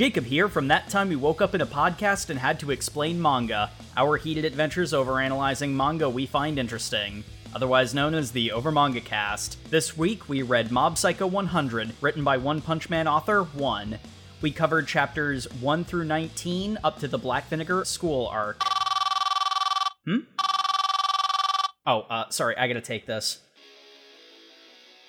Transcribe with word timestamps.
Jacob 0.00 0.24
here 0.24 0.48
from 0.48 0.68
That 0.68 0.88
Time 0.88 1.10
We 1.10 1.16
Woke 1.16 1.42
Up 1.42 1.54
in 1.54 1.60
a 1.60 1.66
Podcast 1.66 2.30
and 2.30 2.38
Had 2.38 2.58
to 2.60 2.70
Explain 2.70 3.20
Manga, 3.20 3.70
our 3.98 4.16
heated 4.16 4.46
adventures 4.46 4.94
over 4.94 5.20
analyzing 5.20 5.76
manga 5.76 6.08
we 6.08 6.24
find 6.24 6.58
interesting. 6.58 7.22
Otherwise 7.54 7.92
known 7.92 8.14
as 8.14 8.30
the 8.30 8.50
Over 8.50 8.72
Manga 8.72 9.02
Cast. 9.02 9.62
This 9.68 9.98
week 9.98 10.26
we 10.26 10.40
read 10.40 10.72
Mob 10.72 10.96
Psycho 10.96 11.26
100, 11.26 11.92
written 12.00 12.24
by 12.24 12.38
One 12.38 12.62
Punch 12.62 12.88
Man 12.88 13.06
author 13.06 13.42
ONE. 13.42 13.98
We 14.40 14.50
covered 14.52 14.88
chapters 14.88 15.44
1 15.60 15.84
through 15.84 16.04
19 16.04 16.78
up 16.82 16.98
to 17.00 17.06
the 17.06 17.18
Black 17.18 17.48
Vinegar 17.48 17.84
School 17.84 18.26
arc. 18.28 18.62
Hmm? 20.06 20.20
Oh, 21.84 22.06
uh, 22.08 22.30
sorry, 22.30 22.56
I 22.56 22.68
gotta 22.68 22.80
take 22.80 23.04
this. 23.04 23.40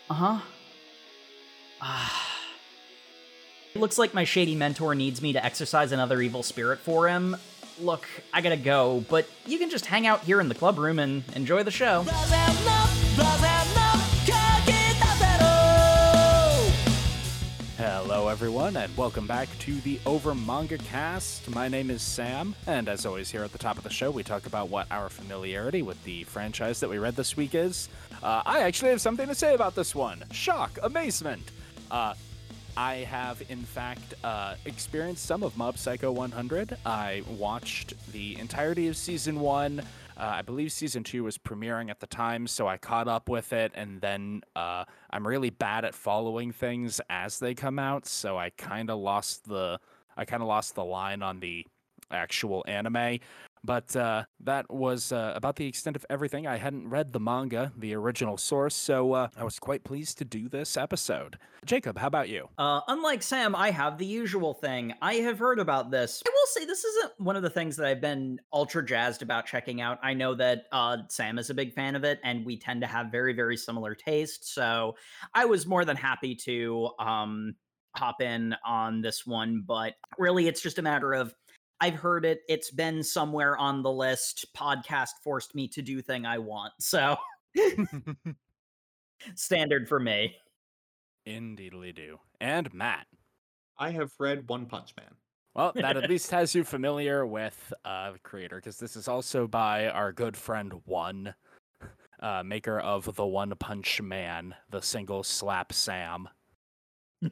Uh 0.10 0.16
huh. 0.16 0.40
Ah. 1.80 2.31
It 3.74 3.80
looks 3.80 3.98
like 3.98 4.14
my 4.14 4.26
shady 4.26 4.54
mentor 4.54 4.96
needs 4.96 5.22
me 5.22 5.32
to 5.32 5.46
exercise 5.46 5.94
another 5.94 6.22
evil 6.22 6.44
spirit 6.44 6.80
for 6.80 7.08
him. 7.08 7.38
Look, 7.80 8.06
I 8.34 8.42
gotta 8.42 8.58
go, 8.58 9.06
but 9.10 9.30
you 9.46 9.58
can 9.58 9.70
just 9.70 9.86
hang 9.86 10.06
out 10.06 10.20
here 10.20 10.42
in 10.42 10.50
the 10.50 10.56
club 10.56 10.78
room 10.78 11.00
and 11.00 11.24
enjoy 11.38 11.64
the 11.64 11.72
show. 11.72 12.04
Hello, 17.78 18.28
everyone, 18.28 18.76
and 18.76 18.98
welcome 18.98 19.26
back 19.26 19.48
to 19.60 19.80
the 19.82 20.02
Over 20.06 20.36
Manga 20.36 20.78
Cast. 20.78 21.50
My 21.50 21.70
name 21.70 21.90
is 21.90 22.02
Sam, 22.02 22.54
and 22.68 22.90
as 22.90 23.06
always, 23.06 23.32
here 23.32 23.46
at 23.46 23.54
the 23.54 23.58
top 23.58 23.78
of 23.78 23.84
the 23.84 23.90
show, 23.90 24.12
we 24.12 24.22
talk 24.22 24.48
about 24.48 24.68
what 24.68 24.86
our 24.92 25.08
familiarity 25.08 25.82
with 25.82 26.04
the 26.04 26.26
franchise 26.26 26.82
that 26.82 26.90
we 26.90 26.98
read 26.98 27.16
this 27.16 27.38
week 27.38 27.56
is. 27.56 27.88
Uh, 28.22 28.44
I 28.46 28.64
actually 28.64 28.90
have 28.90 29.00
something 29.00 29.28
to 29.28 29.36
say 29.36 29.56
about 29.56 29.76
this 29.76 29.96
one 29.96 30.26
shock, 30.32 30.78
amazement. 30.84 31.52
Uh, 31.90 32.16
I 32.78 32.96
have, 32.98 33.42
in 33.50 33.64
fact, 33.64 34.14
uh, 34.24 34.56
experienced 34.66 35.26
some 35.26 35.44
of 35.44 35.58
Mob 35.58 35.78
Psycho 35.78 36.12
100. 36.12 36.78
I 36.86 37.24
watched 37.38 37.94
the 38.12 38.38
entirety 38.40 38.88
of 38.88 38.96
season 38.96 39.40
one. 39.40 39.80
Uh, 40.18 40.34
I 40.36 40.42
believe 40.42 40.72
season 40.72 41.04
two 41.04 41.24
was 41.24 41.38
premiering 41.38 41.90
at 41.90 42.00
the 42.00 42.08
time, 42.08 42.48
so 42.48 42.68
I 42.68 42.78
caught 42.78 43.08
up 43.08 43.30
with 43.30 43.54
it, 43.54 43.72
and 43.76 44.00
then 44.02 44.42
uh, 44.56 44.86
I'm 45.10 45.26
really 45.26 45.50
bad 45.50 45.86
at 45.86 45.96
following 45.96 46.52
things 46.52 47.02
as 47.10 47.40
they 47.40 47.54
come 47.54 47.80
out, 47.80 48.06
so 48.06 48.38
I 48.38 48.52
kind 48.52 48.90
of 48.90 49.00
lost 49.00 49.48
the 49.48 49.80
I 50.18 50.26
kind 50.26 50.42
of 50.44 50.48
lost 50.48 50.76
the 50.76 50.84
line 50.84 51.24
on 51.24 51.40
the 51.40 51.66
actual 52.12 52.64
anime. 52.68 53.20
But 53.64 53.96
uh, 53.96 54.24
that 54.40 54.72
was 54.72 55.12
uh, 55.12 55.34
about 55.36 55.56
the 55.56 55.68
extent 55.68 55.96
of 55.96 56.06
everything. 56.10 56.48
I 56.48 56.58
hadn't 56.58 56.90
read 56.90 57.14
the 57.14 57.20
manga, 57.20 57.72
the 57.78 57.94
original 57.94 58.38
source, 58.38 58.76
so 58.76 59.14
uh, 59.14 59.28
I 59.38 59.44
was 59.44 59.60
quite 59.60 59.84
pleased 59.84 60.18
to 60.18 60.26
do 60.26 60.50
this 60.50 60.78
episode. 60.78 61.38
Jacob, 61.66 61.98
how 61.98 62.08
about 62.08 62.28
you? 62.28 62.50
Uh, 62.58 62.82
unlike 62.88 63.22
Sam, 63.22 63.56
I 63.56 63.70
have 63.70 64.00
the 64.00 64.06
usual 64.06 64.56
thing. 64.56 64.94
I 65.02 65.16
have 65.16 65.38
heard 65.38 65.60
about 65.60 65.92
this. 65.92 66.24
I 66.26 66.32
will 66.32 66.48
say 66.48 66.66
this 66.66 66.84
isn't 66.84 67.14
one 67.20 67.36
of 67.36 67.44
the 67.44 67.50
things 67.52 67.78
that 67.78 67.86
I've 67.86 68.02
been 68.02 68.40
ultra 68.52 68.84
jazzed 68.84 69.22
about 69.22 69.46
checking 69.46 69.80
out. 69.80 70.00
I 70.02 70.16
know 70.16 70.34
that 70.36 70.64
uh, 70.72 70.98
Sam 71.10 71.38
is 71.38 71.52
a 71.52 71.54
big 71.54 71.74
fan 71.74 71.96
of 71.96 72.04
it, 72.04 72.20
and 72.24 72.44
we 72.44 72.58
tend 72.58 72.82
to 72.82 72.88
have 72.88 73.12
very, 73.12 73.34
very 73.34 73.58
similar 73.58 73.94
tastes. 73.94 74.54
So 74.54 74.96
I 75.36 75.46
was 75.46 75.68
more 75.68 75.86
than 75.86 75.98
happy 75.98 76.34
to 76.36 76.90
um, 76.98 77.56
hop 77.96 78.22
in 78.22 78.56
on 78.66 79.02
this 79.02 79.26
one. 79.26 79.64
But 79.66 79.94
really, 80.18 80.48
it's 80.48 80.62
just 80.62 80.80
a 80.80 80.82
matter 80.82 81.14
of 81.14 81.34
I've 81.82 81.96
heard 81.96 82.26
it. 82.26 82.42
It's 82.48 82.70
been 82.70 83.02
somewhere 83.02 83.58
on 83.58 83.82
the 83.82 83.92
list. 83.92 84.46
Podcast 84.56 85.14
forced 85.24 85.56
me 85.56 85.68
to 85.70 85.82
do 85.82 86.00
thing 86.00 86.28
I 86.28 86.38
want. 86.38 86.74
So 86.80 87.18
standard 89.36 89.90
for 89.90 90.00
me. 90.00 90.36
Indeedly 91.26 91.92
do. 91.92 92.20
And 92.40 92.72
Matt. 92.72 93.08
I 93.80 93.90
have 93.90 94.12
read 94.20 94.48
One 94.48 94.68
Punch 94.68 94.94
Man. 94.96 95.10
Well, 95.56 95.72
that 95.74 95.98
at 95.98 96.08
least 96.08 96.30
has 96.32 96.54
you 96.54 96.64
familiar 96.64 97.26
with 97.26 97.74
uh, 97.84 98.12
the 98.12 98.20
creator, 98.20 98.58
because 98.58 98.78
this 98.78 98.96
is 98.96 99.08
also 99.08 99.48
by 99.48 99.88
our 99.88 100.12
good 100.12 100.38
friend 100.38 100.74
One, 100.86 101.34
uh, 102.20 102.44
maker 102.46 102.80
of 102.80 103.16
the 103.16 103.26
One 103.26 103.56
Punch 103.56 104.00
Man, 104.04 104.54
the 104.70 104.84
single 104.84 105.24
slap 105.24 105.74
Sam. 105.74 106.30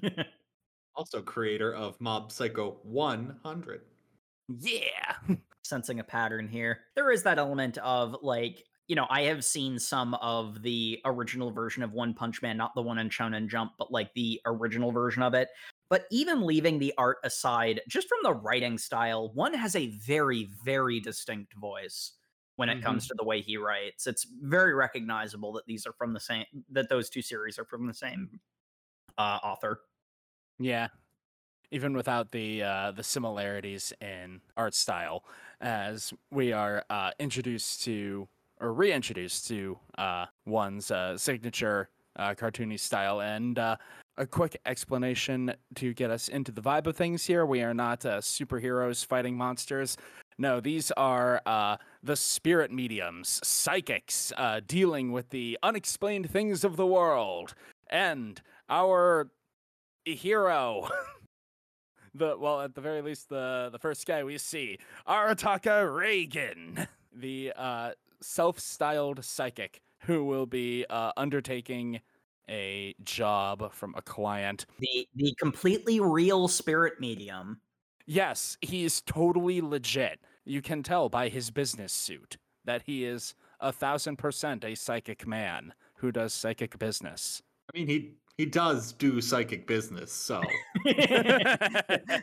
also 0.95 1.21
creator 1.21 1.71
of 1.71 2.01
Mob 2.01 2.31
Psycho 2.31 2.79
100. 2.81 3.81
Yeah. 4.57 5.35
Sensing 5.63 5.99
a 5.99 6.03
pattern 6.03 6.47
here. 6.47 6.79
There 6.95 7.11
is 7.11 7.23
that 7.23 7.37
element 7.37 7.77
of 7.79 8.15
like, 8.21 8.63
you 8.87 8.95
know, 8.95 9.05
I 9.09 9.21
have 9.23 9.45
seen 9.45 9.77
some 9.77 10.15
of 10.15 10.63
the 10.63 10.99
original 11.05 11.51
version 11.51 11.83
of 11.83 11.93
One 11.93 12.15
Punch 12.15 12.41
Man, 12.41 12.57
not 12.57 12.73
the 12.73 12.81
one 12.81 12.97
in 12.97 13.09
Shonen 13.09 13.47
Jump, 13.47 13.73
but 13.77 13.91
like 13.91 14.11
the 14.15 14.41
original 14.45 14.91
version 14.91 15.21
of 15.21 15.35
it. 15.35 15.49
But 15.89 16.05
even 16.11 16.45
leaving 16.45 16.79
the 16.79 16.93
art 16.97 17.17
aside, 17.23 17.81
just 17.87 18.07
from 18.07 18.19
the 18.23 18.33
writing 18.33 18.77
style, 18.77 19.31
one 19.33 19.53
has 19.53 19.75
a 19.75 19.87
very, 19.97 20.49
very 20.63 20.99
distinct 20.99 21.53
voice 21.53 22.13
when 22.55 22.69
it 22.69 22.75
mm-hmm. 22.75 22.83
comes 22.83 23.07
to 23.07 23.15
the 23.17 23.23
way 23.23 23.41
he 23.41 23.57
writes. 23.57 24.07
It's 24.07 24.25
very 24.41 24.73
recognizable 24.73 25.53
that 25.53 25.65
these 25.67 25.85
are 25.85 25.93
from 25.93 26.13
the 26.13 26.19
same, 26.19 26.45
that 26.71 26.89
those 26.89 27.09
two 27.09 27.21
series 27.21 27.57
are 27.59 27.65
from 27.65 27.87
the 27.87 27.93
same 27.93 28.39
uh, 29.17 29.39
author. 29.43 29.81
Yeah, 30.59 30.87
even 31.71 31.93
without 31.93 32.31
the 32.31 32.63
uh, 32.63 32.91
the 32.91 33.03
similarities 33.03 33.93
in 34.01 34.41
art 34.57 34.73
style, 34.73 35.23
as 35.61 36.13
we 36.31 36.51
are 36.51 36.83
uh, 36.89 37.11
introduced 37.19 37.83
to 37.83 38.27
or 38.59 38.73
reintroduced 38.73 39.47
to 39.47 39.77
uh, 39.97 40.25
one's 40.45 40.91
uh, 40.91 41.17
signature 41.17 41.89
uh, 42.17 42.33
cartoony 42.33 42.79
style. 42.79 43.21
And 43.21 43.57
uh, 43.57 43.77
a 44.17 44.25
quick 44.25 44.59
explanation 44.65 45.53
to 45.75 45.93
get 45.93 46.11
us 46.11 46.27
into 46.27 46.51
the 46.51 46.61
vibe 46.61 46.87
of 46.87 46.95
things 46.95 47.25
here: 47.25 47.45
we 47.45 47.61
are 47.61 47.73
not 47.73 48.01
superheroes 48.01 49.05
fighting 49.05 49.37
monsters. 49.37 49.97
No, 50.37 50.61
these 50.61 50.91
are 50.91 51.41
the 52.01 52.15
spirit 52.15 52.71
mediums, 52.71 53.41
psychics, 53.43 54.31
dealing 54.67 55.11
with 55.11 55.29
the 55.29 55.57
unexplained 55.61 56.29
things 56.29 56.63
of 56.63 56.77
the 56.77 56.87
world, 56.87 57.53
and 57.89 58.41
our 58.69 59.29
hero. 60.05 60.89
the 62.13 62.37
well, 62.37 62.61
at 62.61 62.75
the 62.75 62.81
very 62.81 63.01
least, 63.01 63.29
the 63.29 63.69
the 63.71 63.79
first 63.79 64.05
guy 64.05 64.23
we 64.23 64.37
see, 64.37 64.79
Arataka 65.07 65.83
Reigen, 65.85 66.87
the 67.13 67.53
uh, 67.55 67.91
self-styled 68.21 69.23
psychic 69.23 69.81
who 70.01 70.23
will 70.23 70.45
be 70.45 70.85
uh, 70.89 71.11
undertaking 71.17 72.01
a 72.49 72.95
job 73.03 73.73
from 73.73 73.93
a 73.95 74.01
client. 74.01 74.65
The 74.79 75.07
the 75.15 75.35
completely 75.39 75.99
real 75.99 76.47
spirit 76.47 76.99
medium. 76.99 77.61
Yes, 78.05 78.57
he's 78.61 79.01
totally 79.01 79.61
legit. 79.61 80.19
You 80.45 80.61
can 80.61 80.81
tell 80.81 81.09
by 81.09 81.29
his 81.29 81.51
business 81.51 81.93
suit 81.93 82.37
that 82.65 82.83
he 82.83 83.05
is 83.05 83.35
a 83.59 83.71
thousand 83.71 84.17
percent 84.17 84.63
a 84.63 84.75
psychic 84.75 85.27
man 85.27 85.73
who 85.95 86.11
does 86.11 86.33
psychic 86.33 86.79
business. 86.79 87.43
I 87.71 87.77
mean, 87.77 87.87
he 87.87 88.13
he 88.39 88.45
does 88.45 88.93
do 88.93 89.19
psychic 89.19 89.67
business, 89.67 90.13
so. 90.13 90.41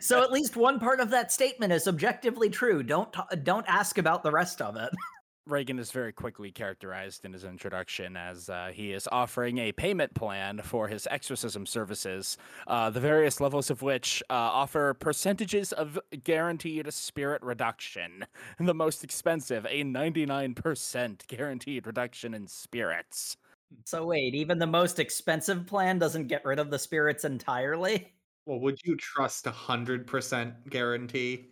so 0.01 0.23
at 0.23 0.31
least 0.31 0.55
one 0.55 0.79
part 0.79 0.99
of 0.99 1.11
that 1.11 1.31
statement 1.31 1.71
is 1.71 1.87
objectively 1.87 2.49
true. 2.49 2.81
Don't 2.81 3.15
don't 3.43 3.67
ask 3.67 3.99
about 3.99 4.23
the 4.23 4.31
rest 4.31 4.59
of 4.59 4.75
it. 4.77 4.89
Reigen 5.47 5.79
is 5.79 5.91
very 5.91 6.11
quickly 6.11 6.51
characterized 6.51 7.23
in 7.23 7.33
his 7.33 7.43
introduction 7.43 8.17
as 8.17 8.49
uh, 8.49 8.71
he 8.73 8.93
is 8.93 9.07
offering 9.11 9.59
a 9.59 9.71
payment 9.71 10.15
plan 10.15 10.59
for 10.63 10.87
his 10.87 11.07
exorcism 11.11 11.67
services, 11.67 12.35
uh, 12.65 12.89
the 12.89 12.99
various 12.99 13.39
levels 13.39 13.69
of 13.69 13.83
which 13.83 14.23
uh, 14.27 14.33
offer 14.33 14.95
percentages 14.95 15.71
of 15.71 15.99
guaranteed 16.23 16.91
spirit 16.91 17.43
reduction. 17.43 18.25
The 18.59 18.73
most 18.73 19.03
expensive, 19.03 19.67
a 19.67 19.83
99% 19.83 21.27
guaranteed 21.27 21.85
reduction 21.85 22.33
in 22.33 22.47
spirits. 22.47 23.37
Hmm. 23.73 23.79
So 23.85 24.05
wait, 24.05 24.35
even 24.35 24.59
the 24.59 24.67
most 24.67 24.99
expensive 24.99 25.65
plan 25.65 25.99
doesn't 25.99 26.27
get 26.27 26.45
rid 26.45 26.59
of 26.59 26.69
the 26.71 26.79
spirits 26.79 27.25
entirely? 27.25 28.13
Well, 28.45 28.59
would 28.61 28.79
you 28.83 28.95
trust 28.95 29.45
a 29.47 29.51
hundred 29.51 30.07
percent 30.07 30.69
guarantee? 30.69 31.47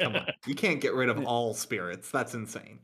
Come 0.00 0.16
on, 0.16 0.26
you 0.46 0.54
can't 0.54 0.80
get 0.80 0.94
rid 0.94 1.08
of 1.08 1.24
all 1.24 1.54
spirits. 1.54 2.10
That's 2.10 2.34
insane. 2.34 2.80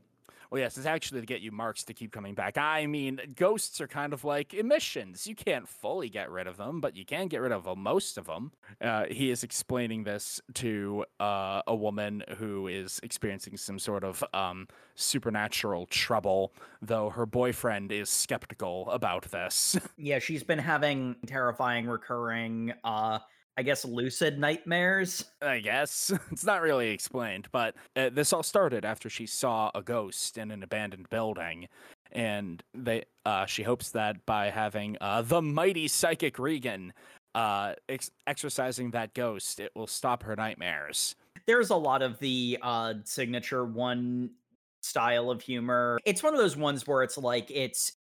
Well, 0.55 0.61
yes, 0.61 0.77
it's 0.77 0.85
actually 0.85 1.19
to 1.19 1.25
get 1.25 1.41
you 1.41 1.51
marks 1.51 1.83
to 1.83 1.93
keep 1.93 2.13
coming 2.13 2.33
back. 2.33 2.57
I 2.57 2.85
mean, 2.85 3.19
ghosts 3.35 3.81
are 3.81 3.89
kind 3.89 4.13
of 4.13 4.23
like 4.23 4.53
emissions. 4.53 5.27
You 5.27 5.35
can't 5.35 5.67
fully 5.67 6.07
get 6.07 6.31
rid 6.31 6.47
of 6.47 6.55
them, 6.55 6.79
but 6.79 6.95
you 6.95 7.03
can 7.03 7.27
get 7.27 7.41
rid 7.41 7.51
of 7.51 7.67
most 7.77 8.17
of 8.17 8.27
them. 8.27 8.53
Uh, 8.79 9.03
he 9.11 9.31
is 9.31 9.43
explaining 9.43 10.05
this 10.05 10.39
to 10.53 11.03
uh, 11.19 11.61
a 11.67 11.75
woman 11.75 12.23
who 12.37 12.69
is 12.69 13.01
experiencing 13.03 13.57
some 13.57 13.77
sort 13.77 14.05
of 14.05 14.23
um, 14.33 14.69
supernatural 14.95 15.87
trouble, 15.87 16.53
though 16.81 17.09
her 17.09 17.25
boyfriend 17.25 17.91
is 17.91 18.09
skeptical 18.09 18.89
about 18.91 19.23
this. 19.31 19.77
yeah, 19.97 20.19
she's 20.19 20.43
been 20.43 20.59
having 20.59 21.17
terrifying 21.27 21.85
recurring 21.85 22.71
uh, 22.85 23.19
I 23.57 23.63
guess 23.63 23.85
lucid 23.85 24.37
nightmares. 24.37 25.25
I 25.41 25.59
guess 25.59 26.11
it's 26.31 26.45
not 26.45 26.61
really 26.61 26.89
explained, 26.89 27.47
but 27.51 27.75
uh, 27.95 28.09
this 28.09 28.33
all 28.33 28.43
started 28.43 28.83
after 28.83 29.09
she 29.09 29.25
saw 29.25 29.71
a 29.73 29.81
ghost 29.81 30.37
in 30.37 30.51
an 30.51 30.61
abandoned 30.61 31.09
building, 31.09 31.67
and 32.11 32.61
they 32.73 33.05
uh, 33.25 33.45
she 33.45 33.63
hopes 33.63 33.91
that 33.91 34.25
by 34.25 34.49
having 34.49 34.97
uh, 34.99 35.21
the 35.21 35.41
mighty 35.41 35.87
psychic 35.87 36.35
Reigen 36.35 36.91
uh, 37.33 37.73
ex- 37.89 38.11
exercising 38.27 38.91
that 38.91 39.13
ghost, 39.13 39.59
it 39.59 39.71
will 39.75 39.87
stop 39.87 40.23
her 40.23 40.35
nightmares. 40.35 41.15
There's 41.45 41.69
a 41.69 41.75
lot 41.75 42.01
of 42.01 42.19
the 42.19 42.57
uh, 42.61 42.95
signature 43.03 43.65
one 43.65 44.31
style 44.81 45.31
of 45.31 45.41
humor. 45.41 45.99
It's 46.05 46.23
one 46.23 46.33
of 46.33 46.39
those 46.39 46.57
ones 46.57 46.87
where 46.87 47.03
it's 47.03 47.17
like 47.17 47.51
it's 47.51 47.93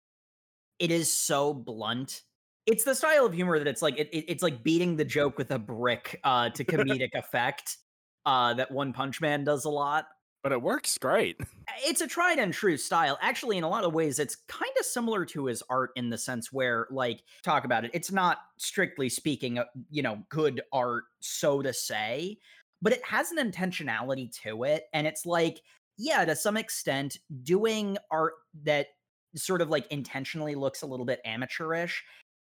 it 0.80 0.92
is 0.92 1.12
so 1.12 1.54
blunt. 1.54 2.24
It's 2.65 2.83
the 2.83 2.95
style 2.95 3.25
of 3.25 3.33
humor 3.33 3.60
that 3.60 3.68
it's 3.68 3.81
like 3.81 4.00
it, 4.00 4.10
it, 4.13 4.25
it's 4.27 4.44
like 4.44 4.63
beating 4.63 4.95
the 4.95 5.06
joke 5.06 5.38
with 5.38 5.51
a 5.51 5.60
brick 5.60 6.19
uh, 6.24 6.50
to 6.51 6.63
comedic 6.63 7.13
effect. 7.13 7.77
Uh, 8.25 8.54
that 8.54 8.71
One 8.71 8.94
Punch 8.94 9.19
Man 9.19 9.44
does 9.44 9.65
a 9.65 9.69
lot. 9.69 10.06
But 10.44 10.51
it 10.51 10.62
works 10.62 10.98
great. 10.98 11.38
It's 11.86 12.01
a 12.01 12.07
tried 12.07 12.38
and 12.38 12.54
true 12.54 12.77
style. 12.77 13.18
Actually, 13.19 13.57
in 13.57 13.63
a 13.63 13.69
lot 13.69 13.83
of 13.83 13.94
ways, 13.94 14.19
it's 14.19 14.36
kind 14.48 14.71
of 14.80 14.86
similar 14.86 15.25
to 15.25 15.45
his 15.45 15.63
art 15.69 15.89
in 15.95 16.10
the 16.10 16.18
sense 16.18 16.51
where, 16.51 16.88
like, 16.92 17.24
talk 17.42 17.65
about 17.65 17.83
it. 17.83 17.92
It's 17.94 18.12
not 18.12 18.38
strictly 18.57 19.09
speaking, 19.09 19.57
uh, 19.57 19.66
you 19.89 20.04
know, 20.04 20.19
good 20.30 20.62
art, 20.71 21.06
so 21.19 21.62
to 21.62 21.74
say, 21.74 22.38
but 22.81 22.94
it 22.94 23.04
has 23.06 23.31
an 23.31 23.51
intentionality 23.51 24.31
to 24.44 24.66
it. 24.66 24.83
And 24.94 25.07
it's 25.07 25.25
like, 25.25 25.62
yeah, 25.98 26.24
to 26.25 26.36
some 26.36 26.57
extent, 26.57 27.18
doing 27.44 27.98
art 28.12 28.33
that 28.63 28.88
sort 29.36 29.62
of 29.62 29.69
like 29.69 29.88
intentionally 29.88 30.54
looks 30.54 30.83
a 30.83 30.86
little 30.86 31.06
bit 31.06 31.21
amateurish 31.25 32.04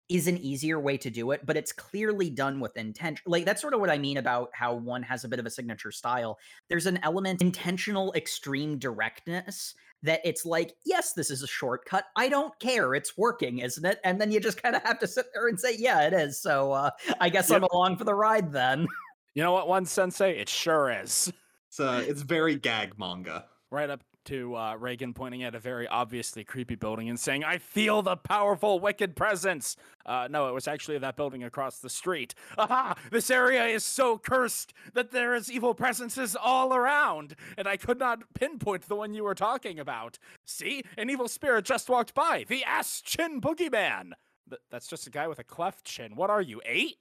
is 0.09 0.27
an 0.27 0.37
easier 0.37 0.79
way 0.79 0.97
to 0.97 1.09
do 1.09 1.31
it, 1.31 1.45
but 1.45 1.55
it's 1.55 1.71
clearly 1.71 2.29
done 2.29 2.59
with 2.59 2.75
intent. 2.75 3.21
Like 3.25 3.45
that's 3.45 3.61
sort 3.61 3.73
of 3.73 3.79
what 3.79 3.89
I 3.89 3.97
mean 3.97 4.17
about 4.17 4.49
how 4.53 4.73
one 4.73 5.03
has 5.03 5.23
a 5.23 5.27
bit 5.27 5.39
of 5.39 5.45
a 5.45 5.49
signature 5.49 5.91
style. 5.91 6.39
There's 6.67 6.87
an 6.87 6.99
element 7.03 7.41
intentional 7.41 8.11
extreme 8.13 8.79
directness 8.79 9.75
that 10.01 10.21
it's 10.23 10.45
like, 10.45 10.73
yes, 10.85 11.13
this 11.13 11.29
is 11.29 11.43
a 11.43 11.47
shortcut. 11.47 12.05
I 12.15 12.29
don't 12.29 12.57
care. 12.59 12.95
It's 12.95 13.17
working, 13.17 13.59
isn't 13.59 13.85
it? 13.85 13.99
And 14.03 14.19
then 14.19 14.31
you 14.31 14.39
just 14.39 14.61
kind 14.61 14.75
of 14.75 14.83
have 14.83 14.99
to 14.99 15.07
sit 15.07 15.27
there 15.33 15.47
and 15.47 15.59
say, 15.59 15.75
yeah, 15.77 16.07
it 16.07 16.13
is. 16.13 16.41
So 16.41 16.71
uh, 16.71 16.91
I 17.19 17.29
guess 17.29 17.49
yep. 17.49 17.57
I'm 17.57 17.67
along 17.71 17.97
for 17.97 18.05
the 18.05 18.15
ride 18.15 18.51
then. 18.51 18.87
You 19.35 19.43
know 19.43 19.51
what, 19.51 19.67
one 19.67 19.85
sensei? 19.85 20.39
It 20.39 20.49
sure 20.49 20.89
is. 20.91 21.31
It's 21.67 21.79
uh, 21.79 22.03
it's 22.07 22.23
very 22.23 22.55
gag 22.55 22.97
manga. 22.97 23.45
Right 23.69 23.89
up 23.89 24.01
to 24.25 24.55
uh, 24.55 24.77
Reigen 24.77 25.13
pointing 25.15 25.43
at 25.43 25.55
a 25.55 25.59
very 25.59 25.87
obviously 25.87 26.43
creepy 26.43 26.75
building 26.75 27.09
and 27.09 27.19
saying, 27.19 27.43
I 27.43 27.57
feel 27.57 28.01
the 28.01 28.15
powerful 28.15 28.79
wicked 28.79 29.15
presence. 29.15 29.75
Uh, 30.05 30.27
no, 30.29 30.47
it 30.47 30.53
was 30.53 30.67
actually 30.67 30.97
that 30.99 31.15
building 31.15 31.43
across 31.43 31.79
the 31.79 31.89
street. 31.89 32.35
Aha! 32.57 32.95
This 33.11 33.29
area 33.29 33.65
is 33.65 33.83
so 33.83 34.17
cursed 34.17 34.73
that 34.93 35.11
there 35.11 35.35
is 35.35 35.51
evil 35.51 35.73
presences 35.73 36.35
all 36.35 36.73
around, 36.73 37.35
and 37.57 37.67
I 37.67 37.77
could 37.77 37.99
not 37.99 38.33
pinpoint 38.33 38.87
the 38.87 38.95
one 38.95 39.13
you 39.13 39.23
were 39.23 39.35
talking 39.35 39.79
about. 39.79 40.17
See? 40.45 40.83
An 40.97 41.09
evil 41.09 41.27
spirit 41.27 41.65
just 41.65 41.89
walked 41.89 42.13
by. 42.13 42.45
The 42.47 42.63
ass 42.63 43.01
chin 43.01 43.41
boogeyman. 43.41 44.11
Th- 44.49 44.61
that's 44.71 44.87
just 44.87 45.07
a 45.07 45.11
guy 45.11 45.27
with 45.27 45.39
a 45.39 45.43
cleft 45.43 45.85
chin. 45.85 46.15
What 46.15 46.29
are 46.29 46.41
you, 46.41 46.61
eight? 46.65 46.97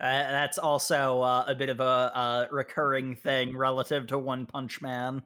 Uh, 0.00 0.30
that's 0.30 0.58
also 0.58 1.22
uh, 1.22 1.44
a 1.48 1.54
bit 1.56 1.68
of 1.68 1.80
a, 1.80 1.82
a 1.82 2.48
recurring 2.52 3.16
thing 3.16 3.56
relative 3.56 4.06
to 4.06 4.16
One 4.16 4.46
Punch 4.46 4.80
Man. 4.80 5.22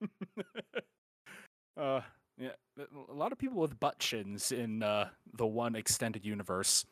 uh, 1.76 2.00
yeah, 2.38 2.50
a 2.78 3.12
lot 3.12 3.32
of 3.32 3.38
people 3.38 3.60
with 3.60 3.78
butt 3.78 3.98
chins 3.98 4.50
in 4.52 4.82
uh, 4.82 5.08
the 5.36 5.46
one 5.46 5.76
extended 5.76 6.24
universe. 6.24 6.84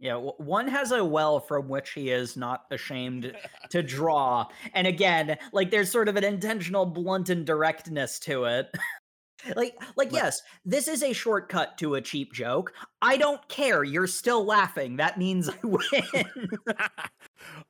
Yeah, 0.00 0.16
one 0.16 0.66
has 0.66 0.92
a 0.92 1.04
well 1.04 1.40
from 1.40 1.68
which 1.68 1.90
he 1.92 2.10
is 2.10 2.36
not 2.36 2.64
ashamed 2.70 3.34
to 3.68 3.82
draw. 3.84 4.46
And 4.72 4.86
again, 4.86 5.36
like 5.52 5.70
there's 5.70 5.90
sort 5.90 6.08
of 6.08 6.16
an 6.16 6.24
intentional 6.24 6.86
blunt 6.86 7.28
and 7.28 7.44
directness 7.44 8.18
to 8.20 8.44
it. 8.44 8.74
like 9.56 9.74
like 9.96 10.10
yes, 10.10 10.40
this 10.64 10.88
is 10.88 11.02
a 11.02 11.12
shortcut 11.12 11.76
to 11.78 11.96
a 11.96 12.00
cheap 12.00 12.32
joke. 12.32 12.72
I 13.02 13.18
don't 13.18 13.46
care. 13.48 13.84
You're 13.84 14.06
still 14.06 14.44
laughing. 14.44 14.96
That 14.96 15.18
means 15.18 15.50
I 15.50 15.58
win. 15.62 16.48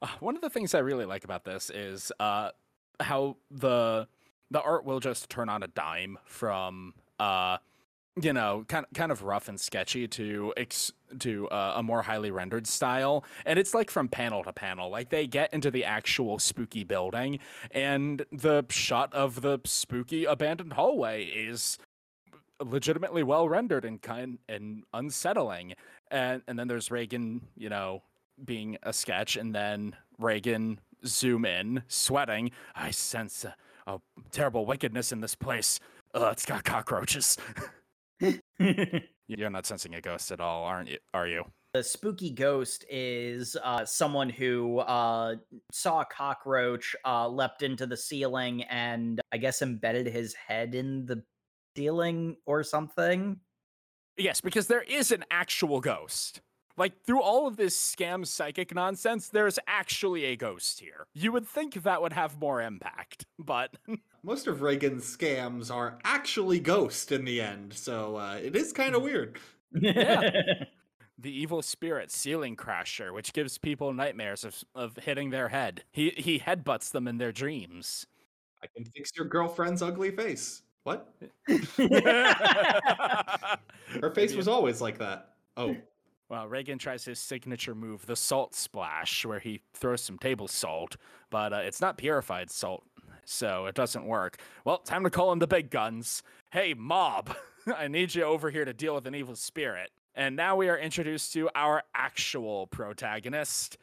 uh, 0.01 0.07
one 0.21 0.37
of 0.37 0.43
the 0.43 0.51
things 0.51 0.75
I 0.75 0.79
really 0.79 1.07
like 1.07 1.25
about 1.25 1.45
this 1.45 1.69
is 1.71 2.13
uh 2.21 2.51
how 3.01 3.37
the 3.51 4.07
the 4.51 4.61
art 4.61 4.85
will 4.85 5.01
just 5.01 5.29
turn 5.31 5.49
on 5.49 5.63
a 5.63 5.69
dime 5.69 6.19
from 6.25 6.95
uh 7.19 7.59
you 8.21 8.33
know 8.33 8.65
kind 8.69 8.87
kind 8.95 9.13
of 9.13 9.23
rough 9.23 9.49
and 9.49 9.61
sketchy 9.61 10.09
to 10.09 10.53
ex- 10.57 10.93
to 11.19 11.49
uh, 11.49 11.75
a 11.77 11.83
more 11.83 12.03
highly 12.03 12.31
rendered 12.31 12.67
style. 12.67 13.25
And 13.45 13.59
it's 13.59 13.75
like 13.75 13.91
from 13.91 14.09
panel 14.09 14.45
to 14.45 14.53
panel. 14.53 14.91
Like 14.91 15.11
they 15.11 15.27
get 15.27 15.53
into 15.53 15.71
the 15.71 15.85
actual 15.85 16.39
spooky 16.39 16.85
building 16.85 17.39
and 17.71 18.25
the 18.33 18.65
shot 18.69 19.13
of 19.13 19.43
the 19.43 19.61
spooky 19.65 20.25
abandoned 20.25 20.75
hallway 20.75 21.25
is 21.25 21.79
legitimately 22.65 23.23
well 23.23 23.49
rendered 23.49 23.85
and 23.85 24.01
kind 24.03 24.39
and 24.49 24.85
unsettling. 24.93 25.75
And 26.11 26.43
and 26.47 26.59
then 26.59 26.69
there's 26.69 26.89
Reigen 26.89 27.43
you 27.57 27.69
know 27.69 28.03
being 28.45 28.77
a 28.83 28.93
sketch 28.93 29.37
and 29.37 29.55
then 29.55 29.97
Reigen 30.21 30.79
zoom 31.07 31.45
in 31.45 31.83
sweating. 31.89 32.51
I 32.75 32.91
sense 32.91 33.47
a 33.95 34.01
terrible 34.31 34.67
wickedness 34.67 35.13
in 35.13 35.21
this 35.21 35.35
place 35.35 35.81
Ugh, 36.15 36.33
it's 36.33 36.47
got 36.47 36.65
cockroaches 36.65 37.37
You're 39.39 39.51
not 39.51 39.65
sensing 39.65 39.95
a 39.95 40.01
ghost 40.01 40.33
at 40.33 40.41
all, 40.41 40.65
aren't 40.65 40.89
you? 40.89 40.99
Are 41.15 41.29
you? 41.29 41.45
The 41.73 41.85
spooky 41.85 42.31
ghost 42.31 42.85
is 42.91 43.57
uh, 43.63 43.85
someone 43.85 44.29
who 44.29 44.79
uh, 44.81 45.37
saw 45.71 46.01
a 46.01 46.05
cockroach, 46.05 46.97
uh, 47.07 47.29
leapt 47.29 47.63
into 47.63 47.87
the 47.87 47.97
ceiling, 47.97 48.65
and 48.65 49.21
I 49.31 49.37
guess 49.37 49.63
embedded 49.63 50.09
his 50.09 50.35
head 50.35 50.75
in 50.75 51.07
the 51.07 51.23
ceiling 51.77 52.37
or 52.45 52.65
something. 52.65 53.39
Yes, 54.17 54.41
because 54.41 54.67
there 54.67 54.83
is 54.83 55.13
an 55.13 55.25
actual 55.31 55.81
ghost. 55.81 56.41
Like 56.81 57.05
through 57.05 57.21
all 57.21 57.47
of 57.47 57.59
this 57.59 57.77
scam 57.79 58.27
psychic 58.27 58.75
nonsense, 58.75 59.29
there's 59.29 59.59
actually 59.67 60.25
a 60.25 60.35
ghost 60.35 60.81
here. 60.81 61.07
You 61.13 61.31
would 61.31 61.47
think 61.47 61.75
that 61.75 62.01
would 62.01 62.15
have 62.15 62.41
more 62.41 62.63
impact, 62.63 63.27
but 63.39 63.77
most 64.23 64.47
of 64.47 64.61
Reigen's 64.61 65.05
scams 65.05 65.71
are 65.71 65.99
actually 66.05 66.59
ghost 66.59 67.13
in 67.13 67.27
the 67.27 67.43
end, 67.43 67.75
so 67.75 68.17
uh, 68.17 68.41
it 68.43 68.57
is 68.57 68.73
kind 68.73 68.95
of 68.95 69.03
weird. 69.03 69.39
Yeah. 69.75 70.31
the 71.19 71.31
evil 71.31 71.61
spirit 71.61 72.11
ceiling 72.11 72.57
crasher, 72.57 73.13
which 73.13 73.35
gives 73.35 73.59
people 73.59 73.93
nightmares 73.93 74.43
of, 74.43 74.65
of 74.75 74.97
hitting 74.97 75.29
their 75.29 75.51
head. 75.51 75.85
He 75.93 76.15
he 76.17 76.39
headbutts 76.39 76.93
them 76.93 77.07
in 77.07 77.19
their 77.19 77.31
dreams. 77.31 78.07
I 78.63 78.69
can 78.75 78.87
fix 78.87 79.11
your 79.19 79.27
girlfriend's 79.27 79.83
ugly 79.83 80.13
face. 80.13 80.63
What? 80.85 81.13
Her 81.77 81.91
face 84.15 84.35
was 84.35 84.49
always 84.49 84.81
like 84.81 84.97
that. 84.97 85.35
Oh. 85.59 85.77
Well, 86.31 86.47
Reigen 86.47 86.79
tries 86.79 87.05
his 87.05 87.19
signature 87.19 87.75
move, 87.75 88.07
the 88.07 88.15
salt 88.15 88.55
splash, 88.55 89.27
where 89.27 89.41
he 89.41 89.63
throws 89.75 90.01
some 90.01 90.17
table 90.17 90.47
salt, 90.47 90.97
but 91.29 91.53
uh, 91.53 91.57
it's 91.57 91.81
not 91.81 91.99
purified 91.99 92.53
salt 92.53 92.85
so 93.25 93.67
it 93.67 93.75
doesn't 93.75 94.07
work. 94.07 94.39
Well, 94.65 94.79
time 94.79 95.03
to 95.03 95.11
call 95.11 95.33
in 95.33 95.41
the 95.41 95.49
big 95.49 95.71
guns. 95.71 96.23
Hey, 96.53 96.73
mob, 96.73 97.35
I 97.77 97.89
need 97.89 98.15
you 98.15 98.23
over 98.23 98.51
here 98.51 98.65
to 98.65 98.73
deal 98.73 98.95
with 98.95 99.09
an 99.09 99.15
evil 99.17 99.35
spirit. 99.35 99.91
And 100.15 100.37
now 100.37 100.55
we 100.55 100.69
are 100.69 100.79
introduced 100.79 101.33
to 101.33 101.51
our 101.57 101.83
actual 101.97 102.69
protagonist, 102.69 103.77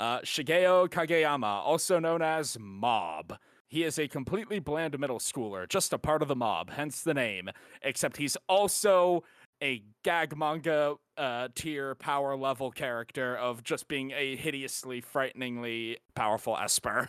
uh, 0.00 0.20
Shigeo 0.22 0.88
Kageyama, 0.88 1.62
also 1.64 2.00
known 2.00 2.20
as 2.20 2.58
Mob. 2.58 3.38
He 3.68 3.84
is 3.84 3.98
a 3.98 4.06
completely 4.06 4.58
bland 4.58 4.98
middle 4.98 5.18
schooler, 5.18 5.66
just 5.68 5.94
a 5.94 5.98
part 5.98 6.20
of 6.20 6.28
the 6.28 6.36
mob, 6.36 6.72
hence 6.72 7.00
the 7.00 7.14
name. 7.14 7.48
Except 7.80 8.18
he's 8.18 8.36
also 8.46 9.24
a 9.62 9.82
gag 10.02 10.36
manga 10.36 10.96
uh, 11.16 11.48
tier 11.54 11.94
power 11.94 12.36
level 12.36 12.70
character 12.70 13.36
of 13.36 13.62
just 13.62 13.88
being 13.88 14.10
a 14.10 14.36
hideously, 14.36 15.00
frighteningly 15.00 15.98
powerful 16.14 16.58
Esper. 16.58 17.08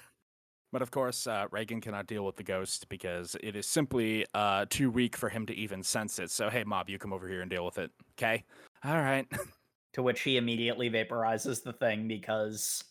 But 0.71 0.81
of 0.81 0.91
course, 0.91 1.27
uh, 1.27 1.47
Reigen 1.49 1.81
cannot 1.81 2.07
deal 2.07 2.25
with 2.25 2.35
the 2.35 2.43
ghost 2.43 2.89
because 2.89 3.35
it 3.43 3.55
is 3.55 3.67
simply 3.67 4.25
uh, 4.33 4.65
too 4.69 4.89
weak 4.89 5.17
for 5.17 5.29
him 5.29 5.45
to 5.47 5.55
even 5.55 5.83
sense 5.83 6.17
it. 6.19 6.31
So, 6.31 6.49
hey, 6.49 6.63
Mob, 6.63 6.89
you 6.89 6.97
come 6.97 7.13
over 7.13 7.27
here 7.27 7.41
and 7.41 7.49
deal 7.49 7.65
with 7.65 7.77
it. 7.77 7.91
Okay? 8.17 8.43
All 8.83 8.95
right. 8.95 9.27
to 9.93 10.01
which 10.01 10.21
he 10.21 10.37
immediately 10.37 10.89
vaporizes 10.89 11.63
the 11.63 11.73
thing 11.73 12.07
because 12.07 12.83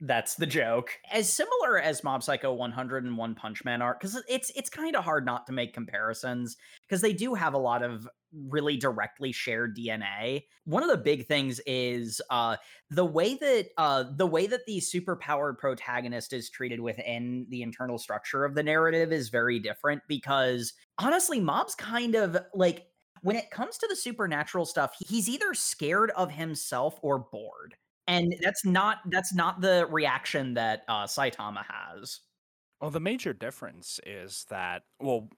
that's 0.00 0.34
the 0.34 0.46
joke. 0.46 0.90
As 1.10 1.32
similar 1.32 1.78
as 1.78 2.04
Mob 2.04 2.22
Psycho 2.22 2.52
100 2.52 3.04
and 3.04 3.16
One 3.16 3.34
Punch 3.34 3.64
Man 3.64 3.80
art, 3.80 3.98
because 3.98 4.22
it's 4.28 4.50
it's 4.54 4.68
kind 4.68 4.94
of 4.94 5.04
hard 5.04 5.24
not 5.24 5.46
to 5.46 5.52
make 5.52 5.72
comparisons 5.72 6.56
because 6.86 7.00
they 7.00 7.12
do 7.12 7.34
have 7.34 7.54
a 7.54 7.58
lot 7.58 7.82
of 7.82 8.06
really 8.48 8.76
directly 8.76 9.32
shared 9.32 9.76
DNA. 9.76 10.42
One 10.64 10.82
of 10.82 10.90
the 10.90 10.98
big 10.98 11.26
things 11.26 11.60
is 11.66 12.20
uh, 12.28 12.56
the 12.90 13.04
way 13.04 13.34
that 13.36 13.68
uh, 13.78 14.04
the 14.16 14.26
way 14.26 14.46
that 14.46 14.66
the 14.66 14.80
superpowered 14.80 15.58
protagonist 15.58 16.32
is 16.32 16.50
treated 16.50 16.80
within 16.80 17.46
the 17.48 17.62
internal 17.62 17.98
structure 17.98 18.44
of 18.44 18.54
the 18.54 18.62
narrative 18.62 19.12
is 19.12 19.30
very 19.30 19.58
different 19.58 20.02
because 20.08 20.74
honestly, 20.98 21.40
Mob's 21.40 21.74
kind 21.74 22.14
of 22.14 22.36
like 22.54 22.86
when 23.22 23.36
it 23.36 23.50
comes 23.50 23.78
to 23.78 23.86
the 23.88 23.96
supernatural 23.96 24.66
stuff, 24.66 24.94
he's 25.06 25.28
either 25.28 25.54
scared 25.54 26.10
of 26.10 26.30
himself 26.30 26.98
or 27.02 27.18
bored. 27.18 27.76
And 28.08 28.34
that's 28.40 28.64
not 28.64 28.98
that's 29.06 29.34
not 29.34 29.60
the 29.60 29.86
reaction 29.90 30.54
that 30.54 30.84
uh, 30.88 31.06
Saitama 31.06 31.64
has. 31.68 32.20
Well, 32.80 32.90
the 32.90 33.00
major 33.00 33.32
difference 33.32 33.98
is 34.06 34.46
that 34.48 34.82
well, 35.00 35.28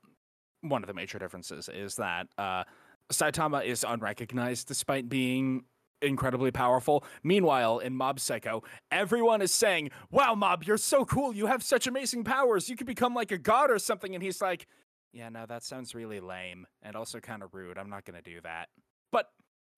one 0.61 0.83
of 0.83 0.87
the 0.87 0.95
major 0.95 1.19
differences 1.19 1.69
is 1.69 1.95
that 1.97 2.27
uh, 2.37 2.65
Saitama 3.13 3.65
is 3.65 3.85
unrecognized 3.85 4.69
despite 4.69 5.09
being 5.09 5.65
incredibly 6.03 6.51
powerful. 6.51 7.05
Meanwhile, 7.23 7.79
in 7.79 7.95
Mob 7.95 8.21
Psycho, 8.21 8.63
everyone 8.91 9.43
is 9.43 9.53
saying, 9.53 9.91
Wow, 10.11 10.35
Mob, 10.35 10.65
you're 10.65 10.77
so 10.77 11.05
cool. 11.05 11.35
You 11.35 11.47
have 11.47 11.63
such 11.63 11.87
amazing 11.87 12.25
powers. 12.25 12.69
You 12.69 12.77
could 12.77 12.87
become 12.87 13.15
like 13.15 13.33
a 13.33 13.39
god 13.39 13.71
or 13.71 13.79
something. 13.79 14.15
And 14.15 14.23
he's 14.23 14.41
like, 14.41 14.67
Yeah, 15.13 15.29
no, 15.29 15.47
that 15.47 15.65
sounds 15.65 15.95
really 15.95 16.21
lame 16.21 16.67
and 16.83 16.97
also 16.97 17.21
kind 17.21 17.43
of 17.43 17.55
rude. 17.55 17.79
I'm 17.79 17.91
not 17.91 18.05
going 18.05 18.21
to 18.21 18.31
do 18.31 18.41
that. 18.43 18.69
But, 19.11 19.31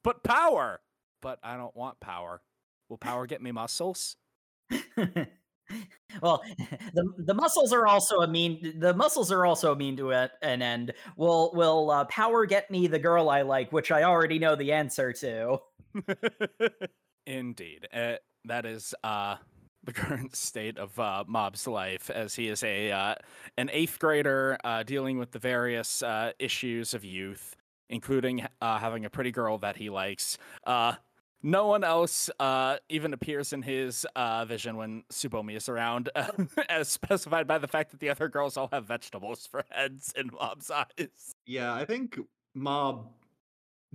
but 0.02 0.22
power. 0.24 0.80
But 1.22 1.38
I 1.42 1.56
don't 1.56 1.76
want 1.76 2.00
power. 2.00 2.40
Will 2.90 2.98
power 2.98 3.26
get 3.26 3.40
me 3.40 3.52
muscles? 3.52 4.16
well, 6.22 6.42
the 6.94 7.12
the 7.18 7.34
muscles 7.34 7.72
are 7.72 7.86
also 7.86 8.18
a 8.18 8.28
mean. 8.28 8.74
The 8.80 8.92
muscles 8.92 9.30
are 9.30 9.46
also 9.46 9.72
a 9.72 9.76
mean 9.76 9.96
to 9.96 10.10
it, 10.10 10.32
an 10.42 10.60
end. 10.60 10.92
Will 11.16 11.52
will 11.54 11.90
uh, 11.90 12.04
power 12.06 12.46
get 12.46 12.70
me 12.70 12.88
the 12.88 12.98
girl 12.98 13.30
I 13.30 13.42
like, 13.42 13.72
which 13.72 13.92
I 13.92 14.02
already 14.02 14.40
know 14.40 14.56
the 14.56 14.72
answer 14.72 15.12
to. 15.14 15.58
Indeed, 17.26 17.88
uh, 17.94 18.14
that 18.44 18.66
is 18.66 18.92
uh, 19.04 19.36
the 19.84 19.92
current 19.92 20.34
state 20.34 20.76
of 20.76 20.98
uh, 20.98 21.24
Mob's 21.28 21.68
life, 21.68 22.10
as 22.10 22.34
he 22.34 22.48
is 22.48 22.64
a 22.64 22.90
uh, 22.90 23.14
an 23.56 23.70
eighth 23.72 24.00
grader 24.00 24.58
uh, 24.64 24.82
dealing 24.82 25.16
with 25.18 25.30
the 25.30 25.38
various 25.38 26.02
uh, 26.02 26.32
issues 26.40 26.92
of 26.92 27.04
youth, 27.04 27.54
including 27.88 28.46
uh, 28.60 28.78
having 28.78 29.04
a 29.04 29.10
pretty 29.10 29.30
girl 29.30 29.58
that 29.58 29.76
he 29.76 29.90
likes. 29.90 30.38
No 31.42 31.66
one 31.66 31.84
else 31.84 32.28
uh, 32.38 32.76
even 32.88 33.14
appears 33.14 33.52
in 33.52 33.62
his 33.62 34.06
uh, 34.14 34.44
vision 34.44 34.76
when 34.76 35.04
Tsubomi 35.10 35.56
is 35.56 35.68
around, 35.68 36.10
uh, 36.14 36.28
as 36.68 36.88
specified 36.88 37.46
by 37.46 37.58
the 37.58 37.68
fact 37.68 37.92
that 37.92 38.00
the 38.00 38.10
other 38.10 38.28
girls 38.28 38.56
all 38.56 38.68
have 38.72 38.86
vegetables 38.86 39.46
for 39.46 39.64
heads 39.70 40.12
in 40.16 40.30
Mob's 40.32 40.70
eyes. 40.70 41.34
Yeah, 41.46 41.72
I 41.72 41.86
think 41.86 42.18
Mob 42.54 43.08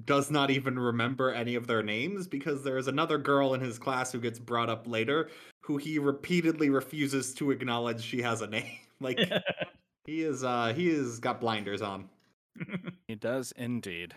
does 0.04 0.30
not 0.30 0.50
even 0.50 0.78
remember 0.78 1.32
any 1.32 1.56
of 1.56 1.68
their 1.68 1.82
names 1.82 2.28
because 2.28 2.64
there's 2.64 2.88
another 2.88 3.18
girl 3.18 3.54
in 3.54 3.62
his 3.62 3.80
class 3.80 4.12
who 4.12 4.20
gets 4.20 4.40
brought 4.40 4.70
up 4.70 4.88
later 4.88 5.30
who 5.62 5.78
he 5.78 6.00
repeatedly 6.00 6.70
refuses 6.70 7.34
to 7.34 7.52
acknowledge 7.52 8.04
she 8.04 8.22
has 8.22 8.42
a 8.42 8.48
name. 8.48 8.78
like 9.00 9.20
he 10.06 10.22
is 10.22 10.44
uh 10.44 10.74
he 10.76 10.90
is 10.90 11.20
got 11.20 11.40
blinders 11.40 11.82
on. 11.82 12.10
he 13.08 13.16
does 13.16 13.54
indeed. 13.58 14.14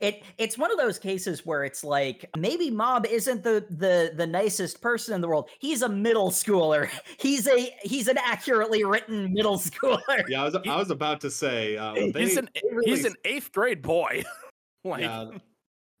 It 0.00 0.22
it's 0.38 0.58
one 0.58 0.70
of 0.70 0.78
those 0.78 0.98
cases 0.98 1.44
where 1.46 1.64
it's 1.64 1.84
like 1.84 2.28
maybe 2.36 2.70
Mob 2.70 3.06
isn't 3.06 3.42
the 3.42 3.66
the 3.70 4.12
the 4.14 4.26
nicest 4.26 4.80
person 4.80 5.14
in 5.14 5.20
the 5.20 5.28
world. 5.28 5.48
He's 5.58 5.82
a 5.82 5.88
middle 5.88 6.30
schooler. 6.30 6.88
He's 7.18 7.46
a 7.46 7.74
he's 7.82 8.08
an 8.08 8.18
accurately 8.18 8.84
written 8.84 9.32
middle 9.32 9.58
schooler. 9.58 10.24
Yeah, 10.28 10.42
I 10.42 10.44
was 10.44 10.54
I 10.54 10.76
was 10.76 10.90
about 10.90 11.20
to 11.22 11.30
say 11.30 11.76
uh, 11.76 11.94
they, 11.94 12.12
he's 12.12 12.36
an 12.36 12.48
really, 12.70 12.90
he's 12.90 13.04
an 13.04 13.14
eighth 13.24 13.52
grade 13.52 13.82
boy. 13.82 14.24
like, 14.84 15.02
yeah, 15.02 15.30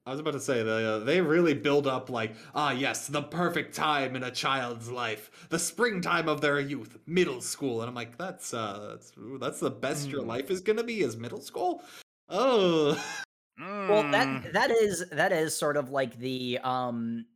I 0.06 0.10
was 0.10 0.20
about 0.20 0.32
to 0.32 0.40
say 0.40 0.62
they 0.62 0.84
uh, 0.84 0.98
they 0.98 1.22
really 1.22 1.54
build 1.54 1.86
up 1.86 2.10
like 2.10 2.34
ah 2.54 2.72
yes 2.72 3.06
the 3.06 3.22
perfect 3.22 3.74
time 3.74 4.16
in 4.16 4.24
a 4.24 4.30
child's 4.30 4.90
life 4.90 5.46
the 5.48 5.58
springtime 5.58 6.28
of 6.28 6.42
their 6.42 6.60
youth 6.60 6.98
middle 7.06 7.40
school 7.40 7.80
and 7.80 7.88
I'm 7.88 7.94
like 7.94 8.18
that's 8.18 8.52
uh 8.52 8.88
that's 8.90 9.12
that's 9.40 9.60
the 9.60 9.70
best 9.70 10.06
mm. 10.06 10.12
your 10.12 10.22
life 10.22 10.50
is 10.50 10.60
gonna 10.60 10.84
be 10.84 11.00
is 11.00 11.16
middle 11.16 11.40
school 11.40 11.82
oh 12.28 13.02
Mm. 13.60 13.88
Well, 13.88 14.10
that 14.10 14.52
that 14.52 14.70
is 14.70 15.04
that 15.10 15.32
is 15.32 15.56
sort 15.56 15.76
of 15.76 15.90
like 15.90 16.18
the 16.18 16.58
um 16.64 17.26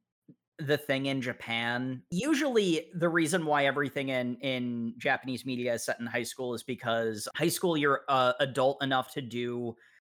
the 0.58 0.76
thing 0.76 1.06
in 1.06 1.22
Japan. 1.22 2.02
Usually 2.10 2.86
the 2.94 3.08
reason 3.08 3.46
why 3.46 3.66
everything 3.66 4.08
in 4.08 4.36
in 4.36 4.94
Japanese 4.98 5.46
media 5.46 5.74
is 5.74 5.84
set 5.84 6.00
in 6.00 6.06
high 6.06 6.24
school 6.24 6.54
is 6.54 6.62
because 6.62 7.28
high 7.36 7.48
school 7.48 7.76
you're 7.76 8.02
uh, 8.08 8.32
adult 8.40 8.82
enough 8.82 9.12
to 9.14 9.22
do 9.22 9.76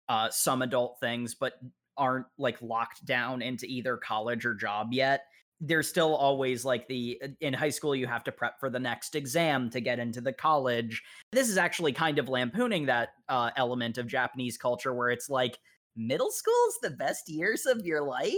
uh, 0.08 0.30
some 0.30 0.62
adult 0.62 1.00
things 1.00 1.36
but 1.36 1.54
aren't 1.98 2.26
like 2.38 2.62
locked 2.62 3.06
down 3.06 3.42
into 3.42 3.66
either 3.66 3.98
college 3.98 4.46
or 4.46 4.54
job 4.54 4.90
yet. 4.92 5.26
There's 5.62 5.90
still 5.90 6.16
always 6.16 6.64
like 6.64 6.88
the 6.88 7.22
uh, 7.22 7.28
in 7.42 7.54
high 7.54 7.70
school 7.70 7.94
you 7.94 8.08
have 8.08 8.24
to 8.24 8.32
prep 8.32 8.58
for 8.62 8.70
the 8.70 8.80
next 8.80 9.16
exam 9.16 9.70
to 9.72 9.82
get 9.82 10.00
into 10.00 10.22
the 10.22 10.32
college. 10.32 11.04
This 11.34 11.50
is 11.50 11.58
actually 11.58 11.92
kind 11.92 12.18
of 12.18 12.30
lampooning 12.30 12.86
that 12.86 13.10
uh, 13.28 13.50
element 13.58 13.98
of 13.98 14.08
Japanese 14.08 14.58
culture 14.58 14.94
where 14.94 15.10
it's 15.10 15.30
like 15.30 15.60
middle 16.00 16.32
school's 16.32 16.80
the 16.82 16.92
best 16.92 17.30
years 17.30 17.66
of 17.66 17.86
your 17.86 18.02
life? 18.02 18.34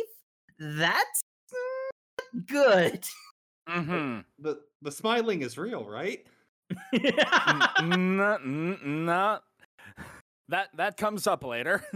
That's 0.60 1.22
good. 2.48 3.06
Mm-hmm. 3.70 4.20
The 4.40 4.60
the 4.82 4.92
smiling 4.92 5.42
is 5.42 5.58
real, 5.58 5.88
right? 5.88 6.26
not, 7.82 8.46
not 8.46 9.44
that 10.50 10.70
that 10.76 10.98
comes 10.98 11.28
up 11.28 11.44
later. 11.44 11.84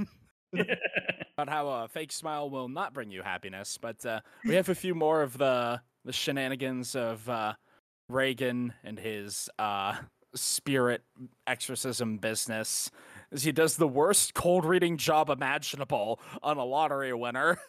about 1.37 1.49
how 1.49 1.67
a 1.67 1.87
fake 1.87 2.11
smile 2.11 2.49
will 2.49 2.69
not 2.69 2.93
bring 2.93 3.11
you 3.11 3.21
happiness, 3.21 3.77
but 3.81 4.05
uh, 4.05 4.21
we 4.45 4.55
have 4.55 4.69
a 4.69 4.75
few 4.75 4.95
more 4.95 5.21
of 5.21 5.37
the 5.37 5.81
the 6.05 6.13
shenanigans 6.13 6.95
of 6.95 7.27
uh, 7.27 7.53
Reigen 8.09 8.71
and 8.83 8.99
his 8.99 9.49
uh, 9.57 9.95
spirit 10.35 11.01
exorcism 11.47 12.17
business 12.17 12.91
is 13.35 13.43
he 13.43 13.51
does 13.51 13.77
the 13.77 13.87
worst 13.87 14.33
cold 14.33 14.65
reading 14.65 14.97
job 14.97 15.29
imaginable 15.29 16.19
on 16.41 16.57
a 16.57 16.63
lottery 16.63 17.13
winner. 17.13 17.59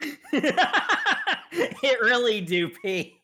it 0.32 2.00
really 2.00 2.40
do, 2.40 2.68
P. 2.68 3.20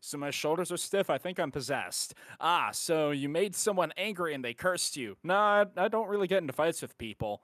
So 0.00 0.18
my 0.18 0.30
shoulders 0.30 0.72
are 0.72 0.76
stiff. 0.76 1.10
I 1.10 1.18
think 1.18 1.38
I'm 1.38 1.52
possessed. 1.52 2.14
Ah, 2.40 2.70
so 2.72 3.12
you 3.12 3.28
made 3.28 3.54
someone 3.54 3.92
angry 3.96 4.34
and 4.34 4.44
they 4.44 4.54
cursed 4.54 4.96
you. 4.96 5.16
Nah, 5.22 5.64
I, 5.76 5.84
I 5.84 5.88
don't 5.88 6.08
really 6.08 6.26
get 6.26 6.38
into 6.38 6.52
fights 6.52 6.82
with 6.82 6.98
people. 6.98 7.42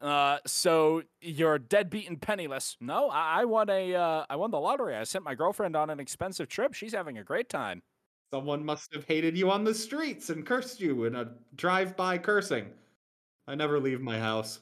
Uh, 0.00 0.38
so 0.46 1.02
you're 1.20 1.58
deadbeat 1.58 2.08
and 2.08 2.20
penniless. 2.20 2.76
No, 2.80 3.10
I, 3.10 3.42
I 3.42 3.44
won 3.44 3.68
a, 3.68 3.94
uh, 3.94 4.24
I 4.28 4.36
won 4.36 4.50
the 4.50 4.58
lottery. 4.58 4.96
I 4.96 5.04
sent 5.04 5.22
my 5.22 5.34
girlfriend 5.34 5.76
on 5.76 5.90
an 5.90 6.00
expensive 6.00 6.48
trip. 6.48 6.74
She's 6.74 6.94
having 6.94 7.18
a 7.18 7.24
great 7.24 7.48
time. 7.48 7.82
Someone 8.32 8.64
must 8.64 8.92
have 8.94 9.04
hated 9.04 9.36
you 9.36 9.50
on 9.50 9.62
the 9.62 9.74
streets 9.74 10.30
and 10.30 10.46
cursed 10.46 10.80
you 10.80 11.04
in 11.04 11.16
a 11.16 11.32
drive-by 11.54 12.18
cursing. 12.18 12.70
I 13.50 13.56
never 13.56 13.80
leave 13.80 14.00
my 14.00 14.16
house. 14.16 14.60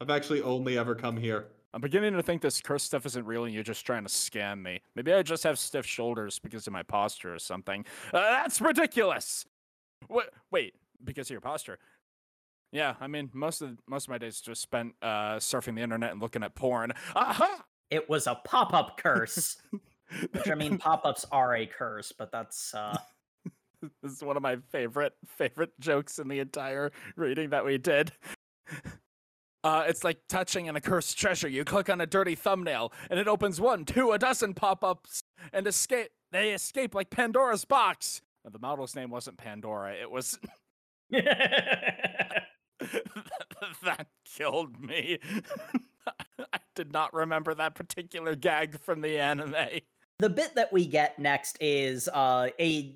I've 0.00 0.10
actually 0.10 0.42
only 0.42 0.76
ever 0.76 0.96
come 0.96 1.16
here. 1.16 1.46
I'm 1.72 1.80
beginning 1.80 2.14
to 2.14 2.22
think 2.22 2.42
this 2.42 2.60
curse 2.60 2.82
stuff 2.82 3.06
isn't 3.06 3.24
real 3.24 3.44
and 3.44 3.54
you're 3.54 3.62
just 3.62 3.86
trying 3.86 4.02
to 4.02 4.08
scam 4.08 4.60
me. 4.60 4.80
Maybe 4.96 5.12
I 5.12 5.22
just 5.22 5.44
have 5.44 5.56
stiff 5.56 5.86
shoulders 5.86 6.40
because 6.40 6.66
of 6.66 6.72
my 6.72 6.82
posture 6.82 7.32
or 7.32 7.38
something. 7.38 7.84
Uh, 8.12 8.18
that's 8.18 8.60
ridiculous! 8.60 9.46
Wait, 10.08 10.26
wait, 10.50 10.74
because 11.04 11.28
of 11.28 11.30
your 11.30 11.40
posture. 11.40 11.78
Yeah, 12.72 12.94
I 13.00 13.06
mean, 13.06 13.30
most 13.32 13.62
of 13.62 13.78
most 13.88 14.06
of 14.06 14.10
my 14.10 14.18
days 14.18 14.40
just 14.40 14.62
spent 14.62 14.94
uh, 15.00 15.36
surfing 15.36 15.76
the 15.76 15.82
internet 15.82 16.10
and 16.10 16.20
looking 16.20 16.42
at 16.42 16.56
porn. 16.56 16.92
Aha! 17.14 17.64
It 17.90 18.08
was 18.08 18.26
a 18.26 18.34
pop-up 18.34 18.96
curse. 18.96 19.58
Which 20.32 20.50
I 20.50 20.56
mean, 20.56 20.76
pop-ups 20.78 21.24
are 21.30 21.54
a 21.54 21.66
curse, 21.66 22.10
but 22.10 22.32
that's 22.32 22.74
uh 22.74 22.98
this 24.02 24.12
is 24.12 24.22
one 24.22 24.36
of 24.36 24.42
my 24.42 24.56
favorite 24.70 25.14
favorite 25.26 25.72
jokes 25.80 26.18
in 26.18 26.28
the 26.28 26.40
entire 26.40 26.92
reading 27.16 27.50
that 27.50 27.64
we 27.64 27.78
did. 27.78 28.12
Uh, 29.64 29.84
it's 29.88 30.04
like 30.04 30.20
touching 30.28 30.68
an 30.68 30.76
accursed 30.76 31.18
treasure. 31.18 31.48
You 31.48 31.64
click 31.64 31.90
on 31.90 32.00
a 32.00 32.06
dirty 32.06 32.36
thumbnail, 32.36 32.92
and 33.10 33.18
it 33.18 33.26
opens 33.26 33.60
one, 33.60 33.84
two, 33.84 34.12
a 34.12 34.18
dozen 34.18 34.54
pop-ups, 34.54 35.24
and 35.52 35.66
escape. 35.66 36.10
They 36.30 36.52
escape 36.52 36.94
like 36.94 37.10
Pandora's 37.10 37.64
box. 37.64 38.22
The 38.48 38.60
model's 38.60 38.94
name 38.94 39.10
wasn't 39.10 39.36
Pandora. 39.36 39.94
It 39.94 40.12
was. 40.12 40.38
that 41.10 42.46
killed 44.24 44.80
me. 44.80 45.18
I 46.38 46.58
did 46.76 46.92
not 46.92 47.12
remember 47.12 47.52
that 47.54 47.74
particular 47.74 48.36
gag 48.36 48.80
from 48.80 49.00
the 49.00 49.18
anime. 49.18 49.56
The 50.20 50.30
bit 50.30 50.54
that 50.54 50.72
we 50.72 50.86
get 50.86 51.18
next 51.18 51.58
is 51.60 52.08
uh, 52.08 52.48
a 52.58 52.94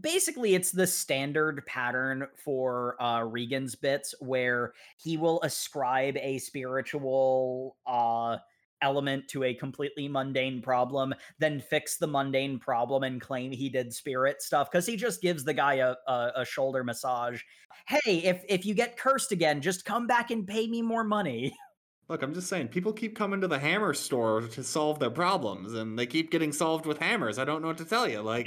basically 0.00 0.54
it's 0.54 0.70
the 0.70 0.86
standard 0.86 1.64
pattern 1.66 2.26
for 2.36 2.96
uh 3.00 3.20
Reigen's 3.20 3.74
bits 3.74 4.14
where 4.20 4.72
he 4.96 5.16
will 5.16 5.40
ascribe 5.42 6.16
a 6.18 6.38
spiritual 6.38 7.76
uh 7.86 8.36
element 8.82 9.28
to 9.28 9.44
a 9.44 9.54
completely 9.54 10.08
mundane 10.08 10.62
problem, 10.62 11.14
then 11.38 11.60
fix 11.60 11.96
the 11.96 12.06
mundane 12.06 12.58
problem 12.58 13.02
and 13.02 13.20
claim 13.20 13.52
he 13.52 13.68
did 13.68 13.92
spirit 13.92 14.42
stuff 14.42 14.70
because 14.70 14.86
he 14.86 14.96
just 14.96 15.20
gives 15.20 15.44
the 15.44 15.54
guy 15.54 15.74
a, 15.74 15.94
a, 16.06 16.32
a 16.36 16.44
shoulder 16.44 16.84
massage. 16.84 17.42
Hey, 17.86 18.18
if 18.18 18.44
if 18.48 18.64
you 18.66 18.74
get 18.74 18.98
cursed 18.98 19.32
again, 19.32 19.60
just 19.60 19.84
come 19.84 20.06
back 20.06 20.30
and 20.30 20.46
pay 20.46 20.66
me 20.66 20.82
more 20.82 21.04
money. 21.04 21.54
Look, 22.08 22.22
I'm 22.22 22.34
just 22.34 22.48
saying, 22.48 22.68
people 22.68 22.92
keep 22.92 23.14
coming 23.14 23.40
to 23.40 23.46
the 23.46 23.60
hammer 23.60 23.94
store 23.94 24.40
to 24.40 24.64
solve 24.64 24.98
their 24.98 25.10
problems, 25.10 25.74
and 25.74 25.96
they 25.96 26.06
keep 26.06 26.32
getting 26.32 26.50
solved 26.50 26.84
with 26.84 26.98
hammers. 26.98 27.38
I 27.38 27.44
don't 27.44 27.62
know 27.62 27.68
what 27.68 27.78
to 27.78 27.84
tell 27.84 28.08
you. 28.08 28.20
Like, 28.20 28.46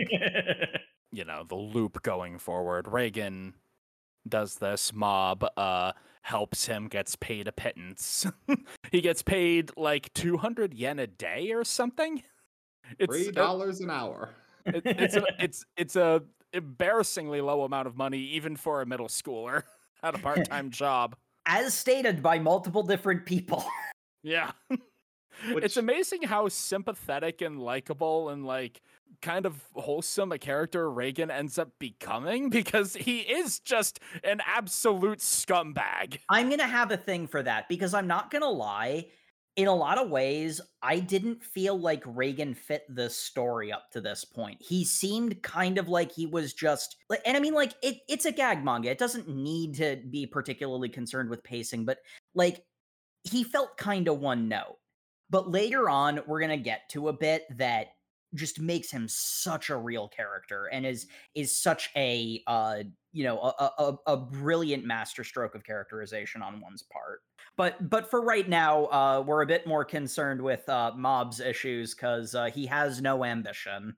you 1.14 1.24
know 1.24 1.44
the 1.48 1.56
loop 1.56 2.02
going 2.02 2.40
forward. 2.40 2.86
Reigen 2.86 3.54
does 4.28 4.56
this. 4.56 4.92
Mob 4.94 5.46
uh 5.56 5.94
helps 6.24 6.66
him, 6.66 6.88
gets 6.88 7.16
paid 7.16 7.48
a 7.48 7.52
pittance. 7.52 8.26
he 8.92 9.02
gets 9.02 9.22
paid 9.22 9.72
like 9.78 10.12
two 10.14 10.38
hundred 10.38 10.74
yen 10.74 11.00
a 11.00 11.08
day 11.08 11.52
or 11.52 11.64
something. 11.64 12.24
It's 13.00 13.14
three 13.14 13.32
dollars 13.32 13.80
an 13.80 13.90
hour. 13.90 14.30
It, 14.66 14.82
it's 14.86 15.16
a, 15.16 15.26
it's 15.40 15.66
it's 15.78 15.96
a 15.96 16.24
embarrassingly 16.54 17.42
low 17.42 17.64
amount 17.64 17.88
of 17.88 17.98
money 17.98 18.20
even 18.20 18.56
for 18.56 18.82
a 18.82 18.86
middle 18.86 19.08
schooler 19.08 19.64
at 20.04 20.16
a 20.16 20.20
part 20.20 20.50
time 20.50 20.70
job. 20.72 21.16
As 21.46 21.74
stated 21.74 22.24
by 22.24 22.40
multiple 22.40 22.84
different 22.84 23.26
people. 23.26 23.66
yeah. 24.24 24.52
Which, 25.52 25.66
It's 25.66 25.78
amazing 25.78 26.22
how 26.22 26.48
sympathetic 26.48 27.42
and 27.42 27.60
likable 27.60 28.30
and 28.30 28.46
like 28.46 28.82
kind 29.22 29.46
of 29.46 29.62
wholesome 29.76 30.32
a 30.32 30.38
character 30.38 30.90
Reigen 30.90 31.32
ends 31.32 31.58
up 31.58 31.72
becoming 31.80 32.50
because 32.52 32.96
he 32.96 33.20
is 33.20 33.60
just 33.60 34.00
an 34.24 34.42
absolute 34.46 35.20
scumbag. 35.20 36.20
I'm 36.30 36.50
gonna 36.50 36.64
have 36.64 36.92
a 36.92 36.98
thing 36.98 37.28
for 37.28 37.44
that 37.44 37.68
because 37.70 37.94
I'm 37.94 38.08
not 38.08 38.32
gonna 38.32 38.50
lie. 38.50 39.08
In 39.56 39.68
a 39.68 39.76
lot 39.76 40.00
of 40.00 40.10
ways, 40.10 40.60
I 40.82 40.98
didn't 40.98 41.44
feel 41.44 41.80
like 41.80 42.04
Reigen 42.06 42.58
fit 42.58 42.86
the 42.90 43.08
story 43.08 43.72
up 43.72 43.92
to 43.92 44.02
this 44.02 44.26
point. 44.26 44.58
He 44.60 44.84
seemed 44.84 45.44
kind 45.44 45.78
of 45.78 45.88
like 45.88 46.12
he 46.12 46.26
was 46.26 46.56
just, 46.56 46.96
and 47.24 47.38
I 47.38 47.40
mean, 47.40 47.54
like 47.54 47.76
it, 47.84 47.98
it's 48.10 48.26
a 48.26 48.32
gag 48.32 48.66
manga. 48.66 48.90
It 48.90 48.98
doesn't 48.98 49.30
need 49.30 49.76
to 49.76 50.02
be 50.10 50.26
particularly 50.26 50.90
concerned 50.90 51.30
with 51.30 51.44
pacing, 51.44 51.86
but 51.86 52.00
like 52.34 52.64
he 53.24 53.44
felt 53.44 53.78
kind 53.78 54.08
of 54.08 54.20
one 54.20 54.48
note. 54.48 54.78
But 55.30 55.52
later 55.52 55.88
on, 55.88 56.22
we're 56.26 56.42
gonna 56.42 56.58
get 56.58 56.90
to 56.90 57.10
a 57.10 57.14
bit 57.14 57.44
that 57.58 57.90
just 58.34 58.60
makes 58.60 58.90
him 58.92 59.08
such 59.08 59.70
a 59.70 59.76
real 59.78 60.08
character 60.08 60.66
and 60.72 60.86
is 60.86 61.08
is 61.36 61.56
such 61.56 61.90
a 61.96 62.42
uh 62.48 62.84
you 63.12 63.24
know 63.24 63.40
a, 63.40 63.72
a, 63.80 63.98
a- 64.08 64.18
brilliant 64.18 64.84
masterstroke 64.86 65.56
of 65.56 65.64
characterization 65.64 66.42
on 66.42 66.60
one's 66.62 66.84
part 66.84 67.20
but 67.56 67.90
but 67.90 68.10
for 68.10 68.22
right 68.22 68.50
now 68.50 68.86
uh 68.86 69.24
we're 69.26 69.42
a 69.44 69.46
bit 69.48 69.68
more 69.68 69.86
concerned 69.86 70.42
with 70.42 70.68
uh 70.70 70.92
mob's 70.96 71.40
issues 71.40 71.94
because 71.94 72.34
uh, 72.36 72.46
he 72.46 72.66
has 72.66 73.02
no 73.02 73.24
ambition 73.24 73.96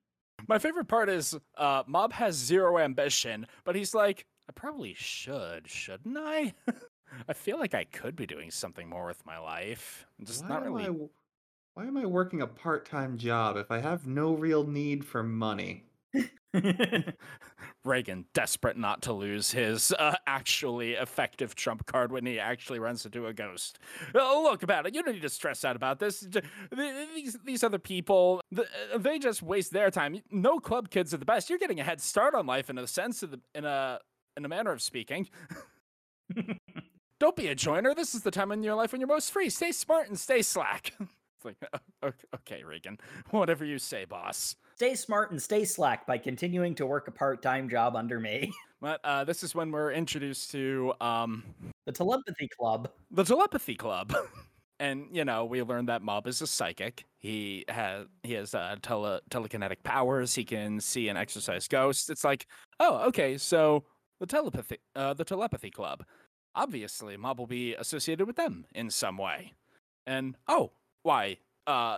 My 0.50 0.60
favorite 0.60 0.86
part 0.88 1.10
is 1.10 1.38
uh, 1.58 1.84
Mob 1.88 2.12
has 2.14 2.36
zero 2.36 2.78
ambition, 2.78 3.48
but 3.64 3.76
he's 3.76 3.96
like, 3.96 4.26
I 4.50 4.52
probably 4.52 4.94
should, 4.94 5.68
shouldn't 5.68 6.18
I? 6.18 6.54
I 7.30 7.34
feel 7.34 7.58
like 7.58 7.74
I 7.74 7.86
could 7.86 8.16
be 8.16 8.28
doing 8.28 8.52
something 8.52 8.90
more 8.90 9.06
with 9.08 9.26
my 9.26 9.40
life. 9.40 10.06
I'm 10.20 10.26
Just 10.26 10.44
why 10.44 10.50
not 10.50 10.64
really. 10.66 10.86
I 10.86 10.90
why 11.76 11.86
am 11.86 11.98
I 11.98 12.06
working 12.06 12.42
a 12.42 12.48
part-time 12.48 13.18
job 13.18 13.58
if 13.58 13.70
I 13.70 13.80
have 13.80 14.08
no 14.08 14.34
real 14.34 14.66
need 14.66 15.04
for 15.04 15.22
money? 15.22 15.84
Reigen, 17.86 18.24
desperate 18.34 18.78
not 18.78 19.02
to 19.02 19.12
lose 19.12 19.52
his 19.52 19.92
uh, 20.00 20.16
actually 20.26 20.94
effective 20.94 21.54
trump 21.54 21.86
card 21.86 22.14
when 22.14 22.26
he 22.26 22.40
actually 22.40 22.80
runs 22.80 23.06
into 23.06 23.28
a 23.28 23.34
ghost. 23.34 23.78
Oh, 24.16 24.48
look 24.50 24.64
about 24.64 24.88
it. 24.88 24.96
You 24.96 25.04
don't 25.04 25.16
need 25.16 25.22
to 25.24 25.30
stress 25.30 25.66
out 25.66 25.76
about 25.76 26.00
this. 26.00 26.26
These 26.72 27.38
these 27.44 27.62
other 27.62 27.78
people, 27.78 28.40
uh, 28.58 28.64
they 28.98 29.20
just 29.20 29.44
waste 29.44 29.74
their 29.74 29.92
time. 29.92 30.22
No 30.32 30.60
club 30.60 30.90
kids 30.90 31.14
are 31.14 31.18
the 31.18 31.26
best. 31.26 31.50
You're 31.50 31.60
getting 31.60 31.82
a 31.82 31.84
head 31.84 32.00
start 32.00 32.34
on 32.36 32.46
life 32.46 32.70
in 32.70 32.78
a 32.78 32.88
sense, 32.88 33.22
of 33.22 33.32
the, 33.32 33.42
in 33.54 33.66
a 33.66 34.00
in 34.38 34.46
a 34.46 34.48
manner 34.48 34.72
of 34.72 34.82
speaking. 34.82 35.28
don't 37.20 37.36
be 37.36 37.48
a 37.48 37.56
joiner. 37.56 37.94
This 37.94 38.16
is 38.16 38.22
the 38.22 38.32
time 38.32 38.54
in 38.54 38.64
your 38.64 38.76
life 38.76 38.94
when 38.94 39.02
you're 39.02 39.10
most 39.10 39.32
free. 39.32 39.50
Stay 39.50 39.74
smart 39.74 40.08
and 40.08 40.18
stay 40.18 40.42
slack. 40.42 40.94
like, 41.46 41.58
"O- 42.04 42.12
okay, 42.36 42.64
Reigen, 42.68 43.00
whatever 43.32 43.64
you 43.66 43.80
say, 43.80 44.06
boss. 44.06 44.56
stay 44.76 44.96
smart 44.96 45.32
and 45.32 45.42
stay 45.42 45.64
slack 45.66 46.06
by 46.06 46.18
continuing 46.18 46.76
to 46.76 46.86
work 46.86 47.08
a 47.08 47.12
part-time 47.12 47.70
job 47.70 47.96
under 47.96 48.20
me 48.20 48.52
But 48.82 49.00
uh, 49.04 49.24
this 49.24 49.42
is 49.42 49.56
when 49.56 49.72
we're 49.72 49.92
introduced 49.94 50.52
to 50.52 50.94
um, 51.02 51.44
the 51.86 51.92
telepathy 51.92 52.48
club 52.60 52.92
the 53.10 53.24
telepathy 53.24 53.74
club, 53.76 54.14
and 54.80 55.08
you 55.12 55.26
know 55.26 55.46
we 55.46 55.64
learn 55.64 55.86
that 55.88 56.02
Mob 56.04 56.28
is 56.28 56.42
a 56.42 56.48
psychic. 56.48 57.06
He 57.18 57.66
has 57.70 58.06
he 58.22 58.34
has 58.34 58.54
uh, 58.54 58.76
tele 58.82 59.22
telekinetic 59.32 59.82
powers. 59.84 60.36
He 60.36 60.44
can 60.44 60.80
see 60.82 61.08
and 61.08 61.18
exercise 61.18 61.68
ghosts. 61.68 62.10
It's 62.10 62.24
like, 62.24 62.46
oh, 62.80 62.98
okay, 63.08 63.38
so 63.40 63.86
the 64.20 64.28
telepathy 64.28 64.78
uh, 64.96 65.14
the 65.16 65.26
telepathy 65.26 65.72
club. 65.72 66.04
Obviously, 66.54 67.18
Mob 67.18 67.40
will 67.40 67.48
be 67.48 67.74
associated 67.76 68.28
with 68.28 68.36
them 68.36 68.66
in 68.76 68.90
some 68.92 69.18
way. 69.18 69.54
And 70.06 70.36
oh, 70.48 70.72
why? 71.06 71.38
Uh, 71.68 71.98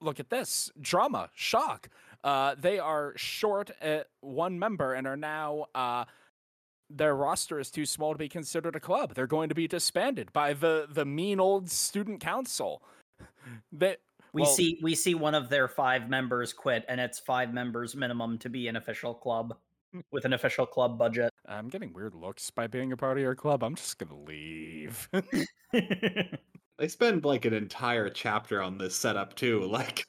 look 0.00 0.20
at 0.20 0.28
this 0.28 0.70
drama 0.80 1.30
shock. 1.34 1.88
Uh, 2.22 2.54
they 2.58 2.78
are 2.78 3.14
short 3.16 3.70
at 3.80 4.08
one 4.20 4.58
member 4.58 4.94
and 4.94 5.06
are 5.06 5.16
now 5.16 5.66
uh, 5.74 6.04
their 6.90 7.16
roster 7.16 7.58
is 7.58 7.70
too 7.70 7.86
small 7.86 8.12
to 8.12 8.18
be 8.18 8.28
considered 8.28 8.76
a 8.76 8.80
club. 8.80 9.14
They're 9.14 9.26
going 9.26 9.48
to 9.48 9.54
be 9.54 9.66
disbanded 9.66 10.32
by 10.32 10.52
the 10.52 10.86
the 10.90 11.04
mean 11.04 11.40
old 11.40 11.70
student 11.70 12.20
council. 12.20 12.82
That 13.72 13.98
we 14.32 14.42
well, 14.42 14.50
see 14.50 14.78
we 14.82 14.94
see 14.94 15.14
one 15.14 15.34
of 15.34 15.50
their 15.50 15.68
five 15.68 16.08
members 16.08 16.54
quit 16.54 16.84
and 16.88 16.98
it's 16.98 17.18
five 17.18 17.52
members 17.52 17.94
minimum 17.94 18.38
to 18.38 18.48
be 18.48 18.68
an 18.68 18.76
official 18.76 19.12
club 19.12 19.54
with 20.12 20.24
an 20.24 20.32
official 20.32 20.64
club 20.64 20.98
budget 20.98 21.30
I'm 21.46 21.68
getting 21.68 21.92
weird 21.92 22.14
looks 22.14 22.50
by 22.50 22.66
being 22.66 22.92
a 22.92 22.96
part 22.96 23.18
of 23.18 23.22
your 23.22 23.34
club. 23.34 23.62
I'm 23.62 23.74
just 23.74 23.98
gonna 23.98 24.18
leave. 24.18 25.10
They 26.78 26.88
spend 26.88 27.24
like 27.24 27.44
an 27.44 27.54
entire 27.54 28.08
chapter 28.08 28.60
on 28.60 28.78
this 28.78 28.94
setup 28.94 29.34
too. 29.34 29.70
Like, 29.74 30.06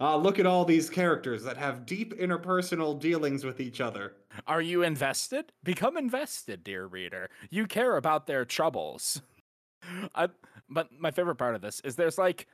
uh, 0.00 0.16
look 0.16 0.38
at 0.38 0.46
all 0.46 0.64
these 0.64 0.90
characters 0.90 1.44
that 1.44 1.56
have 1.56 1.86
deep 1.86 2.14
interpersonal 2.18 2.98
dealings 2.98 3.44
with 3.44 3.60
each 3.60 3.80
other. 3.80 4.14
Are 4.46 4.62
you 4.62 4.82
invested? 4.82 5.52
Become 5.62 5.96
invested, 5.96 6.64
dear 6.64 6.86
reader. 6.86 7.30
You 7.48 7.66
care 7.66 7.96
about 7.96 8.26
their 8.26 8.44
troubles. 8.44 9.22
I, 10.14 10.28
but 10.68 10.88
my 10.98 11.10
favorite 11.10 11.36
part 11.36 11.54
of 11.54 11.62
this 11.62 11.80
is 11.80 11.96
there's 11.96 12.18
like 12.18 12.46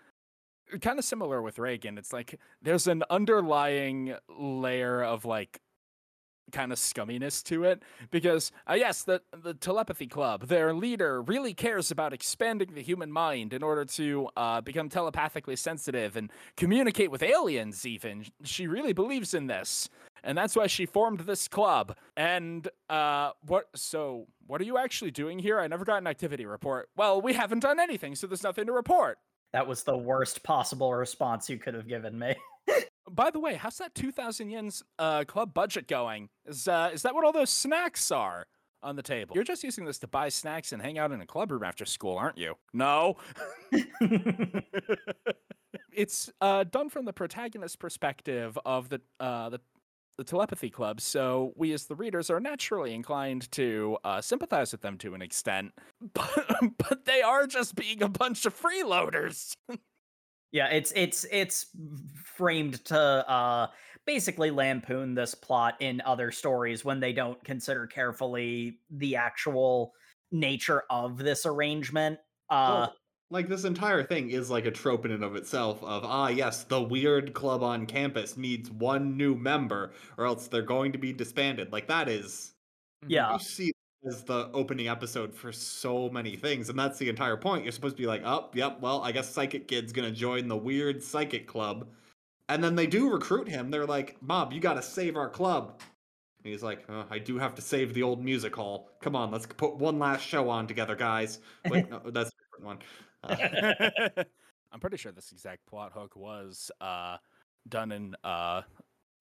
kind 0.80 0.98
of 0.98 1.04
similar 1.04 1.40
with 1.40 1.56
Reigen. 1.56 1.98
It's 1.98 2.12
like 2.12 2.38
there's 2.62 2.86
an 2.86 3.04
underlying 3.10 4.14
layer 4.28 5.02
of 5.02 5.24
like 5.24 5.60
kind 6.52 6.72
of 6.72 6.78
scumminess 6.78 7.42
to 7.44 7.64
it. 7.64 7.82
Because 8.10 8.52
uh, 8.68 8.74
yes 8.74 9.02
the 9.02 9.22
the 9.42 9.54
telepathy 9.54 10.06
club 10.06 10.46
their 10.46 10.72
leader 10.74 11.22
really 11.22 11.54
cares 11.54 11.90
about 11.90 12.12
expanding 12.12 12.74
the 12.74 12.82
human 12.82 13.10
mind 13.10 13.52
in 13.52 13.62
order 13.62 13.84
to 13.84 14.28
uh, 14.36 14.60
become 14.60 14.88
telepathically 14.88 15.56
sensitive 15.56 16.16
and 16.16 16.30
communicate 16.56 17.10
with 17.10 17.22
aliens 17.22 17.84
even. 17.86 18.26
She 18.44 18.66
really 18.66 18.92
believes 18.92 19.34
in 19.34 19.46
this. 19.46 19.88
And 20.24 20.36
that's 20.36 20.56
why 20.56 20.66
she 20.66 20.86
formed 20.86 21.20
this 21.20 21.46
club. 21.48 21.96
And 22.16 22.68
uh 22.88 23.32
what 23.46 23.66
so 23.74 24.26
what 24.46 24.60
are 24.60 24.64
you 24.64 24.78
actually 24.78 25.10
doing 25.10 25.38
here? 25.38 25.60
I 25.60 25.66
never 25.68 25.84
got 25.84 25.98
an 25.98 26.06
activity 26.06 26.46
report. 26.46 26.88
Well 26.96 27.20
we 27.20 27.32
haven't 27.32 27.60
done 27.60 27.80
anything 27.80 28.14
so 28.14 28.26
there's 28.26 28.42
nothing 28.42 28.66
to 28.66 28.72
report. 28.72 29.18
That 29.52 29.66
was 29.66 29.84
the 29.84 29.96
worst 29.96 30.42
possible 30.42 30.92
response 30.92 31.48
you 31.48 31.58
could 31.58 31.74
have 31.74 31.88
given 31.88 32.18
me 32.18 32.34
by 33.10 33.30
the 33.30 33.38
way 33.40 33.54
how's 33.54 33.78
that 33.78 33.94
2000 33.94 34.48
yens 34.50 34.82
uh 34.98 35.24
club 35.24 35.54
budget 35.54 35.88
going? 35.88 36.28
Is 36.46 36.68
uh 36.68 36.90
is 36.92 37.02
that 37.02 37.14
what 37.14 37.24
all 37.24 37.32
those 37.32 37.50
snacks 37.50 38.10
are 38.10 38.46
on 38.82 38.96
the 38.96 39.02
table? 39.02 39.34
You're 39.34 39.44
just 39.44 39.64
using 39.64 39.84
this 39.84 39.98
to 40.00 40.06
buy 40.06 40.28
snacks 40.28 40.72
and 40.72 40.80
hang 40.80 40.98
out 40.98 41.12
in 41.12 41.20
a 41.20 41.26
club 41.26 41.50
room 41.50 41.62
after 41.62 41.84
school 41.84 42.16
aren't 42.16 42.38
you? 42.38 42.54
No. 42.72 43.16
It's 45.96 46.30
uh, 46.42 46.64
done 46.64 46.90
from 46.90 47.06
the 47.06 47.12
protagonist's 47.14 47.76
perspective 47.76 48.58
of 48.66 48.90
the 48.90 49.00
uh, 49.18 49.48
the 49.48 49.60
the 50.18 50.24
telepathy 50.24 50.70
club, 50.70 51.00
so 51.00 51.52
we 51.56 51.72
as 51.72 51.86
the 51.86 51.94
readers 51.94 52.30
are 52.30 52.40
naturally 52.40 52.94
inclined 52.94 53.50
to 53.52 53.98
uh, 54.04 54.20
sympathize 54.20 54.72
with 54.72 54.80
them 54.82 54.96
to 54.98 55.14
an 55.14 55.22
extent, 55.22 55.72
but 56.14 56.46
but 56.78 57.04
they 57.06 57.22
are 57.22 57.46
just 57.46 57.74
being 57.74 58.02
a 58.02 58.08
bunch 58.08 58.44
of 58.46 58.58
freeloaders. 58.58 59.56
Yeah, 60.56 60.68
it's 60.68 60.90
it's 60.96 61.26
it's 61.30 61.66
framed 62.24 62.82
to 62.86 62.98
uh 62.98 63.66
basically 64.06 64.50
lampoon 64.50 65.14
this 65.14 65.34
plot 65.34 65.74
in 65.80 66.00
other 66.06 66.30
stories 66.30 66.82
when 66.82 66.98
they 66.98 67.12
don't 67.12 67.42
consider 67.44 67.86
carefully 67.86 68.78
the 68.90 69.16
actual 69.16 69.92
nature 70.32 70.84
of 70.88 71.18
this 71.18 71.44
arrangement. 71.44 72.18
Uh 72.48 72.86
like 73.30 73.48
this 73.48 73.64
entire 73.64 74.02
thing 74.02 74.30
is 74.30 74.48
like 74.48 74.64
a 74.64 74.70
trope 74.70 75.04
in 75.04 75.10
and 75.10 75.22
of 75.22 75.36
itself 75.36 75.84
of 75.84 76.04
ah 76.06 76.28
yes 76.28 76.64
the 76.64 76.80
weird 76.80 77.34
club 77.34 77.62
on 77.62 77.84
campus 77.84 78.38
needs 78.38 78.70
one 78.70 79.14
new 79.14 79.34
member 79.34 79.92
or 80.16 80.24
else 80.24 80.48
they're 80.48 80.62
going 80.62 80.90
to 80.92 80.98
be 80.98 81.12
disbanded 81.12 81.70
like 81.70 81.88
that 81.88 82.08
is 82.08 82.54
yeah. 83.08 83.32
you 83.34 83.38
see 83.40 83.72
as 84.04 84.22
the 84.24 84.50
opening 84.52 84.88
episode 84.88 85.34
for 85.34 85.52
so 85.52 86.08
many 86.10 86.36
things 86.36 86.68
and 86.68 86.78
that's 86.78 86.98
the 86.98 87.08
entire 87.08 87.36
point. 87.36 87.64
You're 87.64 87.72
supposed 87.72 87.96
to 87.96 88.02
be 88.02 88.06
like 88.06 88.22
oh 88.24 88.50
yep 88.54 88.80
well 88.80 89.02
i 89.02 89.12
guess 89.12 89.28
psychic 89.28 89.68
kid's 89.68 89.92
gonna 89.92 90.10
join 90.10 90.48
the 90.48 90.56
weird 90.56 91.02
psychic 91.02 91.46
club. 91.46 91.88
And 92.48 92.62
then 92.62 92.76
they 92.76 92.86
do 92.86 93.10
recruit 93.10 93.48
him. 93.48 93.70
They're 93.70 93.86
like 93.86 94.20
mob 94.22 94.52
you 94.52 94.60
gotta 94.60 94.82
save 94.82 95.16
our 95.16 95.28
club. 95.28 95.80
And 96.44 96.52
he's 96.52 96.62
like 96.62 96.84
uh, 96.88 97.04
i 97.10 97.18
do 97.18 97.38
have 97.38 97.54
to 97.56 97.62
save 97.62 97.94
the 97.94 98.02
old 98.02 98.24
music 98.24 98.54
hall. 98.54 98.90
Come 99.00 99.16
on 99.16 99.30
let's 99.30 99.46
put 99.46 99.76
one 99.76 99.98
last 99.98 100.22
show 100.22 100.48
on 100.48 100.66
together 100.66 100.94
guys. 100.96 101.40
Wait 101.68 101.90
no 101.90 102.00
that's 102.06 102.30
a 102.30 102.32
different 102.42 102.64
one. 102.64 102.78
Uh, 103.24 104.24
I'm 104.72 104.80
pretty 104.80 104.98
sure 104.98 105.12
this 105.12 105.32
exact 105.32 105.66
plot 105.66 105.92
hook 105.92 106.16
was 106.16 106.70
uh, 106.80 107.16
done 107.68 107.92
in 107.92 108.14
uh, 108.24 108.62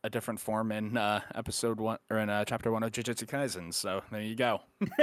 a 0.05 0.09
different 0.09 0.39
form 0.39 0.71
in 0.71 0.95
uh, 0.95 1.19
episode 1.33 1.79
one 1.79 1.97
or 2.11 2.19
in 2.19 2.29
uh, 2.29 2.45
chapter 2.45 2.71
one 2.71 2.83
of 2.83 2.91
Jujutsu 2.91 3.25
Kaisen. 3.25 3.73
So 3.73 4.03
there 4.11 4.21
you 4.21 4.35
go. 4.35 4.61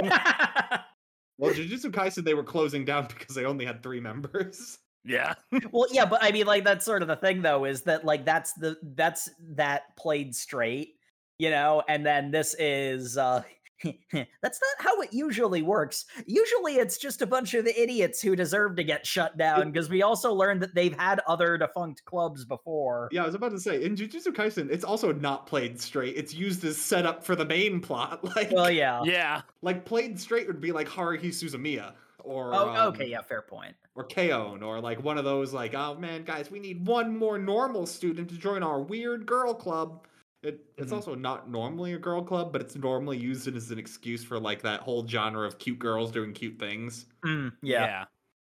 well 1.39 1.51
jujutsu 1.51 1.91
kaisen 1.91 2.23
they 2.23 2.35
were 2.35 2.43
closing 2.43 2.85
down 2.85 3.07
because 3.17 3.35
they 3.35 3.43
only 3.43 3.65
had 3.65 3.81
three 3.83 3.99
members 3.99 4.77
Yeah. 5.03 5.33
well, 5.71 5.87
yeah, 5.91 6.05
but 6.05 6.23
I 6.23 6.31
mean 6.31 6.45
like 6.45 6.63
that's 6.63 6.85
sort 6.85 7.01
of 7.01 7.09
the 7.09 7.17
thing 7.17 7.41
though 7.41 7.65
is 7.65 7.81
that 7.83 8.05
like 8.05 8.25
that's 8.25 8.53
the 8.53 8.77
that's 8.95 9.29
that 9.55 9.95
played 9.97 10.33
straight, 10.33 10.95
you 11.37 11.49
know, 11.49 11.83
and 11.89 12.05
then 12.05 12.31
this 12.31 12.55
is 12.57 13.17
uh 13.17 13.43
That's 14.13 14.59
not 14.61 14.85
how 14.85 15.01
it 15.01 15.11
usually 15.13 15.61
works. 15.61 16.05
Usually 16.25 16.75
it's 16.75 16.97
just 16.97 17.21
a 17.21 17.25
bunch 17.27 17.53
of 17.53 17.67
idiots 17.67 18.21
who 18.21 18.35
deserve 18.35 18.75
to 18.77 18.83
get 18.83 19.05
shut 19.05 19.37
down 19.37 19.71
because 19.71 19.89
we 19.89 20.01
also 20.01 20.33
learned 20.33 20.61
that 20.61 20.73
they've 20.75 20.97
had 20.97 21.21
other 21.27 21.57
defunct 21.57 22.05
clubs 22.05 22.45
before. 22.45 23.09
Yeah, 23.11 23.23
I 23.23 23.25
was 23.25 23.35
about 23.35 23.51
to 23.51 23.59
say 23.59 23.83
in 23.83 23.95
Jujutsu 23.95 24.27
Kaisen, 24.27 24.69
it's 24.71 24.83
also 24.83 25.11
not 25.11 25.47
played 25.47 25.79
straight. 25.79 26.15
It's 26.15 26.33
used 26.33 26.63
as 26.63 26.77
setup 26.77 27.23
for 27.25 27.35
the 27.35 27.45
main 27.45 27.79
plot. 27.81 28.21
Like, 28.35 28.51
Well, 28.51 28.71
yeah. 28.71 29.01
Yeah. 29.03 29.41
like 29.61 29.85
played 29.85 30.19
straight 30.19 30.47
would 30.47 30.59
be 30.61 30.71
like 30.71 30.87
Haruhi 30.89 31.27
Suzumiya 31.27 31.93
or 32.19 32.53
Oh, 32.55 32.69
um, 32.69 32.77
okay, 32.93 33.05
yeah, 33.07 33.21
fair 33.21 33.41
point. 33.41 33.75
or 33.95 34.05
K-On 34.05 34.63
or 34.63 34.79
like 34.79 35.03
one 35.03 35.17
of 35.17 35.23
those 35.25 35.53
like 35.53 35.73
oh 35.75 35.95
man 35.95 36.23
guys 36.23 36.49
we 36.49 36.59
need 36.59 36.87
one 36.87 37.15
more 37.15 37.37
normal 37.37 37.85
student 37.85 38.29
to 38.29 38.37
join 38.37 38.63
our 38.63 38.79
weird 38.81 39.25
girl 39.25 39.53
club. 39.53 40.05
It, 40.43 40.59
it's 40.77 40.87
Mm-hmm. 40.87 40.93
Mhm. 40.93 40.95
also 40.95 41.15
not 41.15 41.49
normally 41.49 41.93
a 41.93 41.97
girl 41.97 42.21
club, 42.23 42.51
but 42.51 42.61
it's 42.61 42.75
normally 42.75 43.17
used 43.17 43.47
as 43.55 43.71
an 43.71 43.79
excuse 43.79 44.23
for 44.23 44.39
like 44.39 44.61
that 44.63 44.81
whole 44.81 45.07
genre 45.07 45.47
of 45.47 45.57
cute 45.57 45.79
girls 45.79 46.11
doing 46.11 46.33
cute 46.33 46.59
things. 46.59 47.05
Mm, 47.25 47.53
yeah. 47.61 48.05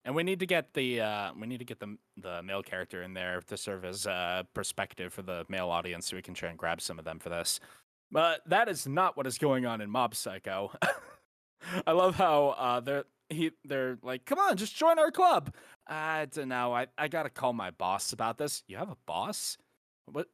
And 0.06 0.14
we 0.14 0.22
need 0.22 0.40
to 0.40 0.46
get 0.46 0.74
the 0.74 1.00
uh, 1.00 1.32
we 1.38 1.46
need 1.46 1.58
to 1.58 1.64
get 1.64 1.80
the 1.80 1.96
the 2.18 2.42
male 2.42 2.62
character 2.62 3.02
in 3.02 3.14
there 3.14 3.40
to 3.46 3.56
serve 3.56 3.84
as 3.84 4.06
uh, 4.06 4.42
perspective 4.52 5.12
for 5.14 5.22
the 5.22 5.46
male 5.48 5.70
audience, 5.70 6.06
so 6.08 6.16
we 6.16 6.22
can 6.22 6.34
try 6.34 6.50
and 6.50 6.58
grab 6.58 6.80
some 6.82 6.98
of 6.98 7.04
them 7.06 7.18
for 7.18 7.30
this. 7.30 7.58
But 8.10 8.42
that 8.46 8.68
is 8.68 8.86
not 8.86 9.16
what 9.16 9.26
is 9.26 9.38
going 9.38 9.64
on 9.64 9.80
in 9.80 9.88
Mob 9.90 10.14
Psycho. 10.14 10.72
I 11.86 11.92
love 11.92 12.16
how 12.16 12.48
uh, 12.58 12.80
they're 12.80 13.04
he 13.30 13.52
they're 13.64 13.96
like, 14.02 14.26
"Come 14.26 14.38
on, 14.38 14.56
just 14.58 14.76
join 14.76 14.98
our 14.98 15.10
club." 15.10 15.54
I 15.86 16.26
don't 16.26 16.48
know. 16.48 16.74
I 16.74 16.86
I 16.98 17.08
gotta 17.08 17.30
call 17.30 17.54
my 17.54 17.70
boss 17.70 18.12
about 18.12 18.36
this. 18.36 18.62
You 18.68 18.76
have 18.76 18.90
a 18.90 18.98
boss? 19.06 19.56
What? 20.04 20.28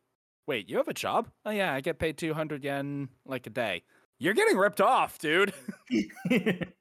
Wait, 0.50 0.68
you 0.68 0.78
have 0.78 0.88
a 0.88 0.92
job? 0.92 1.28
Oh 1.46 1.50
yeah, 1.50 1.72
I 1.72 1.80
get 1.80 2.00
paid 2.00 2.18
two 2.18 2.34
hundred 2.34 2.64
yen 2.64 3.08
like 3.24 3.46
a 3.46 3.50
day. 3.50 3.84
You're 4.18 4.34
getting 4.34 4.56
ripped 4.56 4.80
off, 4.80 5.16
dude. 5.18 5.54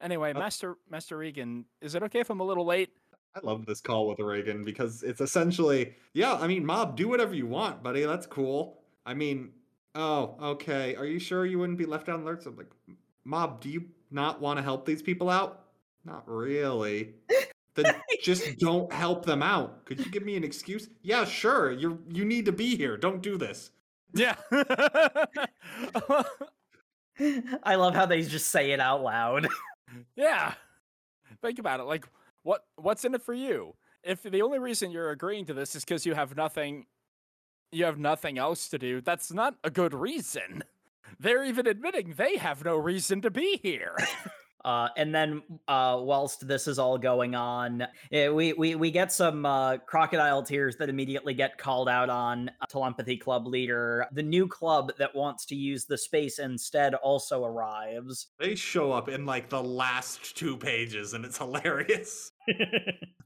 Anyway, 0.00 0.32
Master 0.32 0.76
Master 0.88 1.16
Reigen, 1.16 1.64
is 1.80 1.94
it 1.96 2.02
okay 2.04 2.20
if 2.20 2.28
I'm 2.30 2.38
a 2.38 2.44
little 2.44 2.66
late? 2.66 2.90
I 3.34 3.40
love 3.42 3.66
this 3.66 3.80
call 3.80 4.06
with 4.06 4.18
Reigen 4.18 4.64
because 4.64 5.02
it's 5.02 5.20
essentially, 5.20 5.94
yeah, 6.12 6.34
I 6.34 6.46
mean, 6.46 6.64
Mob, 6.64 6.96
do 6.96 7.08
whatever 7.08 7.34
you 7.34 7.46
want, 7.48 7.82
buddy. 7.82 8.04
That's 8.04 8.26
cool. 8.26 8.82
I 9.04 9.14
mean, 9.14 9.50
oh, 9.96 10.36
okay. 10.40 10.94
Are 10.94 11.04
you 11.04 11.18
sure 11.18 11.46
you 11.46 11.58
wouldn't 11.58 11.78
be 11.78 11.86
left 11.86 12.08
on 12.08 12.20
alert? 12.20 12.44
So 12.44 12.50
I'm 12.50 12.56
like, 12.58 12.70
Mob, 13.24 13.60
do 13.60 13.70
you 13.70 13.86
not 14.12 14.40
want 14.40 14.58
to 14.58 14.62
help 14.62 14.86
these 14.86 15.02
people 15.02 15.30
out? 15.30 15.64
Not 16.04 16.22
really. 16.28 17.14
Then 17.78 17.94
just 18.22 18.58
don't 18.58 18.92
help 18.92 19.24
them 19.24 19.42
out. 19.42 19.84
Could 19.86 20.00
you 20.00 20.10
give 20.10 20.24
me 20.24 20.36
an 20.36 20.44
excuse? 20.44 20.88
Yeah, 21.02 21.24
sure. 21.24 21.70
You 21.70 22.02
you 22.08 22.24
need 22.24 22.44
to 22.46 22.52
be 22.52 22.76
here. 22.76 22.96
Don't 22.96 23.22
do 23.22 23.38
this. 23.38 23.70
Yeah. 24.12 24.34
I 27.62 27.74
love 27.74 27.94
how 27.94 28.06
they 28.06 28.22
just 28.22 28.48
say 28.50 28.72
it 28.72 28.80
out 28.80 29.02
loud. 29.02 29.48
yeah. 30.16 30.54
Think 31.42 31.58
about 31.58 31.80
it. 31.80 31.84
Like, 31.84 32.08
what 32.42 32.64
what's 32.76 33.04
in 33.04 33.14
it 33.14 33.22
for 33.22 33.34
you? 33.34 33.74
If 34.02 34.22
the 34.22 34.42
only 34.42 34.58
reason 34.58 34.90
you're 34.90 35.10
agreeing 35.10 35.46
to 35.46 35.54
this 35.54 35.74
is 35.74 35.84
because 35.84 36.06
you 36.06 36.14
have 36.14 36.36
nothing, 36.36 36.86
you 37.72 37.84
have 37.84 37.98
nothing 37.98 38.38
else 38.38 38.68
to 38.68 38.78
do. 38.78 39.00
That's 39.00 39.32
not 39.32 39.54
a 39.64 39.70
good 39.70 39.94
reason. 39.94 40.62
They're 41.20 41.44
even 41.44 41.66
admitting 41.66 42.14
they 42.16 42.36
have 42.36 42.64
no 42.64 42.76
reason 42.76 43.20
to 43.22 43.30
be 43.30 43.60
here. 43.62 43.96
Uh, 44.64 44.88
and 44.96 45.14
then, 45.14 45.42
uh, 45.68 45.98
whilst 46.00 46.46
this 46.46 46.66
is 46.66 46.78
all 46.78 46.98
going 46.98 47.34
on, 47.34 47.86
eh, 48.12 48.28
we 48.28 48.52
we 48.54 48.74
we 48.74 48.90
get 48.90 49.12
some 49.12 49.46
uh, 49.46 49.78
crocodile 49.78 50.42
tears 50.42 50.76
that 50.76 50.88
immediately 50.88 51.34
get 51.34 51.58
called 51.58 51.88
out 51.88 52.10
on 52.10 52.50
uh, 52.60 52.66
Telepathy 52.66 53.16
Club 53.16 53.46
leader. 53.46 54.06
The 54.12 54.22
new 54.22 54.48
club 54.48 54.92
that 54.98 55.14
wants 55.14 55.44
to 55.46 55.54
use 55.54 55.84
the 55.84 55.98
space 55.98 56.38
instead 56.38 56.94
also 56.94 57.44
arrives. 57.44 58.28
They 58.38 58.54
show 58.54 58.92
up 58.92 59.08
in 59.08 59.26
like 59.26 59.48
the 59.48 59.62
last 59.62 60.36
two 60.36 60.56
pages, 60.56 61.14
and 61.14 61.24
it's 61.24 61.38
hilarious. 61.38 62.32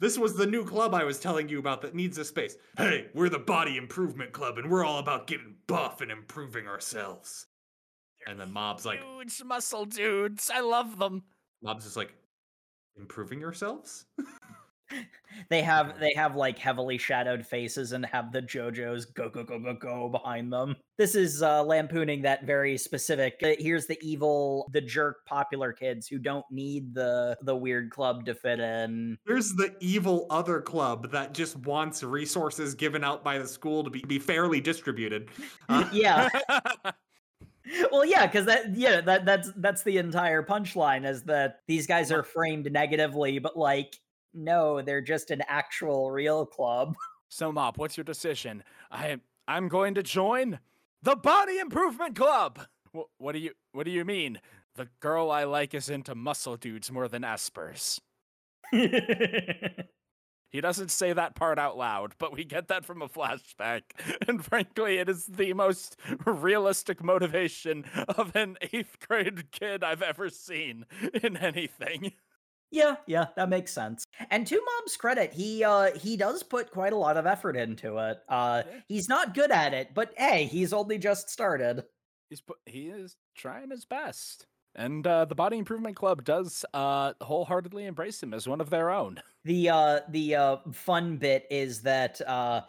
This 0.03 0.19
was 0.19 0.35
the 0.35 0.47
new 0.47 0.65
club 0.65 0.95
I 0.95 1.05
was 1.05 1.21
telling 1.21 1.49
you 1.49 1.61
about 1.61 1.81
that 1.83 1.95
needs 1.95 2.19
a 2.19 2.25
space. 2.25 2.57
Hey, 2.77 3.07
we're 3.15 3.29
the 3.29 3.39
Body 3.39 3.77
Improvement 3.77 4.33
Club, 4.33 4.59
and 4.59 4.69
we're 4.69 4.85
all 4.85 4.99
about 4.99 5.29
getting 5.29 5.55
buff 5.69 6.01
and 6.01 6.11
improving 6.11 6.67
ourselves. 6.67 7.47
And 8.27 8.39
then 8.39 8.53
Mob's 8.53 8.85
like, 8.85 9.01
Huge 9.03 9.43
muscle 9.45 9.85
dudes. 9.85 10.51
I 10.53 10.61
love 10.61 10.99
them. 10.99 11.23
Mob's 11.63 11.85
just 11.85 11.97
like, 11.97 12.15
improving 12.97 13.41
yourselves? 13.41 14.07
they 15.49 15.63
have 15.63 15.99
they 15.99 16.13
have 16.15 16.37
like 16.37 16.59
heavily 16.59 16.99
shadowed 16.99 17.47
faces 17.47 17.93
and 17.93 18.05
have 18.07 18.33
the 18.33 18.43
JoJo's 18.43 19.07
go 19.07 19.29
go 19.29 19.43
go 19.43 19.59
go 19.59 19.75
go 19.75 20.09
behind 20.09 20.53
them. 20.53 20.77
This 20.99 21.15
is 21.15 21.43
uh, 21.43 21.65
lampooning 21.65 22.23
that 22.23 22.45
very 22.45 22.77
specific. 22.77 23.41
uh, 23.43 23.53
here's 23.59 23.87
the 23.87 23.99
evil, 24.03 24.69
the 24.73 24.81
jerk, 24.81 25.25
popular 25.27 25.73
kids 25.73 26.07
who 26.07 26.19
don't 26.19 26.45
need 26.51 26.95
the 26.95 27.37
the 27.43 27.57
weird 27.57 27.91
club 27.91 28.27
to 28.27 28.35
fit 28.35 28.61
in. 28.61 29.17
Here's 29.27 29.51
the 29.51 29.75
evil 29.81 30.27
other 30.31 30.61
club 30.61 31.11
that 31.13 31.35
just 31.35 31.57
wants 31.59 32.03
resources 32.03 32.75
given 32.75 33.03
out 33.03 33.25
by 33.25 33.39
the 33.39 33.49
school 33.49 33.83
to 33.85 33.91
be, 33.91 34.03
be 34.07 34.19
fairly 34.19 34.61
distributed. 34.61 35.29
Uh, 35.69 35.89
yeah, 35.93 36.29
well, 37.91 38.05
yeah, 38.05 38.27
because 38.27 38.47
that 38.47 38.75
yeah 38.75 39.01
that 39.01 39.25
that's 39.25 39.51
that's 39.57 39.83
the 39.83 39.99
entire 39.99 40.43
punchline 40.43 41.09
is 41.09 41.23
that 41.25 41.61
these 41.67 41.87
guys 41.87 42.11
are 42.13 42.23
framed 42.23 42.71
negatively, 42.71 43.39
but 43.39 43.57
like 43.57 43.99
no, 44.35 44.81
they're 44.83 45.03
just 45.03 45.31
an 45.31 45.43
actual 45.47 46.11
real 46.11 46.47
club. 46.47 46.95
so, 47.29 47.53
Mob, 47.53 47.79
what's 47.79 47.97
your 47.97 48.05
decision? 48.05 48.63
I 48.91 49.19
I'm 49.49 49.69
going 49.69 49.95
to 49.95 50.03
join 50.03 50.59
the 51.03 51.17
Body 51.17 51.59
Improvement 51.59 52.17
Club. 52.17 52.61
Wh- 52.95 53.11
what 53.19 53.33
do 53.33 53.39
you 53.39 53.53
What 53.73 53.85
do 53.85 53.91
you 53.91 54.05
mean? 54.05 54.41
The 54.75 54.89
girl 55.01 55.31
I 55.31 55.45
like 55.45 55.75
is 55.75 55.91
into 55.91 56.15
muscle 56.15 56.57
dudes 56.57 56.91
more 56.91 57.09
than 57.09 57.23
espers. 57.23 58.01
He 60.53 60.61
doesn't 60.61 60.91
say 60.91 61.15
that 61.15 61.35
part 61.35 61.59
out 61.59 61.79
loud, 61.79 62.15
but 62.19 62.33
we 62.33 62.45
get 62.45 62.69
that 62.69 62.85
from 62.85 63.01
a 63.03 63.09
flashback. 63.09 63.83
And 64.29 64.45
frankly, 64.45 64.99
it 64.99 65.09
is 65.09 65.27
the 65.27 65.53
most 65.55 65.97
realistic 66.27 67.03
motivation 67.03 67.85
of 68.09 68.37
an 68.37 68.57
eighth 68.61 68.99
grade 69.07 69.51
kid 69.51 69.83
I've 69.83 70.03
ever 70.03 70.29
seen 70.29 70.85
in 71.23 71.37
anything. 71.37 72.13
Yeah, 72.71 72.97
yeah, 73.07 73.27
that 73.37 73.51
makes 73.51 73.71
sense. 73.71 74.07
And 74.31 74.47
to 74.47 74.57
Mob's 74.57 74.97
credit, 74.97 75.35
he 75.35 75.63
uh 75.63 75.95
he 75.95 76.17
does 76.17 76.43
put 76.43 76.71
quite 76.71 76.95
a 76.95 76.97
lot 76.97 77.19
of 77.19 77.27
effort 77.27 77.55
into 77.55 77.99
it. 77.99 78.19
Uh 78.29 78.63
he's 78.89 79.11
not 79.11 79.35
good 79.35 79.51
at 79.51 79.75
it, 79.75 79.93
but 79.93 80.15
hey, 80.17 80.45
he's 80.47 80.73
only 80.73 80.97
just 80.97 81.29
started. 81.29 81.85
He's 82.31 82.43
he 82.65 82.89
is 82.89 83.17
trying 83.37 83.71
his 83.71 83.85
best. 83.85 84.47
And 84.75 85.07
uh, 85.07 85.27
the 85.27 85.35
Body 85.35 85.59
Improvement 85.59 85.97
Club 85.97 86.25
does 86.25 86.65
uh, 86.73 87.13
wholeheartedly 87.21 87.87
embrace 87.87 88.23
him 88.23 88.33
as 88.33 88.49
one 88.49 88.61
of 88.61 88.71
their 88.71 88.91
own. 88.91 89.21
The 89.45 89.69
uh 89.69 90.01
the 90.11 90.37
uh 90.37 90.57
fun 90.73 91.17
bit 91.17 91.47
is 91.51 91.83
that 91.83 92.21
uh 92.27 92.63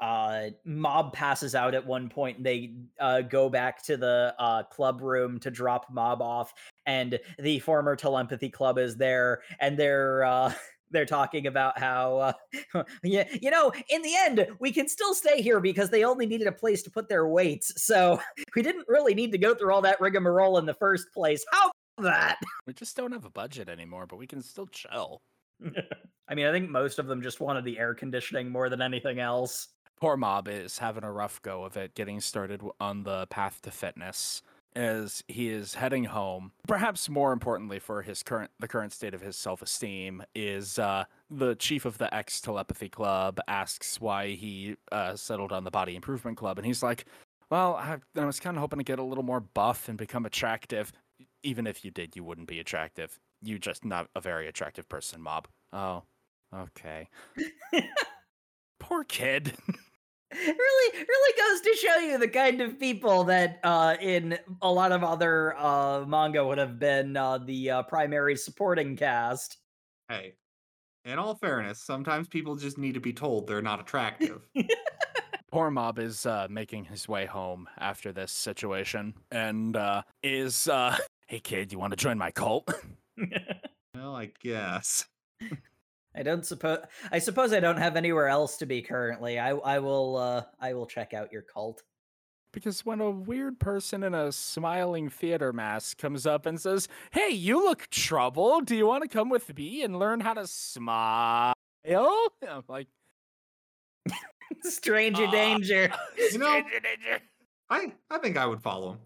uh 0.00 0.48
Mob 0.64 1.12
passes 1.12 1.54
out 1.54 1.74
at 1.74 1.86
one 1.86 2.08
point 2.08 2.38
and 2.38 2.46
they 2.46 2.74
go 3.28 3.48
back 3.48 3.82
to 3.84 3.96
the 3.96 4.34
club 4.70 5.00
room 5.00 5.38
to 5.40 5.50
drop 5.50 5.86
Mob 5.90 6.20
off 6.20 6.52
and 6.84 7.18
the 7.38 7.60
former 7.60 7.94
telepathy 7.94 8.50
club 8.50 8.76
is 8.76 8.96
there 8.96 9.40
and 9.60 9.78
they're 9.78 10.52
they're 10.90 11.06
talking 11.06 11.46
about 11.46 11.78
how 11.78 12.34
uh, 12.74 12.82
yeah 13.02 13.24
you 13.40 13.50
know 13.50 13.72
in 13.90 14.02
the 14.02 14.14
end 14.16 14.46
we 14.60 14.72
can 14.72 14.88
still 14.88 15.14
stay 15.14 15.42
here 15.42 15.60
because 15.60 15.90
they 15.90 16.04
only 16.04 16.26
needed 16.26 16.46
a 16.46 16.52
place 16.52 16.82
to 16.82 16.90
put 16.90 17.08
their 17.08 17.28
weights 17.28 17.72
so 17.82 18.20
we 18.56 18.62
didn't 18.62 18.86
really 18.88 19.14
need 19.14 19.32
to 19.32 19.38
go 19.38 19.54
through 19.54 19.72
all 19.72 19.82
that 19.82 20.00
rigmarole 20.00 20.58
in 20.58 20.66
the 20.66 20.74
first 20.74 21.06
place 21.12 21.44
how 21.50 21.64
about 21.64 21.72
that 21.98 22.38
We 22.66 22.72
just 22.72 22.96
don't 22.96 23.12
have 23.12 23.24
a 23.24 23.30
budget 23.30 23.68
anymore, 23.68 24.06
but 24.06 24.16
we 24.16 24.26
can 24.26 24.42
still 24.42 24.66
chill. 24.66 25.22
I 26.28 26.34
mean, 26.34 26.46
I 26.46 26.52
think 26.52 26.68
most 26.68 26.98
of 26.98 27.06
them 27.06 27.22
just 27.22 27.40
wanted 27.40 27.64
the 27.64 27.78
air 27.78 27.94
conditioning 27.94 28.50
more 28.50 28.68
than 28.68 28.82
anything 28.82 29.20
else. 29.20 29.68
Poor 29.98 30.16
Mob 30.16 30.48
is 30.48 30.76
having 30.76 31.04
a 31.04 31.12
rough 31.12 31.40
go 31.42 31.64
of 31.64 31.76
it, 31.76 31.94
getting 31.94 32.20
started 32.20 32.60
on 32.80 33.04
the 33.04 33.26
path 33.28 33.62
to 33.62 33.70
fitness 33.70 34.42
as 34.76 35.24
he 35.26 35.48
is 35.48 35.74
heading 35.74 36.04
home. 36.04 36.52
Perhaps 36.68 37.08
more 37.08 37.32
importantly 37.32 37.78
for 37.78 38.02
his 38.02 38.22
current 38.22 38.50
the 38.60 38.68
current 38.68 38.92
state 38.92 39.14
of 39.14 39.22
his 39.22 39.36
self-esteem 39.36 40.22
is 40.34 40.78
uh, 40.78 41.04
the 41.30 41.54
chief 41.56 41.84
of 41.84 41.98
the 41.98 42.14
X 42.14 42.40
Telepathy 42.40 42.88
Club 42.88 43.40
asks 43.48 44.00
why 44.00 44.28
he 44.28 44.76
uh, 44.92 45.16
settled 45.16 45.50
on 45.50 45.64
the 45.64 45.70
Body 45.70 45.96
Improvement 45.96 46.36
Club, 46.36 46.58
and 46.58 46.66
he's 46.66 46.82
like, 46.82 47.06
"Well, 47.50 47.74
I, 47.74 47.98
I 48.14 48.26
was 48.26 48.38
kind 48.38 48.56
of 48.56 48.60
hoping 48.60 48.78
to 48.78 48.84
get 48.84 48.98
a 48.98 49.02
little 49.02 49.24
more 49.24 49.40
buff 49.40 49.88
and 49.88 49.96
become 49.96 50.26
attractive. 50.26 50.92
Even 51.42 51.66
if 51.66 51.84
you 51.84 51.90
did, 51.90 52.14
you 52.14 52.22
wouldn't 52.22 52.46
be 52.48 52.60
attractive. 52.60 53.18
You're 53.42 53.58
just 53.58 53.84
not 53.84 54.08
a 54.14 54.20
very 54.20 54.46
attractive 54.46 54.88
person, 54.88 55.22
Mob. 55.22 55.48
Oh, 55.72 56.02
okay. 56.54 57.08
Poor 58.78 59.04
kid." 59.04 59.54
really, 60.32 60.98
really 61.08 61.38
goes 61.38 61.60
to 61.60 61.76
show 61.76 61.96
you 61.98 62.18
the 62.18 62.28
kind 62.28 62.60
of 62.60 62.78
people 62.78 63.24
that 63.24 63.60
uh, 63.62 63.96
in 64.00 64.38
a 64.62 64.70
lot 64.70 64.92
of 64.92 65.04
other 65.04 65.56
uh, 65.56 66.04
manga 66.06 66.44
would 66.44 66.58
have 66.58 66.78
been 66.78 67.16
uh, 67.16 67.38
the 67.38 67.70
uh, 67.70 67.82
primary 67.84 68.36
supporting 68.36 68.96
cast. 68.96 69.58
Hey, 70.08 70.34
in 71.04 71.18
all 71.18 71.34
fairness, 71.36 71.82
sometimes 71.82 72.28
people 72.28 72.56
just 72.56 72.78
need 72.78 72.94
to 72.94 73.00
be 73.00 73.12
told 73.12 73.46
they're 73.46 73.62
not 73.62 73.80
attractive. 73.80 74.42
poor 75.52 75.70
mob 75.70 75.98
is 75.98 76.26
uh, 76.26 76.46
making 76.50 76.84
his 76.84 77.08
way 77.08 77.24
home 77.24 77.68
after 77.78 78.12
this 78.12 78.32
situation 78.32 79.14
and 79.30 79.76
uh, 79.76 80.02
is 80.22 80.68
uh, 80.68 80.96
hey 81.28 81.40
kid 81.40 81.72
you 81.72 81.78
want 81.78 81.92
to 81.92 81.96
join 81.96 82.18
my 82.18 82.30
cult 82.30 82.68
Well, 83.96 84.14
I 84.14 84.30
guess. 84.42 85.06
I 86.16 86.22
don't 86.22 86.44
suppose. 86.46 86.78
I 87.12 87.18
suppose 87.18 87.52
I 87.52 87.60
don't 87.60 87.76
have 87.76 87.94
anywhere 87.96 88.28
else 88.28 88.56
to 88.58 88.66
be 88.66 88.80
currently. 88.82 89.38
I 89.38 89.50
I 89.50 89.78
will. 89.80 90.16
Uh, 90.16 90.42
I 90.60 90.72
will 90.74 90.86
check 90.86 91.12
out 91.14 91.30
your 91.32 91.42
cult. 91.42 91.82
because 92.52 92.86
when 92.86 93.00
a 93.00 93.10
weird 93.10 93.58
person 93.60 94.02
in 94.02 94.14
a 94.14 94.32
smiling 94.32 95.10
theater 95.10 95.52
mask 95.52 95.98
comes 95.98 96.26
up 96.26 96.46
and 96.46 96.58
says 96.60 96.88
hey 97.12 97.28
you 97.28 97.62
look 97.62 97.86
troubled 97.90 98.64
do 98.66 98.74
you 98.74 98.86
want 98.86 99.02
to 99.02 99.08
come 99.08 99.28
with 99.28 99.54
me 99.58 99.82
and 99.82 99.98
learn 99.98 100.20
how 100.20 100.32
to 100.32 100.46
smile 100.46 101.52
i'm 101.86 102.62
like 102.68 102.88
Stranger 104.62 105.26
Ah. 105.26 105.30
danger. 105.30 105.92
You 106.16 106.38
know- 106.38 106.46
"Stranger 106.46 106.80
danger." 106.80 107.20
I 107.68 107.92
I 108.10 108.18
think 108.18 108.36
I 108.38 108.46
would 108.46 108.62
follow 108.62 108.96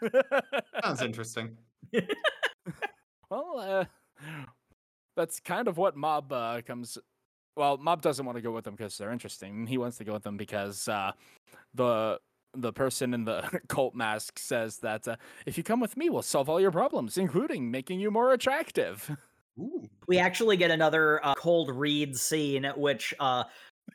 him. 0.00 0.10
Sounds 0.82 1.02
interesting. 1.02 1.56
Well, 3.30 3.58
uh, 3.58 3.84
that's 5.16 5.40
kind 5.40 5.68
of 5.68 5.76
what 5.76 5.96
Mob 5.96 6.32
uh, 6.32 6.60
comes. 6.62 6.98
Well, 7.56 7.76
Mob 7.76 8.02
doesn't 8.02 8.24
want 8.24 8.36
to 8.36 8.42
go 8.42 8.52
with 8.52 8.64
them 8.64 8.74
because 8.74 8.98
they're 8.98 9.12
interesting. 9.12 9.66
He 9.66 9.78
wants 9.78 9.98
to 9.98 10.04
go 10.04 10.12
with 10.12 10.24
them 10.24 10.36
because 10.36 10.88
uh, 10.88 11.12
the 11.74 12.18
the 12.56 12.72
person 12.72 13.14
in 13.14 13.24
the 13.24 13.60
cult 13.68 13.94
mask 13.94 14.38
says 14.38 14.78
that 14.78 15.06
uh, 15.08 15.16
if 15.46 15.58
you 15.58 15.64
come 15.64 15.80
with 15.80 15.96
me, 15.96 16.10
we'll 16.10 16.22
solve 16.22 16.48
all 16.48 16.60
your 16.60 16.70
problems, 16.70 17.18
including 17.18 17.70
making 17.70 18.00
you 18.00 18.10
more 18.10 18.32
attractive. 18.32 19.10
Ooh. 19.58 19.88
We 20.08 20.18
actually 20.18 20.56
get 20.56 20.72
another 20.72 21.24
uh, 21.24 21.34
cold 21.34 21.70
read 21.70 22.16
scene, 22.16 22.72
which 22.76 23.14
uh, 23.20 23.44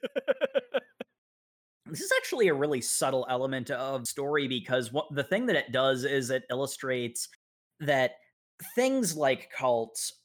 this 1.85 1.99
is 1.99 2.11
actually 2.17 2.47
a 2.47 2.53
really 2.53 2.79
subtle 2.79 3.25
element 3.29 3.69
of 3.69 4.07
story 4.07 4.47
because 4.47 4.93
what 4.93 5.07
the 5.11 5.23
thing 5.23 5.45
that 5.47 5.57
it 5.57 5.73
does 5.73 6.05
is 6.05 6.29
it 6.29 6.43
illustrates 6.49 7.27
that 7.81 8.11
things 8.75 9.17
like 9.17 9.49
cults 9.57 10.18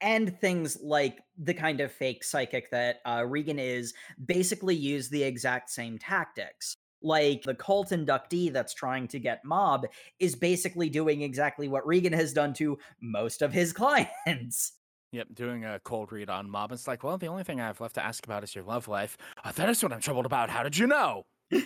and 0.00 0.38
things 0.40 0.78
like 0.82 1.20
the 1.38 1.54
kind 1.54 1.80
of 1.80 1.92
fake 1.92 2.24
psychic 2.24 2.70
that 2.70 2.96
uh, 3.04 3.18
Reigen 3.20 3.58
is 3.58 3.94
basically 4.26 4.74
use 4.74 5.08
the 5.08 5.22
exact 5.22 5.70
same 5.70 5.98
tactics. 5.98 6.76
Like 7.02 7.42
the 7.42 7.54
cult 7.54 7.90
inductee 7.90 8.52
that's 8.52 8.74
trying 8.74 9.08
to 9.08 9.18
get 9.18 9.44
Mob 9.44 9.86
is 10.18 10.34
basically 10.36 10.90
doing 10.90 11.22
exactly 11.22 11.66
what 11.68 11.84
Reigen 11.84 12.12
has 12.14 12.32
done 12.32 12.52
to 12.54 12.78
most 13.00 13.40
of 13.42 13.52
his 13.52 13.72
clients. 13.74 14.72
Yep, 15.12 15.28
doing 15.34 15.64
a 15.64 15.80
cold 15.80 16.12
read 16.12 16.30
on 16.30 16.48
Mob. 16.48 16.70
It's 16.72 16.86
like, 16.86 17.02
well, 17.02 17.18
the 17.18 17.26
only 17.26 17.42
thing 17.42 17.60
I 17.60 17.66
have 17.66 17.80
left 17.80 17.96
to 17.96 18.04
ask 18.04 18.24
about 18.24 18.44
is 18.44 18.54
your 18.54 18.64
love 18.64 18.86
life. 18.86 19.16
Uh, 19.42 19.50
that 19.52 19.68
is 19.68 19.82
what 19.82 19.92
I'm 19.92 20.00
troubled 20.00 20.26
about. 20.26 20.50
How 20.50 20.62
did 20.62 20.76
you 20.76 20.86
know? 20.86 21.24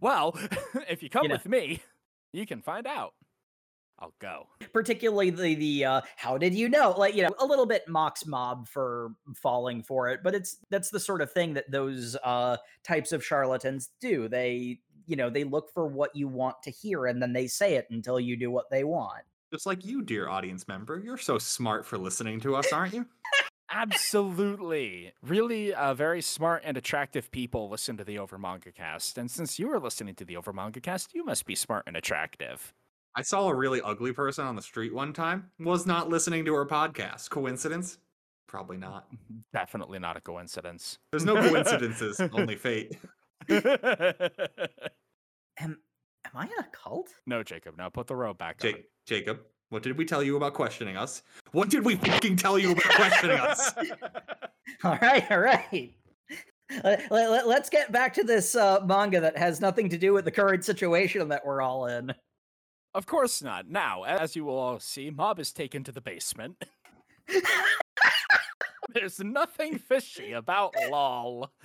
Well, 0.00 0.38
if 0.88 1.02
you 1.02 1.08
come 1.10 1.26
know- 1.26 1.34
with 1.34 1.48
me, 1.48 1.80
you 2.32 2.46
can 2.46 2.60
find 2.60 2.86
out. 2.86 3.14
I'll 3.98 4.14
go. 4.18 4.48
particularly 4.72 5.30
the 5.30 5.54
the 5.54 5.84
uh 5.84 6.00
how 6.16 6.36
did 6.36 6.54
you 6.54 6.68
know 6.68 6.94
like 6.98 7.14
you 7.14 7.22
know 7.22 7.34
a 7.38 7.46
little 7.46 7.66
bit 7.66 7.86
mocks 7.88 8.26
mob 8.26 8.66
for 8.68 9.12
falling 9.36 9.82
for 9.82 10.08
it 10.08 10.20
but 10.22 10.34
it's 10.34 10.58
that's 10.70 10.90
the 10.90 11.00
sort 11.00 11.20
of 11.22 11.32
thing 11.32 11.54
that 11.54 11.70
those 11.70 12.16
uh 12.24 12.56
types 12.82 13.12
of 13.12 13.24
charlatans 13.24 13.90
do 14.00 14.28
they 14.28 14.78
you 15.06 15.16
know 15.16 15.30
they 15.30 15.44
look 15.44 15.70
for 15.72 15.86
what 15.86 16.14
you 16.14 16.26
want 16.26 16.56
to 16.62 16.70
hear 16.70 17.06
and 17.06 17.22
then 17.22 17.32
they 17.32 17.46
say 17.46 17.74
it 17.76 17.86
until 17.90 18.18
you 18.18 18.36
do 18.36 18.50
what 18.50 18.68
they 18.70 18.84
want 18.84 19.22
Just 19.52 19.66
like 19.66 19.84
you, 19.84 20.02
dear 20.02 20.28
audience 20.28 20.66
member. 20.66 20.98
You're 20.98 21.16
so 21.18 21.38
smart 21.38 21.86
for 21.86 21.96
listening 21.96 22.40
to 22.40 22.56
us, 22.56 22.72
aren't 22.72 22.94
you? 22.94 23.06
Absolutely. 23.70 25.12
Really 25.22 25.72
uh, 25.74 25.94
very 25.94 26.20
smart 26.22 26.62
and 26.64 26.76
attractive 26.76 27.30
people 27.30 27.68
listen 27.68 27.96
to 27.96 28.04
the 28.04 28.18
Over 28.18 28.38
Manga 28.38 28.72
Cast. 28.72 29.16
And 29.18 29.30
since 29.30 29.58
you 29.58 29.70
are 29.72 29.78
listening 29.80 30.14
to 30.16 30.24
the 30.24 30.36
Over 30.36 30.52
Manga 30.52 30.80
Cast, 30.80 31.14
you 31.14 31.24
must 31.24 31.44
be 31.46 31.54
smart 31.54 31.84
and 31.86 31.96
attractive. 31.96 32.72
I 33.16 33.22
saw 33.22 33.48
a 33.48 33.54
really 33.54 33.80
ugly 33.80 34.12
person 34.12 34.44
on 34.44 34.56
the 34.56 34.62
street 34.62 34.92
one 34.92 35.12
time. 35.12 35.48
Was 35.60 35.86
not 35.86 36.08
listening 36.08 36.44
to 36.46 36.54
her 36.54 36.66
podcast. 36.66 37.30
Coincidence? 37.30 37.98
Probably 38.48 38.76
not. 38.76 39.06
Definitely 39.52 40.00
not 40.00 40.16
a 40.16 40.20
coincidence. 40.20 40.98
There's 41.12 41.24
no 41.24 41.34
coincidences, 41.34 42.20
only 42.32 42.56
fate. 42.56 42.98
am 43.48 43.62
am 45.60 45.78
i 46.34 46.44
in 46.44 46.50
a 46.58 46.66
cult 46.72 47.10
no, 47.26 47.42
Jacob. 47.42 47.76
Now 47.78 47.88
put 47.88 48.08
the 48.08 48.16
robe 48.16 48.38
back 48.38 48.64
on. 48.64 48.74
Jacob, 49.06 49.40
what 49.68 49.82
did 49.82 49.96
we 49.96 50.04
tell 50.04 50.22
you 50.22 50.36
about 50.36 50.54
questioning 50.54 50.96
us? 50.96 51.22
What 51.52 51.68
did 51.70 51.84
we 51.84 51.94
fucking 51.96 52.36
tell 52.36 52.58
you 52.58 52.72
about 52.72 52.84
questioning 52.84 53.38
us? 53.38 53.74
all 54.84 54.98
right 55.00 55.30
all 55.30 55.38
right 55.38 55.94
let, 56.82 57.10
let, 57.10 57.60
us 57.60 57.68
get 57.68 57.92
back 57.92 58.14
to 58.14 58.24
this 58.24 58.56
uh, 58.56 58.80
manga 58.84 59.20
that 59.20 59.36
has 59.36 59.60
nothing 59.60 59.88
to 59.90 59.98
do 59.98 60.12
with 60.12 60.24
the 60.24 60.30
current 60.30 60.64
situation 60.64 61.28
that 61.28 61.44
we're 61.44 61.60
all 61.60 61.86
in 61.86 62.12
Of 62.94 63.06
course 63.06 63.42
not. 63.42 63.68
Now, 63.68 64.04
as 64.04 64.36
you 64.36 64.44
will 64.44 64.56
all 64.56 64.78
see, 64.78 65.10
Mob 65.10 65.40
is 65.40 65.52
taken 65.52 65.82
to 65.84 65.92
the 65.92 66.00
basement. 66.00 66.62
There's 68.94 69.18
nothing 69.18 69.78
fishy 69.78 70.32
about 70.32 70.74
LOL. 70.90 71.50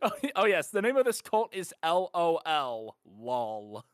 Oh, 0.00 0.10
oh, 0.36 0.46
yes, 0.46 0.70
the 0.70 0.80
name 0.80 0.96
of 0.96 1.04
this 1.04 1.20
cult 1.20 1.54
is 1.54 1.74
LOL. 1.84 2.96
LOL. 3.04 3.84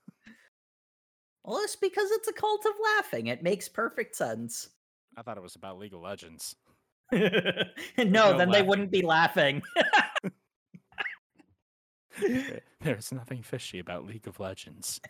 well 1.42 1.59
it's 1.64 1.74
because 1.74 2.12
it's 2.12 2.28
a 2.28 2.33
cult 2.33 2.64
of 2.64 2.74
laughing 2.96 3.26
it 3.26 3.42
makes 3.42 3.68
perfect 3.68 4.14
sense 4.14 4.68
I 5.16 5.22
thought 5.22 5.37
it 5.37 5.42
was 5.42 5.56
about 5.56 5.78
League 5.78 5.92
of 5.92 6.00
Legends. 6.00 6.54
no, 7.12 7.20
no 7.98 8.38
then 8.38 8.52
they 8.52 8.62
wouldn't 8.62 8.92
be 8.92 9.02
laughing. 9.02 9.62
There's 12.80 13.12
nothing 13.12 13.42
fishy 13.42 13.78
about 13.78 14.06
League 14.06 14.28
of 14.28 14.38
Legends. 14.38 15.00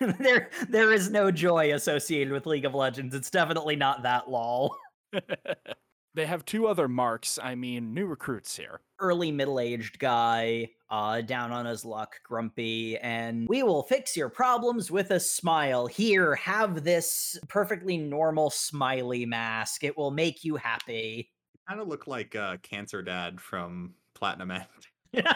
there, 0.18 0.50
there 0.68 0.92
is 0.92 1.10
no 1.10 1.30
joy 1.30 1.74
associated 1.74 2.32
with 2.32 2.46
League 2.46 2.64
of 2.64 2.74
Legends. 2.74 3.14
It's 3.14 3.30
definitely 3.30 3.76
not 3.76 4.02
that 4.02 4.30
lol. 4.30 4.76
they 6.14 6.26
have 6.26 6.44
two 6.44 6.66
other 6.66 6.88
marks, 6.88 7.38
I 7.42 7.54
mean, 7.54 7.92
new 7.92 8.06
recruits 8.06 8.56
here. 8.56 8.80
Early 8.98 9.30
middle-aged 9.30 9.98
guy, 9.98 10.70
uh, 10.90 11.20
down 11.20 11.52
on 11.52 11.66
his 11.66 11.84
luck, 11.84 12.16
grumpy, 12.24 12.96
and 12.98 13.46
we 13.48 13.62
will 13.62 13.82
fix 13.82 14.16
your 14.16 14.30
problems 14.30 14.90
with 14.90 15.10
a 15.10 15.20
smile. 15.20 15.86
Here, 15.86 16.34
have 16.36 16.82
this 16.82 17.38
perfectly 17.48 17.98
normal 17.98 18.48
smiley 18.48 19.26
mask. 19.26 19.84
It 19.84 19.96
will 19.96 20.10
make 20.10 20.44
you 20.44 20.56
happy. 20.56 21.30
kind 21.68 21.80
of 21.80 21.88
look 21.88 22.06
like 22.06 22.34
uh, 22.34 22.56
Cancer 22.62 23.02
Dad 23.02 23.38
from 23.40 23.94
Platinum 24.14 24.50
End. 24.50 24.66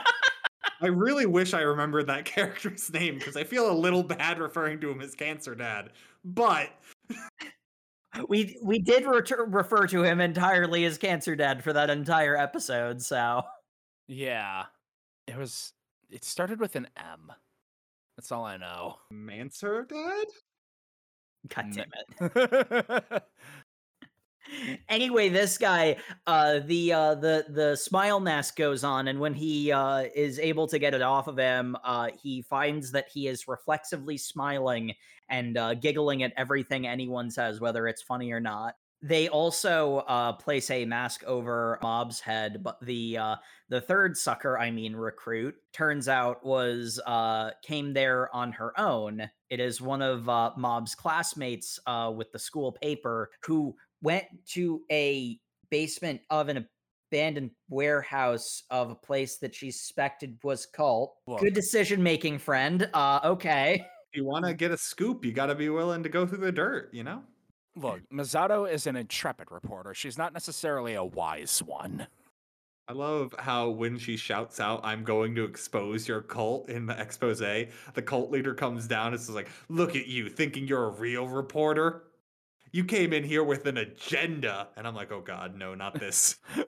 I 0.81 0.87
really 0.87 1.27
wish 1.27 1.55
I 1.55 1.61
remembered 1.61 2.07
that 2.09 2.25
character's 2.25 2.93
name 2.93 3.19
because 3.19 3.37
I 3.37 3.45
feel 3.45 3.71
a 3.71 3.73
little 3.73 4.03
bad 4.03 4.39
referring 4.39 4.81
to 4.81 4.91
him 4.91 5.01
as 5.01 5.15
Cancer 5.15 5.55
Dad. 5.55 5.91
But 6.25 6.71
we 8.29 8.57
we 8.63 8.79
did 8.79 9.05
retur- 9.05 9.53
refer 9.53 9.87
to 9.89 10.03
him 10.03 10.21
entirely 10.21 10.85
as 10.85 10.99
Cancer 10.99 11.37
Dad 11.37 11.63
for 11.63 11.73
that 11.73 11.91
entire 11.91 12.37
episode, 12.37 13.03
so 13.03 13.43
Yeah. 14.09 14.65
It 15.27 15.37
was. 15.37 15.73
It 16.11 16.25
started 16.25 16.61
with 16.61 16.77
an 16.77 16.87
M. 16.97 17.33
That's 18.17 18.31
all 18.31 18.45
I 18.45 18.57
know. 18.57 18.97
Mancer 19.11 19.87
Dad? 19.89 20.27
god 21.49 21.67
damn 21.73 21.91
it. 22.21 23.23
anyway, 24.89 25.29
this 25.29 25.59
guy, 25.59 25.97
uh, 26.27 26.61
the 26.65 26.93
uh, 26.93 27.15
the 27.15 27.47
the 27.49 27.77
smile 27.77 28.21
mask 28.21 28.57
goes 28.57 28.85
on, 28.85 29.09
and 29.09 29.21
when 29.21 29.35
he 29.35 29.73
uh, 29.73 30.05
is 30.15 30.39
able 30.39 30.67
to 30.69 30.79
get 30.79 30.95
it 30.95 31.03
off 31.03 31.27
of 31.27 31.39
him, 31.39 31.77
uh, 31.85 32.09
he 32.21 32.43
finds 32.43 32.91
that 32.93 33.07
he 33.13 33.29
is 33.29 33.49
reflexively 33.49 34.17
smiling 34.17 34.95
and 35.29 35.57
uh, 35.57 35.75
giggling 35.75 36.23
at 36.23 36.33
everything 36.37 36.87
anyone 36.87 37.31
says, 37.31 37.61
whether 37.61 37.87
it's 37.89 38.03
funny 38.03 38.31
or 38.33 38.41
not. 38.41 38.75
They 39.01 39.29
also 39.29 39.99
uh, 40.09 40.33
place 40.33 40.71
a 40.71 40.87
mask 40.87 41.25
over 41.25 41.79
Mob's 41.83 42.21
head, 42.21 42.63
but 42.63 42.79
the 42.81 43.19
the 43.69 43.81
third 43.81 44.17
sucker, 44.17 44.59
I 44.59 44.71
mean 44.71 44.97
recruit, 44.97 45.55
turns 45.75 46.09
out 46.09 46.45
was 46.45 46.99
came 47.63 47.93
there 47.93 48.35
on 48.35 48.53
her 48.53 48.79
own. 48.81 49.29
It 49.51 49.61
is 49.61 49.81
one 49.81 50.01
of 50.01 50.25
Mob's 50.25 50.95
classmates 50.95 51.79
with 52.15 52.33
the 52.33 52.39
school 52.39 52.73
paper 52.73 53.31
who 53.43 53.77
went 54.05 54.27
to 54.51 54.83
a 54.93 55.41
basement 55.71 56.21
of 56.31 56.49
an 56.49 56.69
abandoned 57.11 57.51
warehouse 57.69 58.63
of 58.71 58.91
a 58.91 58.95
place 58.95 59.39
that 59.39 59.55
she 59.55 59.71
suspected 59.71 60.39
was 60.45 60.67
cult. 60.67 61.17
Look. 61.27 61.41
Good 61.41 61.55
decision 61.55 62.03
making, 62.03 62.39
friend. 62.39 62.89
Uh, 62.93 63.21
okay. 63.25 63.85
If 64.13 64.19
you 64.19 64.25
want 64.25 64.45
to 64.45 64.55
get 64.55 64.71
a 64.71 64.77
scoop, 64.77 65.25
you 65.25 65.33
got 65.33 65.47
to 65.47 65.55
be 65.55 65.71
willing 65.71 66.03
to 66.03 66.09
go 66.09 66.27
through 66.27 66.39
the 66.39 66.53
dirt, 66.53 66.91
you 66.93 67.03
know? 67.03 67.23
Look, 67.77 68.03
Mezato 68.13 68.71
is 68.71 68.87
an 68.87 68.95
intrepid 68.95 69.51
reporter. 69.51 69.95
She's 69.95 70.17
not 70.17 70.33
necessarily 70.33 70.95
a 70.95 71.03
wise 71.03 71.61
one. 71.61 72.07
I 72.87 72.93
love 72.93 73.35
how 73.39 73.71
when 73.71 73.99
she 73.99 74.17
shouts 74.17 74.61
out, 74.61 74.81
I'm 74.85 75.03
going 75.03 75.35
to 75.37 75.45
expose 75.45 76.07
your 76.07 76.21
cult 76.21 76.69
in 76.69 76.87
the 76.87 77.01
expose, 77.01 77.39
the 77.39 78.03
cult 78.05 78.31
leader 78.31 78.55
comes 78.55 78.87
down 78.87 79.15
and 79.15 79.21
says, 79.21 79.35
like, 79.35 79.49
look 79.71 79.97
at 79.97 80.07
you 80.07 80.29
thinking 80.29 80.69
you're 80.69 80.85
a 80.85 80.91
real 80.91 81.27
reporter. 81.27 82.05
You 82.75 82.85
came 82.85 83.13
in 83.13 83.23
here 83.23 83.45
with 83.45 83.67
an 83.67 83.77
agenda. 83.77 84.67
And 84.77 84.85
I'm 84.85 84.97
like, 84.97 85.13
oh 85.13 85.21
God, 85.21 85.55
no, 85.55 85.77
not 85.77 85.95
this. 85.95 86.39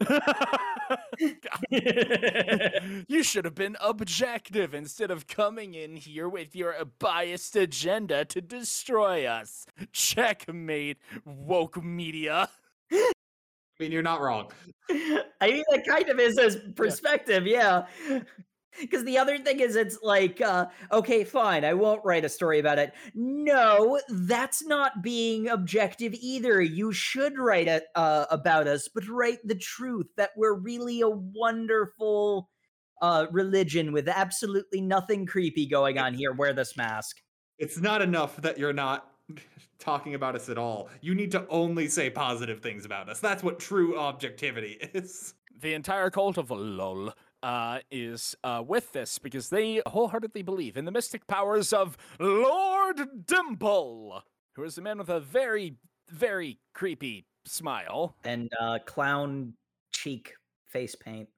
you 3.08 3.24
should 3.24 3.44
have 3.44 3.56
been 3.56 3.76
objective 3.80 4.72
instead 4.72 5.10
of 5.10 5.26
coming 5.26 5.74
in 5.74 5.96
here 5.96 6.28
with 6.28 6.54
your 6.54 6.76
biased 7.00 7.56
agenda 7.56 8.24
to 8.26 8.40
destroy 8.40 9.26
us. 9.26 9.66
Checkmate, 9.90 10.98
woke 11.24 11.82
media. 11.82 12.50
I 12.92 13.12
mean, 13.80 13.90
you're 13.90 14.00
not 14.00 14.20
wrong. 14.20 14.52
I 14.88 15.24
mean, 15.42 15.64
that 15.72 15.84
kind 15.88 16.08
of 16.08 16.20
is 16.20 16.38
his 16.38 16.58
perspective, 16.76 17.48
yeah. 17.48 17.86
Because 18.80 19.04
the 19.04 19.18
other 19.18 19.38
thing 19.38 19.60
is, 19.60 19.76
it's 19.76 19.98
like, 20.02 20.40
uh, 20.40 20.66
okay, 20.92 21.24
fine, 21.24 21.64
I 21.64 21.74
won't 21.74 22.04
write 22.04 22.24
a 22.24 22.28
story 22.28 22.58
about 22.58 22.78
it. 22.78 22.92
No, 23.14 24.00
that's 24.08 24.64
not 24.64 25.02
being 25.02 25.48
objective 25.48 26.14
either. 26.14 26.60
You 26.60 26.92
should 26.92 27.38
write 27.38 27.68
it 27.68 27.84
uh, 27.94 28.26
about 28.30 28.66
us, 28.68 28.88
but 28.88 29.08
write 29.08 29.38
the 29.44 29.56
truth 29.56 30.06
that 30.16 30.30
we're 30.36 30.54
really 30.54 31.00
a 31.00 31.08
wonderful 31.08 32.48
uh, 33.02 33.26
religion 33.30 33.92
with 33.92 34.08
absolutely 34.08 34.80
nothing 34.80 35.26
creepy 35.26 35.66
going 35.66 35.98
on 35.98 36.14
here. 36.14 36.32
Wear 36.32 36.52
this 36.52 36.76
mask. 36.76 37.16
It's 37.58 37.78
not 37.78 38.02
enough 38.02 38.36
that 38.42 38.58
you're 38.58 38.72
not 38.72 39.10
talking 39.78 40.14
about 40.14 40.34
us 40.34 40.48
at 40.48 40.58
all. 40.58 40.88
You 41.00 41.14
need 41.14 41.32
to 41.32 41.46
only 41.48 41.88
say 41.88 42.10
positive 42.10 42.60
things 42.60 42.84
about 42.84 43.08
us. 43.08 43.20
That's 43.20 43.42
what 43.42 43.58
true 43.58 43.98
objectivity 43.98 44.78
is. 44.94 45.34
The 45.58 45.74
entire 45.74 46.10
cult 46.10 46.36
of 46.36 46.50
LOL 46.50 47.14
uh, 47.42 47.78
is 47.90 48.34
uh, 48.44 48.62
with 48.66 48.92
this 48.92 49.18
because 49.18 49.48
they 49.48 49.82
wholeheartedly 49.86 50.42
believe 50.42 50.76
in 50.76 50.84
the 50.84 50.90
mystic 50.90 51.26
powers 51.26 51.72
of 51.72 51.96
Lord 52.18 53.26
Dimple, 53.26 54.22
who 54.54 54.64
is 54.64 54.78
a 54.78 54.82
man 54.82 54.98
with 54.98 55.08
a 55.08 55.20
very, 55.20 55.76
very 56.08 56.58
creepy 56.74 57.26
smile. 57.44 58.16
And 58.24 58.50
uh, 58.60 58.78
clown 58.84 59.54
cheek 59.92 60.32
face 60.68 60.94
paint. 60.94 61.28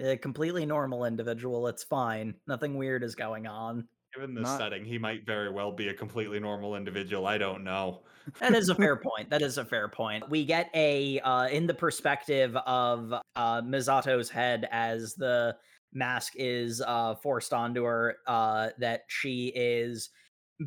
A 0.00 0.16
completely 0.16 0.66
normal 0.66 1.04
individual. 1.04 1.68
It's 1.68 1.84
fine. 1.84 2.34
Nothing 2.48 2.76
weird 2.76 3.04
is 3.04 3.14
going 3.14 3.46
on. 3.46 3.86
Given 4.14 4.34
this 4.34 4.44
Not- 4.44 4.58
setting, 4.58 4.84
he 4.84 4.98
might 4.98 5.26
very 5.26 5.50
well 5.50 5.72
be 5.72 5.88
a 5.88 5.94
completely 5.94 6.38
normal 6.38 6.76
individual. 6.76 7.26
I 7.26 7.38
don't 7.38 7.64
know. 7.64 8.02
That 8.40 8.54
is 8.54 8.68
a 8.68 8.74
fair 8.76 8.96
point. 8.96 9.30
That 9.30 9.42
is 9.42 9.58
a 9.58 9.64
fair 9.64 9.88
point. 9.88 10.28
We 10.30 10.44
get 10.44 10.70
a 10.74 11.20
uh, 11.20 11.48
in 11.48 11.66
the 11.66 11.74
perspective 11.74 12.56
of 12.56 13.12
uh, 13.34 13.62
Mezato's 13.62 14.30
head 14.30 14.68
as 14.70 15.14
the 15.14 15.56
mask 15.92 16.34
is 16.36 16.82
uh, 16.86 17.16
forced 17.16 17.52
onto 17.52 17.82
her. 17.84 18.16
Uh, 18.26 18.70
that 18.78 19.02
she 19.08 19.52
is 19.54 20.10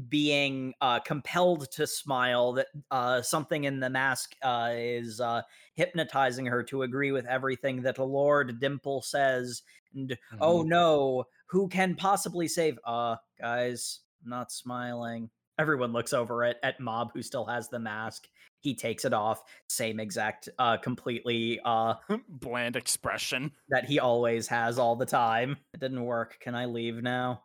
being 0.10 0.74
uh, 0.82 1.00
compelled 1.00 1.72
to 1.72 1.88
smile. 1.88 2.54
That 2.54 2.68
uh, 2.92 3.22
something 3.22 3.64
in 3.64 3.80
the 3.80 3.90
mask 3.90 4.36
uh, 4.42 4.72
is 4.74 5.22
uh, 5.22 5.42
hypnotizing 5.76 6.46
her 6.46 6.64
to 6.64 6.84
agree 6.84 7.12
with 7.12 7.26
everything 7.26 7.82
that 7.84 7.98
Lord 7.98 8.60
Dimple 8.60 9.02
says. 9.02 9.62
And 9.96 10.18
oh 10.42 10.64
no, 10.64 11.26
who 11.48 11.68
can 11.68 11.96
possibly 11.96 12.48
save? 12.48 12.80
Uh, 12.86 13.16
guys, 13.40 14.02
I'm 14.24 14.30
not 14.30 14.52
smiling. 14.52 15.30
Everyone 15.60 15.92
looks 15.92 16.14
over 16.14 16.44
at, 16.44 16.58
at 16.62 16.80
Mob, 16.80 17.12
who 17.14 17.24
still 17.24 17.46
has 17.46 17.68
the 17.68 17.80
mask. 17.80 18.28
He 18.60 18.76
takes 18.76 19.06
it 19.06 19.14
off, 19.14 19.44
same 19.70 20.00
exact, 20.00 20.50
uh, 20.60 20.78
completely, 20.78 21.60
uh, 21.66 21.96
Bland 22.30 22.76
expression. 22.76 23.52
that 23.70 23.86
he 23.86 24.00
always 24.00 24.48
has 24.48 24.78
all 24.78 24.96
the 24.96 25.06
time. 25.06 25.58
It 25.74 25.80
didn't 25.80 26.04
work. 26.04 26.38
Can 26.40 26.54
I 26.54 26.66
leave 26.66 27.02
now? 27.02 27.44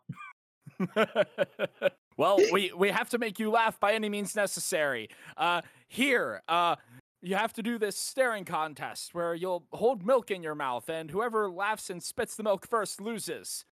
well, 2.16 2.38
we 2.50 2.72
we 2.76 2.88
have 2.88 3.08
to 3.10 3.18
make 3.18 3.38
you 3.38 3.50
laugh 3.50 3.78
by 3.78 3.92
any 3.92 4.08
means 4.08 4.34
necessary. 4.34 5.08
Uh, 5.36 5.60
here, 5.88 6.42
uh, 6.48 6.76
you 7.20 7.36
have 7.36 7.52
to 7.52 7.62
do 7.62 7.78
this 7.78 7.96
staring 7.96 8.44
contest 8.44 9.14
where 9.14 9.34
you'll 9.34 9.64
hold 9.72 10.04
milk 10.04 10.30
in 10.30 10.42
your 10.42 10.54
mouth, 10.54 10.88
and 10.88 11.10
whoever 11.10 11.48
laughs 11.48 11.88
and 11.88 12.02
spits 12.02 12.34
the 12.34 12.42
milk 12.42 12.66
first 12.66 13.00
loses. 13.00 13.64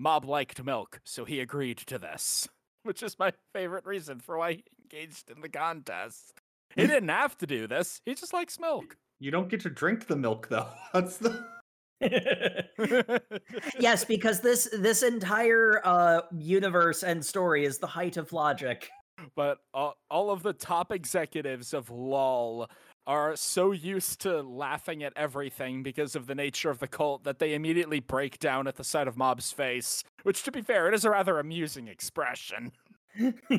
Mob 0.00 0.24
liked 0.24 0.64
milk, 0.64 0.98
so 1.04 1.26
he 1.26 1.40
agreed 1.40 1.76
to 1.76 1.98
this, 1.98 2.48
which 2.84 3.02
is 3.02 3.18
my 3.18 3.34
favorite 3.52 3.84
reason 3.84 4.18
for 4.18 4.38
why 4.38 4.52
he 4.54 4.64
engaged 4.82 5.30
in 5.30 5.42
the 5.42 5.48
contest. 5.48 6.32
He 6.74 6.86
didn't 6.86 7.10
have 7.10 7.36
to 7.38 7.46
do 7.46 7.66
this; 7.66 8.00
he 8.06 8.14
just 8.14 8.32
likes 8.32 8.58
milk. 8.58 8.96
You 9.18 9.30
don't 9.30 9.50
get 9.50 9.60
to 9.60 9.70
drink 9.70 10.06
the 10.06 10.16
milk 10.16 10.48
though. 10.48 10.68
That's 10.94 11.18
the 11.18 11.44
yes, 13.78 14.06
because 14.06 14.40
this 14.40 14.70
this 14.72 15.02
entire 15.02 15.82
uh 15.84 16.22
universe 16.32 17.02
and 17.02 17.22
story 17.22 17.66
is 17.66 17.76
the 17.76 17.86
height 17.86 18.16
of 18.16 18.32
logic. 18.32 18.88
but 19.36 19.58
all, 19.74 19.96
all 20.10 20.30
of 20.30 20.42
the 20.42 20.54
top 20.54 20.92
executives 20.92 21.74
of 21.74 21.90
LOL 21.90 22.70
are 23.10 23.34
so 23.34 23.72
used 23.72 24.20
to 24.20 24.40
laughing 24.40 25.02
at 25.02 25.12
everything 25.16 25.82
because 25.82 26.14
of 26.14 26.28
the 26.28 26.34
nature 26.34 26.70
of 26.70 26.78
the 26.78 26.86
cult 26.86 27.24
that 27.24 27.40
they 27.40 27.54
immediately 27.54 27.98
break 27.98 28.38
down 28.38 28.68
at 28.68 28.76
the 28.76 28.84
sight 28.84 29.08
of 29.08 29.16
Mob's 29.16 29.50
face. 29.50 30.04
Which, 30.22 30.44
to 30.44 30.52
be 30.52 30.62
fair, 30.62 30.86
it 30.86 30.94
is 30.94 31.04
a 31.04 31.10
rather 31.10 31.40
amusing 31.40 31.88
expression. 31.88 32.70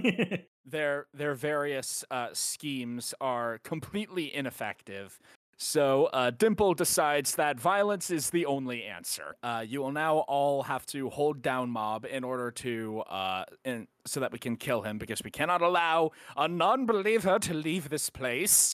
Their 0.64 1.08
their 1.14 1.34
various 1.34 2.06
uh, 2.12 2.30
schemes 2.34 3.14
are 3.20 3.58
completely 3.64 4.34
ineffective. 4.34 5.20
So 5.58 6.06
uh, 6.14 6.32
Dimple 6.32 6.76
decides 6.76 7.36
that 7.36 7.60
violence 7.60 8.10
is 8.10 8.30
the 8.30 8.46
only 8.46 8.84
answer. 8.84 9.36
Uh, 9.44 9.66
you 9.68 9.82
will 9.82 9.92
now 9.92 10.20
all 10.20 10.64
have 10.64 10.86
to 10.88 11.10
hold 11.10 11.42
down 11.42 11.70
Mob 11.70 12.06
in 12.06 12.24
order 12.24 12.52
to, 12.52 13.02
uh, 13.02 13.46
in, 13.66 13.88
so 14.06 14.20
that 14.22 14.32
we 14.32 14.40
can 14.40 14.56
kill 14.56 14.84
him, 14.84 14.98
because 14.98 15.22
we 15.24 15.30
cannot 15.30 15.62
allow 15.62 16.12
a 16.38 16.48
non-believer 16.48 17.38
to 17.40 17.54
leave 17.54 17.90
this 17.90 18.10
place. 18.10 18.74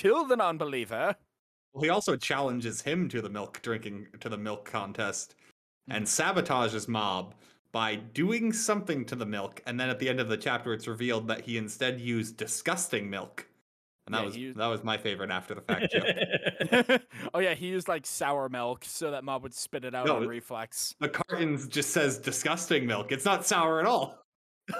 Kill 0.00 0.24
the 0.24 0.36
non-believer. 0.36 1.14
Well, 1.74 1.84
he 1.84 1.90
also 1.90 2.16
challenges 2.16 2.80
him 2.80 3.06
to 3.10 3.20
the 3.20 3.28
milk 3.28 3.60
drinking 3.60 4.06
to 4.20 4.30
the 4.30 4.38
milk 4.38 4.64
contest 4.64 5.34
and 5.90 6.04
hmm. 6.04 6.08
sabotages 6.08 6.88
Mob 6.88 7.34
by 7.70 7.96
doing 7.96 8.52
something 8.52 9.04
to 9.04 9.14
the 9.14 9.26
milk. 9.26 9.62
And 9.66 9.78
then 9.78 9.90
at 9.90 9.98
the 9.98 10.08
end 10.08 10.18
of 10.18 10.28
the 10.28 10.38
chapter, 10.38 10.72
it's 10.72 10.88
revealed 10.88 11.28
that 11.28 11.42
he 11.42 11.58
instead 11.58 12.00
used 12.00 12.38
disgusting 12.38 13.10
milk. 13.10 13.46
And 14.06 14.14
that 14.14 14.20
Yeah, 14.20 14.26
was 14.26 14.36
used- 14.38 14.58
that 14.58 14.66
was 14.68 14.82
my 14.82 14.96
favorite 14.96 15.30
after 15.30 15.54
the 15.54 15.60
fact 15.60 15.92
joke. 15.92 17.02
oh 17.34 17.38
yeah, 17.38 17.52
he 17.54 17.66
used 17.66 17.86
like 17.86 18.06
sour 18.06 18.48
milk 18.48 18.84
so 18.86 19.10
that 19.10 19.22
Mob 19.22 19.42
would 19.42 19.54
spit 19.54 19.84
it 19.84 19.94
out 19.94 20.06
No, 20.06 20.16
on 20.16 20.26
reflex. 20.26 20.94
the 20.98 21.10
carton 21.10 21.58
just 21.68 21.90
says 21.90 22.18
disgusting 22.18 22.86
milk. 22.86 23.12
It's 23.12 23.26
not 23.26 23.44
sour 23.46 23.80
at 23.80 23.86
all. 23.86 24.19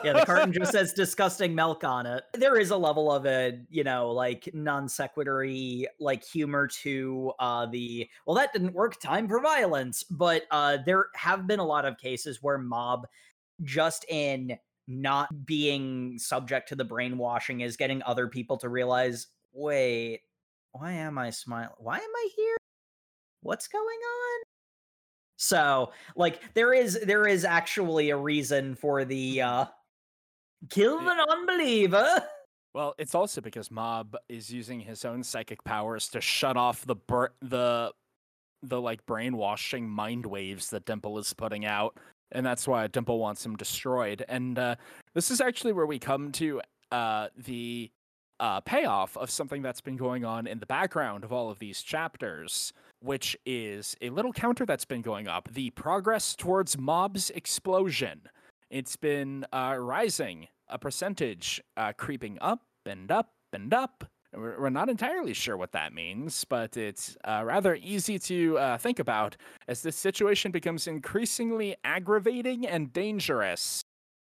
Yeah, 0.04 0.12
the 0.12 0.26
carton 0.26 0.52
just 0.52 0.72
says 0.72 0.92
disgusting 0.92 1.54
milk 1.54 1.84
on 1.84 2.06
it. 2.06 2.24
There 2.34 2.58
is 2.58 2.70
a 2.70 2.76
level 2.76 3.10
of 3.10 3.26
a, 3.26 3.58
you 3.70 3.84
know, 3.84 4.10
like 4.10 4.48
non 4.52 4.88
sequitory 4.88 5.86
like 5.98 6.24
humor 6.24 6.66
to 6.82 7.32
uh 7.38 7.66
the 7.66 8.08
well 8.26 8.36
that 8.36 8.52
didn't 8.52 8.74
work 8.74 9.00
time 9.00 9.28
for 9.28 9.40
violence, 9.40 10.02
but 10.04 10.42
uh 10.50 10.78
there 10.84 11.06
have 11.14 11.46
been 11.46 11.60
a 11.60 11.66
lot 11.66 11.84
of 11.84 11.98
cases 11.98 12.38
where 12.42 12.58
mob 12.58 13.06
just 13.62 14.04
in 14.08 14.56
not 14.88 15.46
being 15.46 16.18
subject 16.18 16.68
to 16.68 16.74
the 16.74 16.84
brainwashing 16.84 17.60
is 17.60 17.76
getting 17.76 18.02
other 18.02 18.26
people 18.26 18.56
to 18.58 18.68
realize, 18.68 19.28
wait, 19.52 20.20
why 20.72 20.92
am 20.92 21.16
I 21.18 21.30
smiling? 21.30 21.70
Why 21.78 21.96
am 21.96 22.00
I 22.00 22.28
here? 22.36 22.56
What's 23.42 23.68
going 23.68 23.84
on? 23.84 24.44
So, 25.36 25.92
like 26.16 26.40
there 26.54 26.74
is 26.74 27.00
there 27.06 27.26
is 27.26 27.46
actually 27.46 28.10
a 28.10 28.16
reason 28.16 28.74
for 28.74 29.06
the 29.06 29.40
uh 29.40 29.64
kill 30.68 30.98
the 30.98 31.14
non-believer. 31.14 32.24
Well, 32.72 32.94
it's 32.98 33.16
also 33.16 33.40
because 33.40 33.70
Mob 33.70 34.16
is 34.28 34.52
using 34.52 34.78
his 34.78 35.04
own 35.04 35.24
psychic 35.24 35.64
powers 35.64 36.08
to 36.10 36.20
shut 36.20 36.56
off 36.56 36.86
the 36.86 36.94
bur- 36.94 37.32
the 37.42 37.92
the 38.62 38.80
like 38.80 39.04
brainwashing 39.06 39.88
mind 39.88 40.26
waves 40.26 40.70
that 40.70 40.84
Dimple 40.84 41.18
is 41.18 41.32
putting 41.32 41.64
out, 41.64 41.96
and 42.30 42.44
that's 42.46 42.68
why 42.68 42.86
Dimple 42.86 43.18
wants 43.18 43.44
him 43.44 43.56
destroyed. 43.56 44.24
And 44.28 44.58
uh, 44.58 44.76
this 45.14 45.30
is 45.32 45.40
actually 45.40 45.72
where 45.72 45.86
we 45.86 45.98
come 45.98 46.30
to 46.32 46.60
uh, 46.92 47.28
the 47.36 47.90
uh, 48.38 48.60
payoff 48.60 49.16
of 49.16 49.30
something 49.30 49.62
that's 49.62 49.80
been 49.80 49.96
going 49.96 50.24
on 50.24 50.46
in 50.46 50.60
the 50.60 50.66
background 50.66 51.24
of 51.24 51.32
all 51.32 51.50
of 51.50 51.58
these 51.58 51.82
chapters, 51.82 52.72
which 53.00 53.36
is 53.44 53.96
a 54.00 54.10
little 54.10 54.32
counter 54.32 54.64
that's 54.64 54.84
been 54.84 55.02
going 55.02 55.26
up: 55.26 55.48
the 55.52 55.70
progress 55.70 56.36
towards 56.36 56.78
Mob's 56.78 57.30
explosion. 57.30 58.20
It's 58.70 58.94
been 58.94 59.44
uh, 59.52 59.76
rising 59.78 60.46
a 60.68 60.78
percentage, 60.78 61.60
uh, 61.76 61.92
creeping 61.92 62.38
up 62.40 62.62
and 62.86 63.10
up 63.10 63.32
and 63.52 63.74
up. 63.74 64.04
We're, 64.32 64.70
not 64.70 64.88
entirely 64.88 65.34
sure 65.34 65.56
what 65.56 65.72
that 65.72 65.92
means, 65.92 66.44
but 66.44 66.76
it's 66.76 67.16
uh, 67.24 67.42
rather 67.44 67.74
easy 67.74 68.16
to 68.20 68.58
uh, 68.58 68.78
think 68.78 69.00
about 69.00 69.36
as 69.66 69.82
this 69.82 69.96
situation 69.96 70.52
becomes 70.52 70.86
increasingly 70.86 71.74
aggravating 71.82 72.64
and 72.64 72.92
dangerous. 72.92 73.82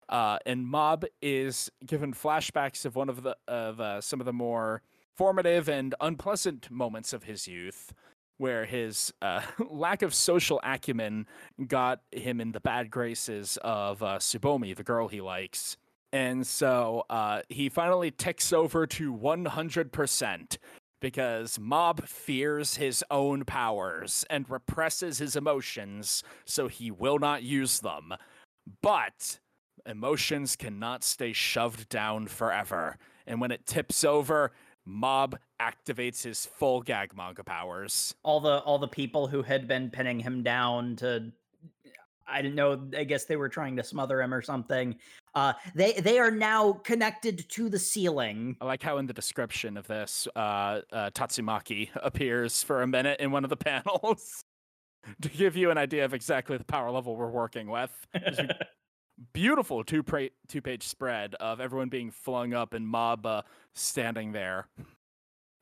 Uh, 0.08 0.38
and 0.46 0.66
Mob 0.66 1.04
is 1.22 1.70
given 1.86 2.14
flashbacks 2.14 2.86
of 2.86 2.96
one 2.96 3.10
of 3.10 3.24
the 3.24 3.36
of 3.50 3.82
uh, 3.82 4.00
some 4.00 4.22
of 4.22 4.26
the 4.26 4.32
more 4.32 4.82
formative 5.18 5.68
and 5.68 5.94
unpleasant 6.00 6.72
moments 6.72 7.12
of 7.12 7.24
his 7.24 7.46
youth, 7.46 7.92
where 8.40 8.66
his 8.66 9.14
uh, 9.22 9.42
lack 9.70 10.02
of 10.02 10.16
social 10.16 10.60
acumen 10.64 11.28
got 11.68 12.02
him 12.12 12.42
in 12.42 12.54
the 12.54 12.60
bad 12.60 12.90
graces 12.90 13.58
of 13.62 14.02
uh, 14.02 14.18
Tsubomi, 14.18 14.76
the 14.76 14.84
girl 14.84 15.08
he 15.08 15.22
likes. 15.22 15.78
And 16.12 16.48
so 16.48 17.04
uh, 17.10 17.42
he 17.50 17.70
finally 17.70 18.10
ticks 18.10 18.52
over 18.52 18.88
to 18.88 19.14
100%, 19.14 20.58
because 21.02 21.60
Mob 21.60 22.08
fears 22.08 22.78
his 22.78 23.04
own 23.12 23.46
powers 23.46 24.26
and 24.30 24.50
represses 24.50 25.20
his 25.20 25.36
emotions 25.36 26.24
so 26.46 26.68
he 26.68 26.92
will 26.92 27.20
not 27.20 27.44
use 27.44 27.82
them. 27.82 28.14
But 28.82 29.40
emotions 29.86 30.56
cannot 30.56 31.04
stay 31.04 31.34
shoved 31.34 31.90
down 31.90 32.28
forever. 32.28 32.98
And 33.28 33.40
when 33.40 33.52
it 33.52 33.66
tips 33.66 34.04
over, 34.04 34.52
Mob 34.86 35.38
activates 35.60 36.24
his 36.24 36.46
full 36.46 36.82
gag 36.82 37.16
manga 37.16 37.44
powers. 37.44 38.16
All 38.24 38.40
the 38.40 38.60
all 38.60 38.80
the 38.80 38.88
people 38.88 39.28
who 39.28 39.42
had 39.42 39.68
been 39.68 39.90
pinning 39.90 40.20
him 40.20 40.44
down 40.44 40.96
to 40.98 41.32
I 42.32 42.42
didn't 42.42 42.56
know. 42.56 42.80
I 42.98 43.04
guess 43.04 43.26
they 43.26 43.36
were 43.36 43.50
trying 43.50 43.76
to 43.78 43.84
smother 43.84 44.22
him 44.22 44.34
or 44.34 44.42
something. 44.42 44.96
Uh, 45.36 45.54
they 45.76 45.94
they 45.94 46.20
are 46.20 46.32
now 46.32 46.74
connected 46.74 47.50
to 47.50 47.70
the 47.70 47.80
ceiling. 47.80 48.56
I 48.62 48.66
like 48.66 48.84
how 48.84 48.98
in 48.98 49.08
the 49.08 49.14
description 49.14 49.78
of 49.78 49.88
this, 49.88 50.28
uh, 50.36 50.82
uh, 50.92 51.10
Tatsumaki 51.12 51.90
appears 52.04 52.64
for 52.64 52.82
a 52.82 52.88
minute 52.88 53.20
in 53.20 53.32
one 53.32 53.44
of 53.44 53.50
the 53.50 53.58
panels 53.58 54.44
to 55.22 55.30
give 55.30 55.56
you 55.56 55.72
an 55.72 55.78
idea 55.78 56.06
of 56.06 56.14
exactly 56.14 56.58
the 56.58 56.66
power 56.66 56.92
level 56.92 57.16
we're 57.16 57.30
working 57.30 57.70
with. 57.70 57.92
Beautiful 59.34 59.84
two 59.84 60.02
pra- 60.02 60.30
two 60.48 60.62
page 60.62 60.88
spread 60.88 61.36
of 61.36 61.60
everyone 61.60 61.90
being 61.90 62.10
flung 62.10 62.54
up 62.54 62.74
and 62.74 62.88
Mob 62.88 63.26
uh, 63.26 63.42
standing 63.74 64.32
there, 64.32 64.68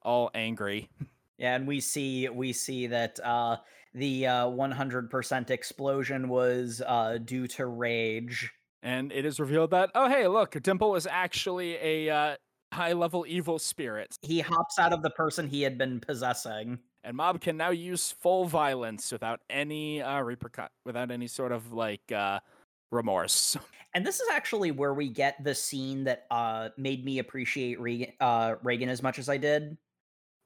all 0.03 0.31
angry. 0.33 0.89
Yeah, 1.37 1.55
and 1.55 1.67
we 1.67 1.79
see 1.79 2.29
we 2.29 2.53
see 2.53 2.87
that 2.87 3.19
uh, 3.23 3.57
the 3.93 4.27
uh, 4.27 4.45
100% 4.47 5.49
explosion 5.49 6.29
was 6.29 6.81
uh, 6.85 7.17
due 7.23 7.47
to 7.47 7.65
rage. 7.65 8.51
And 8.83 9.11
it 9.11 9.25
is 9.25 9.39
revealed 9.39 9.71
that, 9.71 9.89
oh, 9.95 10.07
hey, 10.07 10.27
look, 10.27 10.61
Dimple 10.61 10.95
is 10.95 11.07
actually 11.09 11.77
a 11.81 12.09
uh, 12.09 12.35
high 12.73 12.93
level 12.93 13.25
evil 13.27 13.59
spirit. 13.59 14.15
He 14.21 14.39
hops 14.39 14.79
out 14.79 14.93
of 14.93 15.01
the 15.01 15.09
person 15.11 15.47
he 15.47 15.61
had 15.61 15.77
been 15.77 15.99
possessing. 15.99 16.79
And 17.03 17.17
Mob 17.17 17.41
can 17.41 17.57
now 17.57 17.71
use 17.71 18.11
full 18.11 18.45
violence 18.45 19.11
without 19.11 19.39
any 19.49 20.01
uh, 20.01 20.21
repercut, 20.21 20.69
without 20.85 21.09
any 21.09 21.27
sort 21.27 21.51
of 21.51 21.73
like 21.73 22.11
uh, 22.11 22.39
remorse. 22.91 23.57
And 23.93 24.05
this 24.05 24.19
is 24.19 24.27
actually 24.31 24.69
where 24.69 24.93
we 24.93 25.09
get 25.09 25.43
the 25.43 25.55
scene 25.55 26.03
that 26.03 26.27
uh, 26.29 26.69
made 26.77 27.03
me 27.03 27.17
appreciate 27.17 27.79
Reagan, 27.79 28.13
uh, 28.19 28.55
Reigen 28.63 28.89
as 28.89 29.01
much 29.01 29.17
as 29.17 29.27
I 29.27 29.37
did, 29.37 29.75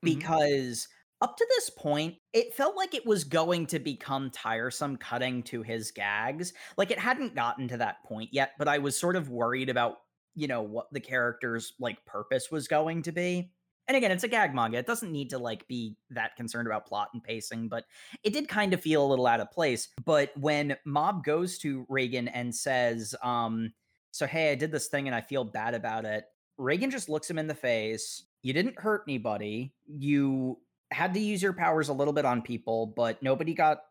Mm-hmm. 0.03 0.17
because 0.17 0.87
up 1.21 1.37
to 1.37 1.45
this 1.49 1.69
point, 1.69 2.15
it 2.33 2.53
felt 2.55 2.75
like 2.75 2.95
it 2.95 3.05
was 3.05 3.23
going 3.23 3.67
to 3.67 3.79
become 3.79 4.31
tiresome 4.31 4.97
cutting 4.97 5.43
to 5.43 5.61
his 5.61 5.91
gags. 5.91 6.53
Like 6.77 6.89
it 6.89 6.97
hadn't 6.97 7.35
gotten 7.35 7.67
to 7.67 7.77
that 7.77 8.03
point 8.03 8.29
yet, 8.33 8.53
but 8.57 8.67
I 8.67 8.79
was 8.79 8.99
sort 8.99 9.15
of 9.15 9.29
worried 9.29 9.69
about, 9.69 9.97
you 10.33 10.47
know, 10.47 10.63
what 10.63 10.91
the 10.91 10.99
character's 10.99 11.73
like 11.79 12.03
purpose 12.05 12.49
was 12.49 12.67
going 12.67 13.03
to 13.03 13.11
be. 13.11 13.51
And 13.87 13.97
again, 13.97 14.11
it's 14.11 14.23
a 14.23 14.27
gag 14.27 14.55
manga. 14.55 14.77
It 14.77 14.87
doesn't 14.87 15.11
need 15.11 15.29
to 15.31 15.37
like 15.37 15.67
be 15.67 15.95
that 16.11 16.35
concerned 16.35 16.67
about 16.67 16.87
plot 16.87 17.09
and 17.13 17.23
pacing, 17.23 17.67
but 17.67 17.85
it 18.23 18.33
did 18.33 18.47
kind 18.47 18.73
of 18.73 18.81
feel 18.81 19.05
a 19.05 19.09
little 19.09 19.27
out 19.27 19.41
of 19.41 19.51
place. 19.51 19.89
But 20.03 20.31
when 20.37 20.77
Mob 20.85 21.23
goes 21.23 21.57
to 21.59 21.85
Reigen 21.85 22.31
and 22.33 22.55
says, 22.55 23.13
um, 23.21 23.73
so 24.11 24.25
hey, 24.25 24.51
I 24.51 24.55
did 24.55 24.71
this 24.71 24.87
thing 24.87 25.07
and 25.07 25.15
I 25.15 25.21
feel 25.21 25.43
bad 25.43 25.73
about 25.73 26.05
it. 26.05 26.25
Reigen 26.59 26.91
just 26.91 27.09
looks 27.09 27.29
him 27.29 27.37
in 27.39 27.47
the 27.47 27.55
face. 27.55 28.23
You 28.43 28.53
didn't 28.53 28.79
hurt 28.79 29.03
anybody. 29.07 29.73
You 29.87 30.59
had 30.91 31.13
to 31.13 31.19
use 31.19 31.41
your 31.41 31.53
powers 31.53 31.89
a 31.89 31.93
little 31.93 32.13
bit 32.13 32.25
on 32.25 32.41
people, 32.41 32.87
but 32.87 33.21
nobody 33.23 33.53
got 33.53 33.81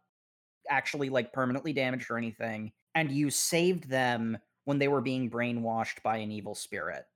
actually 0.68 1.08
like 1.08 1.32
permanently 1.32 1.72
damaged 1.72 2.10
or 2.10 2.18
anything. 2.18 2.72
And 2.94 3.10
you 3.10 3.30
saved 3.30 3.88
them 3.88 4.36
when 4.64 4.78
they 4.78 4.88
were 4.88 5.00
being 5.00 5.30
brainwashed 5.30 6.02
by 6.02 6.18
an 6.18 6.30
evil 6.30 6.54
spirit. 6.54 7.06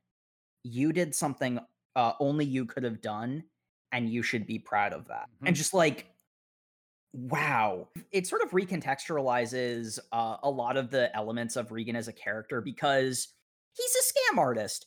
You 0.62 0.92
did 0.92 1.14
something 1.14 1.58
uh, 1.96 2.12
only 2.18 2.44
you 2.44 2.64
could 2.64 2.82
have 2.82 3.00
done, 3.00 3.44
and 3.92 4.08
you 4.08 4.22
should 4.22 4.46
be 4.46 4.58
proud 4.58 4.92
of 4.92 5.06
that. 5.08 5.28
And 5.44 5.54
Mhm. 5.54 5.58
just 5.58 5.74
like, 5.74 6.06
wow, 7.12 7.88
it 8.10 8.26
sort 8.26 8.42
of 8.42 8.50
recontextualizes 8.50 10.00
uh, 10.10 10.38
a 10.42 10.50
lot 10.50 10.76
of 10.76 10.90
the 10.90 11.14
elements 11.14 11.54
of 11.54 11.68
Reigen 11.68 11.94
as 11.94 12.08
a 12.08 12.12
character 12.12 12.60
because 12.60 13.28
he's 13.74 13.94
a 13.94 14.12
scam 14.12 14.38
artist. 14.38 14.86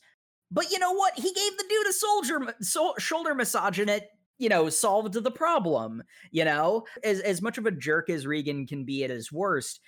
But 0.50 0.70
you 0.70 0.78
know 0.78 0.92
what? 0.92 1.14
He 1.14 1.32
gave 1.32 1.56
the 1.56 1.64
dude 1.68 1.86
a 1.86 1.92
soldier 1.92 2.54
so- 2.60 2.94
shoulder 2.98 3.34
massage, 3.34 3.78
and 3.78 3.90
it 3.90 4.08
you 4.38 4.48
know 4.48 4.68
solved 4.70 5.14
the 5.14 5.30
problem. 5.30 6.02
You 6.30 6.44
know, 6.44 6.84
as 7.04 7.20
as 7.20 7.42
much 7.42 7.58
of 7.58 7.66
a 7.66 7.70
jerk 7.70 8.10
as 8.10 8.26
Reigen 8.26 8.66
can 8.66 8.84
be 8.84 9.04
at 9.04 9.10
his 9.10 9.30
worst, 9.30 9.80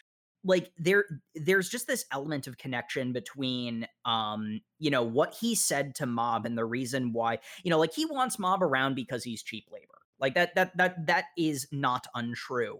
like 0.44 0.70
there 0.78 1.04
there's 1.34 1.68
just 1.68 1.86
this 1.86 2.04
element 2.12 2.46
of 2.46 2.58
connection 2.58 3.12
between 3.12 3.86
um 4.04 4.60
you 4.78 4.90
know 4.90 5.02
what 5.02 5.34
he 5.38 5.54
said 5.54 5.94
to 5.94 6.06
mob 6.06 6.46
and 6.46 6.56
the 6.56 6.64
reason 6.64 7.12
why 7.12 7.38
you 7.62 7.70
know 7.70 7.78
like 7.78 7.92
he 7.92 8.06
wants 8.06 8.38
mob 8.38 8.62
around 8.62 8.94
because 8.94 9.22
he's 9.22 9.42
cheap 9.42 9.66
labor 9.70 9.98
like 10.18 10.34
that 10.34 10.54
that 10.54 10.76
that 10.76 11.06
that 11.06 11.24
is 11.36 11.66
not 11.72 12.06
untrue 12.14 12.78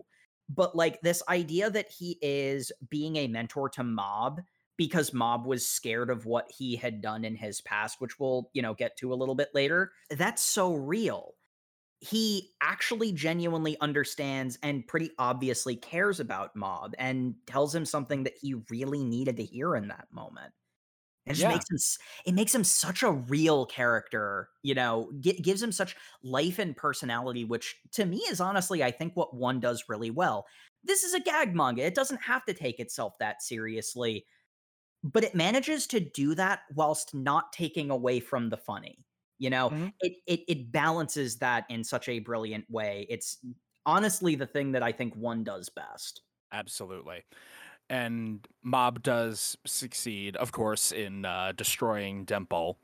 but 0.49 0.74
like 0.74 1.01
this 1.03 1.22
idea 1.28 1.70
that 1.70 1.91
he 1.91 2.18
is 2.22 2.72
being 2.89 3.16
a 3.16 3.28
mentor 3.28 3.68
to 3.68 3.85
mob 3.85 4.41
because 4.81 5.12
mob 5.12 5.45
was 5.47 5.66
scared 5.66 6.09
of 6.09 6.24
what 6.24 6.51
he 6.51 6.74
had 6.74 7.03
done 7.03 7.22
in 7.24 7.37
his 7.37 7.61
past 7.61 8.01
which 8.01 8.18
we'll 8.18 8.51
you 8.55 8.62
know 8.62 8.72
get 8.74 8.97
to 8.97 9.12
a 9.12 9.16
little 9.16 9.35
bit 9.35 9.51
later 9.55 9.93
that's 10.11 10.43
so 10.43 10.74
real 10.74 11.35
he 12.01 12.53
actually 12.62 13.12
genuinely 13.12 13.78
understands 13.81 14.59
and 14.62 14.87
pretty 14.87 15.11
obviously 15.18 15.76
cares 15.76 16.20
about 16.20 16.57
Mob 16.57 16.95
and 16.99 17.35
tells 17.47 17.74
him 17.74 17.85
something 17.85 18.24
that 18.24 18.39
he 18.41 18.55
really 18.70 19.05
needed 19.05 19.37
to 19.37 19.45
hear 19.45 19.76
in 19.76 19.89
that 19.89 20.09
moment. 20.12 20.53
It 21.26 21.35
just 21.35 21.47
Yeah. 21.47 21.49
makes 21.49 21.70
him 21.70 21.78
it 22.26 22.35
makes 22.35 22.55
him 22.55 22.64
such 22.64 23.03
a 23.03 23.12
real 23.12 23.66
character, 23.66 24.49
you 24.62 24.74
know, 24.74 25.12
gi- 25.20 25.41
gives 25.41 25.62
him 25.62 25.70
such 25.72 25.95
life 26.22 26.59
and 26.59 26.76
personality 26.76 27.45
which 27.45 27.76
to 27.93 28.07
me 28.07 28.18
is 28.31 28.41
honestly 28.41 28.83
I 28.83 28.91
think 28.91 29.14
what 29.16 29.35
one 29.37 29.61
does 29.61 29.85
really 29.89 30.11
well. 30.11 30.47
This 30.83 31.05
is 31.05 31.14
a 31.14 31.20
gag 31.20 31.55
manga. 31.55 31.85
It 31.85 31.95
doesn't 31.95 32.22
have 32.22 32.45
to 32.47 32.55
take 32.55 32.81
itself 32.81 33.18
that 33.18 33.43
seriously, 33.43 34.26
but 35.03 35.25
it 35.25 35.35
manages 35.35 35.87
to 35.89 36.01
do 36.01 36.35
that 36.35 36.63
whilst 36.75 37.15
not 37.15 37.53
taking 37.53 37.91
away 37.91 38.21
from 38.21 38.51
the 38.51 38.57
funny. 38.57 39.07
You 39.39 39.51
know, 39.51 39.71
Mhm. 39.71 39.91
it, 40.01 40.19
it 40.27 40.41
it 40.49 40.73
balances 40.73 41.39
that 41.39 41.65
in 41.71 41.83
such 41.85 42.09
a 42.09 42.19
brilliant 42.19 42.69
way. 42.71 43.07
It's 43.09 43.39
honestly 43.87 44.35
the 44.35 44.47
thing 44.47 44.73
that 44.73 44.83
I 44.83 44.93
think 44.93 45.15
one 45.17 45.45
does 45.45 45.69
best. 45.71 46.23
Absolutely. 46.53 47.25
And 47.91 48.47
Mob 48.63 49.03
does 49.03 49.57
succeed, 49.67 50.37
of 50.37 50.53
course, 50.53 50.93
in 50.93 51.25
uh, 51.25 51.53
destroying 51.53 52.25
Dimple 52.25 52.79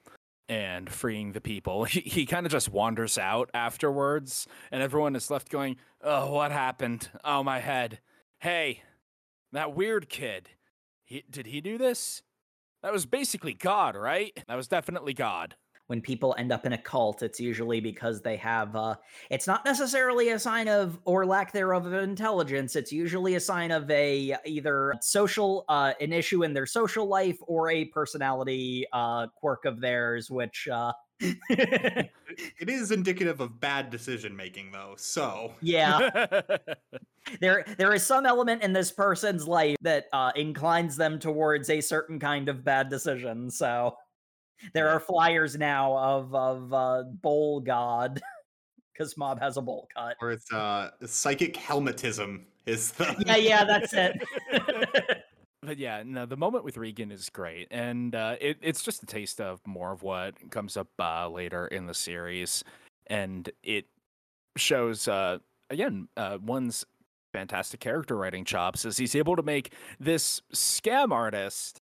and 0.49 0.91
freeing 0.93 1.33
the 1.33 1.41
people. 1.41 1.85
He, 1.87 2.01
he 2.03 2.27
kind 2.27 2.47
of 2.47 2.53
just 2.53 2.71
wanders 2.71 3.19
out 3.19 3.51
afterwards, 3.55 4.47
and 4.73 4.83
everyone 4.83 5.17
is 5.17 5.31
left 5.31 5.51
going, 5.51 5.79
Oh, 6.03 6.33
what 6.35 6.53
happened? 6.53 7.11
Oh, 7.25 7.43
my 7.45 7.61
head. 7.61 8.01
Hey, 8.41 8.83
that 9.53 9.75
weird 9.75 10.09
kid. 10.11 10.51
He, 11.07 11.25
did 11.31 11.47
he 11.47 11.61
do 11.61 11.79
this? 11.79 12.23
That 12.83 12.93
was 12.93 13.07
basically 13.07 13.55
God, 13.55 13.97
right? 13.97 14.33
That 14.49 14.57
was 14.57 14.69
definitely 14.69 15.15
God. 15.15 15.55
When 15.87 16.01
people 16.01 16.35
end 16.37 16.51
up 16.51 16.67
in 16.67 16.73
a 16.73 16.79
cult, 16.79 17.23
it's 17.23 17.39
usually 17.39 17.79
because 17.79 18.21
they 18.21 18.37
have 18.39 18.75
uh 18.75 18.97
it's 19.31 19.47
not 19.47 19.65
necessarily 19.65 20.31
a 20.31 20.39
sign 20.39 20.67
of 20.67 20.99
or 21.05 21.25
lack 21.25 21.53
thereof 21.53 21.87
of 21.87 21.95
intelligence. 21.95 22.75
It's 22.75 22.91
usually 22.91 23.37
a 23.37 23.41
sign 23.41 23.71
of 23.71 23.89
a 23.89 24.35
either 24.45 24.95
social 25.01 25.65
uh 25.69 25.93
an 26.01 26.13
issue 26.13 26.43
in 26.43 26.55
their 26.55 26.67
social 26.67 27.07
life 27.07 27.39
or 27.47 27.71
a 27.71 27.85
personality 27.85 28.85
uh 28.93 29.29
quirk 29.37 29.65
of 29.65 29.81
theirs, 29.81 30.29
which 30.29 30.67
uh 30.67 30.93
It 32.59 32.69
is 32.69 32.91
indicative 32.91 33.41
of 33.41 33.61
bad 33.61 33.89
decision 33.89 34.37
making, 34.37 34.71
though. 34.71 34.95
So 34.99 35.55
yeah. 35.63 36.11
there 37.41 37.65
there 37.79 37.95
is 37.95 38.05
some 38.05 38.27
element 38.27 38.63
in 38.63 38.75
this 38.75 38.93
person's 38.93 39.49
life 39.49 39.77
that 39.81 40.07
uh, 40.13 40.33
inclines 40.37 40.97
them 40.97 41.19
towards 41.19 41.71
a 41.71 41.81
certain 41.81 42.21
kind 42.21 42.51
of 42.51 42.63
bad 42.63 42.91
decision. 42.91 43.51
So 43.51 43.97
there 44.75 44.91
are 44.91 45.01
flyers 45.01 45.57
now 45.57 45.97
of 45.97 46.35
of 46.35 46.73
uh, 46.73 47.05
bowl 47.23 47.61
god 47.61 48.21
because 48.93 49.17
mob 49.17 49.41
has 49.41 49.57
a 49.57 49.63
bowl 49.63 49.89
cut. 49.97 50.17
or 50.21 50.33
it's 50.33 50.53
uh 50.53 50.91
psychic 51.07 51.57
helmetism 51.57 52.45
is 52.67 52.93
the 52.93 53.25
Yeah, 53.27 53.37
yeah, 53.37 53.65
that's 53.65 53.95
it. 53.95 55.23
But 55.67 55.79
yeah, 55.79 56.05
no, 56.07 56.27
the 56.27 56.37
moment 56.37 56.63
with 56.63 56.77
Reigen 56.77 57.11
is 57.11 57.29
great, 57.29 57.67
and 57.73 58.15
uh, 58.15 58.37
it, 58.41 58.59
it's 58.63 58.85
just 58.85 59.03
a 59.03 59.07
taste 59.07 59.41
of 59.41 59.61
more 59.67 59.91
of 59.91 60.05
what 60.05 60.35
comes 60.53 60.77
up 60.77 60.87
uh, 61.01 61.29
later 61.29 61.67
in 61.67 61.87
the 61.87 61.93
series, 61.93 62.63
and 63.09 63.51
it 63.65 63.87
shows 64.57 65.09
uh, 65.09 65.39
again 65.69 66.07
uh, 66.17 66.39
one's 66.41 66.85
fantastic 67.33 67.81
character 67.81 68.17
writing 68.17 68.45
chops 68.45 68.85
as 68.85 68.97
he's 68.97 69.17
able 69.17 69.35
to 69.35 69.43
make 69.43 69.73
this 69.99 70.41
scam 70.55 71.11
artist 71.11 71.81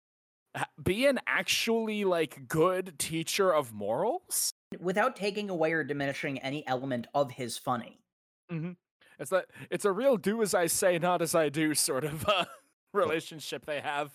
be 0.82 1.06
an 1.06 1.18
actually 1.26 2.04
like 2.04 2.48
good 2.48 2.98
teacher 2.98 3.50
of 3.50 3.72
morals. 3.72 4.52
Without 4.78 5.16
taking 5.16 5.48
away 5.48 5.72
or 5.72 5.84
diminishing 5.84 6.38
any 6.40 6.66
element 6.66 7.06
of 7.14 7.30
his 7.30 7.56
funny. 7.56 7.98
Mm-hmm. 8.52 8.72
It's 9.18 9.30
that 9.30 9.46
it's 9.70 9.86
a 9.86 9.92
real 9.92 10.18
do 10.18 10.42
as 10.42 10.52
I 10.52 10.66
say, 10.66 10.98
not 10.98 11.22
as 11.22 11.34
I 11.34 11.48
do 11.48 11.74
sort 11.74 12.04
of 12.04 12.28
uh, 12.28 12.44
relationship 12.92 13.66
they 13.66 13.80
have. 13.80 14.12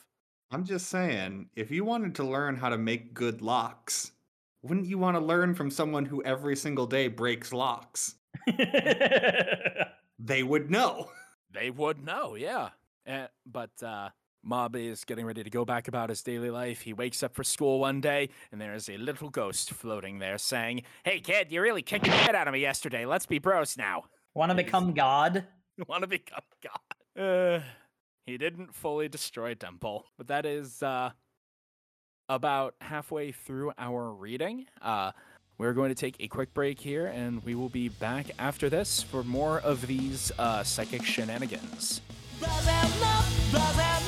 I'm 0.52 0.64
just 0.64 0.88
saying, 0.88 1.50
if 1.56 1.72
you 1.72 1.84
wanted 1.84 2.16
to 2.16 2.24
learn 2.24 2.56
how 2.56 2.70
to 2.70 2.78
make 2.78 3.14
good 3.14 3.42
locks, 3.42 4.12
wouldn't 4.62 4.86
you 4.88 4.98
want 4.98 5.18
to 5.18 5.24
learn 5.24 5.56
from 5.56 5.70
someone 5.72 6.06
who 6.06 6.24
every 6.24 6.56
single 6.56 6.86
day 6.86 7.08
breaks 7.08 7.52
locks? 7.52 8.16
They 10.20 10.44
would 10.44 10.70
know. 10.72 11.10
They 11.52 11.70
would 11.70 12.04
know, 12.04 12.36
yeah. 12.36 12.72
Eh, 13.06 13.28
but 13.46 13.82
uh, 13.82 14.10
Mob 14.44 14.76
is 14.76 15.06
getting 15.06 15.26
ready 15.26 15.42
to 15.42 15.50
go 15.50 15.64
back 15.64 15.88
about 15.88 16.10
his 16.10 16.22
daily 16.22 16.50
life. 16.50 16.82
He 16.82 16.92
wakes 16.92 17.24
up 17.24 17.34
for 17.34 17.46
school 17.46 17.80
one 17.80 18.02
day, 18.02 18.28
and 18.52 18.60
there 18.60 18.74
is 18.74 18.90
a 18.90 18.98
little 18.98 19.30
ghost 19.30 19.72
floating 19.72 20.20
there 20.20 20.38
saying, 20.38 20.82
Hey, 21.06 21.22
kid, 21.22 21.54
you 21.54 21.62
really 21.62 21.82
kicked 21.82 22.04
the 22.04 22.12
shit 22.12 22.36
out 22.36 22.50
of 22.50 22.54
me 22.54 22.60
yesterday. 22.60 23.06
Let's 23.06 23.26
be 23.26 23.40
bros 23.40 23.78
now. 23.78 24.04
Want 24.34 24.50
to 24.50 24.56
become 24.66 24.94
God? 24.94 25.46
Want 25.88 26.02
to 26.02 26.08
become 26.08 26.44
God. 26.62 27.22
Uh, 27.24 27.62
he 28.26 28.38
didn't 28.40 28.74
fully 28.74 29.08
destroy 29.08 29.54
Dimple, 29.54 30.08
but 30.18 30.28
that 30.28 30.48
is 30.48 30.82
uh, 30.82 31.12
about 32.28 32.74
halfway 32.82 33.32
through 33.32 33.72
our 33.78 34.12
reading. 34.12 34.66
Uh, 34.82 35.12
we're 35.60 35.74
going 35.74 35.90
to 35.90 35.96
take 35.96 36.16
a 36.20 36.28
quick 36.28 36.54
break 36.54 36.80
here, 36.80 37.06
and 37.06 37.44
we 37.46 37.54
will 37.54 37.70
be 37.70 37.90
back 37.90 38.26
after 38.40 38.68
this 38.70 39.04
for 39.04 39.24
more 39.24 39.60
of 39.60 39.86
these 39.86 40.32
uh, 40.40 40.64
psychic 40.64 41.04
shenanigans. 41.04 42.02
Blah, 42.40 42.50
blah, 42.64 43.24
blah, 43.52 44.05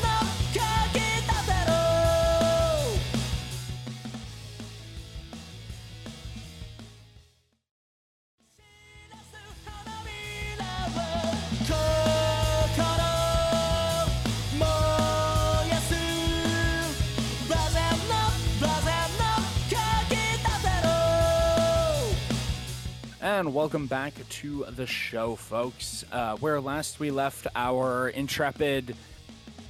And 23.38 23.54
welcome 23.54 23.86
back 23.86 24.16
to 24.28 24.66
the 24.70 24.88
show, 24.88 25.36
folks. 25.36 26.04
Uh, 26.12 26.38
where 26.38 26.60
last 26.60 27.00
we 27.00 27.12
left 27.12 27.46
our 27.56 28.10
intrepid 28.10 28.96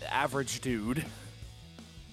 average 0.08 0.62
dude, 0.62 1.04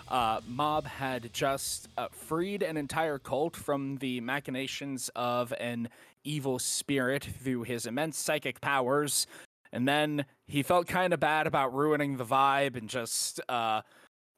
uh, 0.08 0.40
Mob 0.48 0.84
had 0.84 1.32
just 1.32 1.86
uh, 1.96 2.08
freed 2.10 2.64
an 2.64 2.76
entire 2.76 3.20
cult 3.20 3.54
from 3.54 3.98
the 3.98 4.20
machinations 4.20 5.10
of 5.14 5.54
an 5.60 5.90
evil 6.24 6.58
spirit 6.58 7.22
through 7.22 7.62
his 7.62 7.86
immense 7.86 8.18
psychic 8.18 8.60
powers. 8.60 9.28
And 9.72 9.86
then 9.86 10.24
he 10.48 10.64
felt 10.64 10.88
kind 10.88 11.14
of 11.14 11.20
bad 11.20 11.46
about 11.46 11.72
ruining 11.72 12.16
the 12.16 12.24
vibe 12.24 12.76
and 12.76 12.88
just 12.88 13.40
uh, 13.48 13.82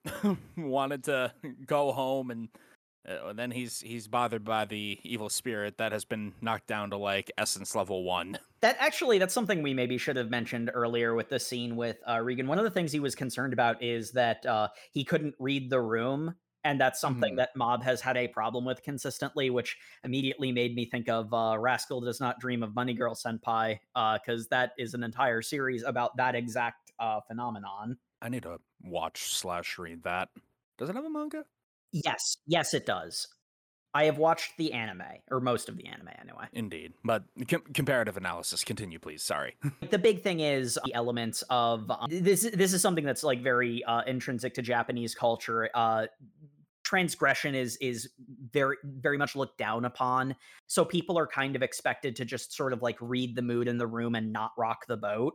wanted 0.54 1.04
to 1.04 1.32
go 1.64 1.92
home 1.92 2.30
and 2.30 2.50
uh, 3.09 3.32
then 3.32 3.50
he's 3.50 3.80
he's 3.80 4.09
bothered 4.09 4.44
by 4.44 4.64
the 4.64 4.98
evil 5.02 5.28
spirit 5.28 5.78
that 5.78 5.92
has 5.92 6.04
been 6.04 6.34
knocked 6.40 6.66
down 6.66 6.90
to 6.90 6.96
like 6.96 7.30
essence 7.38 7.74
level 7.74 8.04
one. 8.04 8.38
That 8.62 8.76
actually, 8.80 9.18
that's 9.18 9.34
something 9.34 9.62
we 9.62 9.74
maybe 9.74 9.98
should 9.98 10.16
have 10.16 10.30
mentioned 10.30 10.70
earlier 10.72 11.14
with 11.14 11.28
the 11.28 11.38
scene 11.38 11.76
with 11.76 11.98
uh, 12.07 12.16
Reigen. 12.16 12.46
One 12.46 12.59
of 12.59 12.64
the 12.64 12.70
things 12.70 12.90
he 12.90 12.98
was 13.00 13.14
concerned 13.14 13.52
about 13.52 13.80
is 13.82 14.11
that 14.12 14.44
uh, 14.46 14.68
he 14.92 15.04
couldn't 15.04 15.34
read 15.38 15.68
the 15.70 15.80
room, 15.80 16.34
and 16.64 16.80
that's 16.80 16.98
something 16.98 17.34
Mhm. 17.34 17.36
that 17.36 17.54
Mob 17.54 17.84
has 17.84 18.00
had 18.00 18.16
a 18.16 18.26
problem 18.26 18.64
with 18.64 18.82
consistently, 18.82 19.50
which 19.50 19.76
immediately 20.04 20.50
made 20.52 20.74
me 20.74 20.86
think 20.86 21.09
of 21.09 21.32
uh, 21.34 21.57
Rascal 21.59 22.00
Does 22.00 22.18
Not 22.18 22.40
Dream 22.40 22.62
of 22.62 22.74
Bunny 22.74 22.94
Girl 22.94 23.14
Senpai, 23.14 23.78
because 23.94 24.48
that 24.48 24.72
is 24.78 24.94
an 24.94 25.04
entire 25.04 25.42
series 25.42 25.82
about 25.84 26.16
that 26.16 26.34
exact 26.34 26.90
uh, 26.98 27.20
phenomenon. 27.20 27.98
I 28.22 28.30
need 28.30 28.44
to 28.44 28.59
watch 28.82 29.34
slash 29.34 29.78
read 29.78 30.02
that. 30.04 30.30
Does 30.78 30.88
it 30.88 30.96
have 30.96 31.04
a 31.04 31.11
manga? 31.11 31.44
Yes, 32.05 32.36
yes, 32.47 32.74
it 32.74 32.86
does. 32.86 33.28
I 33.94 34.05
have 34.05 34.18
watched 34.18 34.59
the 34.59 34.74
anime, 34.74 35.03
or 35.30 35.40
most 35.40 35.70
of 35.70 35.78
the 35.78 35.86
anime 35.86 36.11
anyway. 36.20 36.44
Indeed, 36.53 36.92
but 37.03 37.24
com- 37.49 37.62
comparative 37.72 38.18
analysis. 38.18 38.62
Continue, 38.62 38.99
please. 38.99 39.22
Sorry. 39.22 39.55
the 39.90 39.99
big 39.99 40.22
thing 40.22 40.40
is 40.40 40.78
the 40.84 40.92
elements 40.92 41.42
of 41.49 41.90
um, 41.90 42.07
this 42.11 42.42
this 42.53 42.74
is 42.74 42.82
something 42.82 43.05
that's 43.05 43.24
like 43.24 43.42
very 43.42 43.82
uh, 43.84 44.03
intrinsic 44.07 44.53
to 44.55 44.62
japanese 44.62 45.14
culture 45.14 45.70
uh 45.74 46.07
transgression 46.84 47.55
is 47.55 47.76
is 47.78 48.11
very 48.53 48.76
very 48.84 49.18
much 49.18 49.34
looked 49.34 49.59
down 49.59 49.84
upon 49.84 50.36
so 50.68 50.84
people 50.84 51.18
are 51.18 51.26
kind 51.26 51.57
of 51.57 51.62
expected 51.62 52.14
to 52.14 52.24
just 52.24 52.55
sort 52.55 52.72
of 52.72 52.80
like 52.80 52.97
read 53.01 53.34
the 53.34 53.42
mood 53.42 53.66
in 53.66 53.76
the 53.76 53.86
room 53.86 54.14
and 54.14 54.32
not 54.32 54.53
rock 54.57 54.86
the 54.86 54.97
boat 54.97 55.34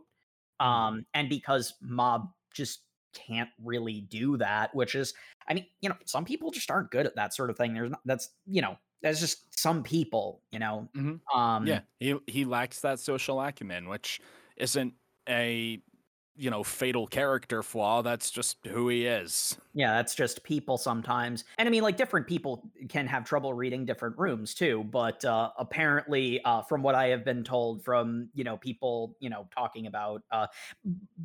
um 0.60 1.04
and 1.12 1.28
because 1.28 1.74
mob 1.82 2.28
just 2.54 2.80
can't 3.12 3.50
really 3.62 4.00
do 4.02 4.36
that 4.36 4.74
which 4.74 4.94
is 4.94 5.14
i 5.48 5.54
mean 5.54 5.66
you 5.80 5.88
know 5.88 5.96
some 6.06 6.24
people 6.24 6.50
just 6.50 6.70
aren't 6.70 6.90
good 6.90 7.06
at 7.06 7.16
that 7.16 7.34
sort 7.34 7.50
of 7.50 7.56
thing 7.56 7.74
there's 7.74 7.90
not 7.90 8.00
that's 8.04 8.30
you 8.46 8.62
know 8.62 8.76
that's 9.02 9.20
just 9.20 9.58
some 9.58 9.82
people 9.82 10.42
you 10.50 10.58
know 10.58 10.88
Mhm. 10.96 11.20
um 11.34 11.66
yeah, 11.66 11.80
he 12.00 12.18
he 12.26 12.44
lacks 12.44 12.80
that 12.80 12.98
social 13.00 13.40
acumen, 13.40 13.88
which 13.88 14.20
isn't 14.56 14.94
a 15.28 15.82
you 16.36 16.50
know 16.50 16.62
fatal 16.62 17.06
character 17.06 17.62
flaw. 17.62 18.02
That's 18.02 18.30
just 18.30 18.58
who 18.66 18.88
he 18.88 19.06
is. 19.06 19.56
Yeah, 19.74 19.94
that's 19.94 20.14
just 20.14 20.42
people 20.44 20.76
sometimes. 20.76 21.44
And 21.58 21.66
I 21.66 21.70
mean, 21.70 21.82
like, 21.82 21.96
different 21.96 22.26
people 22.26 22.70
can 22.88 23.06
have 23.06 23.24
trouble 23.24 23.54
reading 23.54 23.86
different 23.86 24.18
rooms 24.18 24.54
too. 24.54 24.84
But 24.90 25.24
uh, 25.24 25.50
apparently, 25.58 26.42
uh, 26.44 26.62
from 26.62 26.82
what 26.82 26.94
I 26.94 27.08
have 27.08 27.24
been 27.24 27.42
told 27.42 27.82
from, 27.82 28.28
you 28.34 28.44
know, 28.44 28.56
people, 28.56 29.16
you 29.18 29.30
know, 29.30 29.48
talking 29.54 29.86
about, 29.86 30.22
uh, 30.30 30.46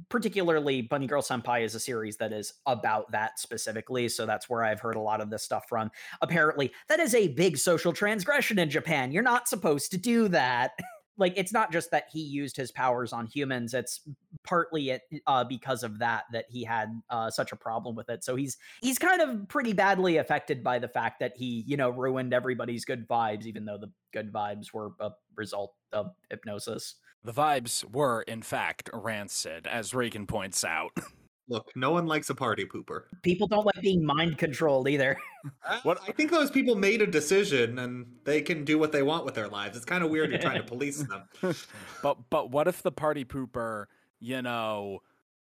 particularly 0.09 0.81
Bunny 0.81 1.07
Girl 1.07 1.21
Senpai 1.21 1.63
is 1.63 1.75
a 1.75 1.79
series 1.79 2.17
that 2.17 2.31
is 2.31 2.53
about 2.65 3.11
that 3.11 3.39
specifically. 3.39 4.07
So 4.09 4.25
that's 4.25 4.49
where 4.49 4.63
I've 4.63 4.79
heard 4.79 4.95
a 4.95 5.01
lot 5.01 5.21
of 5.21 5.29
this 5.29 5.43
stuff 5.43 5.67
from. 5.67 5.91
Apparently, 6.21 6.71
that 6.87 6.99
is 6.99 7.15
a 7.15 7.29
big 7.29 7.57
social 7.57 7.91
transgression 7.93 8.59
in 8.59 8.69
Japan. 8.69 9.11
You're 9.11 9.23
not 9.23 9.47
supposed 9.47 9.91
to 9.91 9.97
do 9.97 10.27
that. 10.29 10.71
like, 11.17 11.33
it's 11.35 11.51
not 11.51 11.71
just 11.71 11.91
that 11.91 12.05
he 12.11 12.21
used 12.21 12.55
his 12.55 12.71
powers 12.71 13.13
on 13.13 13.25
humans, 13.27 13.73
it's 13.73 14.01
partly 14.43 14.91
it 14.91 15.01
uh, 15.25 15.43
because 15.43 15.83
of 15.83 15.99
that 15.99 16.23
that 16.31 16.45
he 16.49 16.63
had 16.63 17.01
uh, 17.09 17.29
such 17.29 17.51
a 17.51 17.55
problem 17.55 17.95
with 17.95 18.09
it. 18.09 18.23
So 18.23 18.35
he's 18.35 18.57
he's 18.81 18.97
kind 18.97 19.21
of 19.21 19.47
pretty 19.47 19.73
badly 19.73 20.17
affected 20.17 20.63
by 20.63 20.79
the 20.79 20.87
fact 20.87 21.19
that 21.19 21.33
he 21.35 21.63
you 21.67 21.77
know 21.77 21.89
ruined 21.89 22.33
everybody's 22.33 22.85
good 22.85 23.07
vibes, 23.07 23.45
even 23.45 23.65
though 23.65 23.77
the 23.77 23.91
good 24.13 24.31
vibes 24.31 24.73
were 24.73 24.91
a 24.99 25.11
result 25.35 25.73
of 25.91 26.11
hypnosis. 26.29 26.95
The 27.23 27.33
vibes 27.33 27.83
were, 27.91 28.21
in 28.21 28.41
fact, 28.41 28.89
rancid, 28.93 29.67
as 29.67 29.91
Reigen 29.91 30.27
points 30.27 30.63
out. 30.63 30.91
Look, 31.49 31.71
no 31.75 31.91
one 31.91 32.05
likes 32.07 32.29
a 32.29 32.35
party 32.35 32.65
pooper. 32.65 33.03
People 33.21 33.47
don't 33.47 33.65
like 33.65 33.81
being 33.81 34.05
mind 34.05 34.37
controlled 34.37 34.87
either. 34.89 35.17
I- 35.65 35.75
uh, 35.75 35.79
What- 35.83 36.01
I 36.07 36.11
think 36.11 36.31
those 36.31 36.51
people 36.51 36.75
made 36.75 37.01
a 37.01 37.07
decision 37.07 37.79
and 37.79 38.05
they 38.25 38.41
can 38.41 38.65
do 38.65 38.77
what 38.77 38.91
they 38.91 39.03
want 39.03 39.23
with 39.25 39.33
their 39.33 39.47
lives. 39.47 39.77
It's 39.77 39.85
kind 39.85 40.03
of 40.03 40.09
weird 40.09 40.29
you're 40.29 40.39
trying 40.39 40.61
to 40.61 40.67
police 40.67 41.03
them. 41.03 41.23
but 42.03 42.17
but 42.29 42.51
what 42.51 42.67
if 42.67 42.81
the 42.83 42.91
party 42.91 43.23
pooper, 43.23 43.85
you 44.19 44.41
know, 44.41 44.99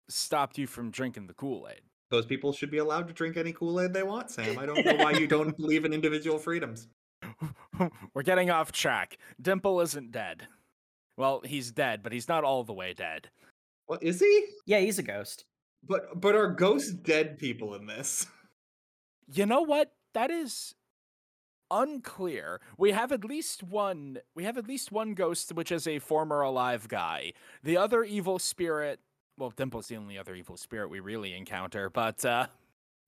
stopped 0.10 0.58
you 0.58 0.66
from 0.68 0.90
drinking 0.92 1.28
the 1.28 1.34
Kool 1.34 1.68
Aid? 1.70 1.82
Those 2.10 2.26
people 2.26 2.52
should 2.52 2.72
be 2.72 2.80
allowed 2.80 3.08
to 3.08 3.14
drink 3.14 3.38
any 3.38 3.54
Kool 3.54 3.80
Aid 3.80 3.94
they 3.94 4.04
want, 4.04 4.32
Sam. 4.32 4.58
I 4.60 4.66
don't 4.66 4.84
know 4.86 4.96
why 4.96 5.12
you 5.12 5.28
don't 5.28 5.56
believe 5.58 5.86
in 5.86 5.94
individual 5.94 6.38
freedoms. 6.40 6.88
We're 8.14 8.24
getting 8.24 8.50
off 8.50 8.72
track. 8.72 9.18
Dimple 9.42 9.80
isn't 9.82 10.12
dead. 10.12 10.48
Well, 11.16 11.42
he's 11.46 11.72
dead, 11.72 12.02
but 12.04 12.12
he's 12.12 12.28
not 12.28 12.44
all 12.44 12.64
the 12.64 12.74
way 12.74 12.94
dead. 12.94 13.30
What 13.86 14.02
is 14.04 14.20
he? 14.20 14.46
yeah, 14.66 14.80
he's 14.80 14.98
a 15.00 15.04
ghost. 15.04 15.46
But 15.84 16.20
but 16.22 16.36
are 16.36 16.48
ghosts 16.48 16.92
dead 16.92 17.38
people 17.38 17.76
in 17.76 17.86
this? 17.88 18.28
You 19.34 19.46
know 19.46 19.62
what? 19.62 19.94
That 20.14 20.30
is 20.30 20.76
unclear. 21.70 22.60
We 22.78 22.92
have 22.92 23.12
at 23.14 23.24
least 23.24 23.64
one 23.64 24.18
we 24.36 24.44
have 24.44 24.58
at 24.58 24.68
least 24.68 24.92
one 24.92 25.14
ghost 25.14 25.54
which 25.54 25.72
is 25.72 25.88
a 25.88 26.00
former 26.00 26.42
alive 26.42 26.88
guy. 26.90 27.34
The 27.64 27.78
other 27.78 28.04
evil 28.04 28.40
spirit 28.40 29.00
well, 29.38 29.52
Dimple's 29.52 29.88
the 29.88 29.98
only 29.98 30.18
other 30.18 30.36
evil 30.36 30.58
spirit 30.58 30.90
we 30.90 31.00
really 31.00 31.34
encounter, 31.34 31.90
but 31.90 32.26
uh 32.26 32.48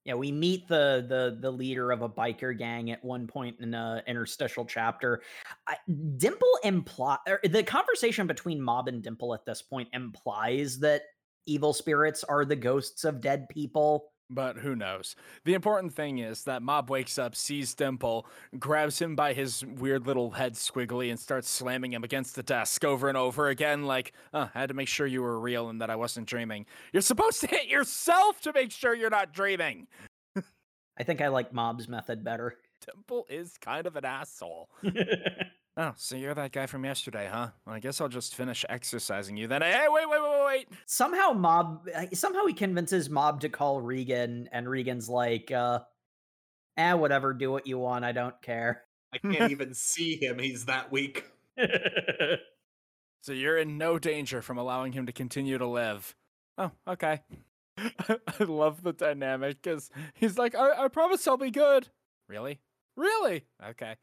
Yeah, 0.06 0.16
we 0.16 0.32
meet 0.32 0.68
the 0.68 1.06
the 1.08 1.38
the 1.42 1.52
leader 1.52 1.92
of 1.92 2.02
a 2.04 2.10
biker 2.10 2.58
gang 2.58 2.92
at 2.92 3.04
one 3.04 3.28
point 3.28 3.58
in 3.60 3.74
a 3.74 4.04
interstitial 4.08 4.66
chapter. 4.66 5.22
I, 5.68 5.78
Dimple 6.18 6.60
imply 6.64 7.18
the 7.44 7.64
conversation 7.64 8.28
between 8.28 8.62
Mob 8.62 8.88
and 8.88 9.02
Dimple 9.04 9.34
at 9.34 9.46
this 9.46 9.62
point 9.62 9.90
implies 9.94 10.80
that 10.80 11.04
evil 11.46 11.74
spirits 11.74 12.24
are 12.24 12.46
the 12.46 12.56
ghosts 12.56 13.04
of 13.04 13.22
dead 13.22 13.50
people. 13.50 14.10
But 14.30 14.58
who 14.58 14.76
knows? 14.76 15.16
The 15.44 15.54
important 15.54 15.94
thing 15.94 16.18
is 16.18 16.46
that 16.46 16.64
Mob 16.64 16.90
wakes 16.90 17.20
up, 17.20 17.36
sees 17.36 17.76
Dimple, 17.76 18.26
grabs 18.58 19.00
him 19.00 19.16
by 19.16 19.34
his 19.34 19.64
weird 19.64 20.08
little 20.08 20.32
head 20.32 20.54
squiggly, 20.54 21.10
and 21.10 21.20
starts 21.20 21.50
slamming 21.50 21.94
him 21.94 22.04
against 22.04 22.36
the 22.36 22.42
desk 22.42 22.84
over 22.84 23.10
and 23.10 23.18
over 23.18 23.50
again, 23.50 23.84
like, 23.84 24.14
uh, 24.34 24.48
I 24.56 24.60
had 24.60 24.70
to 24.70 24.76
make 24.76 24.88
sure 24.88 25.06
you 25.06 25.22
were 25.22 25.40
real 25.40 25.70
and 25.70 25.82
that 25.82 25.92
I 25.92 25.96
wasn't 25.96 26.28
dreaming. 26.28 26.66
You're 26.94 27.02
supposed 27.02 27.42
to 27.42 27.48
hit 27.48 27.68
yourself 27.68 28.42
to 28.42 28.54
make 28.54 28.72
sure 28.72 28.96
you're 28.96 29.10
not 29.12 29.34
dreaming. 29.34 29.88
I 30.98 31.04
think 31.04 31.22
I 31.22 31.28
like 31.28 31.54
Mob's 31.54 31.88
method 31.88 32.24
better. 32.24 32.56
Dimple 32.86 33.28
is 33.30 33.58
kind 33.60 33.86
of 33.86 33.96
an 33.98 34.06
asshole. 34.06 34.70
Oh, 35.76 35.94
so 35.98 36.16
you're 36.16 36.36
that 36.36 36.52
guy 36.52 36.68
from 36.68 36.86
yesterday, 36.86 37.28
huh? 37.32 37.50
Well, 37.66 37.76
I 37.76 37.80
guess 37.80 38.00
I'll 38.00 38.08
just 38.08 38.36
finish 38.36 38.64
exercising 38.70 39.38
you 39.38 39.48
then. 39.48 39.64
Hey, 39.64 39.88
wait, 39.90 40.08
wait, 40.08 40.22
wait, 40.22 40.32
wait, 40.32 40.46
wait! 40.46 40.68
somehow 40.86 41.32
Mob 41.32 41.88
uh, 41.96 42.06
somehow 42.14 42.46
he 42.46 42.54
convinces 42.54 43.10
Mob 43.10 43.42
to 43.42 43.50
call 43.50 43.82
Reigen, 43.82 44.48
and 44.52 44.68
Reigen's 44.68 45.10
like, 45.10 45.52
uh, 45.52 45.80
"Eh, 46.78 46.94
whatever, 46.94 47.34
do 47.34 47.52
what 47.52 47.66
you 47.66 47.80
want. 47.80 48.06
I 48.06 48.12
don't 48.12 48.40
care." 48.42 48.84
I 49.14 49.18
can't 49.18 49.52
even 49.52 49.74
see 49.74 50.16
him. 50.16 50.38
He's 50.38 50.66
that 50.66 50.92
weak. 50.92 51.26
So 53.24 53.32
you're 53.32 53.58
in 53.58 53.78
no 53.78 53.98
danger 53.98 54.42
from 54.42 54.58
allowing 54.58 54.92
him 54.92 55.06
to 55.06 55.14
continue 55.14 55.58
to 55.58 55.66
live. 55.66 56.14
Oh, 56.58 56.72
okay. 56.86 57.22
I 57.78 58.44
love 58.44 58.84
the 58.84 58.92
dynamic 58.92 59.62
because 59.62 59.90
he's 60.14 60.38
like, 60.38 60.56
I, 60.56 60.84
I 60.84 60.88
promise 60.90 61.26
I'll 61.26 61.38
be 61.38 61.50
good. 61.50 61.88
Really? 62.28 62.60
Really? 62.98 63.46
Okay. 63.66 63.96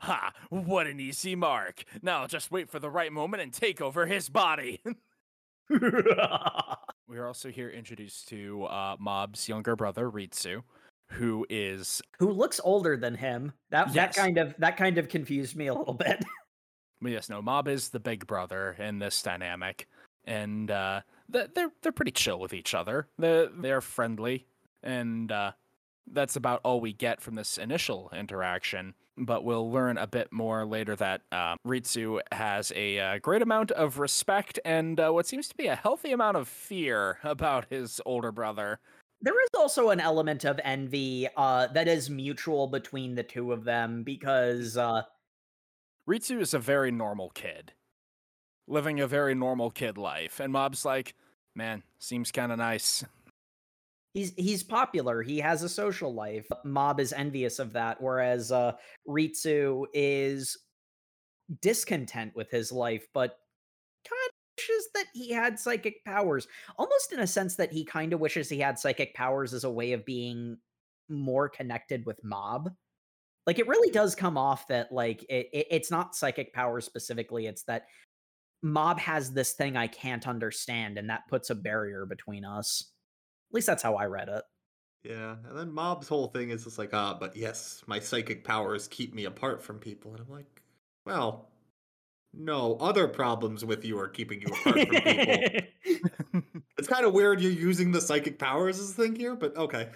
Ha! 0.00 0.32
What 0.50 0.86
an 0.86 1.00
easy 1.00 1.34
mark. 1.34 1.84
Now 2.02 2.22
I'll 2.22 2.28
just 2.28 2.50
wait 2.50 2.70
for 2.70 2.78
the 2.78 2.90
right 2.90 3.12
moment 3.12 3.42
and 3.42 3.52
take 3.52 3.80
over 3.80 4.06
his 4.06 4.28
body. 4.28 4.80
we 5.70 7.18
are 7.18 7.26
also 7.26 7.50
here 7.50 7.68
introduced 7.68 8.28
to 8.28 8.64
uh, 8.64 8.96
Mob's 8.98 9.48
younger 9.48 9.76
brother, 9.76 10.10
Ritsu, 10.10 10.62
who 11.10 11.46
is 11.50 12.00
Who 12.18 12.30
looks 12.30 12.60
older 12.64 12.96
than 12.96 13.14
him? 13.14 13.52
That 13.70 13.88
Yes. 13.88 13.94
that 13.94 14.14
kind 14.14 14.38
of 14.38 14.54
that 14.58 14.76
kind 14.76 14.96
of 14.98 15.08
confused 15.08 15.56
me 15.56 15.66
a 15.66 15.74
little 15.74 15.94
bit. 15.94 16.24
Well, 17.00 17.12
yes, 17.12 17.28
no, 17.28 17.40
Mob 17.40 17.68
is 17.68 17.90
the 17.90 18.00
big 18.00 18.26
brother 18.26 18.74
in 18.76 18.98
this 18.98 19.22
dynamic, 19.22 19.86
and 20.24 20.68
uh, 20.68 21.02
they're 21.28 21.70
they're 21.80 21.92
pretty 21.92 22.10
chill 22.10 22.40
with 22.40 22.52
each 22.52 22.74
other. 22.74 23.06
They're 23.18 23.46
they're 23.46 23.80
friendly, 23.80 24.46
and 24.82 25.30
uh, 25.30 25.52
that's 26.12 26.36
about 26.36 26.60
all 26.64 26.80
we 26.80 26.92
get 26.92 27.20
from 27.20 27.34
this 27.34 27.58
initial 27.58 28.10
interaction. 28.16 28.94
But 29.16 29.42
we'll 29.44 29.70
learn 29.70 29.98
a 29.98 30.06
bit 30.06 30.32
more 30.32 30.64
later 30.64 30.94
that 30.96 31.22
uh, 31.32 31.56
Ritsu 31.66 32.20
has 32.30 32.72
a 32.76 32.98
uh, 32.98 33.18
great 33.18 33.42
amount 33.42 33.72
of 33.72 33.98
respect 33.98 34.60
and 34.64 34.98
uh, 35.00 35.10
what 35.10 35.26
seems 35.26 35.48
to 35.48 35.56
be 35.56 35.66
a 35.66 35.74
healthy 35.74 36.12
amount 36.12 36.36
of 36.36 36.46
fear 36.46 37.18
about 37.24 37.66
his 37.68 38.00
older 38.06 38.30
brother. 38.30 38.78
There 39.20 39.42
is 39.42 39.48
also 39.58 39.90
an 39.90 39.98
element 39.98 40.44
of 40.44 40.60
envy 40.62 41.26
uh, 41.36 41.66
that 41.68 41.88
is 41.88 42.08
mutual 42.08 42.68
between 42.68 43.16
the 43.16 43.24
two 43.24 43.52
of 43.52 43.64
them 43.64 44.04
because 44.04 44.76
uh, 44.76 45.02
Ritsu 46.08 46.40
is 46.40 46.54
a 46.54 46.58
very 46.58 46.90
normal 46.90 47.30
kid, 47.30 47.72
living 48.66 49.00
a 49.00 49.06
very 49.06 49.34
normal 49.34 49.70
kid 49.70 49.98
life, 49.98 50.40
and 50.40 50.52
Mob's 50.52 50.84
like, 50.84 51.14
man, 51.54 51.82
seems 51.98 52.32
kind 52.32 52.50
of 52.52 52.58
nice. 52.58 53.04
he's 54.18 54.34
he's 54.36 54.62
popular. 54.62 55.22
He 55.22 55.38
has 55.38 55.62
a 55.62 55.68
social 55.68 56.12
life. 56.12 56.46
Mob 56.64 57.00
is 57.00 57.12
envious 57.12 57.58
of 57.58 57.72
that, 57.74 58.00
whereas 58.00 58.50
uh, 58.50 58.72
Ritsu 59.08 59.86
is 59.94 60.58
discontent 61.62 62.32
with 62.34 62.50
his 62.50 62.72
life, 62.72 63.06
but 63.14 63.38
kind 64.08 64.18
of 64.26 64.32
wishes 64.56 64.88
that 64.94 65.06
he 65.14 65.30
had 65.30 65.58
psychic 65.58 66.04
powers. 66.04 66.48
Almost 66.78 67.12
in 67.12 67.20
a 67.20 67.26
sense 67.26 67.54
that 67.56 67.72
he 67.72 67.84
kind 67.84 68.12
of 68.12 68.20
wishes 68.20 68.48
he 68.48 68.58
had 68.58 68.78
psychic 68.78 69.14
powers 69.14 69.54
as 69.54 69.64
a 69.64 69.70
way 69.70 69.92
of 69.92 70.04
being 70.04 70.58
more 71.08 71.48
connected 71.48 72.04
with 72.04 72.22
Mob. 72.24 72.70
Like 73.46 73.58
it 73.58 73.68
really 73.68 73.90
does 73.90 74.14
come 74.14 74.36
off 74.36 74.66
that 74.68 74.92
like 74.92 75.24
it, 75.28 75.48
it 75.52 75.66
it's 75.70 75.90
not 75.90 76.16
psychic 76.16 76.52
powers 76.52 76.84
specifically. 76.84 77.46
It's 77.46 77.62
that 77.64 77.86
Mob 78.62 78.98
has 78.98 79.32
this 79.32 79.52
thing 79.52 79.76
I 79.76 79.86
can't 79.86 80.26
understand, 80.26 80.98
and 80.98 81.08
that 81.08 81.28
puts 81.30 81.50
a 81.50 81.54
barrier 81.54 82.04
between 82.04 82.44
us. 82.44 82.92
At 83.50 83.54
least 83.54 83.66
that's 83.66 83.82
how 83.82 83.94
I 83.94 84.06
read 84.06 84.28
it. 84.28 84.42
Yeah, 85.04 85.36
and 85.48 85.58
then 85.58 85.72
Mob's 85.72 86.08
whole 86.08 86.26
thing 86.28 86.50
is 86.50 86.64
just 86.64 86.78
like, 86.78 86.92
ah, 86.92 87.16
but 87.18 87.36
yes, 87.36 87.82
my 87.86 87.98
psychic 87.98 88.44
powers 88.44 88.88
keep 88.88 89.14
me 89.14 89.24
apart 89.24 89.62
from 89.62 89.78
people, 89.78 90.10
and 90.12 90.20
I'm 90.20 90.30
like, 90.30 90.62
well, 91.06 91.48
no, 92.34 92.76
other 92.80 93.08
problems 93.08 93.64
with 93.64 93.84
you 93.84 93.98
are 93.98 94.08
keeping 94.08 94.42
you 94.42 94.48
apart 94.48 94.86
from 94.86 95.00
people. 95.00 96.42
It's 96.78 96.86
kind 96.86 97.04
of 97.04 97.12
weird 97.12 97.40
you're 97.40 97.50
using 97.50 97.90
the 97.90 98.00
psychic 98.00 98.38
powers 98.38 98.78
as 98.78 98.90
a 98.90 98.94
thing 98.94 99.16
here, 99.16 99.34
but 99.34 99.56
okay. 99.56 99.88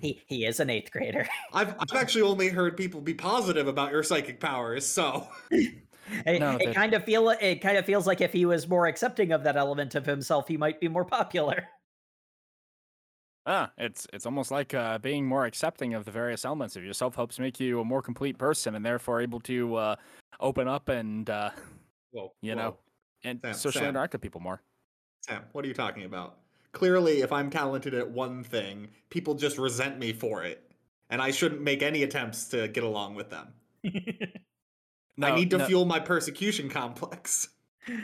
he 0.00 0.20
he 0.26 0.44
is 0.44 0.60
an 0.60 0.68
eighth 0.68 0.90
grader. 0.90 1.26
I've 1.54 1.74
I've 1.78 1.96
actually 1.96 2.22
only 2.22 2.50
heard 2.50 2.76
people 2.76 3.00
be 3.00 3.14
positive 3.14 3.66
about 3.66 3.90
your 3.90 4.02
psychic 4.02 4.38
powers, 4.38 4.86
so 4.86 5.26
it, 5.50 6.40
No, 6.40 6.58
it 6.60 6.74
kind 6.74 6.92
of 6.92 7.04
feel 7.04 7.30
it 7.30 7.62
kind 7.62 7.78
of 7.78 7.86
feels 7.86 8.06
like 8.06 8.20
if 8.20 8.34
he 8.34 8.44
was 8.44 8.68
more 8.68 8.86
accepting 8.86 9.32
of 9.32 9.44
that 9.44 9.56
element 9.56 9.94
of 9.94 10.04
himself, 10.04 10.46
he 10.46 10.58
might 10.58 10.78
be 10.78 10.88
more 10.88 11.06
popular. 11.06 11.66
Ah, 13.44 13.72
it's 13.76 14.06
it's 14.12 14.24
almost 14.24 14.50
like 14.50 14.72
uh, 14.72 14.98
being 14.98 15.26
more 15.26 15.46
accepting 15.46 15.94
of 15.94 16.04
the 16.04 16.12
various 16.12 16.44
elements 16.44 16.76
of 16.76 16.84
yourself 16.84 17.16
helps 17.16 17.38
make 17.38 17.58
you 17.58 17.80
a 17.80 17.84
more 17.84 18.02
complete 18.02 18.38
person, 18.38 18.74
and 18.74 18.86
therefore 18.86 19.20
able 19.20 19.40
to 19.40 19.74
uh, 19.74 19.96
open 20.38 20.68
up 20.68 20.88
and 20.88 21.28
uh, 21.28 21.50
whoa, 22.12 22.32
you 22.40 22.54
whoa. 22.54 22.62
know 22.62 22.76
and 23.24 23.40
Sam, 23.42 23.54
socially 23.54 23.82
Sam. 23.82 23.90
interact 23.90 24.12
with 24.12 24.22
people 24.22 24.40
more. 24.40 24.62
Sam, 25.22 25.42
what 25.52 25.64
are 25.64 25.68
you 25.68 25.74
talking 25.74 26.04
about? 26.04 26.38
Clearly, 26.72 27.20
if 27.20 27.32
I'm 27.32 27.50
talented 27.50 27.94
at 27.94 28.08
one 28.10 28.42
thing, 28.44 28.88
people 29.10 29.34
just 29.34 29.58
resent 29.58 29.98
me 29.98 30.12
for 30.12 30.44
it, 30.44 30.72
and 31.10 31.20
I 31.20 31.30
shouldn't 31.30 31.62
make 31.62 31.82
any 31.82 32.04
attempts 32.04 32.48
to 32.48 32.68
get 32.68 32.84
along 32.84 33.14
with 33.14 33.30
them. 33.30 33.48
I 35.22 35.34
need 35.34 35.50
to 35.50 35.58
no, 35.58 35.66
fuel 35.66 35.84
my 35.84 36.00
persecution 36.00 36.68
complex. 36.68 37.48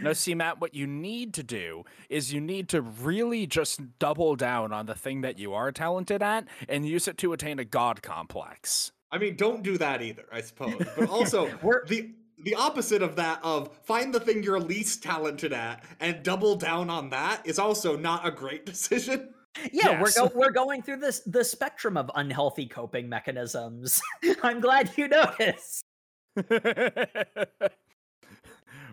No, 0.03 0.13
see, 0.13 0.35
Matt, 0.35 0.61
what 0.61 0.75
you 0.75 0.87
need 0.87 1.35
to 1.35 1.43
do 1.43 1.85
is 2.09 2.33
you 2.33 2.41
need 2.41 2.69
to 2.71 2.81
really 2.83 3.47
just 3.47 3.81
double 3.99 4.35
down 4.37 4.73
on 4.73 4.87
the 4.87 4.95
thing 4.95 5.21
that 5.23 5.39
you 5.39 5.55
are 5.55 5.71
talented 5.73 6.23
at 6.23 6.47
and 6.69 6.87
use 6.87 7.07
it 7.09 7.19
to 7.19 7.33
attain 7.33 7.59
a 7.59 7.65
god 7.65 8.03
complex. 8.03 8.93
I 9.11 9.19
mean, 9.19 9.37
don't 9.37 9.63
do 9.63 9.79
that 9.79 10.03
either, 10.03 10.25
I 10.33 10.41
suppose. 10.43 10.83
But 10.97 11.09
also, 11.09 11.51
We're- 11.63 11.81
the 11.87 12.11
the 12.41 12.55
opposite 12.55 13.03
of 13.03 13.17
that 13.17 13.41
of 13.43 13.77
find 13.83 14.15
the 14.15 14.21
thing 14.21 14.45
you're 14.45 14.61
least 14.61 15.03
talented 15.03 15.53
at 15.53 15.83
and 15.99 16.23
double 16.23 16.55
down 16.55 16.89
on 16.89 17.11
that 17.11 17.45
is 17.45 17.59
also 17.59 17.97
not 17.97 18.25
a 18.27 18.31
great 18.31 18.65
decision. 18.75 19.35
yeah, 19.73 20.01
Yes. 20.01 20.03
we're 20.03 20.29
go- 20.29 20.33
we're 20.39 20.51
going 20.53 20.83
through 20.83 20.99
this 20.99 21.21
the 21.27 21.43
spectrum 21.43 21.97
of 21.97 22.11
unhealthy 22.15 22.67
coping 22.67 23.09
mechanisms. 23.09 24.01
I'm 24.43 24.61
glad 24.61 24.91
you 24.97 25.09
noticed. 25.09 25.85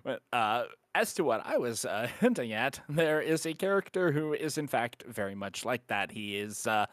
But 0.06 0.22
uh, 0.32 0.66
as 0.94 1.14
to 1.16 1.24
what 1.24 1.46
I 1.46 1.58
was 1.58 1.84
uh, 1.84 2.08
hinting 2.22 2.54
at, 2.54 2.80
there 2.88 3.20
is 3.20 3.46
a 3.46 3.54
character 3.54 4.12
who 4.12 4.34
is, 4.34 4.58
in 4.58 4.68
fact, 4.68 5.04
very 5.08 5.36
much 5.36 5.66
like 5.66 5.88
that. 5.88 6.12
He 6.12 6.38
is 6.38 6.68
uh, 6.68 6.86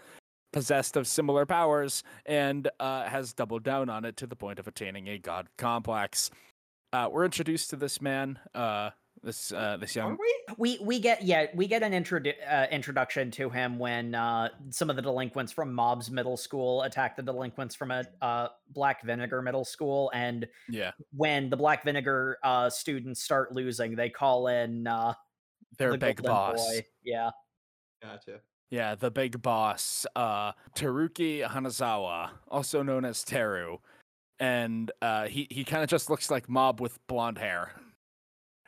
possessed 0.53 0.97
of 0.97 1.07
similar 1.07 1.47
powers 1.47 2.03
and 2.27 2.69
uh, 2.81 3.05
has 3.05 3.35
doubled 3.35 3.63
down 3.63 3.91
on 3.91 4.05
it 4.07 4.17
to 4.17 4.27
the 4.27 4.35
point 4.35 4.59
of 4.59 4.67
attaining 4.67 5.09
a 5.09 5.19
god 5.19 5.49
complex. 5.59 6.31
Uh, 6.93 7.09
we're 7.13 7.25
introduced 7.25 7.71
to 7.71 7.77
this 7.77 8.01
man, 8.01 8.39
uh, 8.55 8.91
this 9.23 9.53
uh, 9.53 9.77
this 9.79 9.97
Are 9.97 10.01
young. 10.01 10.19
we? 10.21 10.55
We 10.59 10.79
we 10.85 11.01
get 11.01 11.23
yeah 11.23 11.47
we 11.55 11.67
get 11.67 11.83
an 11.83 11.93
introdu- 11.93 12.35
uh, 12.51 12.67
introduction 12.71 13.31
to 13.33 13.49
him 13.49 13.79
when 13.79 14.15
uh, 14.15 14.49
some 14.71 14.91
of 14.91 14.97
the 14.97 15.03
delinquents 15.03 15.53
from 15.53 15.73
Mob's 15.73 16.11
middle 16.11 16.37
school 16.37 16.83
attack 16.83 17.17
the 17.17 17.23
delinquents 17.23 17.75
from 17.75 17.91
a 17.91 18.05
uh, 18.21 18.49
Black 18.71 19.03
Vinegar 19.05 19.41
middle 19.43 19.65
school, 19.65 20.11
and 20.15 20.47
Yeah, 20.69 20.93
when 21.15 21.51
the 21.51 21.57
Black 21.57 21.85
Vinegar 21.85 22.39
uh, 22.43 22.69
students 22.69 23.23
start 23.23 23.53
losing, 23.53 23.95
they 23.95 24.11
call 24.11 24.49
in 24.49 24.87
uh, 24.87 25.15
their 25.79 25.93
the 25.93 25.99
big 25.99 26.23
boss. 26.23 26.57
Boy. 26.57 26.85
Yeah, 27.05 27.31
Gotcha. 28.03 28.41
Yeah, 28.71 28.95
the 28.95 29.11
big 29.11 29.43
boss, 29.43 30.07
uh, 30.17 30.53
Teruki 30.75 31.47
Hanazawa, 31.47 32.31
also 32.49 32.83
known 32.83 33.05
as 33.05 33.23
Teru, 33.23 33.79
and 34.41 34.91
uh, 35.03 35.27
he 35.29 35.47
he 35.51 35.63
kind 35.63 35.83
of 35.85 35.91
just 35.91 36.09
looks 36.09 36.31
like 36.31 36.49
Mob 36.49 36.81
with 36.81 36.99
blonde 37.07 37.39
hair. 37.39 37.73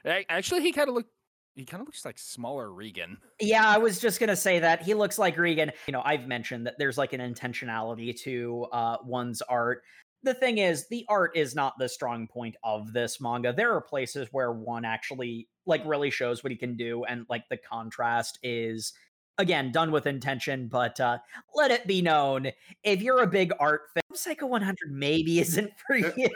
Actually, 0.05 0.63
he 0.63 0.73
kind 0.73 0.89
of 0.89 0.95
look 0.95 1.07
he 1.55 1.65
kind 1.65 1.81
of 1.81 1.87
looks 1.87 2.05
like 2.05 2.19
smaller 2.19 2.69
Reigen. 2.69 3.17
yeah. 3.41 3.67
I 3.67 3.79
was 3.79 4.01
just 4.01 4.19
gonna 4.19 4.37
say 4.37 4.59
that 4.59 4.83
he 4.83 4.95
looks 4.95 5.19
like 5.19 5.37
Reigen. 5.37 5.71
You 5.87 5.93
know, 5.93 6.03
I've 6.05 6.27
mentioned 6.27 6.67
that 6.67 6.75
there's 6.79 6.99
like 6.99 7.13
an 7.13 7.21
intentionality 7.21 8.19
to 8.23 8.67
uh, 8.73 8.97
one's 9.05 9.41
art. 9.43 9.83
The 10.25 10.35
thing 10.35 10.59
is, 10.59 10.89
the 10.89 11.05
art 11.09 11.37
is 11.37 11.55
not 11.55 11.75
the 11.79 11.89
strong 11.89 12.27
point 12.27 12.57
of 12.65 12.93
this 12.93 13.21
manga. 13.21 13.53
There 13.53 13.73
are 13.75 13.81
places 13.81 14.29
where 14.33 14.53
one 14.53 14.85
actually 14.85 15.49
like 15.67 15.83
really 15.85 16.11
shows 16.11 16.43
what 16.43 16.51
he 16.51 16.57
can 16.57 16.77
do, 16.77 17.05
and 17.05 17.27
like 17.29 17.45
the 17.49 17.59
contrast 17.59 18.39
is 18.43 18.93
again 19.39 19.73
done 19.73 19.91
with 19.91 20.07
intention. 20.07 20.69
But 20.69 20.99
uh, 21.01 21.19
let 21.55 21.71
it 21.71 21.87
be 21.87 22.03
known, 22.03 22.51
if 22.83 23.03
you're 23.03 23.23
a 23.23 23.27
big 23.27 23.53
art 23.59 23.83
fan, 23.93 24.03
Psycho 24.15 24.47
100 24.47 24.77
maybe 24.93 25.41
isn't 25.41 25.71
for 25.87 25.97
Uh, 25.97 26.11
you. 26.17 26.29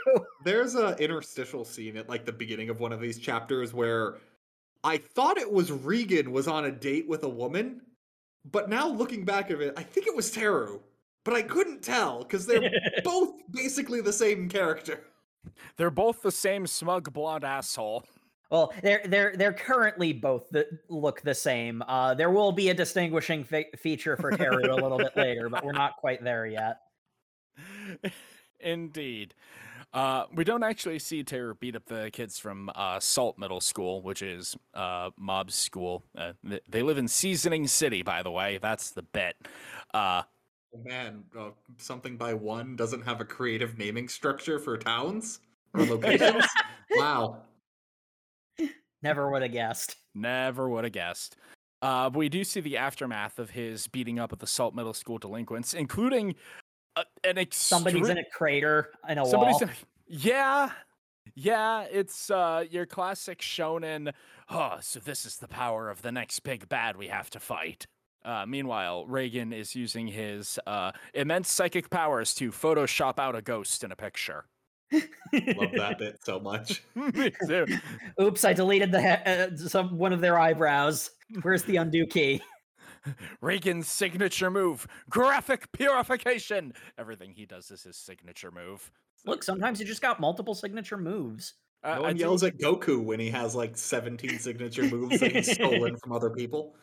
There's 0.45 0.75
a 0.75 0.97
interstitial 0.97 1.65
scene 1.65 1.97
at 1.97 2.09
like 2.09 2.25
the 2.25 2.33
beginning 2.33 2.71
of 2.71 2.81
one 2.81 2.93
of 2.93 3.01
these 3.01 3.19
chapters 3.19 3.73
where 3.73 4.17
I 4.85 4.99
thought 4.99 5.39
it 5.39 5.51
was 5.51 5.71
Reigen 5.71 6.29
was 6.29 6.49
on 6.49 6.65
a 6.67 6.73
date 6.73 7.09
with 7.09 7.23
a 7.25 7.29
woman, 7.29 7.83
but 8.51 8.69
now 8.69 8.89
looking 8.89 9.25
back 9.25 9.51
at 9.51 9.61
it, 9.61 9.75
I 9.77 9.83
think 9.83 10.07
it 10.07 10.15
was 10.17 10.31
Teru. 10.31 10.81
But 11.25 11.35
I 11.35 11.43
couldn't 11.43 11.83
tell 11.83 12.21
because 12.21 12.47
they're 12.47 12.71
both 13.05 13.35
basically 13.51 14.01
the 14.01 14.13
same 14.13 14.49
character. 14.49 15.05
They're 15.77 15.91
both 15.91 16.23
the 16.23 16.31
same 16.31 16.67
smug 16.67 17.13
blonde 17.13 17.45
asshole. 17.45 18.05
Well, 18.51 18.73
they're 18.83 19.03
they're 19.05 19.35
they're 19.37 19.53
currently 19.53 20.13
both 20.13 20.49
the, 20.51 20.67
look 20.89 21.21
the 21.21 21.35
same. 21.35 21.83
Uh, 21.87 22.15
there 22.15 22.31
will 22.31 22.53
be 22.53 22.71
a 22.71 22.75
distinguishing 22.75 23.45
fe- 23.45 23.71
feature 23.77 24.17
for 24.17 24.31
Teru 24.31 24.73
a 24.73 24.75
little 24.75 24.97
bit 24.99 25.17
later, 25.17 25.49
but 25.51 25.65
we're 25.65 25.73
not 25.73 25.97
quite 25.99 26.25
there 26.25 26.47
yet. 26.47 26.79
Indeed. 28.61 29.35
Uh, 29.93 30.25
we 30.35 30.45
don't 30.45 30.63
actually 30.63 30.99
see 30.99 31.25
Teru 31.25 31.55
beat 31.59 31.75
up 31.75 31.87
the 31.87 32.11
kids 32.13 32.39
from 32.39 32.71
uh, 32.75 33.01
Salt 33.01 33.39
Middle 33.39 33.61
School, 33.61 34.03
which 34.03 34.21
is 34.21 34.57
uh, 34.75 35.11
Mob's 35.19 35.55
school. 35.55 36.05
Uh, 36.17 36.33
th- 36.47 36.63
they 36.69 36.83
live 36.83 36.99
in 36.99 37.09
Seasoning 37.09 37.67
City, 37.67 38.03
by 38.03 38.23
the 38.23 38.31
way. 38.31 38.59
That's 38.61 38.91
the 38.91 39.03
bit. 39.03 39.37
Uh, 39.95 40.23
Man, 40.85 41.25
uh, 41.39 41.51
something 41.79 42.19
by 42.19 42.35
one 42.35 42.77
doesn't 42.77 43.03
have 43.03 43.23
a 43.23 43.25
creative 43.25 43.79
naming 43.79 44.09
structure 44.09 44.59
for 44.59 44.77
towns 44.77 45.41
or 45.73 45.81
locations. 45.87 46.45
wow. 46.93 47.39
Never 49.03 49.31
would 49.31 49.43
have 49.43 49.53
guessed. 49.53 49.97
Never 50.15 50.69
would 50.69 50.85
have 50.85 50.93
guessed. 50.93 51.37
Uh, 51.81 52.11
but 52.11 52.19
we 52.19 52.29
do 52.29 52.43
see 52.43 52.61
the 52.61 52.77
aftermath 52.77 53.39
of 53.39 53.51
his 53.51 53.87
beating 53.87 54.19
up 54.19 54.33
of 54.33 54.41
the 54.41 54.47
Salt 54.47 54.75
Middle 54.75 54.93
School 54.95 55.19
delinquents, 55.19 55.75
including 55.75 56.35
a, 56.97 57.05
an 57.23 57.39
ex- 57.39 57.57
Somebody's 57.57 58.09
in 58.09 58.19
a 58.19 58.25
crater 58.33 58.91
in 59.09 59.19
a 59.19 59.25
Somebody's 59.27 59.61
wall. 59.61 59.63
in- 59.63 59.71
yeah, 60.09 60.71
yeah. 61.37 61.83
It's 61.83 62.31
uh, 62.31 62.65
your 62.69 62.85
classic 62.87 63.39
shonen. 63.41 64.13
Oh, 64.51 64.79
so 64.81 64.99
this 64.99 65.25
is 65.25 65.37
the 65.37 65.47
power 65.47 65.89
of 65.89 66.03
the 66.03 66.11
next 66.11 66.41
big 66.41 66.69
bad 66.69 66.97
we 66.97 67.07
have 67.09 67.31
to 67.31 67.39
fight. 67.39 67.87
Uh, 68.25 68.45
meanwhile, 68.47 69.07
Reigen 69.07 69.55
is 69.55 69.77
using 69.77 70.09
his 70.09 70.59
uh, 70.67 70.91
immense 71.15 71.53
psychic 71.53 71.89
powers 71.91 72.35
to 72.35 72.51
Photoshop 72.51 73.19
out 73.21 73.37
a 73.37 73.43
ghost 73.43 73.85
in 73.85 73.93
a 73.93 73.97
picture. 73.97 74.47
Love 74.93 75.73
that 75.77 75.97
bit 75.99 76.19
so 76.25 76.39
much. 76.41 76.83
Me 76.95 77.31
too. 77.47 77.67
Oops, 78.21 78.45
I 78.45 78.53
deleted 78.53 78.91
the 78.93 79.01
he- 79.03 79.09
uh, 79.09 79.57
some 79.57 79.99
one 79.99 80.13
of 80.13 80.21
their 80.21 80.39
eyebrows. 80.39 81.11
Where's 81.43 81.63
the 81.65 81.77
undo 81.77 82.07
key? 82.07 82.41
Reigen's 83.43 83.89
signature 83.89 84.51
move, 84.51 84.87
graphic 85.09 85.71
purification. 85.73 86.73
Everything 86.99 87.33
he 87.33 87.47
does 87.47 87.71
is 87.71 87.83
his 87.83 87.97
signature 87.97 88.51
move. 88.51 88.91
Look, 89.25 89.43
sometimes 89.43 89.81
you 89.81 89.87
just 89.87 90.03
got 90.03 90.21
multiple 90.21 90.55
signature 90.55 90.97
moves. 90.99 91.55
Uh, 91.85 91.95
No 91.95 91.95
I 91.95 92.01
one 92.01 92.17
do- 92.17 92.21
yells 92.21 92.43
at 92.43 92.59
Goku 92.59 93.03
when 93.03 93.21
he 93.21 93.31
has 93.31 93.55
like 93.55 93.77
17 93.77 94.39
signature 94.39 94.85
moves 94.85 95.21
that 95.21 95.33
he's 95.33 95.53
stolen 95.55 95.97
from 95.97 96.13
other 96.13 96.31
people. 96.31 96.75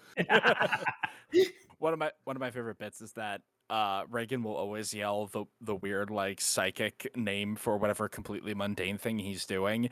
one 1.80 1.94
of 1.94 2.00
my 2.00 2.12
one 2.24 2.36
of 2.36 2.40
my 2.40 2.52
favorite 2.52 2.78
bits 2.78 3.02
is 3.02 3.12
that 3.14 3.42
uh, 3.70 4.06
Reigen 4.06 4.44
will 4.44 4.56
always 4.56 4.94
yell 4.94 5.28
the 5.28 5.46
the 5.62 5.76
weird 5.76 6.10
like 6.10 6.40
psychic 6.42 7.12
name 7.16 7.56
for 7.56 7.78
whatever 7.78 8.08
completely 8.08 8.54
mundane 8.54 8.98
thing 8.98 9.20
he's 9.20 9.46
doing. 9.46 9.90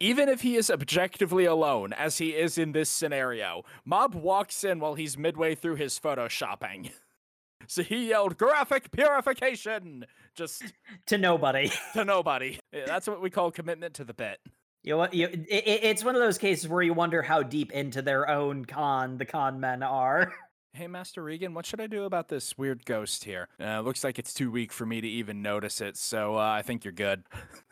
Even 0.00 0.28
if 0.28 0.42
he 0.42 0.56
is 0.56 0.70
objectively 0.70 1.44
alone, 1.44 1.92
as 1.92 2.18
he 2.18 2.30
is 2.30 2.58
in 2.58 2.72
this 2.72 2.90
scenario, 2.90 3.62
Mob 3.84 4.14
walks 4.14 4.64
in 4.64 4.80
while 4.80 4.94
he's 4.94 5.16
midway 5.16 5.54
through 5.54 5.76
his 5.76 5.98
photoshopping. 5.98 6.90
So 7.66 7.82
he 7.82 8.10
yelled 8.10 8.36
graphic 8.36 8.90
purification 8.90 10.04
just 10.34 10.62
to 11.06 11.16
nobody. 11.16 11.70
to 11.94 12.04
nobody. 12.04 12.58
Yeah, 12.74 12.84
That's 12.86 13.06
what 13.06 13.22
we 13.22 13.30
call 13.30 13.50
commitment 13.50 13.94
to 13.94 14.04
the 14.04 14.12
bit. 14.12 14.38
You 14.82 14.92
know 14.92 14.98
what? 14.98 15.14
You, 15.14 15.28
it- 15.28 15.46
it's 15.48 16.04
one 16.04 16.14
of 16.14 16.20
those 16.20 16.36
cases 16.36 16.68
where 16.68 16.82
you 16.82 16.92
wonder 16.92 17.22
how 17.22 17.42
deep 17.42 17.72
into 17.72 18.02
their 18.02 18.28
own 18.28 18.66
con 18.66 19.16
the 19.16 19.24
con 19.24 19.60
men 19.60 19.82
are. 19.82 20.34
Hey, 20.76 20.88
Master 20.88 21.22
Reigen, 21.22 21.54
what 21.54 21.66
should 21.66 21.80
I 21.80 21.86
do 21.86 22.02
about 22.02 22.26
this 22.26 22.58
weird 22.58 22.84
ghost 22.84 23.22
here? 23.22 23.46
Uh, 23.60 23.80
looks 23.80 24.02
like 24.02 24.18
it's 24.18 24.34
too 24.34 24.50
weak 24.50 24.72
for 24.72 24.84
me 24.84 25.00
to 25.00 25.06
even 25.06 25.40
notice 25.40 25.80
it, 25.80 25.96
so 25.96 26.34
uh, 26.34 26.40
I 26.40 26.62
think 26.62 26.84
you're 26.84 26.90
good. 26.90 27.22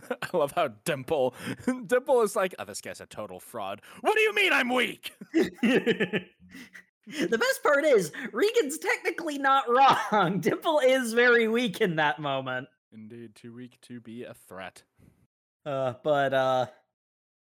I 0.22 0.36
love 0.36 0.52
how 0.52 0.68
Dimple, 0.84 1.34
Dimple 1.86 2.22
is 2.22 2.36
like, 2.36 2.54
oh, 2.60 2.64
this 2.64 2.80
guy's 2.80 3.00
a 3.00 3.06
total 3.06 3.40
fraud. 3.40 3.82
What 4.02 4.14
do 4.14 4.20
you 4.20 4.32
mean 4.32 4.52
I'm 4.52 4.72
weak? 4.72 5.16
the 5.32 6.28
best 7.08 7.62
part 7.64 7.84
is 7.84 8.12
Reigen's 8.32 8.78
technically 8.78 9.36
not 9.36 9.64
wrong. 9.68 10.38
Dimple 10.38 10.78
is 10.78 11.12
very 11.12 11.48
weak 11.48 11.80
in 11.80 11.96
that 11.96 12.20
moment. 12.20 12.68
Indeed, 12.92 13.34
too 13.34 13.52
weak 13.52 13.80
to 13.82 13.98
be 13.98 14.22
a 14.22 14.34
threat. 14.34 14.84
Uh, 15.66 15.94
but 16.04 16.32
uh, 16.32 16.66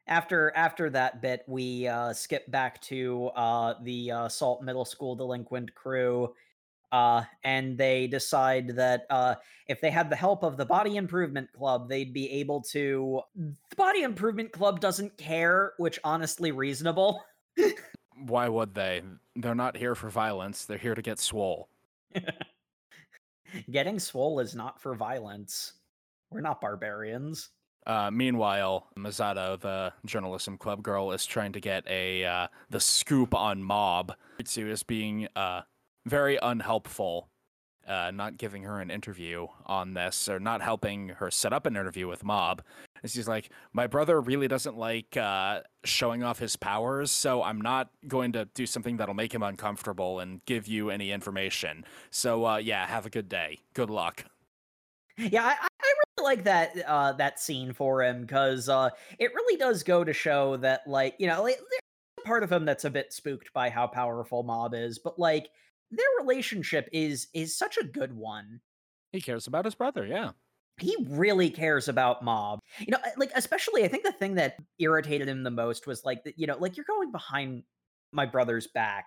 after 0.06 0.52
after 0.54 0.90
that 0.90 1.20
bit, 1.20 1.42
we 1.46 1.88
uh, 1.88 2.12
skip 2.12 2.50
back 2.50 2.80
to 2.82 3.30
uh, 3.36 3.74
the 3.82 4.10
uh, 4.10 4.28
Salt 4.28 4.62
Middle 4.62 4.84
School 4.84 5.16
delinquent 5.16 5.74
crew, 5.74 6.32
uh, 6.92 7.22
and 7.44 7.76
they 7.76 8.06
decide 8.06 8.68
that 8.76 9.06
uh, 9.10 9.34
if 9.66 9.80
they 9.80 9.90
had 9.90 10.08
the 10.08 10.16
help 10.16 10.44
of 10.44 10.56
the 10.56 10.64
Body 10.64 10.96
Improvement 10.96 11.52
Club, 11.52 11.88
they'd 11.88 12.12
be 12.12 12.30
able 12.30 12.60
to. 12.62 13.20
The 13.34 13.76
Body 13.76 14.02
Improvement 14.02 14.52
Club 14.52 14.80
doesn't 14.80 15.16
care, 15.18 15.72
which 15.78 15.98
honestly 16.04 16.52
reasonable. 16.52 17.24
Why 18.26 18.48
would 18.48 18.74
they? 18.74 19.02
They're 19.34 19.54
not 19.54 19.76
here 19.76 19.94
for 19.94 20.08
violence, 20.08 20.64
they're 20.64 20.78
here 20.78 20.94
to 20.94 21.02
get 21.02 21.18
swole. 21.18 21.68
Getting 23.70 23.98
swole 23.98 24.40
is 24.40 24.54
not 24.54 24.80
for 24.80 24.94
violence. 24.94 25.74
We're 26.30 26.40
not 26.40 26.60
barbarians. 26.60 27.50
Uh, 27.86 28.10
meanwhile, 28.10 28.88
Mezato, 28.98 29.58
the 29.58 29.92
journalism 30.04 30.58
club 30.58 30.82
girl, 30.82 31.12
is 31.12 31.24
trying 31.24 31.52
to 31.52 31.60
get 31.60 31.86
a 31.88 32.24
uh, 32.24 32.46
the 32.68 32.80
scoop 32.80 33.34
on 33.34 33.62
Mob. 33.62 34.12
Ritsu 34.40 34.68
is 34.68 34.82
being 34.82 35.28
uh, 35.36 35.62
very 36.04 36.36
unhelpful, 36.42 37.28
uh, 37.86 38.10
not 38.12 38.38
giving 38.38 38.64
her 38.64 38.80
an 38.80 38.90
interview 38.90 39.46
on 39.66 39.94
this, 39.94 40.28
or 40.28 40.40
not 40.40 40.62
helping 40.62 41.10
her 41.10 41.30
set 41.30 41.52
up 41.52 41.64
an 41.64 41.76
interview 41.76 42.08
with 42.08 42.24
Mob. 42.24 42.62
And 43.02 43.10
she's 43.10 43.28
like, 43.28 43.50
"My 43.72 43.86
brother 43.86 44.20
really 44.20 44.48
doesn't 44.48 44.76
like 44.76 45.16
uh, 45.16 45.60
showing 45.84 46.24
off 46.24 46.40
his 46.40 46.56
powers, 46.56 47.12
so 47.12 47.44
I'm 47.44 47.60
not 47.60 47.90
going 48.08 48.32
to 48.32 48.46
do 48.46 48.66
something 48.66 48.96
that'll 48.96 49.14
make 49.14 49.32
him 49.32 49.44
uncomfortable 49.44 50.18
and 50.18 50.44
give 50.44 50.66
you 50.66 50.90
any 50.90 51.12
information. 51.12 51.84
So 52.10 52.46
uh, 52.46 52.56
yeah, 52.56 52.84
have 52.88 53.06
a 53.06 53.10
good 53.10 53.28
day. 53.28 53.60
Good 53.74 53.90
luck." 53.90 54.24
Yeah, 55.18 55.44
I, 55.44 55.68
like 56.26 56.44
that 56.44 56.76
uh, 56.86 57.12
that 57.12 57.40
scene 57.40 57.72
for 57.72 58.02
him 58.02 58.22
because 58.22 58.68
uh, 58.68 58.90
it 59.18 59.32
really 59.34 59.56
does 59.56 59.82
go 59.82 60.04
to 60.04 60.12
show 60.12 60.56
that, 60.58 60.86
like, 60.86 61.14
you 61.18 61.26
know, 61.26 61.42
like, 61.42 61.56
there's 61.56 61.80
a 62.18 62.26
part 62.26 62.42
of 62.42 62.52
him 62.52 62.64
that's 62.64 62.84
a 62.84 62.90
bit 62.90 63.12
spooked 63.12 63.52
by 63.54 63.70
how 63.70 63.86
powerful 63.86 64.42
Mob 64.42 64.74
is, 64.74 64.98
but 64.98 65.18
like 65.18 65.48
their 65.90 66.06
relationship 66.20 66.88
is 66.92 67.28
is 67.32 67.56
such 67.56 67.78
a 67.78 67.84
good 67.84 68.12
one. 68.12 68.60
He 69.12 69.20
cares 69.20 69.46
about 69.46 69.64
his 69.64 69.74
brother. 69.74 70.06
Yeah. 70.06 70.32
He 70.78 70.94
really 71.08 71.48
cares 71.48 71.88
about 71.88 72.22
Mob. 72.22 72.58
You 72.80 72.90
know, 72.90 72.98
like 73.16 73.30
especially 73.34 73.84
I 73.84 73.88
think 73.88 74.04
the 74.04 74.12
thing 74.12 74.34
that 74.34 74.56
irritated 74.78 75.28
him 75.28 75.42
the 75.42 75.50
most 75.50 75.86
was 75.86 76.04
like 76.04 76.24
that. 76.24 76.38
You 76.38 76.46
know, 76.46 76.58
like 76.58 76.76
you're 76.76 76.84
going 76.86 77.12
behind 77.12 77.62
my 78.12 78.26
brother's 78.26 78.66
back 78.66 79.06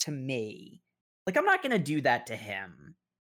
to 0.00 0.10
me. 0.10 0.82
Like 1.26 1.38
I'm 1.38 1.44
not 1.44 1.62
going 1.62 1.72
to 1.72 1.78
do 1.78 2.00
that 2.02 2.26
to 2.26 2.36
him. 2.36 2.94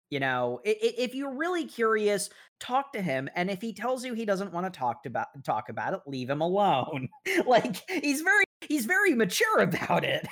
You 0.09 0.19
know, 0.19 0.61
if 0.63 1.15
you're 1.15 1.33
really 1.33 1.65
curious, 1.65 2.29
talk 2.59 2.93
to 2.93 3.01
him, 3.01 3.27
and 3.35 3.49
if 3.49 3.59
he 3.61 3.73
tells 3.73 4.05
you 4.05 4.13
he 4.13 4.25
doesn't 4.25 4.53
want 4.53 4.71
to 4.71 4.77
talk 4.77 5.05
about 5.05 5.27
talk 5.43 5.69
about 5.69 5.93
it, 5.93 6.01
leave 6.05 6.29
him 6.29 6.41
alone. 6.41 7.09
like 7.45 7.77
he's 7.89 8.21
very 8.21 8.45
he's 8.61 8.85
very 8.85 9.15
mature 9.15 9.59
about 9.59 10.03
it. 10.03 10.27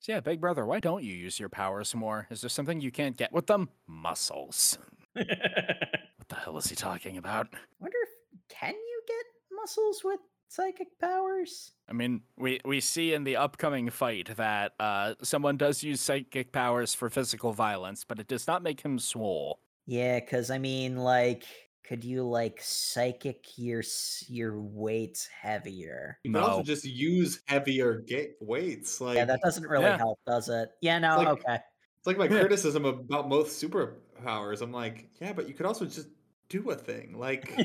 So 0.00 0.12
yeah, 0.12 0.20
Big 0.20 0.40
Brother, 0.40 0.66
why 0.66 0.80
don't 0.80 1.04
you 1.04 1.14
use 1.14 1.38
your 1.38 1.48
powers 1.48 1.94
more? 1.94 2.26
Is 2.30 2.40
there 2.40 2.50
something 2.50 2.80
you 2.80 2.90
can't 2.90 3.16
get 3.16 3.32
with 3.32 3.46
them? 3.46 3.68
Muscles. 3.86 4.78
What 5.16 6.28
the 6.28 6.36
hell 6.36 6.56
is 6.56 6.68
he 6.68 6.76
talking 6.76 7.16
about? 7.18 7.48
I 7.52 7.58
Wonder 7.80 7.96
if 8.04 8.56
can 8.56 8.74
you 8.74 9.02
get 9.08 9.24
muscles 9.50 10.02
with 10.04 10.20
psychic 10.52 10.88
powers? 11.00 11.72
I 11.88 11.92
mean, 11.94 12.22
we, 12.36 12.60
we 12.64 12.80
see 12.80 13.14
in 13.14 13.24
the 13.24 13.36
upcoming 13.36 13.90
fight 13.90 14.30
that 14.36 14.72
uh, 14.78 15.14
someone 15.22 15.56
does 15.56 15.82
use 15.82 16.00
psychic 16.00 16.52
powers 16.52 16.94
for 16.94 17.08
physical 17.10 17.52
violence, 17.52 18.04
but 18.04 18.18
it 18.18 18.28
does 18.28 18.46
not 18.46 18.62
make 18.62 18.80
him 18.82 18.98
swole. 18.98 19.60
Yeah, 19.86 20.20
because 20.20 20.50
I 20.50 20.58
mean, 20.58 20.96
like, 20.96 21.44
could 21.84 22.04
you 22.04 22.22
like 22.22 22.60
psychic 22.62 23.46
your 23.56 23.82
your 24.28 24.60
weights 24.60 25.26
heavier? 25.26 26.18
You 26.22 26.32
can 26.32 26.42
also 26.42 26.58
No. 26.58 26.62
just 26.62 26.84
use 26.84 27.40
heavier 27.46 28.04
ga- 28.06 28.34
weights. 28.40 29.00
Like 29.00 29.16
yeah, 29.16 29.24
that 29.24 29.40
doesn't 29.42 29.66
really 29.66 29.84
Yeah. 29.86 29.96
help, 29.98 30.20
does 30.26 30.48
it? 30.48 30.70
Yeah, 30.80 30.98
no, 31.00 31.16
like- 31.16 31.28
okay. 31.28 31.54
it's 31.98 32.06
like 32.06 32.18
my 32.18 32.28
criticism 32.28 32.84
about 32.84 33.28
most 33.28 33.60
superpowers. 33.62 34.62
I'm 34.62 34.72
like, 34.72 35.08
yeah, 35.20 35.32
but 35.32 35.48
you 35.48 35.54
could 35.54 35.66
also 35.66 35.84
just 35.84 36.08
do 36.48 36.70
a 36.70 36.76
thing. 36.76 37.18
Like 37.18 37.52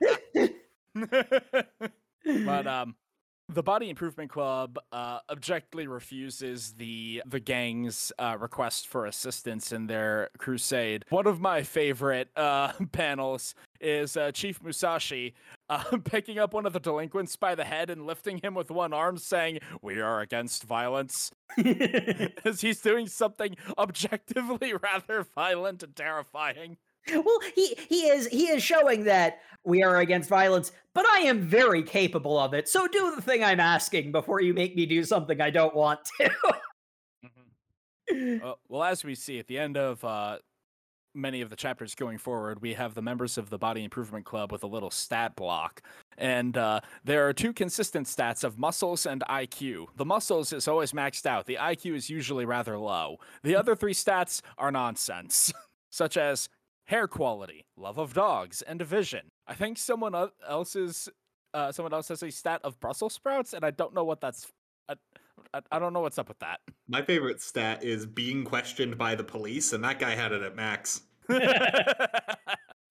but 0.94 2.66
um 2.66 2.94
the 3.48 3.62
body 3.62 3.90
improvement 3.90 4.30
club 4.30 4.78
uh 4.92 5.18
objectively 5.28 5.86
refuses 5.86 6.72
the 6.74 7.22
the 7.26 7.40
gang's 7.40 8.12
uh 8.18 8.36
request 8.38 8.86
for 8.86 9.06
assistance 9.06 9.72
in 9.72 9.86
their 9.86 10.30
crusade. 10.38 11.04
One 11.10 11.26
of 11.26 11.40
my 11.40 11.62
favorite 11.62 12.28
uh 12.36 12.72
panels 12.92 13.54
is 13.80 14.16
uh, 14.16 14.30
chief 14.30 14.62
musashi 14.62 15.34
uh, 15.68 15.82
picking 16.04 16.38
up 16.38 16.54
one 16.54 16.66
of 16.66 16.72
the 16.72 16.80
delinquents 16.80 17.34
by 17.36 17.54
the 17.54 17.64
head 17.64 17.90
and 17.90 18.06
lifting 18.06 18.38
him 18.38 18.54
with 18.54 18.70
one 18.70 18.92
arm 18.92 19.18
saying 19.18 19.58
we 19.82 20.00
are 20.00 20.20
against 20.20 20.62
violence. 20.64 21.32
As 22.44 22.60
he's 22.60 22.80
doing 22.80 23.08
something 23.08 23.56
objectively 23.76 24.72
rather 24.74 25.26
violent 25.34 25.82
and 25.82 25.96
terrifying 25.96 26.76
well, 27.10 27.38
he 27.54 27.76
he 27.88 28.08
is 28.08 28.26
he 28.28 28.48
is 28.48 28.62
showing 28.62 29.04
that 29.04 29.40
we 29.64 29.82
are 29.82 29.98
against 29.98 30.28
violence, 30.28 30.72
but 30.94 31.06
I 31.08 31.20
am 31.20 31.40
very 31.40 31.82
capable 31.82 32.38
of 32.38 32.54
it. 32.54 32.68
So 32.68 32.86
do 32.86 33.14
the 33.14 33.22
thing 33.22 33.44
I'm 33.44 33.60
asking 33.60 34.12
before 34.12 34.40
you 34.40 34.54
make 34.54 34.74
me 34.74 34.86
do 34.86 35.04
something 35.04 35.40
I 35.40 35.50
don't 35.50 35.74
want 35.74 36.00
to. 36.20 36.30
Uh, 38.10 38.52
well, 38.68 38.82
as 38.82 39.04
we 39.04 39.14
see 39.14 39.38
at 39.38 39.46
the 39.46 39.58
end 39.58 39.76
of 39.76 40.04
uh, 40.04 40.36
many 41.14 41.40
of 41.40 41.50
the 41.50 41.56
chapters 41.56 41.94
going 41.94 42.18
forward, 42.18 42.60
we 42.60 42.74
have 42.74 42.94
the 42.94 43.02
members 43.02 43.38
of 43.38 43.50
the 43.50 43.58
Body 43.58 43.84
Improvement 43.84 44.24
Club 44.24 44.52
with 44.52 44.62
a 44.64 44.66
little 44.66 44.90
stat 44.90 45.34
block 45.36 45.82
And 46.18 46.56
uh, 46.56 46.80
there 47.04 47.26
are 47.26 47.32
two 47.32 47.52
consistent 47.52 48.06
stats 48.06 48.44
of 48.44 48.58
muscles 48.58 49.06
and 49.06 49.22
IQ. 49.30 49.86
The 49.96 50.04
muscles 50.04 50.52
is 50.52 50.68
always 50.68 50.92
maxed 50.92 51.26
out. 51.26 51.46
The 51.46 51.58
IQ 51.60 51.94
is 51.94 52.10
usually 52.10 52.44
rather 52.44 52.78
low. 52.78 53.18
The 53.42 53.56
other 53.56 53.74
three 53.74 53.94
stats 53.94 54.42
are 54.58 54.70
nonsense, 54.70 55.52
such 55.90 56.16
as 56.16 56.48
hair 56.92 57.08
quality, 57.08 57.64
love 57.74 57.96
of 57.96 58.12
dogs, 58.12 58.60
and 58.60 58.82
vision. 58.82 59.30
I 59.46 59.54
think 59.54 59.78
someone 59.78 60.14
else's 60.46 61.08
uh, 61.54 61.72
someone 61.72 61.94
else 61.94 62.08
has 62.08 62.22
a 62.22 62.30
stat 62.30 62.60
of 62.64 62.78
Brussels 62.80 63.14
sprouts, 63.14 63.54
and 63.54 63.64
I 63.64 63.70
don't 63.70 63.94
know 63.94 64.04
what 64.04 64.20
that's. 64.20 64.52
I, 64.88 64.94
I, 65.54 65.60
I 65.72 65.78
don't 65.78 65.94
know 65.94 66.00
what's 66.00 66.18
up 66.18 66.28
with 66.28 66.38
that. 66.40 66.60
My 66.88 67.02
favorite 67.02 67.40
stat 67.40 67.82
is 67.82 68.04
being 68.04 68.44
questioned 68.44 68.98
by 68.98 69.14
the 69.14 69.24
police, 69.24 69.72
and 69.72 69.82
that 69.84 69.98
guy 69.98 70.14
had 70.14 70.32
it 70.32 70.42
at 70.42 70.54
max. 70.54 71.02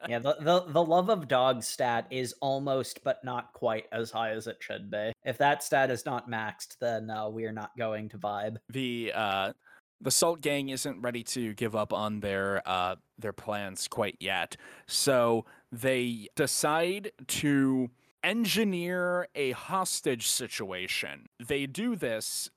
Yeah, 0.10 0.18
the, 0.18 0.36
the 0.40 0.66
the 0.68 0.84
love 0.84 1.10
of 1.10 1.28
dogs 1.28 1.68
stat 1.68 2.08
is 2.10 2.34
almost 2.42 3.04
but 3.04 3.24
not 3.24 3.54
quite 3.54 3.86
as 3.92 4.10
high 4.10 4.32
as 4.32 4.48
it 4.48 4.58
should 4.60 4.90
be. 4.90 5.12
If 5.24 5.38
that 5.38 5.62
stat 5.62 5.92
is 5.92 6.08
not 6.08 6.28
maxed, 6.28 6.80
then 6.80 7.12
uh, 7.12 7.30
we 7.30 7.46
are 7.46 7.52
not 7.52 7.78
going 7.78 8.10
to 8.10 8.18
vibe. 8.18 8.58
the 8.70 9.12
uh 9.14 9.54
the 10.02 10.12
Salt 10.12 10.42
Gang 10.42 10.70
isn't 10.70 11.02
ready 11.02 11.24
to 11.24 11.54
give 11.54 11.76
up 11.76 11.94
on 11.94 12.20
their 12.20 12.62
uh 12.66 12.96
their 13.18 13.34
plans 13.34 13.88
quite 13.88 14.18
yet. 14.20 14.58
So 14.88 15.46
they 15.72 16.28
decide 16.36 17.12
to 17.28 17.90
engineer 18.24 19.28
a 19.36 19.52
hostage 19.52 20.28
situation. 20.28 21.28
They 21.40 21.66
do 21.66 21.96
this 21.96 22.50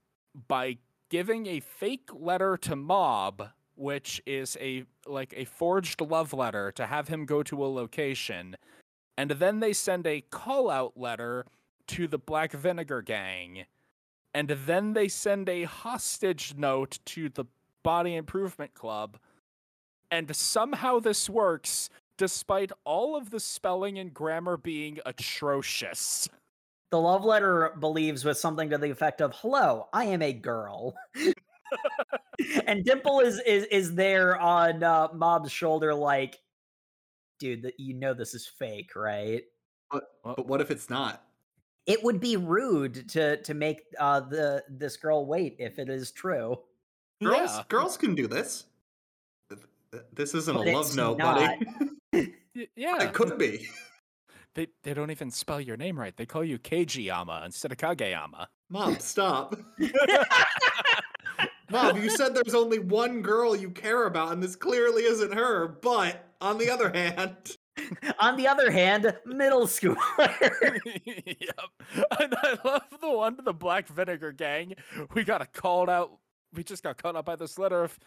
by 0.49 0.79
giving 1.11 1.47
a 1.47 1.61
fake 1.61 2.11
letter 2.13 2.57
to 2.57 2.77
Mob, 2.77 3.51
which 3.77 4.23
is 4.27 4.57
a 4.61 4.85
like 5.07 5.35
a 5.37 5.45
forged 5.45 6.01
love 6.01 6.33
letter 6.33 6.73
to 6.73 6.87
have 6.87 7.09
him 7.09 7.27
go 7.27 7.43
to 7.43 7.65
a 7.65 7.67
location. 7.67 8.57
And 9.17 9.31
then 9.33 9.61
they 9.61 9.73
send 9.73 10.07
a 10.07 10.23
call 10.23 10.71
out 10.71 10.97
letter 10.97 11.47
to 11.89 12.09
the 12.09 12.19
Black 12.19 12.53
Vinegar 12.53 13.03
Gang 13.03 13.67
and 14.35 14.49
then 14.49 14.93
they 14.93 15.07
send 15.07 15.49
a 15.49 15.63
hostage 15.63 16.55
note 16.57 16.99
to 17.07 17.29
the 17.29 17.45
Body 17.85 18.17
Improvement 18.17 18.75
Club. 18.75 19.17
And 20.11 20.35
somehow 20.35 20.99
this 20.99 21.31
works, 21.31 21.89
despite 22.19 22.73
all 22.85 23.17
of 23.17 23.31
the 23.31 23.41
spelling 23.41 23.99
and 23.99 24.13
grammar 24.13 24.57
being 24.57 24.99
atrocious. 25.07 26.29
The 26.91 27.01
love 27.01 27.25
letter 27.25 27.75
believes 27.81 28.25
with 28.25 28.39
something 28.39 28.71
to 28.71 28.79
the 28.79 28.91
effect 28.91 29.21
of 29.21 29.35
"Hello, 29.37 29.89
I 29.93 30.05
am 30.05 30.23
a 30.23 30.33
girl," 30.33 30.95
and 32.67 32.85
Dimple 32.85 33.21
is 33.21 33.41
is 33.45 33.65
is 33.65 33.95
there 33.95 34.39
on 34.39 34.83
uh, 34.85 35.09
Mob's 35.13 35.51
shoulder, 35.51 35.93
like, 35.93 36.39
"Dude, 37.41 37.63
that 37.63 37.81
you 37.81 37.95
know 37.95 38.15
this 38.15 38.35
is 38.35 38.47
fake, 38.47 38.95
right?" 38.95 39.43
But, 39.91 40.05
but 40.23 40.47
what 40.47 40.61
if 40.61 40.71
it's 40.71 40.89
not? 40.89 41.25
It 41.87 42.03
would 42.03 42.19
be 42.21 42.37
rude 42.37 43.09
to 43.11 43.37
to 43.43 43.55
make 43.55 43.83
uh, 43.99 44.21
the 44.21 44.65
this 44.69 44.97
girl 44.97 45.27
wait 45.27 45.57
if 45.59 45.79
it 45.79 45.89
is 45.89 46.11
true. 46.11 46.59
Girls, 47.23 47.51
Yeah. 47.57 47.63
girls 47.69 47.97
can 47.97 48.15
do 48.15 48.27
this. 48.27 48.65
Th- 49.51 49.61
th- 49.93 50.03
This 50.13 50.35
isn't 50.35 50.57
But 50.57 50.67
a 50.67 50.73
love 50.73 50.97
note, 50.97 51.19
not. 51.19 51.59
buddy. 52.13 52.35
Yeah. 52.77 53.03
it 53.03 53.13
could 53.13 53.39
be. 53.39 53.69
They, 54.55 54.69
they 54.85 54.95
don't 54.95 55.11
even 55.11 55.31
spell 55.33 55.61
your 55.61 55.77
name 55.77 55.99
right. 55.99 56.17
They 56.17 56.27
call 56.27 56.45
you 56.45 56.59
Kageyama 56.61 57.45
instead 57.45 57.73
of 57.73 57.79
Kageyama. 57.79 58.47
Mob, 58.71 59.01
stop. 59.01 59.57
Mob, 61.71 61.97
you 61.97 62.09
said 62.11 62.35
there's 62.35 62.55
only 62.55 62.79
one 62.79 63.21
girl 63.21 63.57
you 63.57 63.71
care 63.71 64.07
about, 64.07 64.33
and 64.33 64.41
this 64.43 64.55
clearly 64.55 65.03
isn't 65.05 65.33
her. 65.35 65.67
But 65.83 66.25
on 66.41 66.59
the 66.59 66.71
other 66.71 66.91
hand, 66.91 67.57
On 68.21 68.37
the 68.37 68.47
other 68.47 68.71
hand, 68.71 69.15
middle 69.27 69.67
schooler. 69.67 69.97
yep. 71.05 71.59
And 72.21 72.35
I 72.37 72.59
love 72.65 72.83
the 73.01 73.11
one 73.11 73.37
to 73.37 73.43
the 73.43 73.53
Black 73.53 73.89
Vinegar 73.89 74.33
Gang. 74.33 74.75
We 75.15 75.25
got 75.25 75.43
a 75.43 75.47
called 75.47 75.91
out. 75.91 76.19
We 76.53 76.63
just 76.63 76.83
got 76.83 76.97
caught 77.03 77.17
up 77.17 77.25
by 77.25 77.37
this 77.37 77.59
letter 77.59 77.83
of 77.83 77.99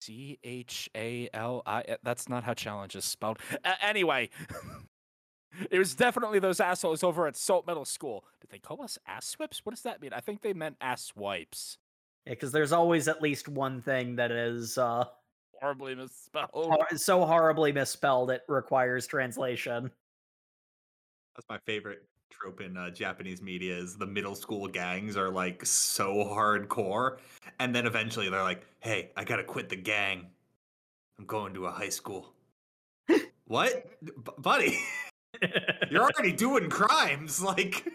C 0.00 0.38
H 0.42 0.88
A 0.96 1.28
L 1.34 1.62
I. 1.66 1.96
That's 2.02 2.28
not 2.28 2.44
how 2.44 2.54
challenge 2.54 2.96
is 2.96 3.04
spelled. 3.04 3.38
A- 3.64 3.84
anyway, 3.84 4.30
it 5.70 5.78
was 5.78 5.94
definitely 5.94 6.38
those 6.38 6.60
assholes 6.60 7.02
over 7.02 7.26
at 7.26 7.36
Salt 7.36 7.66
Middle 7.66 7.84
School. 7.84 8.24
Did 8.40 8.50
they 8.50 8.58
call 8.58 8.82
us 8.82 8.98
ass 9.06 9.34
whips? 9.34 9.60
What 9.64 9.74
does 9.74 9.82
that 9.82 10.00
mean? 10.00 10.12
I 10.12 10.20
think 10.20 10.40
they 10.42 10.52
meant 10.54 10.76
ass 10.80 11.12
wipes. 11.14 11.78
because 12.26 12.52
there's 12.52 12.72
always 12.72 13.06
at 13.08 13.20
least 13.22 13.48
one 13.48 13.82
thing 13.82 14.16
that 14.16 14.30
is 14.30 14.78
uh, 14.78 15.04
Horribly 15.64 15.94
misspelled. 15.94 16.50
hor- 16.52 16.96
so 16.96 17.24
horribly 17.24 17.72
misspelled 17.72 18.30
it 18.30 18.42
requires 18.48 19.06
translation. 19.06 19.90
that's 21.34 21.48
my 21.48 21.56
favorite 21.64 22.02
trope 22.28 22.60
in 22.60 22.76
uh, 22.76 22.90
Japanese 22.90 23.40
media 23.40 23.74
is 23.74 23.96
the 23.96 24.04
middle 24.04 24.34
school 24.34 24.68
gangs 24.68 25.16
are 25.16 25.30
like 25.30 25.64
so 25.64 26.16
hardcore, 26.16 27.16
and 27.60 27.74
then 27.74 27.86
eventually 27.86 28.28
they're 28.28 28.42
like, 28.42 28.66
"Hey, 28.80 29.10
I 29.16 29.24
gotta 29.24 29.42
quit 29.44 29.70
the 29.70 29.76
gang. 29.76 30.26
I'm 31.18 31.24
going 31.24 31.54
to 31.54 31.64
a 31.64 31.70
high 31.70 31.88
school." 31.88 32.34
what, 33.46 33.86
B- 34.04 34.12
buddy? 34.36 34.78
You're 35.90 36.02
already 36.02 36.32
doing 36.32 36.68
crimes. 36.68 37.42
Like, 37.42 37.88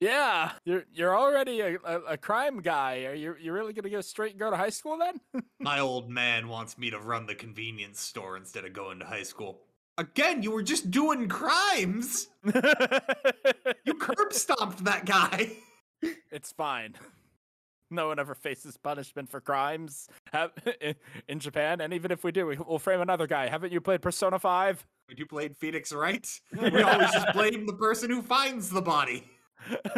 Yeah, 0.00 0.52
you're 0.64 0.84
you're 0.92 1.16
already 1.16 1.60
a, 1.60 1.78
a, 1.82 2.00
a 2.02 2.16
crime 2.18 2.60
guy. 2.60 3.04
Are 3.04 3.14
you 3.14 3.34
you 3.40 3.52
really 3.52 3.72
gonna 3.72 3.88
go 3.88 4.02
straight 4.02 4.32
and 4.32 4.40
go 4.40 4.50
to 4.50 4.56
high 4.56 4.70
school 4.70 4.98
then? 4.98 5.42
my 5.60 5.80
old 5.80 6.10
man 6.10 6.48
wants 6.48 6.76
me 6.76 6.90
to 6.90 6.98
run 6.98 7.26
the 7.26 7.34
convenience 7.34 8.00
store 8.00 8.36
instead 8.36 8.64
of 8.64 8.74
going 8.74 8.98
to 8.98 9.06
high 9.06 9.22
school. 9.22 9.62
Again, 9.98 10.42
you 10.42 10.50
were 10.50 10.62
just 10.62 10.90
doing 10.90 11.26
crimes. 11.26 12.28
You 12.44 13.94
curb 13.94 14.30
stomped 14.32 14.84
that 14.84 15.06
guy. 15.06 15.52
it's 16.30 16.52
fine. 16.52 16.94
No 17.90 18.08
one 18.08 18.18
ever 18.18 18.34
faces 18.34 18.76
punishment 18.76 19.30
for 19.30 19.40
crimes 19.40 20.08
in, 21.28 21.38
Japan, 21.38 21.80
and 21.80 21.94
even 21.94 22.10
if 22.10 22.24
we 22.24 22.32
do, 22.32 22.46
we, 22.48 22.58
we'll 22.58 22.80
frame 22.80 23.00
another 23.00 23.26
guy. 23.26 23.48
Haven't 23.48 23.72
you 23.72 23.80
played 23.80 24.02
Persona 24.02 24.38
Five? 24.38 24.84
You 25.08 25.24
played 25.24 25.56
Phoenix 25.56 25.92
Wright, 25.92 26.28
we 26.60 26.82
always 26.82 27.12
just 27.12 27.32
blame 27.32 27.64
the 27.64 27.74
person 27.74 28.10
who 28.10 28.20
finds 28.22 28.68
the 28.68 28.82
body. 28.82 29.22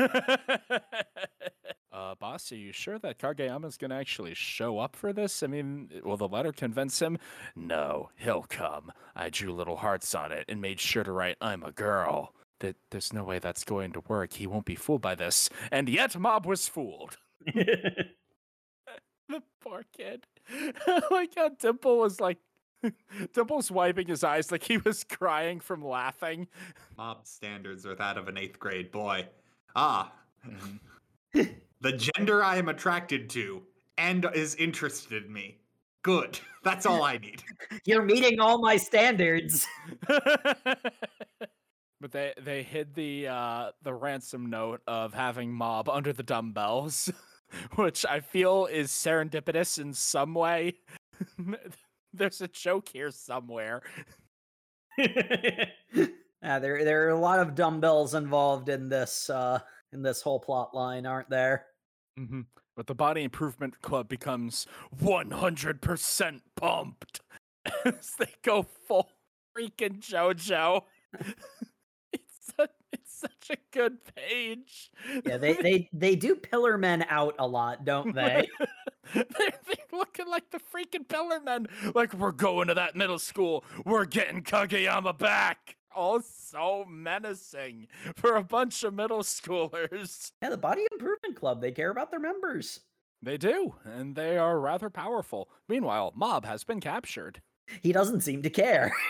uh, 1.92 2.14
boss, 2.18 2.52
are 2.52 2.56
you 2.56 2.72
sure 2.72 2.98
that 2.98 3.18
Kageyama's 3.18 3.76
gonna 3.76 3.96
actually 3.96 4.34
show 4.34 4.78
up 4.78 4.96
for 4.96 5.12
this? 5.12 5.42
I 5.42 5.46
mean, 5.46 5.90
will 6.04 6.16
the 6.16 6.28
letter 6.28 6.52
convince 6.52 7.00
him? 7.00 7.18
No, 7.56 8.10
he'll 8.16 8.44
come. 8.48 8.92
I 9.14 9.30
drew 9.30 9.52
little 9.52 9.76
hearts 9.76 10.14
on 10.14 10.32
it 10.32 10.44
and 10.48 10.60
made 10.60 10.80
sure 10.80 11.04
to 11.04 11.12
write, 11.12 11.36
I'm 11.40 11.62
a 11.62 11.72
girl. 11.72 12.34
That 12.60 12.76
there's 12.90 13.12
no 13.12 13.22
way 13.22 13.38
that's 13.38 13.62
going 13.62 13.92
to 13.92 14.02
work. 14.08 14.32
He 14.32 14.46
won't 14.48 14.64
be 14.64 14.74
fooled 14.74 15.00
by 15.00 15.14
this. 15.14 15.48
And 15.70 15.88
yet 15.88 16.18
Mob 16.18 16.44
was 16.44 16.66
fooled. 16.68 17.16
The 19.28 19.42
poor 19.60 19.84
kid. 19.94 20.26
like 21.10 21.34
how 21.36 21.50
Dimple 21.50 21.98
was 21.98 22.18
like 22.18 22.38
Dimple's 23.34 23.70
wiping 23.70 24.06
his 24.06 24.24
eyes 24.24 24.50
like 24.50 24.62
he 24.62 24.78
was 24.78 25.04
crying 25.04 25.60
from 25.60 25.84
laughing. 25.84 26.48
Mob 26.96 27.26
standards 27.26 27.84
are 27.84 27.94
that 27.94 28.16
of 28.16 28.28
an 28.28 28.38
eighth 28.38 28.58
grade 28.58 28.90
boy. 28.90 29.28
Ah, 29.76 30.12
Mm-hmm. 30.46 31.42
the 31.80 31.92
gender 31.92 32.42
I 32.42 32.56
am 32.56 32.68
attracted 32.68 33.28
to 33.30 33.62
and 33.96 34.26
is 34.34 34.54
interested 34.56 35.24
in 35.24 35.32
me. 35.32 35.58
Good. 36.02 36.38
That's 36.64 36.86
all 36.86 37.02
I 37.02 37.18
need. 37.18 37.42
You're 37.84 38.04
meeting 38.04 38.40
all 38.40 38.58
my 38.58 38.76
standards. 38.76 39.66
but 42.00 42.12
they 42.12 42.32
they 42.40 42.62
hid 42.62 42.94
the 42.94 43.26
uh 43.28 43.70
the 43.82 43.92
ransom 43.92 44.46
note 44.46 44.80
of 44.86 45.12
having 45.12 45.52
mob 45.52 45.88
under 45.88 46.12
the 46.12 46.22
dumbbells 46.22 47.10
which 47.74 48.06
i 48.06 48.20
feel 48.20 48.66
is 48.66 48.90
serendipitous 48.90 49.80
in 49.80 49.92
some 49.92 50.32
way 50.34 50.74
there's 52.14 52.40
a 52.40 52.46
joke 52.48 52.88
here 52.88 53.10
somewhere 53.10 53.82
yeah, 56.42 56.58
there 56.58 56.84
there 56.84 57.06
are 57.06 57.10
a 57.10 57.18
lot 57.18 57.40
of 57.40 57.54
dumbbells 57.54 58.14
involved 58.14 58.68
in 58.68 58.88
this 58.88 59.28
uh 59.30 59.58
in 59.92 60.02
this 60.02 60.20
whole 60.22 60.38
plot 60.40 60.74
line, 60.74 61.06
aren't 61.06 61.30
there? 61.30 61.66
Mm-hmm. 62.18 62.40
but 62.76 62.86
the 62.88 62.94
body 62.96 63.22
improvement 63.22 63.80
club 63.80 64.08
becomes 64.08 64.66
100% 65.00 66.40
pumped 66.56 67.20
as 67.84 68.12
they 68.18 68.34
go 68.42 68.64
full 68.88 69.08
freaking 69.56 70.00
jojo 70.00 70.82
it's 72.12 72.52
such, 72.56 72.70
it's 72.92 73.20
such 73.20 73.50
a 73.50 73.56
good 73.72 73.98
page 74.16 74.90
Yeah, 75.24 75.36
they 75.36 75.52
they 75.54 75.88
they 75.92 76.16
do 76.16 76.34
pillar 76.34 76.76
men 76.76 77.04
out 77.08 77.36
a 77.38 77.46
lot, 77.46 77.84
don't 77.84 78.12
they? 78.16 78.48
they're, 79.14 79.24
they're 79.38 79.86
looking 79.92 80.26
like 80.26 80.50
the 80.50 80.58
freaking 80.58 81.06
pillar 81.08 81.40
men. 81.40 81.66
Like, 81.94 82.12
we're 82.14 82.32
going 82.32 82.68
to 82.68 82.74
that 82.74 82.94
middle 82.96 83.18
school. 83.18 83.64
We're 83.86 84.04
getting 84.04 84.42
Kageyama 84.42 85.16
back. 85.18 85.76
All 85.98 86.20
so 86.20 86.84
menacing 86.88 87.88
for 88.14 88.36
a 88.36 88.44
bunch 88.44 88.84
of 88.84 88.94
middle 88.94 89.24
schoolers. 89.24 90.30
yeah, 90.42 90.50
the 90.50 90.56
Body 90.56 90.86
Improvement 90.92 91.34
Club, 91.34 91.60
they 91.60 91.72
care 91.72 91.90
about 91.90 92.12
their 92.12 92.20
members. 92.20 92.78
They 93.20 93.36
do, 93.36 93.74
and 93.84 94.14
they 94.14 94.38
are 94.38 94.60
rather 94.60 94.90
powerful. 94.90 95.48
Meanwhile, 95.68 96.12
Mob 96.14 96.44
has 96.44 96.62
been 96.62 96.78
captured. 96.78 97.42
He 97.82 97.90
doesn't 97.90 98.20
seem 98.20 98.42
to 98.42 98.50
care. 98.50 98.92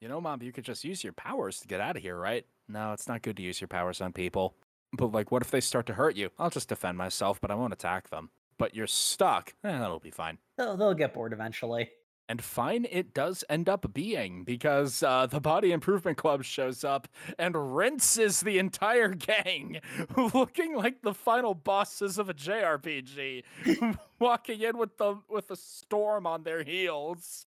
You 0.00 0.08
know, 0.08 0.20
Mob, 0.20 0.42
you 0.42 0.52
could 0.52 0.66
just 0.66 0.84
use 0.84 1.02
your 1.02 1.14
powers 1.14 1.60
to 1.60 1.66
get 1.66 1.80
out 1.80 1.96
of 1.96 2.02
here, 2.02 2.18
right? 2.18 2.44
No, 2.68 2.92
it's 2.92 3.08
not 3.08 3.22
good 3.22 3.38
to 3.38 3.42
use 3.42 3.62
your 3.62 3.68
powers 3.68 4.02
on 4.02 4.12
people. 4.12 4.54
But, 4.92 5.12
like, 5.12 5.32
what 5.32 5.40
if 5.40 5.50
they 5.50 5.62
start 5.62 5.86
to 5.86 5.94
hurt 5.94 6.14
you? 6.14 6.28
I'll 6.38 6.50
just 6.50 6.68
defend 6.68 6.98
myself, 6.98 7.40
but 7.40 7.50
I 7.50 7.54
won't 7.54 7.72
attack 7.72 8.10
them. 8.10 8.28
But 8.58 8.74
you're 8.74 8.86
stuck. 8.86 9.54
Eh, 9.64 9.78
that'll 9.78 10.00
be 10.00 10.10
fine. 10.10 10.36
They'll, 10.58 10.76
they'll 10.76 10.92
get 10.92 11.14
bored 11.14 11.32
eventually. 11.32 11.88
And 12.28 12.42
fine, 12.42 12.86
it 12.90 13.12
does 13.12 13.44
end 13.50 13.68
up 13.68 13.92
being 13.92 14.44
because 14.44 15.02
uh, 15.02 15.26
the 15.26 15.40
Body 15.40 15.72
Improvement 15.72 16.16
Club 16.16 16.42
shows 16.42 16.82
up 16.82 17.06
and 17.38 17.76
rinses 17.76 18.40
the 18.40 18.58
entire 18.58 19.10
gang, 19.10 19.80
looking 20.34 20.74
like 20.74 21.02
the 21.02 21.12
final 21.12 21.54
bosses 21.54 22.18
of 22.18 22.30
a 22.30 22.34
JRPG, 22.34 23.44
walking 24.18 24.62
in 24.62 24.78
with 24.78 24.96
the 24.96 25.16
with 25.28 25.50
a 25.50 25.56
storm 25.56 26.26
on 26.26 26.44
their 26.44 26.62
heels. 26.62 27.44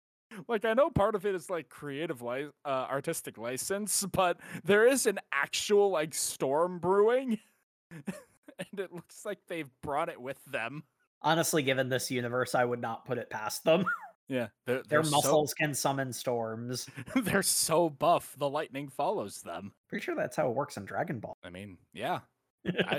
Like 0.46 0.66
I 0.66 0.74
know 0.74 0.90
part 0.90 1.14
of 1.14 1.24
it 1.24 1.34
is 1.34 1.48
like 1.48 1.70
creative 1.70 2.20
li- 2.20 2.50
uh, 2.64 2.86
artistic 2.90 3.38
license, 3.38 4.04
but 4.12 4.38
there 4.62 4.86
is 4.86 5.06
an 5.06 5.18
actual 5.32 5.88
like 5.90 6.12
storm 6.12 6.80
brewing, 6.80 7.38
and 7.90 8.78
it 8.78 8.92
looks 8.92 9.24
like 9.24 9.38
they've 9.48 9.70
brought 9.82 10.10
it 10.10 10.20
with 10.20 10.44
them. 10.44 10.82
Honestly, 11.22 11.62
given 11.62 11.88
this 11.88 12.10
universe, 12.10 12.54
I 12.54 12.66
would 12.66 12.82
not 12.82 13.06
put 13.06 13.16
it 13.16 13.30
past 13.30 13.64
them. 13.64 13.86
Yeah, 14.28 14.48
they're, 14.66 14.76
Their 14.76 14.84
they're 14.88 15.04
so- 15.04 15.10
muscles 15.10 15.54
can 15.54 15.72
summon 15.74 16.12
storms. 16.12 16.88
they're 17.16 17.42
so 17.42 17.88
buff, 17.90 18.34
the 18.38 18.48
lightning 18.48 18.88
follows 18.88 19.40
them. 19.42 19.72
Pretty 19.88 20.04
sure 20.04 20.14
that's 20.16 20.36
how 20.36 20.48
it 20.48 20.54
works 20.54 20.76
in 20.76 20.84
Dragon 20.84 21.20
Ball. 21.20 21.36
I 21.44 21.50
mean, 21.50 21.78
yeah, 21.92 22.20
I, 22.88 22.98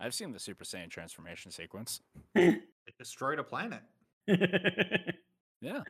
have 0.00 0.14
seen 0.14 0.32
the 0.32 0.38
Super 0.38 0.64
Saiyan 0.64 0.90
transformation 0.90 1.50
sequence. 1.50 2.00
It 2.36 2.96
destroyed 2.98 3.38
a 3.38 3.44
planet. 3.44 3.80
Yeah. 5.60 5.80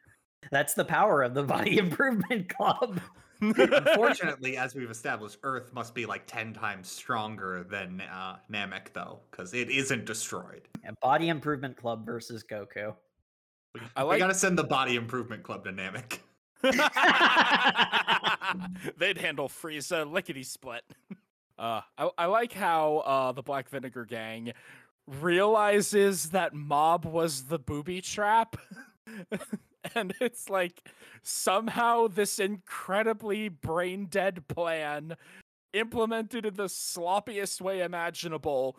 that's 0.50 0.72
the 0.74 0.84
power 0.84 1.22
of 1.22 1.34
the 1.34 1.42
Body 1.42 1.76
Improvement 1.78 2.48
Club. 2.48 3.00
Unfortunately, 3.40 4.56
as 4.56 4.74
we've 4.74 4.90
established, 4.90 5.38
Earth 5.42 5.72
must 5.74 5.94
be 5.94 6.06
like 6.06 6.26
10 6.26 6.54
times 6.54 6.88
stronger 6.88 7.66
than 7.70 8.00
uh, 8.00 8.36
Namek, 8.50 8.92
though, 8.94 9.20
because 9.30 9.52
it 9.54 9.70
isn't 9.70 10.06
destroyed. 10.06 10.62
Yeah, 10.82 10.92
Body 11.02 11.28
Improvement 11.28 11.76
Club 11.76 12.06
versus 12.06 12.42
Goku. 12.42 12.94
We, 13.74 13.80
I 13.96 14.04
we 14.04 14.08
like- 14.10 14.18
gotta 14.18 14.34
send 14.34 14.58
the 14.58 14.64
Body 14.64 14.96
Improvement 14.96 15.42
Club 15.42 15.64
dynamic. 15.64 16.22
They'd 16.62 16.74
handle 19.18 19.48
Frieza 19.48 20.10
lickety 20.10 20.42
split. 20.42 20.82
Uh, 21.58 21.80
I, 21.96 22.10
I 22.18 22.26
like 22.26 22.52
how 22.52 22.98
uh, 22.98 23.32
the 23.32 23.42
Black 23.42 23.68
Vinegar 23.68 24.04
Gang 24.04 24.52
realizes 25.06 26.30
that 26.30 26.54
Mob 26.54 27.04
was 27.04 27.44
the 27.44 27.58
booby 27.58 28.00
trap. 28.00 28.56
and 29.94 30.14
it's 30.20 30.48
like 30.48 30.88
somehow 31.22 32.08
this 32.08 32.38
incredibly 32.38 33.48
brain 33.48 34.06
dead 34.06 34.46
plan 34.48 35.16
implemented 35.72 36.46
in 36.46 36.54
the 36.54 36.64
sloppiest 36.64 37.60
way 37.60 37.82
imaginable 37.82 38.78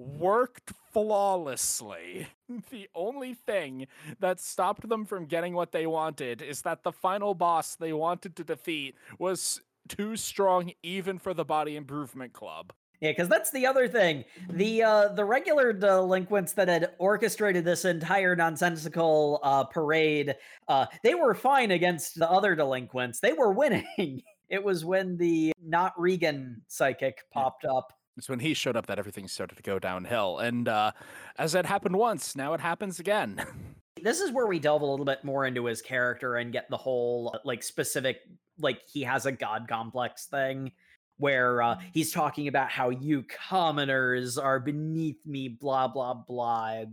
worked 0.00 0.72
flawlessly. 0.92 2.26
The 2.70 2.88
only 2.96 3.34
thing 3.34 3.86
that 4.18 4.40
stopped 4.40 4.88
them 4.88 5.04
from 5.04 5.26
getting 5.26 5.54
what 5.54 5.70
they 5.70 5.86
wanted 5.86 6.42
is 6.42 6.62
that 6.62 6.82
the 6.82 6.90
final 6.90 7.32
boss 7.32 7.76
they 7.76 7.92
wanted 7.92 8.34
to 8.36 8.44
defeat 8.44 8.96
was 9.20 9.60
too 9.88 10.16
strong 10.16 10.72
even 10.82 11.20
for 11.20 11.32
the 11.32 11.44
body 11.44 11.76
improvement 11.76 12.32
club. 12.32 12.72
Yeah, 13.00 13.12
because 13.12 13.28
that's 13.28 13.50
the 13.50 13.66
other 13.66 13.88
thing. 13.88 14.24
The 14.50 14.82
uh, 14.82 15.08
the 15.08 15.24
regular 15.24 15.72
delinquents 15.72 16.52
that 16.54 16.68
had 16.68 16.90
orchestrated 16.98 17.64
this 17.64 17.84
entire 17.84 18.36
nonsensical 18.36 19.40
uh, 19.42 19.64
parade, 19.64 20.34
uh, 20.68 20.86
they 21.02 21.14
were 21.14 21.34
fine 21.34 21.70
against 21.70 22.18
the 22.18 22.30
other 22.30 22.54
delinquents. 22.54 23.20
They 23.20 23.32
were 23.32 23.52
winning. 23.52 24.22
It 24.50 24.64
was 24.64 24.84
when 24.84 25.16
the 25.16 25.52
not 25.64 25.96
Reigen 25.96 26.56
psychic 26.66 27.22
popped 27.32 27.64
up. 27.64 27.92
It's 28.16 28.28
when 28.28 28.40
he 28.40 28.54
showed 28.54 28.76
up 28.76 28.86
that 28.86 28.98
everything 28.98 29.28
started 29.28 29.56
to 29.56 29.62
go 29.62 29.78
downhill. 29.78 30.38
And 30.38 30.68
uh, 30.68 30.92
as 31.38 31.54
it 31.54 31.66
happened 31.66 31.96
once, 31.96 32.36
now 32.36 32.54
it 32.54 32.60
happens 32.60 32.98
again. 33.00 33.44
This 34.02 34.20
is 34.20 34.32
where 34.32 34.46
we 34.46 34.58
delve 34.58 34.80
a 34.80 34.86
little 34.86 35.04
bit 35.04 35.24
more 35.24 35.44
into 35.44 35.66
his 35.66 35.82
character 35.82 36.36
and 36.36 36.52
get 36.52 36.70
the 36.70 36.76
whole 36.76 37.32
uh, 37.34 37.38
like 37.44 37.62
specific 37.62 38.20
like 38.58 38.80
he 38.90 39.02
has 39.02 39.26
a 39.26 39.32
god 39.32 39.66
complex 39.68 40.24
thing 40.24 40.72
where 41.18 41.60
uh, 41.60 41.78
he's 41.92 42.10
talking 42.10 42.48
about 42.48 42.70
how 42.70 42.88
you 42.88 43.24
commoners 43.24 44.38
are 44.38 44.58
beneath 44.58 45.18
me 45.26 45.48
blah 45.48 45.86
blah 45.86 46.14
blah 46.14 46.84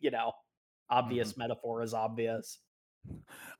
you 0.00 0.10
know 0.10 0.32
obvious 0.90 1.34
metaphor 1.38 1.82
is 1.82 1.94
obvious 1.94 2.58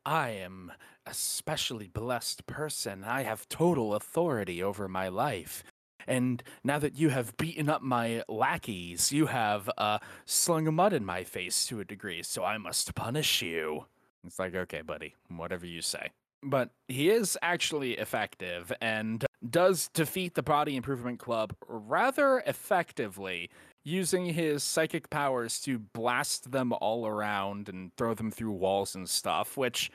I 0.05 0.31
am 0.31 0.73
a 1.07 1.15
specially 1.15 1.89
blessed 1.89 2.47
person. 2.47 3.05
I 3.05 3.23
have 3.23 3.49
total 3.49 3.95
authority 3.95 4.63
over 4.63 4.89
my 4.89 5.09
life. 5.09 5.63
And 6.09 6.43
now 6.65 6.79
that 6.79 6.99
you 6.99 7.11
have 7.11 7.37
beaten 7.37 7.69
up 7.69 7.83
my 7.83 8.25
lackeys, 8.29 9.13
you 9.13 9.27
have 9.27 9.71
uh, 9.77 9.99
slung 10.25 10.75
mud 10.75 10.93
in 10.95 11.05
my 11.05 11.23
face 11.23 11.67
to 11.67 11.81
a 11.81 11.85
degree, 11.85 12.23
so 12.23 12.43
I 12.45 12.57
must 12.57 12.95
punish 12.95 13.43
you. 13.43 13.85
It's 14.27 14.39
like, 14.39 14.55
okay, 14.55 14.81
buddy, 14.81 15.15
whatever 15.29 15.67
you 15.67 15.83
say. 15.83 16.11
But 16.43 16.71
he 16.89 17.11
is 17.11 17.37
actually 17.43 17.93
effective 17.99 18.73
and 18.81 19.25
does 19.49 19.89
defeat 19.93 20.35
the 20.35 20.43
Body 20.43 20.77
Improvement 20.77 21.19
Club 21.19 21.55
rather 21.67 22.43
effectively, 22.47 23.51
using 23.85 24.27
his 24.27 24.63
psychic 24.63 25.11
powers 25.11 25.61
to 25.61 25.79
blast 25.79 26.51
them 26.53 26.73
all 26.73 27.07
around 27.07 27.69
and 27.69 27.93
throw 27.97 28.15
them 28.15 28.31
through 28.31 28.53
walls 28.53 28.95
and 28.95 29.09
stuff, 29.09 29.57
which 29.57 29.91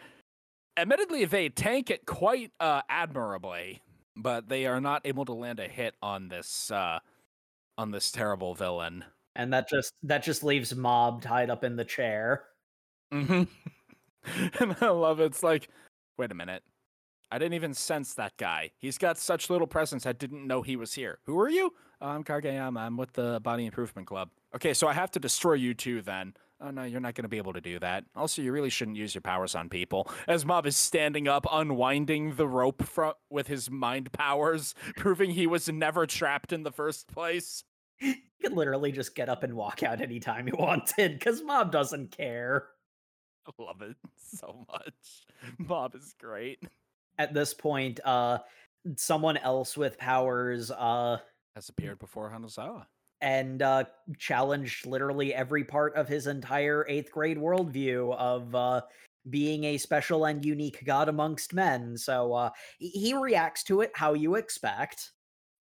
admittedly 0.78 1.26
they 1.26 1.50
tank 1.50 1.90
it 1.90 2.06
quite 2.06 2.52
uh, 2.60 2.82
admirably, 2.90 3.82
but 4.16 4.50
they 4.50 4.66
are 4.66 4.82
not 4.82 5.02
able 5.06 5.26
to 5.26 5.34
land 5.34 5.60
a 5.60 5.68
hit 5.68 5.96
on 6.02 6.28
this 6.30 6.72
uh, 6.72 7.00
on 7.78 7.92
this 7.92 8.12
terrible 8.12 8.54
villain. 8.56 9.04
and 9.36 9.52
that 9.54 9.68
just 9.70 9.94
that 10.04 10.24
just 10.24 10.44
leaves 10.44 10.76
mob 10.76 11.22
tied 11.22 11.50
up 11.50 11.64
in 11.64 11.76
the 11.76 11.86
chair 11.86 12.44
Mm-hmm. 13.14 13.44
and 14.60 14.76
I 14.82 14.90
love 14.90 15.20
it. 15.20 15.26
It's 15.26 15.44
like, 15.44 15.70
wait 16.18 16.32
a 16.32 16.36
minute. 16.36 16.64
I 17.32 17.38
didn't 17.38 17.54
even 17.54 17.74
sense 17.74 18.14
that 18.16 18.38
guy. 18.38 18.72
He's 18.78 18.98
got 18.98 19.18
such 19.18 19.50
little 19.50 19.68
presence. 19.68 20.06
I 20.06 20.14
didn't 20.14 20.48
know 20.48 20.62
he 20.62 20.76
was 20.76 20.94
here. 20.94 21.20
Who 21.26 21.40
are 21.40 21.50
you? 21.50 21.74
"Oh, 22.02 22.08
I'm 22.10 22.24
Kageyama. 22.24 22.80
I'm 22.80 22.98
with 22.98 23.14
the 23.14 23.40
Body 23.44 23.66
Improvement 23.66 24.08
Club. 24.08 24.30
Okay, 24.56 24.74
so 24.74 24.88
I 24.88 24.94
have 24.94 25.12
to 25.12 25.20
destroy 25.20 25.54
you 25.54 25.74
too 25.74 26.02
then. 26.02 26.34
Oh 26.66 26.72
no, 26.72 26.84
you're 26.84 27.02
not 27.02 27.14
going 27.16 27.24
to 27.24 27.30
be 27.30 27.38
able 27.38 27.52
to 27.54 27.60
do 27.62 27.78
that. 27.80 28.06
Also, 28.16 28.42
you 28.42 28.54
really 28.54 28.70
shouldn't 28.70 28.96
use 28.96 29.14
your 29.14 29.22
powers 29.22 29.54
on 29.54 29.68
people. 29.68 30.10
As 30.30 30.46
Mob 30.46 30.66
is 30.66 30.78
standing 30.78 31.28
up, 31.28 31.46
unwinding 31.52 32.36
the 32.36 32.48
rope 32.48 32.84
fro- 32.84 33.16
with 33.30 33.48
his 33.48 33.70
mind 33.70 34.14
powers, 34.14 34.74
proving 34.96 35.32
he 35.32 35.46
was 35.46 35.68
never 35.68 36.06
trapped 36.06 36.54
in 36.54 36.64
the 36.64 36.72
first 36.72 37.08
place. 37.08 37.66
you 38.00 38.16
could 38.42 38.54
literally 38.54 38.94
just 38.94 39.14
get 39.14 39.28
up 39.28 39.44
and 39.44 39.56
walk 39.56 39.84
out 39.84 40.00
anytime 40.02 40.48
you 40.48 40.56
wanted 40.58 41.20
because 41.20 41.42
mob 41.44 41.72
doesn't 41.72 42.16
care 42.16 42.68
I 43.46 43.52
love 43.62 43.82
it 43.82 43.98
so 44.16 44.66
much. 44.72 45.26
Mob 45.58 45.96
is 45.96 46.16
great. 46.18 46.64
at 47.20 47.34
this 47.34 47.54
point 47.54 48.00
uh 48.06 48.40
someone 48.96 49.38
else 49.38 49.78
with 49.78 49.98
powers 49.98 50.72
uh 50.72 51.18
Has 51.56 51.70
appeared 51.70 52.00
before 52.00 52.32
Hanazawa. 52.32 52.86
And 53.24 53.62
uh 53.64 53.84
challenged 54.20 54.86
literally 54.86 55.34
every 55.34 55.64
part 55.64 55.96
of 55.96 56.08
his 56.08 56.28
entire 56.28 56.86
eighth 56.88 57.12
grade 57.12 57.38
worldview 57.38 58.16
of 58.18 58.54
uh 58.54 58.82
being 59.30 59.64
a 59.64 59.78
special 59.78 60.26
and 60.26 60.46
unique 60.46 60.84
god 60.86 61.10
amongst 61.10 61.54
men 61.54 61.98
so 61.98 62.34
uh 62.34 62.50
he- 62.78 63.16
reacts 63.16 63.64
to 63.64 63.82
it 63.82 63.92
how 63.96 64.14
you 64.14 64.36
expect 64.36 65.12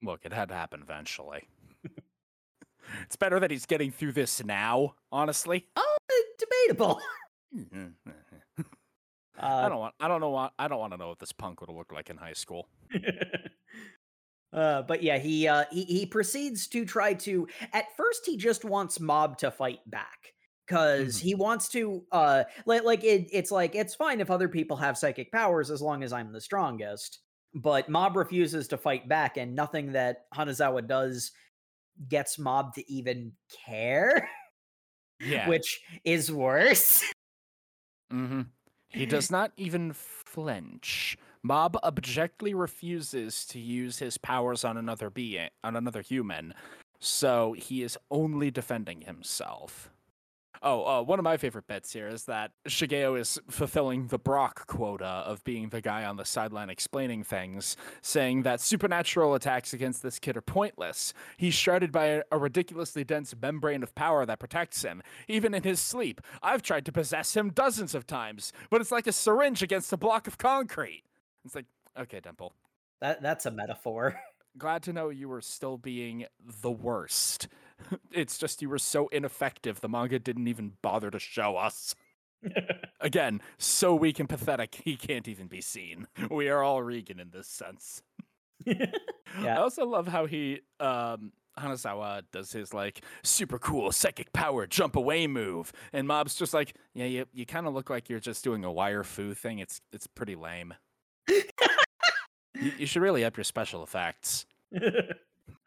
Look, 0.03 0.25
it 0.25 0.33
had 0.33 0.49
to 0.49 0.55
happen 0.57 0.81
eventually. 0.83 1.49
it's 3.05 3.15
better 3.17 3.39
that 3.39 3.53
he's 3.53 3.67
getting 3.67 3.93
through 3.93 4.13
this 4.13 4.45
now, 4.45 4.95
honestly. 5.13 5.69
oh 5.77 5.97
uh, 6.11 6.15
debatable 6.39 7.01
I 9.39 9.47
uh, 9.47 9.69
don't 9.69 9.79
want 9.79 9.95
I 10.01 10.09
don't 10.09 10.21
know 10.21 10.51
I 10.59 10.69
don't 10.69 10.81
want 10.81 10.93
to 10.93 10.97
know 10.97 11.09
what 11.09 11.19
this 11.21 11.33
punk 11.33 11.61
would 11.61 11.69
have 11.71 11.77
looked 11.77 11.93
like 11.93 12.11
in 12.11 12.17
high 12.17 12.33
school. 12.33 12.69
Uh, 14.53 14.83
but 14.83 15.03
yeah, 15.03 15.19
he 15.19 15.49
uh, 15.49 15.65
he 15.71 15.85
he 15.85 16.07
proceeds 16.07 16.67
to 16.69 16.85
try 16.85 17.15
to. 17.15 17.49
At 17.73 17.97
first, 17.97 18.23
he 18.27 18.37
just 18.37 18.65
wants 18.65 19.01
Mob 19.01 19.39
to 19.39 19.51
fight 19.51 19.81
back 19.91 20.35
because 20.67 21.17
Mhm. 21.17 21.21
he 21.21 21.35
wants 21.35 21.69
to. 21.71 22.07
Uh, 22.13 22.45
like 22.67 22.85
like 22.85 23.05
it, 23.05 23.29
it's 23.33 23.51
like 23.51 23.75
it's 23.75 23.95
fine 23.95 24.21
if 24.21 24.31
other 24.31 24.49
people 24.49 24.77
have 24.77 24.99
psychic 24.99 25.33
powers 25.33 25.71
as 25.71 25.81
long 25.83 26.03
as 26.03 26.13
I'm 26.13 26.33
the 26.33 26.41
strongest. 26.41 27.21
But 27.55 27.89
Mob 27.89 28.17
refuses 28.17 28.69
to 28.69 28.79
fight 28.79 29.09
back, 29.09 29.37
and 29.37 29.55
nothing 29.55 29.93
that 29.93 30.31
Hanazawa 30.35 30.87
does 30.87 31.33
gets 32.09 32.39
Mob 32.39 32.75
to 32.75 32.91
even 32.93 33.33
care, 33.67 34.29
Yeah. 35.21 35.49
which 35.49 35.83
is 36.05 36.33
worse. 36.33 37.03
hmm 38.11 38.43
He 38.89 39.07
does 39.07 39.31
not 39.31 39.53
even 39.57 39.93
flinch. 39.93 41.17
Mob 41.45 41.77
abjectly 41.83 42.55
refuses 42.55 43.45
to 43.47 43.59
use 43.59 43.99
his 43.99 44.17
powers 44.17 44.65
on 44.65 44.77
another 44.77 45.11
being, 45.11 45.49
on 45.65 45.75
another 45.75 46.01
human, 46.01 46.55
so 47.01 47.53
he 47.55 47.83
is 47.83 47.99
only 48.11 48.51
defending 48.51 49.01
himself. 49.01 49.91
Oh, 50.65 50.85
uh, 50.85 51.03
one 51.03 51.19
of 51.19 51.25
my 51.25 51.37
favorite 51.37 51.67
bits 51.67 51.93
here 51.93 52.07
is 52.07 52.27
that 52.27 52.53
Shigeo 52.69 53.19
is 53.19 53.41
fulfilling 53.51 54.07
the 54.07 54.19
Brock 54.19 54.69
quota 54.69 55.05
of 55.05 55.43
being 55.43 55.71
the 55.71 55.81
guy 55.81 56.05
on 56.05 56.17
the 56.17 56.25
sideline 56.25 56.71
explaining 56.71 57.25
things, 57.25 57.77
saying 58.01 58.43
that 58.43 58.61
supernatural 58.61 59.35
attacks 59.35 59.73
against 59.73 60.05
this 60.05 60.21
kid 60.21 60.37
are 60.37 60.41
pointless. 60.41 61.13
He's 61.37 61.55
shrouded 61.55 61.91
by 61.91 62.05
a, 62.05 62.23
a 62.31 62.39
ridiculously 62.39 63.03
dense 63.03 63.35
membrane 63.43 63.83
of 63.83 63.97
power 63.97 64.25
that 64.25 64.39
protects 64.39 64.83
him, 64.83 65.03
even 65.27 65.53
in 65.53 65.65
his 65.65 65.81
sleep. 65.81 66.21
I've 66.41 66.63
tried 66.63 66.87
to 66.87 66.93
possess 66.93 67.35
him 67.35 67.51
dozens 67.51 67.97
of 67.97 68.07
times, 68.07 68.53
but 68.71 68.81
it's 68.81 68.93
like 68.93 69.09
a 69.09 69.13
syringe 69.13 69.65
against 69.65 69.93
a 69.93 69.97
block 69.97 70.29
of 70.29 70.39
concrete. 70.39 71.03
It's 71.45 71.55
like, 71.55 71.67
okay, 71.99 72.21
Dimple. 72.21 72.53
That 73.01 73.23
that's 73.23 73.47
a 73.47 73.51
metaphor. 73.51 74.19
Glad 74.59 74.83
to 74.85 74.93
know 74.93 75.09
you 75.09 75.29
were 75.29 75.41
still 75.41 75.79
being 75.79 76.27
the 76.61 76.71
worst. 76.71 77.49
It's 78.13 78.39
just 78.39 78.63
you 78.63 78.69
were 78.69 78.79
so 78.79 79.09
ineffective, 79.09 79.81
the 79.81 79.89
manga 79.89 80.21
didn't 80.21 80.47
even 80.47 80.75
bother 80.83 81.11
to 81.11 81.19
show 81.19 81.57
us. 81.57 81.97
Again, 83.01 83.41
so 83.59 83.93
weak 83.97 84.21
and 84.21 84.29
pathetic, 84.29 84.81
he 84.85 84.97
can't 84.97 85.27
even 85.27 85.49
be 85.49 85.61
seen. 85.61 86.07
We 86.31 86.49
are 86.49 86.63
all 86.63 86.81
Reigen 86.81 87.21
in 87.21 87.31
this 87.33 87.49
sense. 87.49 88.03
yeah. 88.65 88.87
I 89.43 89.57
also 89.57 89.85
love 89.85 90.07
how 90.07 90.27
he, 90.27 90.61
um, 90.79 91.33
Hanazawa 91.59 92.23
does 92.33 92.53
his 92.53 92.73
like 92.73 93.03
super 93.23 93.59
cool 93.59 93.93
psychic 93.93 94.33
power 94.33 94.67
jump 94.67 94.97
away 94.97 95.27
move, 95.27 95.73
and 95.93 96.07
Mob's 96.07 96.35
just 96.35 96.55
like, 96.55 96.75
yeah, 96.95 97.07
you, 97.07 97.27
you 97.33 97.47
kind 97.47 97.67
of 97.67 97.75
look 97.75 97.91
like 97.91 98.09
you're 98.09 98.21
just 98.21 98.45
doing 98.45 98.65
a 98.65 98.73
wire 98.73 99.05
fu 99.05 99.35
thing. 99.35 99.59
It's 99.59 99.81
it's 99.93 100.07
pretty 100.07 100.35
lame. 100.35 100.75
You, 101.29 102.73
you 102.79 102.87
should 102.87 103.03
really 103.03 103.25
up 103.25 103.37
your 103.37 103.45
special 103.45 103.83
effects. 103.83 104.47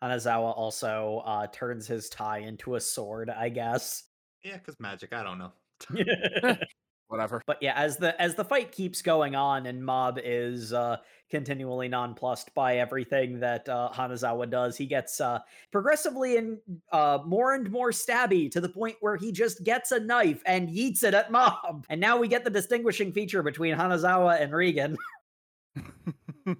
Hanazawa 0.03 0.55
also 0.57 1.23
uh, 1.25 1.47
turns 1.47 1.87
his 1.87 2.09
tie 2.09 2.39
into 2.39 2.75
a 2.75 2.81
sword, 2.81 3.29
I 3.29 3.49
guess. 3.49 4.03
Yeah, 4.43 4.57
because 4.57 4.79
magic. 4.79 5.13
I 5.13 5.23
don't 5.23 5.39
know. 5.39 5.51
Whatever. 7.07 7.39
but 7.45 7.57
yeah, 7.61 7.73
as 7.75 7.97
the 7.97 8.19
as 8.19 8.33
the 8.33 8.43
fight 8.43 8.71
keeps 8.71 9.03
going 9.03 9.35
on 9.35 9.67
and 9.67 9.83
Mob 9.83 10.19
is 10.23 10.73
uh, 10.73 10.97
continually 11.29 11.87
nonplussed 11.87 12.51
by 12.55 12.77
everything 12.77 13.39
that 13.39 13.69
uh, 13.69 13.89
Hanazawa 13.93 14.49
does, 14.49 14.75
he 14.75 14.87
gets 14.87 15.21
uh, 15.21 15.39
progressively 15.71 16.37
and 16.37 16.57
uh, 16.91 17.19
more 17.23 17.53
and 17.53 17.69
more 17.69 17.91
stabby 17.91 18.49
to 18.51 18.59
the 18.59 18.69
point 18.69 18.95
where 19.01 19.17
he 19.17 19.31
just 19.31 19.63
gets 19.63 19.91
a 19.91 19.99
knife 19.99 20.41
and 20.47 20.67
yeets 20.67 21.03
it 21.03 21.13
at 21.13 21.31
Mob. 21.31 21.85
And 21.89 22.01
now 22.01 22.17
we 22.17 22.27
get 22.27 22.43
the 22.43 22.49
distinguishing 22.49 23.11
feature 23.11 23.43
between 23.43 23.75
Hanazawa 23.75 24.41
and 24.41 24.51
Reigen. 24.51 24.95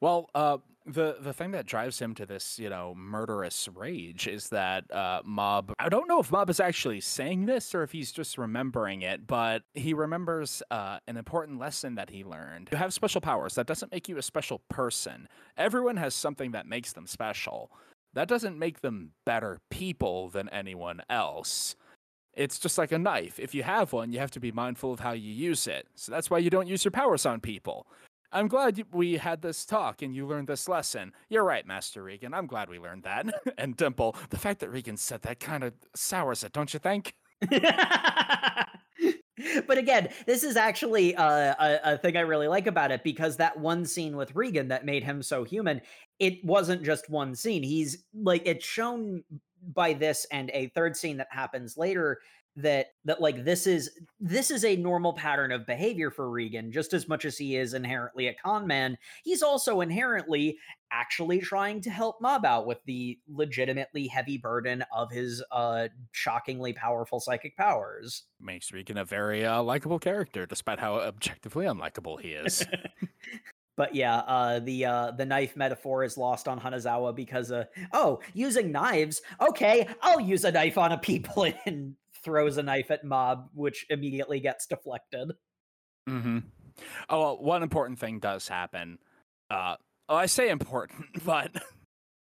well, 0.00 0.28
uh, 0.34 0.58
the 0.86 1.16
the 1.20 1.32
thing 1.32 1.52
that 1.52 1.66
drives 1.66 1.98
him 1.98 2.14
to 2.14 2.26
this, 2.26 2.58
you 2.58 2.68
know, 2.68 2.94
murderous 2.94 3.68
rage 3.74 4.26
is 4.26 4.48
that 4.50 4.90
uh, 4.92 5.22
Mob. 5.24 5.72
I 5.78 5.88
don't 5.88 6.08
know 6.08 6.20
if 6.20 6.30
Mob 6.30 6.50
is 6.50 6.60
actually 6.60 7.00
saying 7.00 7.46
this 7.46 7.74
or 7.74 7.82
if 7.82 7.92
he's 7.92 8.12
just 8.12 8.36
remembering 8.36 9.02
it, 9.02 9.26
but 9.26 9.62
he 9.72 9.94
remembers 9.94 10.62
uh, 10.70 10.98
an 11.08 11.16
important 11.16 11.58
lesson 11.58 11.94
that 11.94 12.10
he 12.10 12.24
learned. 12.24 12.68
You 12.72 12.78
have 12.78 12.92
special 12.92 13.20
powers. 13.20 13.54
That 13.54 13.66
doesn't 13.66 13.92
make 13.92 14.08
you 14.08 14.18
a 14.18 14.22
special 14.22 14.60
person. 14.68 15.28
Everyone 15.56 15.96
has 15.96 16.14
something 16.14 16.52
that 16.52 16.66
makes 16.66 16.92
them 16.92 17.06
special. 17.06 17.70
That 18.12 18.28
doesn't 18.28 18.58
make 18.58 18.80
them 18.80 19.12
better 19.24 19.60
people 19.70 20.28
than 20.28 20.48
anyone 20.50 21.02
else. 21.10 21.76
It's 22.36 22.58
just 22.58 22.78
like 22.78 22.92
a 22.92 22.98
knife. 22.98 23.38
If 23.38 23.54
you 23.54 23.62
have 23.62 23.92
one, 23.92 24.12
you 24.12 24.18
have 24.18 24.30
to 24.32 24.40
be 24.40 24.52
mindful 24.52 24.92
of 24.92 25.00
how 25.00 25.12
you 25.12 25.32
use 25.32 25.66
it. 25.66 25.86
So 25.94 26.12
that's 26.12 26.30
why 26.30 26.38
you 26.38 26.50
don't 26.50 26.66
use 26.66 26.84
your 26.84 26.92
powers 26.92 27.26
on 27.26 27.40
people. 27.40 27.86
I'm 28.32 28.48
glad 28.48 28.82
we 28.92 29.16
had 29.16 29.42
this 29.42 29.64
talk 29.64 30.02
and 30.02 30.14
you 30.14 30.26
learned 30.26 30.48
this 30.48 30.68
lesson. 30.68 31.12
You're 31.28 31.44
right, 31.44 31.64
Master 31.64 32.02
Reigen. 32.02 32.34
I'm 32.34 32.48
glad 32.48 32.68
we 32.68 32.80
learned 32.80 33.04
that. 33.04 33.26
and 33.58 33.76
Dimple, 33.76 34.16
the 34.30 34.38
fact 34.38 34.58
that 34.60 34.72
Reigen 34.72 34.98
said 34.98 35.22
that 35.22 35.38
kind 35.38 35.62
of 35.62 35.72
sours 35.94 36.42
it, 36.42 36.52
don't 36.52 36.74
you 36.74 36.80
think? 36.80 37.14
but 39.66 39.78
again, 39.78 40.08
this 40.26 40.42
is 40.42 40.56
actually 40.56 41.14
uh, 41.14 41.54
a, 41.58 41.94
a 41.94 41.98
thing 41.98 42.16
I 42.16 42.20
really 42.20 42.48
like 42.48 42.66
about 42.66 42.90
it 42.90 43.04
because 43.04 43.36
that 43.36 43.58
one 43.58 43.84
scene 43.84 44.16
with 44.16 44.34
Reigen 44.34 44.68
that 44.68 44.84
made 44.84 45.04
him 45.04 45.22
so 45.22 45.44
human, 45.44 45.80
it 46.18 46.44
wasn't 46.44 46.82
just 46.82 47.08
one 47.08 47.36
scene. 47.36 47.62
He's 47.62 48.04
like 48.14 48.42
it's 48.46 48.64
shown 48.64 49.22
by 49.72 49.92
this 49.92 50.26
and 50.30 50.50
a 50.50 50.68
third 50.68 50.96
scene 50.96 51.16
that 51.16 51.28
happens 51.30 51.76
later 51.76 52.18
that 52.56 52.88
that 53.04 53.20
like 53.20 53.44
this 53.44 53.66
is 53.66 53.90
this 54.20 54.50
is 54.50 54.64
a 54.64 54.76
normal 54.76 55.12
pattern 55.12 55.50
of 55.50 55.66
behavior 55.66 56.10
for 56.10 56.26
Reigen 56.26 56.70
just 56.70 56.92
as 56.92 57.08
much 57.08 57.24
as 57.24 57.36
he 57.36 57.56
is 57.56 57.74
inherently 57.74 58.28
a 58.28 58.34
con 58.34 58.66
man 58.66 58.96
he's 59.24 59.42
also 59.42 59.80
inherently 59.80 60.56
actually 60.92 61.40
trying 61.40 61.80
to 61.80 61.90
help 61.90 62.20
Mob 62.20 62.44
out 62.44 62.64
with 62.64 62.78
the 62.86 63.18
legitimately 63.28 64.06
heavy 64.06 64.38
burden 64.38 64.84
of 64.94 65.10
his 65.10 65.42
uh 65.50 65.88
shockingly 66.12 66.72
powerful 66.72 67.18
psychic 67.18 67.56
powers 67.56 68.24
Makes 68.40 68.70
Reigen 68.72 69.00
a 69.00 69.06
very 69.06 69.46
uh, 69.46 69.62
likable 69.62 69.98
character, 69.98 70.44
despite 70.44 70.78
how 70.78 70.96
objectively 70.96 71.64
unlikable 71.64 72.20
he 72.20 72.32
is. 72.32 72.62
But 73.76 73.94
yeah, 73.94 74.18
uh, 74.18 74.60
the 74.60 74.84
uh, 74.84 75.10
the 75.12 75.26
knife 75.26 75.56
metaphor 75.56 76.04
is 76.04 76.16
lost 76.16 76.46
on 76.46 76.60
Hanazawa 76.60 77.14
because 77.14 77.50
uh, 77.50 77.64
oh, 77.92 78.20
using 78.32 78.70
knives. 78.70 79.22
Okay, 79.40 79.88
I'll 80.00 80.20
use 80.20 80.44
a 80.44 80.52
knife 80.52 80.78
on 80.78 80.92
a 80.92 80.98
people 80.98 81.46
and 81.66 81.94
throws 82.22 82.56
a 82.56 82.62
knife 82.62 82.90
at 82.90 83.04
Mob, 83.04 83.50
which 83.52 83.84
immediately 83.90 84.40
gets 84.40 84.66
deflected. 84.66 85.32
Mm-hmm. 86.08 86.38
Oh, 87.08 87.20
well, 87.20 87.38
one 87.38 87.62
important 87.62 87.98
thing 87.98 88.18
does 88.18 88.48
happen. 88.48 88.98
Uh, 89.50 89.76
oh, 90.08 90.16
I 90.16 90.26
say 90.26 90.50
important, 90.50 91.06
but 91.24 91.50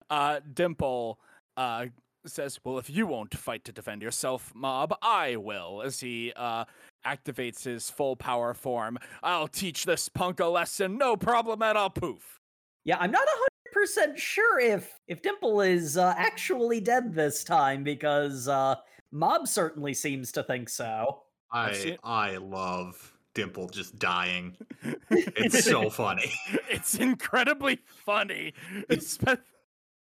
uh, 0.09 0.39
Dimple 0.53 1.19
uh, 1.57 1.87
says, 2.25 2.59
"Well, 2.63 2.77
if 2.77 2.89
you 2.89 3.07
won't 3.07 3.35
fight 3.35 3.63
to 3.65 3.71
defend 3.71 4.01
yourself, 4.03 4.51
Mob, 4.53 4.93
I 5.01 5.35
will." 5.35 5.81
As 5.83 5.99
he 5.99 6.31
uh, 6.35 6.65
activates 7.05 7.63
his 7.63 7.89
full 7.89 8.15
power 8.15 8.53
form, 8.53 8.97
I'll 9.23 9.47
teach 9.47 9.85
this 9.85 10.09
punk 10.09 10.39
a 10.39 10.45
lesson. 10.45 10.97
No 10.97 11.15
problem 11.17 11.61
at 11.61 11.75
all. 11.75 11.89
Poof. 11.89 12.39
Yeah, 12.85 12.97
I'm 12.99 13.11
not 13.11 13.27
hundred 13.27 13.73
percent 13.73 14.19
sure 14.19 14.59
if 14.59 14.99
if 15.07 15.21
Dimple 15.21 15.61
is 15.61 15.97
uh, 15.97 16.13
actually 16.17 16.79
dead 16.79 17.13
this 17.13 17.43
time 17.43 17.83
because 17.83 18.47
uh, 18.47 18.75
Mob 19.11 19.47
certainly 19.47 19.93
seems 19.93 20.31
to 20.33 20.43
think 20.43 20.69
so. 20.69 21.23
I've 21.51 21.97
I 22.03 22.37
love 22.37 23.13
Dimple 23.33 23.69
just 23.69 23.97
dying. 23.99 24.57
It's 25.11 25.65
so 25.65 25.89
funny 25.89 26.31
it's 26.69 26.95
incredibly 26.95 27.79
funny. 27.85 28.53
Espe- 28.89 29.39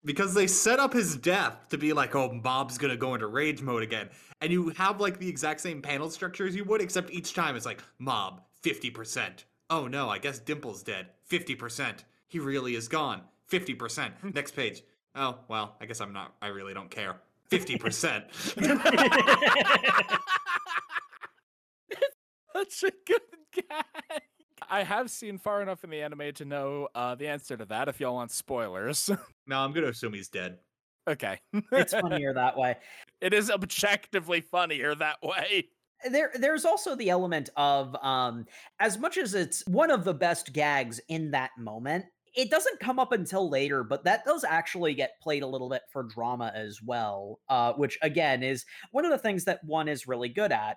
because 0.04 0.34
they 0.34 0.46
set 0.46 0.78
up 0.78 0.92
his 0.92 1.16
death 1.16 1.56
to 1.70 1.78
be 1.78 1.92
like, 1.92 2.14
oh, 2.14 2.32
Mob's 2.32 2.78
gonna 2.78 2.96
go 2.96 3.14
into 3.14 3.26
rage 3.26 3.62
mode 3.62 3.82
again, 3.82 4.08
and 4.40 4.52
you 4.52 4.70
have 4.70 5.00
like 5.00 5.18
the 5.18 5.28
exact 5.28 5.60
same 5.60 5.82
panel 5.82 6.10
structure 6.10 6.46
as 6.46 6.54
you 6.56 6.64
would, 6.64 6.80
except 6.80 7.10
each 7.10 7.34
time 7.34 7.56
it's 7.56 7.66
like 7.66 7.82
Mob 7.98 8.42
fifty 8.60 8.90
percent. 8.90 9.44
Oh 9.70 9.86
no, 9.86 10.08
I 10.08 10.18
guess 10.18 10.38
Dimple's 10.38 10.82
dead. 10.82 11.08
Fifty 11.24 11.54
percent. 11.54 12.04
He 12.28 12.38
really 12.38 12.74
is 12.74 12.88
gone. 12.88 13.22
Fifty 13.46 13.74
percent. 13.74 14.14
Hmm. 14.20 14.30
Next 14.34 14.52
page. 14.52 14.82
Oh 15.14 15.38
well, 15.48 15.76
I 15.80 15.86
guess 15.86 16.00
I'm 16.00 16.12
not. 16.12 16.34
I 16.42 16.48
really 16.48 16.74
don't 16.74 16.90
care. 16.90 17.16
Fifty 17.48 17.76
percent. 17.76 18.24
Such 22.52 22.84
a 22.84 22.92
good 23.06 23.20
gag. 23.52 24.22
I 24.72 24.84
have 24.84 25.10
seen 25.10 25.36
far 25.36 25.60
enough 25.60 25.84
in 25.84 25.90
the 25.90 26.00
anime 26.00 26.32
to 26.36 26.46
know 26.46 26.88
uh, 26.94 27.14
the 27.14 27.28
answer 27.28 27.58
to 27.58 27.66
that. 27.66 27.88
If 27.88 28.00
y'all 28.00 28.14
want 28.14 28.30
spoilers, 28.30 29.10
No, 29.46 29.58
I'm 29.58 29.72
gonna 29.72 29.88
assume 29.88 30.14
he's 30.14 30.28
dead. 30.30 30.58
okay. 31.06 31.38
It's 31.72 31.92
funnier 32.00 32.32
that 32.32 32.56
way. 32.56 32.76
It 33.20 33.34
is 33.34 33.50
objectively 33.50 34.40
funnier 34.40 34.94
that 34.94 35.18
way. 35.22 35.68
there 36.10 36.30
there's 36.36 36.64
also 36.64 36.96
the 36.96 37.10
element 37.10 37.50
of 37.56 37.94
um 38.02 38.46
as 38.80 38.96
much 38.98 39.18
as 39.18 39.34
it's 39.34 39.62
one 39.66 39.90
of 39.90 40.04
the 40.04 40.14
best 40.14 40.54
gags 40.54 41.00
in 41.08 41.30
that 41.32 41.50
moment 41.58 42.06
it 42.34 42.50
doesn't 42.50 42.80
come 42.80 42.98
up 42.98 43.12
until 43.12 43.48
later 43.50 43.84
but 43.84 44.02
that 44.04 44.24
does 44.24 44.42
actually 44.42 44.94
get 44.94 45.12
played 45.22 45.42
a 45.44 45.46
little 45.46 45.68
bit 45.68 45.82
for 45.92 46.02
drama 46.02 46.50
as 46.56 46.80
well 46.82 47.38
uh 47.50 47.72
which 47.74 47.96
again 48.02 48.42
is 48.42 48.64
one 48.90 49.04
of 49.04 49.12
the 49.12 49.18
things 49.18 49.44
that 49.44 49.62
one 49.64 49.86
is 49.86 50.08
really 50.08 50.28
good 50.28 50.50
at 50.50 50.76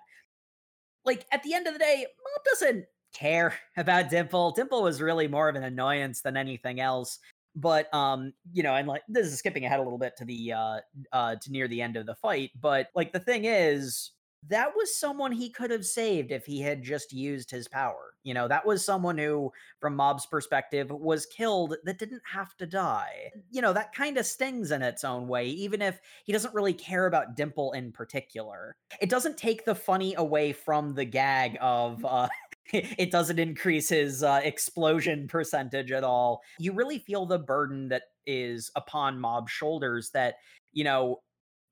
like 1.04 1.26
at 1.32 1.42
the 1.42 1.54
end 1.54 1.66
of 1.66 1.72
the 1.72 1.78
day 1.80 2.06
mob 2.06 2.44
doesn't 2.44 2.84
care 3.16 3.54
about 3.76 4.10
dimple 4.10 4.52
dimple 4.52 4.82
was 4.82 5.00
really 5.00 5.28
more 5.28 5.48
of 5.48 5.56
an 5.56 5.64
annoyance 5.64 6.20
than 6.20 6.36
anything 6.36 6.80
else 6.80 7.18
but 7.54 7.92
um 7.94 8.32
you 8.52 8.62
know 8.62 8.74
and 8.74 8.86
like 8.86 9.02
this 9.08 9.26
is 9.26 9.38
skipping 9.38 9.64
ahead 9.64 9.80
a 9.80 9.82
little 9.82 9.98
bit 9.98 10.16
to 10.16 10.24
the 10.24 10.52
uh 10.52 10.80
uh 11.12 11.34
to 11.36 11.50
near 11.50 11.68
the 11.68 11.80
end 11.80 11.96
of 11.96 12.06
the 12.06 12.14
fight 12.14 12.50
but 12.60 12.88
like 12.94 13.12
the 13.12 13.20
thing 13.20 13.44
is 13.44 14.12
that 14.48 14.76
was 14.76 14.94
someone 14.94 15.32
he 15.32 15.50
could 15.50 15.70
have 15.70 15.84
saved 15.84 16.30
if 16.30 16.46
he 16.46 16.60
had 16.60 16.82
just 16.82 17.12
used 17.12 17.50
his 17.50 17.68
power. 17.68 18.14
You 18.22 18.34
know, 18.34 18.48
that 18.48 18.66
was 18.66 18.84
someone 18.84 19.18
who, 19.18 19.52
from 19.80 19.96
Mob's 19.96 20.26
perspective, 20.26 20.90
was 20.90 21.26
killed 21.26 21.76
that 21.84 21.98
didn't 21.98 22.22
have 22.24 22.56
to 22.58 22.66
die. 22.66 23.30
You 23.50 23.62
know, 23.62 23.72
that 23.72 23.94
kind 23.94 24.18
of 24.18 24.26
stings 24.26 24.70
in 24.70 24.82
its 24.82 25.04
own 25.04 25.28
way, 25.28 25.46
even 25.48 25.82
if 25.82 26.00
he 26.24 26.32
doesn't 26.32 26.54
really 26.54 26.74
care 26.74 27.06
about 27.06 27.36
Dimple 27.36 27.72
in 27.72 27.92
particular. 27.92 28.76
It 29.00 29.10
doesn't 29.10 29.36
take 29.36 29.64
the 29.64 29.74
funny 29.74 30.14
away 30.16 30.52
from 30.52 30.94
the 30.94 31.04
gag 31.04 31.56
of, 31.60 32.04
uh, 32.04 32.28
it 32.72 33.10
doesn't 33.10 33.38
increase 33.38 33.88
his 33.88 34.22
uh, 34.22 34.40
explosion 34.42 35.28
percentage 35.28 35.92
at 35.92 36.04
all. 36.04 36.42
You 36.58 36.72
really 36.72 36.98
feel 36.98 37.26
the 37.26 37.38
burden 37.38 37.88
that 37.88 38.02
is 38.26 38.70
upon 38.76 39.20
Mob's 39.20 39.52
shoulders 39.52 40.10
that, 40.10 40.36
you 40.72 40.84
know, 40.84 41.20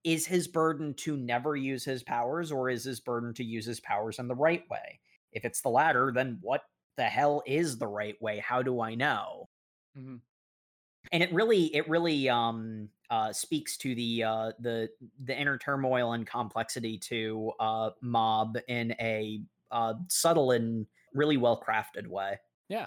is 0.05 0.27
his 0.27 0.47
burden 0.47 0.95
to 0.95 1.17
never 1.17 1.57
use 1.57 1.85
his 1.85 2.03
powers 2.03 2.53
or 2.53 2.69
is 2.69 2.85
his 2.85 3.01
burden 3.01 3.33
to 3.35 3.45
use 3.45 3.65
his 3.65 3.81
powers 3.81 4.19
in 4.19 4.29
the 4.29 4.35
right 4.35 4.63
way? 4.71 5.01
If 5.33 5.45
it's 5.45 5.63
the 5.63 5.71
latter, 5.71 6.13
then 6.15 6.39
what 6.43 6.63
the 6.97 7.05
hell 7.05 7.43
is 7.47 7.79
the 7.79 7.87
right 7.87 8.21
way? 8.21 8.39
How 8.39 8.63
do 8.63 8.81
I 8.81 8.95
know? 8.95 9.49
Mm-hmm. 9.99 10.17
And 11.13 11.23
it 11.23 11.33
really 11.33 11.75
it 11.75 11.89
really 11.89 12.29
um 12.29 12.89
uh 13.11 13.33
speaks 13.33 13.77
to 13.79 13.95
the 13.95 14.25
uh 14.25 14.53
the 14.61 14.89
the 15.25 15.39
inner 15.39 15.59
turmoil 15.59 16.13
and 16.13 16.27
complexity 16.27 16.99
to 16.99 17.53
uh 17.61 17.91
mob 18.01 18.57
in 18.69 18.93
a 19.01 19.43
uh 19.71 19.95
subtle 20.09 20.51
and 20.51 20.87
really 21.13 21.37
well 21.37 21.61
crafted 21.61 22.07
way. 22.07 22.39
Yeah, 22.69 22.87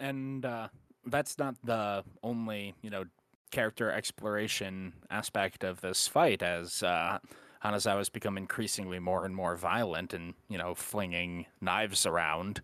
and 0.00 0.44
uh, 0.44 0.68
that's 1.06 1.38
not 1.38 1.56
the 1.64 2.04
only 2.22 2.74
you 2.82 2.90
know 2.90 3.04
character 3.50 3.90
exploration 3.90 4.92
aspect 5.10 5.64
of 5.64 5.80
this 5.80 6.06
fight 6.06 6.42
as 6.42 6.82
uh, 6.82 7.18
Hanazawa's 7.64 8.10
become 8.10 8.36
increasingly 8.36 8.98
more 8.98 9.24
and 9.24 9.34
more 9.34 9.56
violent 9.56 10.12
and 10.12 10.34
you 10.48 10.58
know 10.58 10.74
flinging 10.74 11.46
knives 11.60 12.06
around 12.06 12.60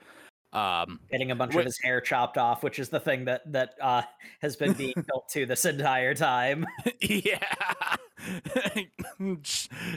um, 0.54 1.00
Getting 1.10 1.32
a 1.32 1.34
bunch 1.34 1.56
of 1.56 1.64
his 1.64 1.78
hair 1.82 2.00
chopped 2.00 2.38
off, 2.38 2.62
which 2.62 2.78
is 2.78 2.88
the 2.88 3.00
thing 3.00 3.24
that 3.24 3.50
that 3.52 3.74
uh 3.80 4.02
has 4.40 4.54
been 4.54 4.72
being 4.72 4.94
built 5.08 5.28
to 5.30 5.46
this 5.46 5.64
entire 5.64 6.14
time. 6.14 6.64
yeah 7.00 7.38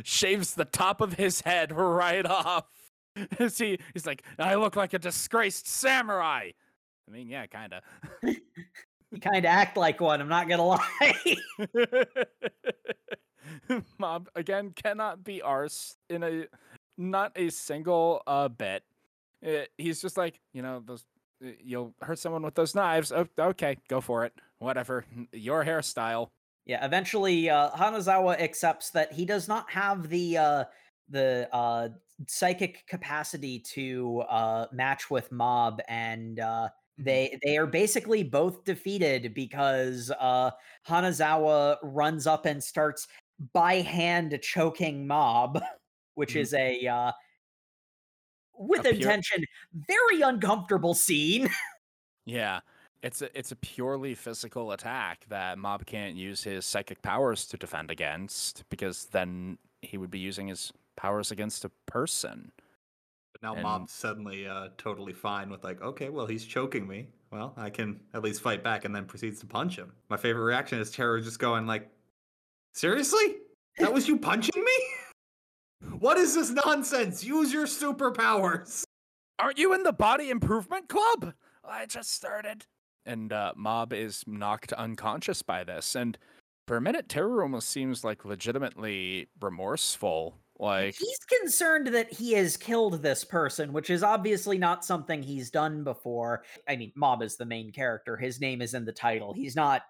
shaves 0.04 0.56
the 0.56 0.66
top 0.66 1.00
of 1.00 1.14
his 1.14 1.42
head 1.42 1.72
right 1.72 2.26
off 2.26 2.66
As 3.39 3.57
he, 3.57 3.80
he's 3.94 4.06
like 4.06 4.23
i 4.39 4.56
look 4.56 4.76
like 4.76 4.94
a 4.94 4.99
disgraced 4.99 5.68
samurai 5.68 6.52
i 7.07 7.11
mean 7.11 7.27
yeah 7.30 7.45
kind 7.48 7.73
of 7.73 7.84
You 9.10 9.22
kind 9.22 9.38
of 9.38 9.45
act 9.45 9.77
like 9.77 10.02
one, 10.02 10.19
I'm 10.19 10.27
not 10.27 10.49
gonna 10.49 10.65
lie. 10.65 11.38
Mob 13.98 14.30
again 14.35 14.72
cannot 14.76 15.23
be 15.23 15.41
arse 15.41 15.95
in 16.10 16.23
a 16.23 16.45
not 16.98 17.31
a 17.38 17.49
single 17.49 18.22
uh 18.27 18.49
bit. 18.49 18.84
Uh, 19.45 19.61
he's 19.77 20.02
just 20.02 20.18
like 20.18 20.39
you 20.53 20.61
know 20.61 20.81
those. 20.85 21.06
uh, 21.41 21.52
You'll 21.64 21.94
hurt 22.02 22.19
someone 22.19 22.41
with 22.44 22.56
those 22.56 22.76
knives. 22.76 23.14
Oh, 23.14 23.26
okay, 23.39 23.77
go 23.88 24.02
for 24.02 24.26
it. 24.26 24.34
Whatever. 24.60 25.06
Your 25.31 25.64
hairstyle. 25.64 26.30
Yeah, 26.65 26.85
eventually 26.85 27.49
uh, 27.49 27.69
Hanazawa 27.72 28.41
accepts 28.41 28.89
that 28.89 29.14
he 29.14 29.23
does 29.23 29.48
not 29.48 29.69
have 29.72 30.10
the 30.10 30.38
uh, 30.38 30.64
the 31.07 31.48
uh, 31.53 31.89
psychic 32.27 32.85
capacity 32.88 33.60
to 33.60 34.22
uh, 34.22 34.68
match 34.72 35.10
with 35.11 35.31
Mob, 35.31 35.81
and 35.88 36.39
uh, 36.39 36.69
they 36.98 37.38
they 37.44 37.57
are 37.57 37.68
basically 37.68 38.23
both 38.23 38.64
defeated 38.64 39.34
because 39.34 40.11
uh, 40.19 40.52
Hanazawa 40.88 41.77
runs 41.84 42.26
up 42.27 42.45
and 42.45 42.64
starts 42.64 43.07
by 43.53 43.76
hand 43.76 44.38
choking 44.41 45.06
Mob, 45.07 45.61
which 46.15 46.34
Mhm. 46.34 46.39
is 46.41 46.53
a 46.53 46.88
uh, 46.88 47.11
with 48.53 48.85
A 48.85 48.94
pure- 48.94 48.95
intention 48.95 49.44
very 49.73 50.22
uncomfortable 50.22 50.94
scene. 50.94 51.49
Yeah, 52.26 52.60
it's 53.03 53.22
a 53.22 53.38
it's 53.38 53.52
a 53.52 53.56
purely 53.56 54.14
physical 54.15 54.72
attack 54.72 55.26
that 55.30 55.57
Mob 55.57 55.85
can't 55.85 56.15
use 56.15 56.44
his 56.44 56.65
psychic 56.65 57.02
powers 57.02 57.45
to 57.48 57.57
defend 57.57 57.89
against 57.91 58.64
because 58.69 59.06
then 59.06 59.57
he 59.81 59.98
would 59.98 60.11
be 60.11 60.19
using 60.19 60.48
his 60.48 60.73
powers 60.98 61.32
against 61.32 61.64
a 61.64 61.69
person. 61.86 62.52
But 63.34 63.44
now 63.44 63.53
And- 63.53 63.64
Mob's 63.64 63.94
suddenly 63.94 64.48
uh, 64.48 64.69
totally 64.78 65.14
fine 65.14 65.49
with 65.49 65.64
like, 65.64 65.82
okay, 65.82 66.10
well 66.10 66.26
he's 66.26 66.44
choking 66.45 66.86
me. 66.88 67.07
Well, 67.32 67.53
I 67.57 67.69
can 67.69 67.99
at 68.14 68.24
least 68.24 68.41
fight 68.41 68.64
back, 68.64 68.86
and 68.86 68.95
then 68.95 69.06
proceeds 69.06 69.40
to 69.41 69.45
punch 69.45 69.78
him. 69.78 69.91
My 70.10 70.15
favorite 70.15 70.44
reaction 70.45 70.80
is 70.80 70.90
Teru 70.91 71.22
just 71.22 71.40
going 71.40 71.68
like, 71.68 71.90
seriously? 72.74 73.38
That 73.80 73.94
was 73.94 74.07
you 74.07 74.18
punching 74.18 74.61
me? 74.64 74.72
What 75.99 76.18
is 76.18 76.34
this 76.34 76.49
nonsense? 76.49 77.24
Use 77.24 77.53
your 77.53 77.68
superpowers. 77.68 78.84
Aren't 79.38 79.60
you 79.60 79.74
in 79.74 79.84
the 79.84 79.94
body 79.94 80.32
improvement 80.32 80.90
club? 80.90 81.34
I 81.64 81.86
just 81.86 82.11
started. 82.14 82.65
And 83.06 83.32
uh, 83.32 83.53
Mob 83.56 83.94
is 83.94 84.24
knocked 84.26 84.74
unconscious 84.74 85.44
by 85.44 85.64
this. 85.64 85.95
And 85.95 86.18
for 86.68 86.78
a 86.78 86.82
minute, 86.82 87.10
Teru 87.10 87.41
almost 87.44 87.69
seems 87.69 88.03
like 88.03 88.26
legitimately 88.26 89.28
remorseful. 89.40 90.40
Like, 90.60 90.96
he's 90.98 91.20
concerned 91.40 91.88
that 91.88 92.12
he 92.12 92.34
has 92.34 92.58
killed 92.58 93.04
this 93.04 93.24
person, 93.24 93.74
which 93.74 93.90
is 93.90 94.02
obviously 94.02 94.58
not 94.58 94.84
something 94.84 95.22
he's 95.22 95.52
done 95.52 95.84
before. 95.84 96.44
I 96.68 96.76
mean, 96.76 96.92
Mob 96.96 97.22
is 97.22 97.38
the 97.38 97.46
main 97.46 97.72
character. 97.72 98.18
His 98.18 98.42
name 98.42 98.62
is 98.62 98.74
in 98.74 98.84
the 98.84 98.92
title. 98.92 99.34
He's 99.34 99.56
not 99.56 99.84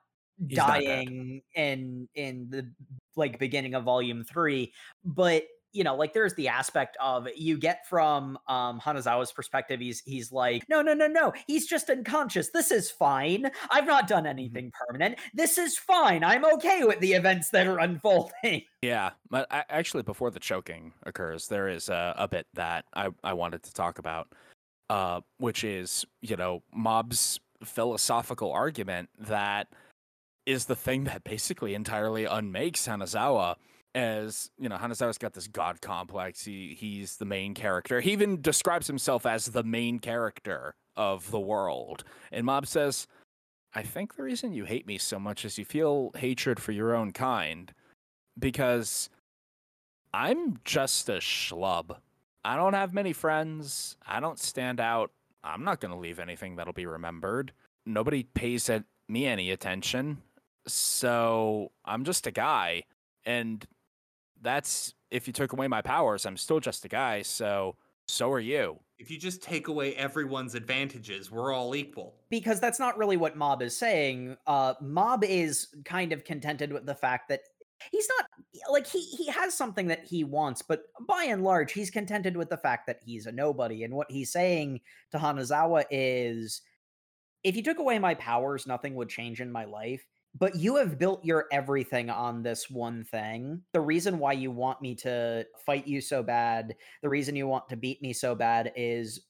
He's 0.46 0.58
not 0.58 0.68
dying 0.84 1.42
in 1.56 2.08
in 2.14 2.48
the 2.50 2.72
like 3.16 3.40
beginning 3.40 3.74
of 3.74 3.84
volume 3.84 4.24
3, 4.24 4.72
but 5.04 5.46
you 5.74 5.84
know, 5.84 5.96
like 5.96 6.14
there's 6.14 6.34
the 6.36 6.48
aspect 6.48 6.98
of 7.02 7.28
you 7.36 7.58
get 7.58 7.88
from 7.88 8.38
um 8.48 8.80
Hanazawa's 8.80 9.32
perspective 9.32 9.80
he's 9.80 10.02
he's 10.06 10.32
like, 10.32 10.68
"No, 10.70 10.82
no, 10.82 10.94
no, 10.94 11.08
no. 11.08 11.34
He's 11.46 11.68
just 11.68 11.90
unconscious. 11.90 12.50
This 12.50 12.72
is 12.72 12.90
fine. 12.90 13.50
I've 13.70 13.88
not 13.88 14.08
done 14.08 14.26
anything 14.26 14.72
permanent. 14.88 15.20
This 15.34 15.58
is 15.58 15.78
fine. 15.78 16.24
I'm 16.24 16.46
okay 16.46 16.84
with 16.84 17.00
the 17.00 17.14
events 17.14 17.50
that 17.52 17.68
are 17.68 17.80
unfolding." 17.80 18.64
yeah. 18.82 19.12
But 19.30 19.48
a- 19.52 19.72
actually, 19.72 20.04
before 20.04 20.32
the 20.32 20.40
choking 20.40 20.94
occurs, 21.04 21.48
there 21.48 21.68
is 21.68 21.90
a, 21.90 22.14
a 22.18 22.28
bit 22.28 22.48
that 22.54 22.86
I, 22.94 23.10
I 23.24 23.34
wanted 23.34 23.64
to 23.64 23.74
talk 23.74 24.00
about, 24.00 24.28
uh, 24.90 25.22
which 25.38 25.64
is, 25.64 26.06
you 26.22 26.36
know, 26.36 26.64
Mob's 26.74 27.40
philosophical 27.64 28.52
argument 28.52 29.10
that 29.20 29.68
is 30.46 30.66
the 30.66 30.76
thing 30.76 31.04
that 31.04 31.24
basically 31.24 31.76
entirely 31.76 32.26
unmakes 32.26 32.88
Hanazawa. 32.88 33.56
As 33.98 34.52
you 34.60 34.70
know, 34.70 34.78
Hanazawa's 34.78 35.18
got 35.18 35.34
this 35.34 35.48
god 35.48 35.82
complex. 35.82 36.46
He 36.46 36.78
he's 36.80 37.18
the 37.18 37.26
main 37.26 37.56
character. 37.56 38.00
He 38.00 38.12
even 38.12 38.42
describes 38.42 38.86
himself 38.86 39.26
as 39.26 39.48
the 39.48 39.64
main 39.64 39.98
character 39.98 40.76
of 40.96 41.32
the 41.32 41.40
world. 41.40 42.04
And 42.32 42.46
Mob 42.46 42.68
says, 42.68 43.08
"I 43.74 43.82
think 43.82 44.16
the 44.16 44.22
reason 44.22 44.54
you 44.54 44.66
hate 44.66 44.86
me 44.86 45.00
so 45.00 45.18
much 45.20 45.44
is 45.46 45.58
you 45.58 45.66
feel 45.66 46.12
hatred 46.16 46.60
for 46.60 46.74
your 46.74 46.94
own 46.94 47.12
kind, 47.12 47.74
because 48.38 49.10
I'm 50.14 50.60
just 50.64 51.10
a 51.10 51.14
schlub. 51.14 51.98
I 52.46 52.56
don't 52.56 52.74
have 52.74 52.94
many 52.94 53.14
friends. 53.14 53.98
I 54.06 54.20
don't 54.20 54.40
stand 54.40 54.80
out. 54.80 55.12
I'm 55.44 55.64
not 55.64 55.80
going 55.80 55.94
to 55.94 56.00
leave 56.00 56.20
anything 56.20 56.56
that'll 56.56 56.74
be 56.74 56.86
remembered. 56.86 57.52
Nobody 57.86 58.24
pays 58.24 58.70
me 59.08 59.26
any 59.26 59.50
attention. 59.52 60.22
So 60.68 61.72
I'm 61.84 62.04
just 62.04 62.28
a 62.28 62.32
guy. 62.32 62.84
And 63.26 63.66
that's 64.42 64.94
if 65.12 65.28
you 65.28 65.34
took 65.34 65.54
away 65.54 65.68
my 65.68 65.82
powers, 65.82 66.26
I'm 66.26 66.38
still 66.38 66.60
just 66.60 66.86
a 66.86 66.88
guy. 66.88 67.22
So 67.22 67.76
so 68.08 68.32
are 68.32 68.40
you. 68.40 68.80
If 69.00 69.12
you 69.12 69.20
just 69.20 69.44
take 69.44 69.68
away 69.68 69.96
everyone's 69.96 70.56
advantages, 70.56 71.30
we're 71.30 71.54
all 71.54 71.76
equal. 71.76 72.16
because 72.30 72.60
that's 72.60 72.80
not 72.80 72.98
really 72.98 73.18
what 73.18 73.38
Mob 73.38 73.62
is 73.62 73.78
saying. 73.78 74.38
Uh, 74.48 74.74
Mob 74.82 75.24
is 75.24 75.68
kind 75.86 76.12
of 76.14 76.24
contented 76.24 76.74
with 76.74 76.86
the 76.86 76.96
fact 76.96 77.30
that 77.30 77.42
he's 77.92 78.08
not 78.18 78.28
like 78.72 78.88
he 78.88 79.02
he 79.02 79.28
has 79.28 79.54
something 79.54 79.88
that 79.88 80.04
he 80.06 80.24
wants, 80.24 80.62
but 80.62 80.84
by 81.08 81.26
and 81.30 81.44
large, 81.44 81.74
he's 81.74 81.92
contented 81.92 82.36
with 82.36 82.50
the 82.50 82.58
fact 82.58 82.88
that 82.88 83.00
he's 83.04 83.26
a 83.28 83.32
nobody. 83.32 83.84
And 83.84 83.94
what 83.94 84.10
he's 84.10 84.32
saying 84.32 84.82
to 85.12 85.18
Hanazawa 85.18 85.86
is, 85.92 86.62
if 87.44 87.56
you 87.56 87.64
took 87.64 87.80
away 87.80 88.00
my 88.00 88.16
powers, 88.16 88.66
nothing 88.66 88.96
would 88.96 89.10
change 89.10 89.42
in 89.42 89.52
my 89.52 89.66
life. 89.66 90.04
But 90.36 90.56
you 90.56 90.76
have 90.76 91.00
built 91.00 91.26
your 91.26 91.46
everything 91.52 92.10
on 92.10 92.44
this 92.44 92.70
one 92.70 93.04
thing. 93.04 93.62
The 93.74 93.82
reason 93.82 94.20
why 94.20 94.34
you 94.34 94.52
want 94.52 94.82
me 94.82 94.94
to 94.96 95.46
fight 95.66 95.88
you 95.88 96.00
so 96.00 96.22
bad, 96.22 96.76
the 97.02 97.10
reason 97.10 97.36
you 97.36 97.48
want 97.48 97.70
to 97.70 97.76
beat 97.76 98.02
me 98.02 98.14
so 98.14 98.36
bad 98.36 98.72
is 98.76 99.22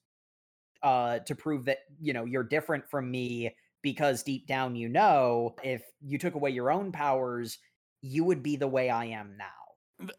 uh 0.83 1.19
to 1.19 1.35
prove 1.35 1.65
that 1.65 1.79
you 1.99 2.13
know 2.13 2.25
you're 2.25 2.43
different 2.43 2.87
from 2.89 3.09
me 3.09 3.53
because 3.81 4.23
deep 4.23 4.47
down 4.47 4.75
you 4.75 4.87
know 4.87 5.55
if 5.63 5.81
you 6.01 6.17
took 6.17 6.35
away 6.35 6.51
your 6.51 6.71
own 6.71 6.91
powers 6.91 7.57
you 8.01 8.23
would 8.23 8.43
be 8.43 8.55
the 8.55 8.67
way 8.67 8.89
i 8.89 9.05
am 9.05 9.35
now 9.37 9.45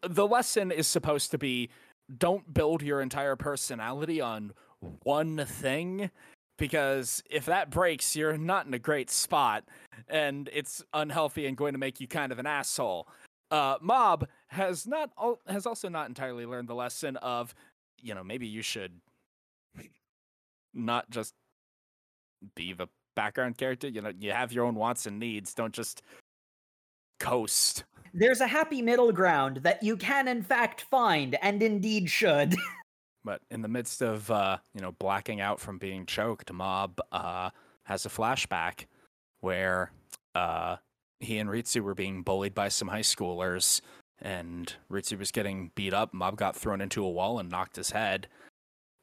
The 0.03 0.27
lesson 0.27 0.71
is 0.71 0.87
supposed 0.87 1.31
to 1.31 1.37
be 1.37 1.69
don't 2.17 2.53
build 2.53 2.81
your 2.81 3.01
entire 3.01 3.35
personality 3.35 4.19
on 4.19 4.51
one 5.03 5.45
thing 5.45 6.09
because 6.59 7.23
if 7.29 7.45
that 7.45 7.71
breaks, 7.71 8.15
you're 8.15 8.37
not 8.37 8.67
in 8.67 8.73
a 8.73 8.79
great 8.79 9.09
spot 9.09 9.63
and 10.07 10.49
it's 10.53 10.83
unhealthy 10.93 11.47
and 11.47 11.57
going 11.57 11.73
to 11.73 11.79
make 11.79 11.99
you 11.99 12.07
kind 12.07 12.31
of 12.31 12.37
an 12.37 12.45
asshole. 12.45 13.07
Uh, 13.49 13.77
Mob 13.81 14.27
has 14.47 14.85
not 14.85 15.09
al- 15.19 15.39
has 15.47 15.65
also 15.65 15.89
not 15.89 16.07
entirely 16.07 16.45
learned 16.45 16.67
the 16.67 16.75
lesson 16.75 17.17
of, 17.17 17.55
you 17.99 18.13
know, 18.13 18.23
maybe 18.23 18.45
you 18.45 18.61
should 18.61 18.91
not 20.73 21.09
just 21.09 21.33
be 22.55 22.73
the 22.73 22.87
background 23.15 23.57
character. 23.57 23.87
You 23.87 24.01
know, 24.01 24.13
you 24.19 24.31
have 24.31 24.53
your 24.53 24.65
own 24.65 24.75
wants 24.75 25.07
and 25.07 25.19
needs. 25.19 25.55
Don't 25.55 25.73
just 25.73 26.03
coast. 27.19 27.83
there's 28.13 28.41
a 28.41 28.47
happy 28.47 28.81
middle 28.81 29.11
ground 29.11 29.57
that 29.57 29.83
you 29.83 29.97
can 29.97 30.27
in 30.27 30.41
fact 30.41 30.81
find 30.81 31.35
and 31.41 31.61
indeed 31.61 32.09
should 32.09 32.55
But 33.23 33.41
in 33.51 33.61
the 33.61 33.67
midst 33.67 34.01
of 34.01 34.29
uh, 34.31 34.57
you 34.73 34.81
know 34.81 34.93
blacking 34.93 35.41
out 35.41 35.59
from 35.59 35.77
being 35.77 36.05
choked, 36.05 36.51
Mob 36.51 36.99
uh, 37.11 37.49
has 37.83 38.05
a 38.05 38.09
flashback 38.09 38.85
where 39.41 39.91
uh, 40.35 40.77
he 41.19 41.37
and 41.37 41.49
Ritsu 41.49 41.81
were 41.81 41.95
being 41.95 42.23
bullied 42.23 42.55
by 42.55 42.69
some 42.69 42.87
high 42.87 42.99
schoolers, 43.01 43.81
and 44.21 44.73
Ritsu 44.91 45.17
was 45.17 45.31
getting 45.31 45.71
beat 45.75 45.93
up. 45.93 46.13
Mob 46.13 46.37
got 46.37 46.55
thrown 46.55 46.81
into 46.81 47.03
a 47.03 47.09
wall 47.09 47.39
and 47.39 47.49
knocked 47.49 47.75
his 47.75 47.91
head. 47.91 48.27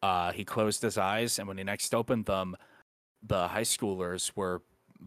Uh, 0.02 0.32
he 0.32 0.44
closed 0.44 0.82
his 0.82 0.98
eyes, 0.98 1.38
and 1.38 1.48
when 1.48 1.58
he 1.58 1.64
next 1.64 1.94
opened 1.94 2.26
them, 2.26 2.56
the 3.22 3.48
high 3.48 3.62
schoolers 3.62 4.30
were 4.34 4.62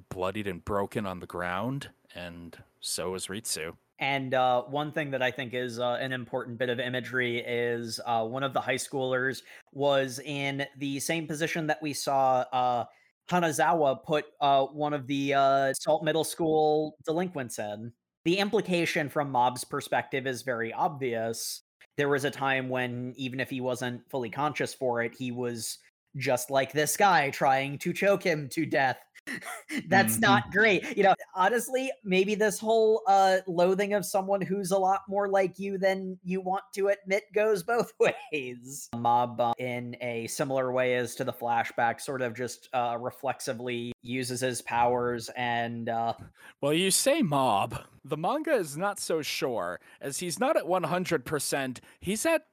bloodied 0.10 0.48
and 0.48 0.66
broken 0.66 1.06
on 1.06 1.20
the 1.20 1.28
ground, 1.28 1.90
and 2.14 2.58
so 2.80 3.12
was 3.12 3.28
Ritsu. 3.28 3.74
And 4.00 4.34
uh, 4.34 4.64
one 4.64 4.92
thing 4.94 5.12
that 5.12 5.22
I 5.22 5.30
think 5.30 5.54
is 5.54 5.80
uh, 5.80 5.98
an 6.00 6.14
important 6.14 6.58
bit 6.58 6.70
of 6.70 6.80
imagery 6.80 7.40
is 7.40 8.00
uh, 8.06 8.26
one 8.26 8.44
of 8.44 8.54
the 8.54 8.62
high 8.62 8.76
schoolers 8.76 9.42
was 9.74 10.20
in 10.20 10.66
the 10.78 11.00
same 11.02 11.28
position 11.28 11.68
that 11.68 11.82
we 11.82 11.92
saw 11.94 12.46
uh, 12.54 12.86
Hanazawa 13.30 14.04
put 14.04 14.26
uh, 14.40 14.66
one 14.66 14.94
of 14.94 15.06
the 15.06 15.34
uh, 15.34 15.74
Salt 15.74 16.04
Middle 16.04 16.24
School 16.24 16.96
delinquents 17.06 17.60
in. 17.60 17.92
The 18.24 18.38
implication 18.38 19.10
from 19.10 19.32
Mob's 19.32 19.64
perspective 19.64 20.28
is 20.28 20.44
very 20.44 20.74
obvious. 20.74 21.62
There 21.98 22.10
was 22.10 22.24
a 22.24 22.32
time 22.32 22.70
when, 22.70 23.14
even 23.18 23.42
if 23.42 23.50
he 23.50 23.60
wasn't 23.60 24.02
fully 24.10 24.30
conscious 24.30 24.74
for 24.74 25.04
it, 25.04 25.14
he 25.14 25.32
was 25.32 25.78
just 26.18 26.50
like 26.52 26.72
this 26.72 26.98
guy 26.98 27.30
trying 27.30 27.78
to 27.80 27.94
choke 27.94 28.24
him 28.24 28.50
to 28.50 28.66
death. 28.66 28.98
That's 29.88 30.18
Mhm. 30.18 30.22
not 30.22 30.52
great. 30.52 30.98
You 30.98 31.04
know, 31.04 31.14
honestly, 31.36 31.92
maybe 32.04 32.34
this 32.36 32.58
whole 32.60 33.04
uh 33.08 33.40
loathing 33.48 33.94
of 33.94 34.06
someone 34.06 34.42
who's 34.42 34.72
a 34.72 34.78
lot 34.78 35.02
more 35.08 35.28
like 35.30 35.60
you 35.60 35.78
than 35.78 36.18
you 36.24 36.42
want 36.42 36.64
to 36.76 36.88
admit 36.88 37.24
goes 37.34 37.62
both 37.74 37.94
ways. 38.00 38.90
Mob 38.96 39.40
uh, 39.40 39.54
in 39.60 39.96
a 40.02 40.26
similar 40.28 40.72
way 40.72 40.96
as 40.96 41.14
to 41.16 41.24
the 41.24 41.34
flashback 41.34 42.02
sort 42.02 42.22
of 42.22 42.34
just 42.34 42.70
uh 42.74 42.98
reflexively 43.00 43.92
uses 44.02 44.40
his 44.42 44.62
powers 44.64 45.30
and 45.36 45.90
uh 45.90 46.14
Well, 46.62 46.74
you 46.74 46.90
say 46.90 47.22
mob. 47.22 47.84
The 48.04 48.18
manga 48.18 48.54
is 48.54 48.78
not 48.78 49.00
so 49.00 49.22
sure, 49.22 49.80
as 50.02 50.18
he's 50.20 50.40
not 50.40 50.58
at 50.58 50.66
100%. 50.66 51.80
He's 52.00 52.26
at 52.26 52.46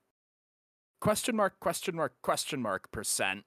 question 1.01 1.37
mark, 1.37 1.59
question 1.61 1.97
mark, 1.97 2.15
question 2.23 2.61
mark 2.61 2.91
percent. 2.91 3.45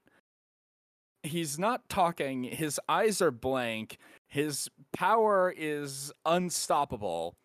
He's 1.24 1.60
not 1.60 1.90
talking. 1.90 2.44
His 2.44 2.80
eyes 2.88 3.22
are 3.22 3.32
blank. 3.32 3.98
His 4.28 4.70
power 4.94 5.54
is 5.56 6.14
unstoppable. 6.26 7.36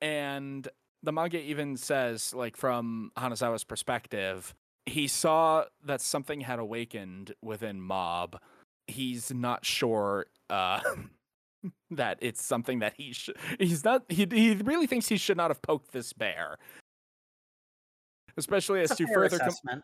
And 0.00 0.66
the 1.02 1.12
manga 1.12 1.40
even 1.40 1.76
says, 1.76 2.34
like, 2.34 2.56
from 2.56 3.12
Hanazawa's 3.16 3.64
perspective, 3.64 4.54
he 4.86 5.06
saw 5.06 5.64
that 5.84 6.00
something 6.00 6.40
had 6.40 6.58
awakened 6.58 7.32
within 7.42 7.80
Mob. 7.80 8.40
He's 8.86 9.32
not 9.32 9.64
sure 9.64 10.26
uh, 10.50 10.80
that 11.90 12.18
it's 12.20 12.44
something 12.44 12.80
that 12.80 12.94
he 12.96 13.12
should. 13.12 13.36
He's 13.58 13.84
not. 13.84 14.04
He 14.08 14.26
he 14.30 14.54
really 14.54 14.86
thinks 14.86 15.08
he 15.08 15.16
should 15.16 15.36
not 15.36 15.50
have 15.50 15.62
poked 15.62 15.92
this 15.92 16.12
bear. 16.12 16.56
Especially 18.38 18.80
as 18.80 18.96
to 18.96 19.06
further, 19.12 19.38
com- 19.38 19.82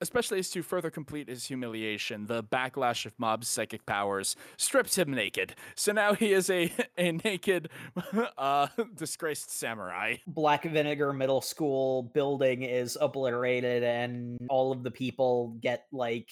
especially 0.00 0.38
as 0.40 0.50
to 0.50 0.62
further 0.62 0.90
complete 0.90 1.28
his 1.28 1.46
humiliation, 1.46 2.26
the 2.26 2.42
backlash 2.42 3.06
of 3.06 3.14
Mob's 3.18 3.48
psychic 3.48 3.86
powers 3.86 4.36
strips 4.56 4.98
him 4.98 5.12
naked. 5.12 5.54
So 5.76 5.92
now 5.92 6.12
he 6.14 6.32
is 6.32 6.50
a 6.50 6.72
a 6.98 7.12
naked, 7.12 7.70
uh, 8.38 8.66
disgraced 8.94 9.50
samurai. 9.50 10.16
Black 10.26 10.64
Vinegar 10.64 11.12
Middle 11.12 11.40
School 11.40 12.02
building 12.02 12.62
is 12.62 12.98
obliterated, 13.00 13.82
and 13.82 14.38
all 14.50 14.72
of 14.72 14.82
the 14.82 14.90
people 14.90 15.56
get 15.60 15.86
like 15.92 16.28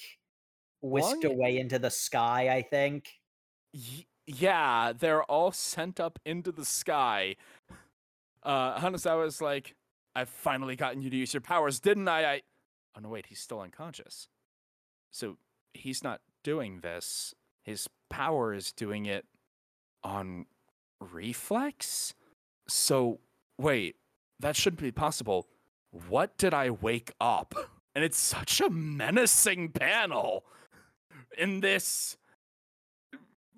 whisked 0.81 1.23
Long- 1.23 1.33
away 1.33 1.57
into 1.57 1.79
the 1.79 1.89
sky. 1.91 2.49
I 2.55 2.61
think. 2.61 3.09
Y- 3.73 4.05
yeah, 4.25 4.93
they're 4.97 5.23
all 5.23 5.51
sent 5.51 5.99
up 5.99 6.17
into 6.25 6.51
the 6.51 6.63
sky. 6.63 7.35
Uh, 8.41 8.79
Hanazawa's 8.79 9.41
like, 9.41 9.75
I've 10.15 10.29
finally 10.29 10.75
gotten 10.75 11.01
you 11.01 11.09
to 11.09 11.15
use 11.15 11.33
your 11.33 11.41
powers, 11.41 11.79
didn't 11.79 12.07
I? 12.07 12.25
I. 12.25 12.41
Oh 12.95 13.01
no, 13.01 13.09
wait, 13.09 13.27
he's 13.27 13.39
still 13.39 13.61
unconscious. 13.61 14.27
So 15.11 15.37
he's 15.73 16.03
not 16.03 16.21
doing 16.43 16.81
this. 16.81 17.33
His 17.63 17.87
power 18.09 18.53
is 18.53 18.71
doing 18.71 19.05
it 19.05 19.25
on 20.03 20.45
reflex. 20.99 22.13
So 22.67 23.19
wait, 23.57 23.95
that 24.39 24.55
shouldn't 24.55 24.81
be 24.81 24.91
possible. 24.91 25.47
What 25.89 26.37
did 26.37 26.53
I 26.53 26.69
wake 26.69 27.11
up? 27.19 27.55
And 27.95 28.03
it's 28.03 28.17
such 28.17 28.59
a 28.59 28.71
menacing 28.71 29.69
panel 29.69 30.45
in 31.37 31.59
this 31.59 32.17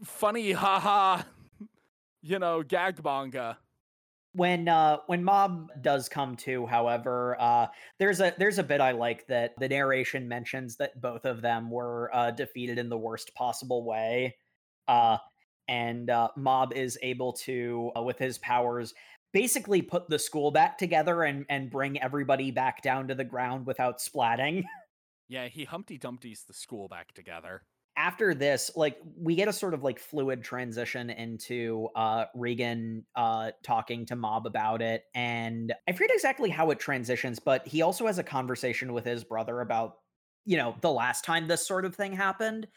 funny 0.04 0.52
haha 0.52 1.24
you 2.22 2.38
know 2.38 2.62
gag 2.62 3.04
manga 3.04 3.58
when 4.36 4.68
uh 4.68 4.98
when 5.08 5.24
mob 5.24 5.70
does 5.82 6.10
come 6.10 6.36
to 6.36 6.66
however 6.66 7.38
uh 7.40 7.68
there's 8.00 8.20
a 8.20 8.34
there's 8.38 8.60
a 8.60 8.64
bit 8.64 8.82
i 8.82 8.92
like 8.92 9.26
that 9.28 9.54
the 9.60 9.70
narration 9.70 10.28
mentions 10.28 10.76
that 10.76 11.00
both 11.00 11.26
of 11.26 11.42
them 11.42 11.70
were 11.72 12.10
uh 12.14 12.32
defeated 12.32 12.78
in 12.78 12.90
the 12.90 12.98
worst 12.98 13.34
possible 13.36 13.86
way 13.86 14.36
uh 14.88 15.18
and 15.68 16.10
uh 16.10 16.28
mob 16.36 16.74
is 16.74 16.98
able 17.02 17.32
to 17.32 17.92
uh, 17.98 18.02
with 18.02 18.18
his 18.18 18.38
powers 18.40 18.94
basically 19.36 19.82
put 19.82 20.10
the 20.10 20.18
school 20.18 20.50
back 20.50 20.78
together 20.78 21.24
and 21.24 21.46
and 21.50 21.70
bring 21.70 22.02
everybody 22.02 22.52
back 22.52 22.82
down 22.82 23.08
to 23.10 23.16
the 23.16 23.24
ground 23.24 23.66
without 23.66 24.00
splatting. 24.00 24.64
Yeah 25.28 25.48
he 25.48 25.64
humpty 25.64 25.98
dumpty's 25.98 26.44
the 26.48 26.54
school 26.54 26.88
back 26.88 27.12
together 27.16 27.64
after 27.98 28.34
this, 28.34 28.72
like 28.76 28.98
we 29.18 29.36
get 29.36 29.48
a 29.48 29.54
sort 29.54 29.74
of 29.74 29.84
like 29.84 30.00
fluid 30.00 30.44
transition 30.44 31.10
into 31.10 31.90
uh 31.96 32.26
Reigen 32.36 33.04
uh 33.16 33.52
talking 33.64 34.06
to 34.08 34.16
Mob 34.16 34.46
about 34.46 34.82
it. 34.82 35.04
And 35.14 35.74
I 35.88 35.94
forget 35.94 36.12
exactly 36.14 36.50
how 36.50 36.72
it 36.72 36.80
transitions, 36.80 37.40
but 37.40 37.66
he 37.68 37.82
also 37.82 38.08
has 38.08 38.20
a 38.20 38.24
conversation 38.24 38.94
with 38.94 39.06
his 39.06 39.24
brother 39.24 39.62
about, 39.62 39.98
you 40.46 40.58
know, 40.58 40.76
the 40.82 40.92
last 40.92 41.24
time 41.24 41.48
this 41.48 41.66
sort 41.68 41.86
of 41.86 41.96
thing 41.96 42.14
happened. 42.14 42.68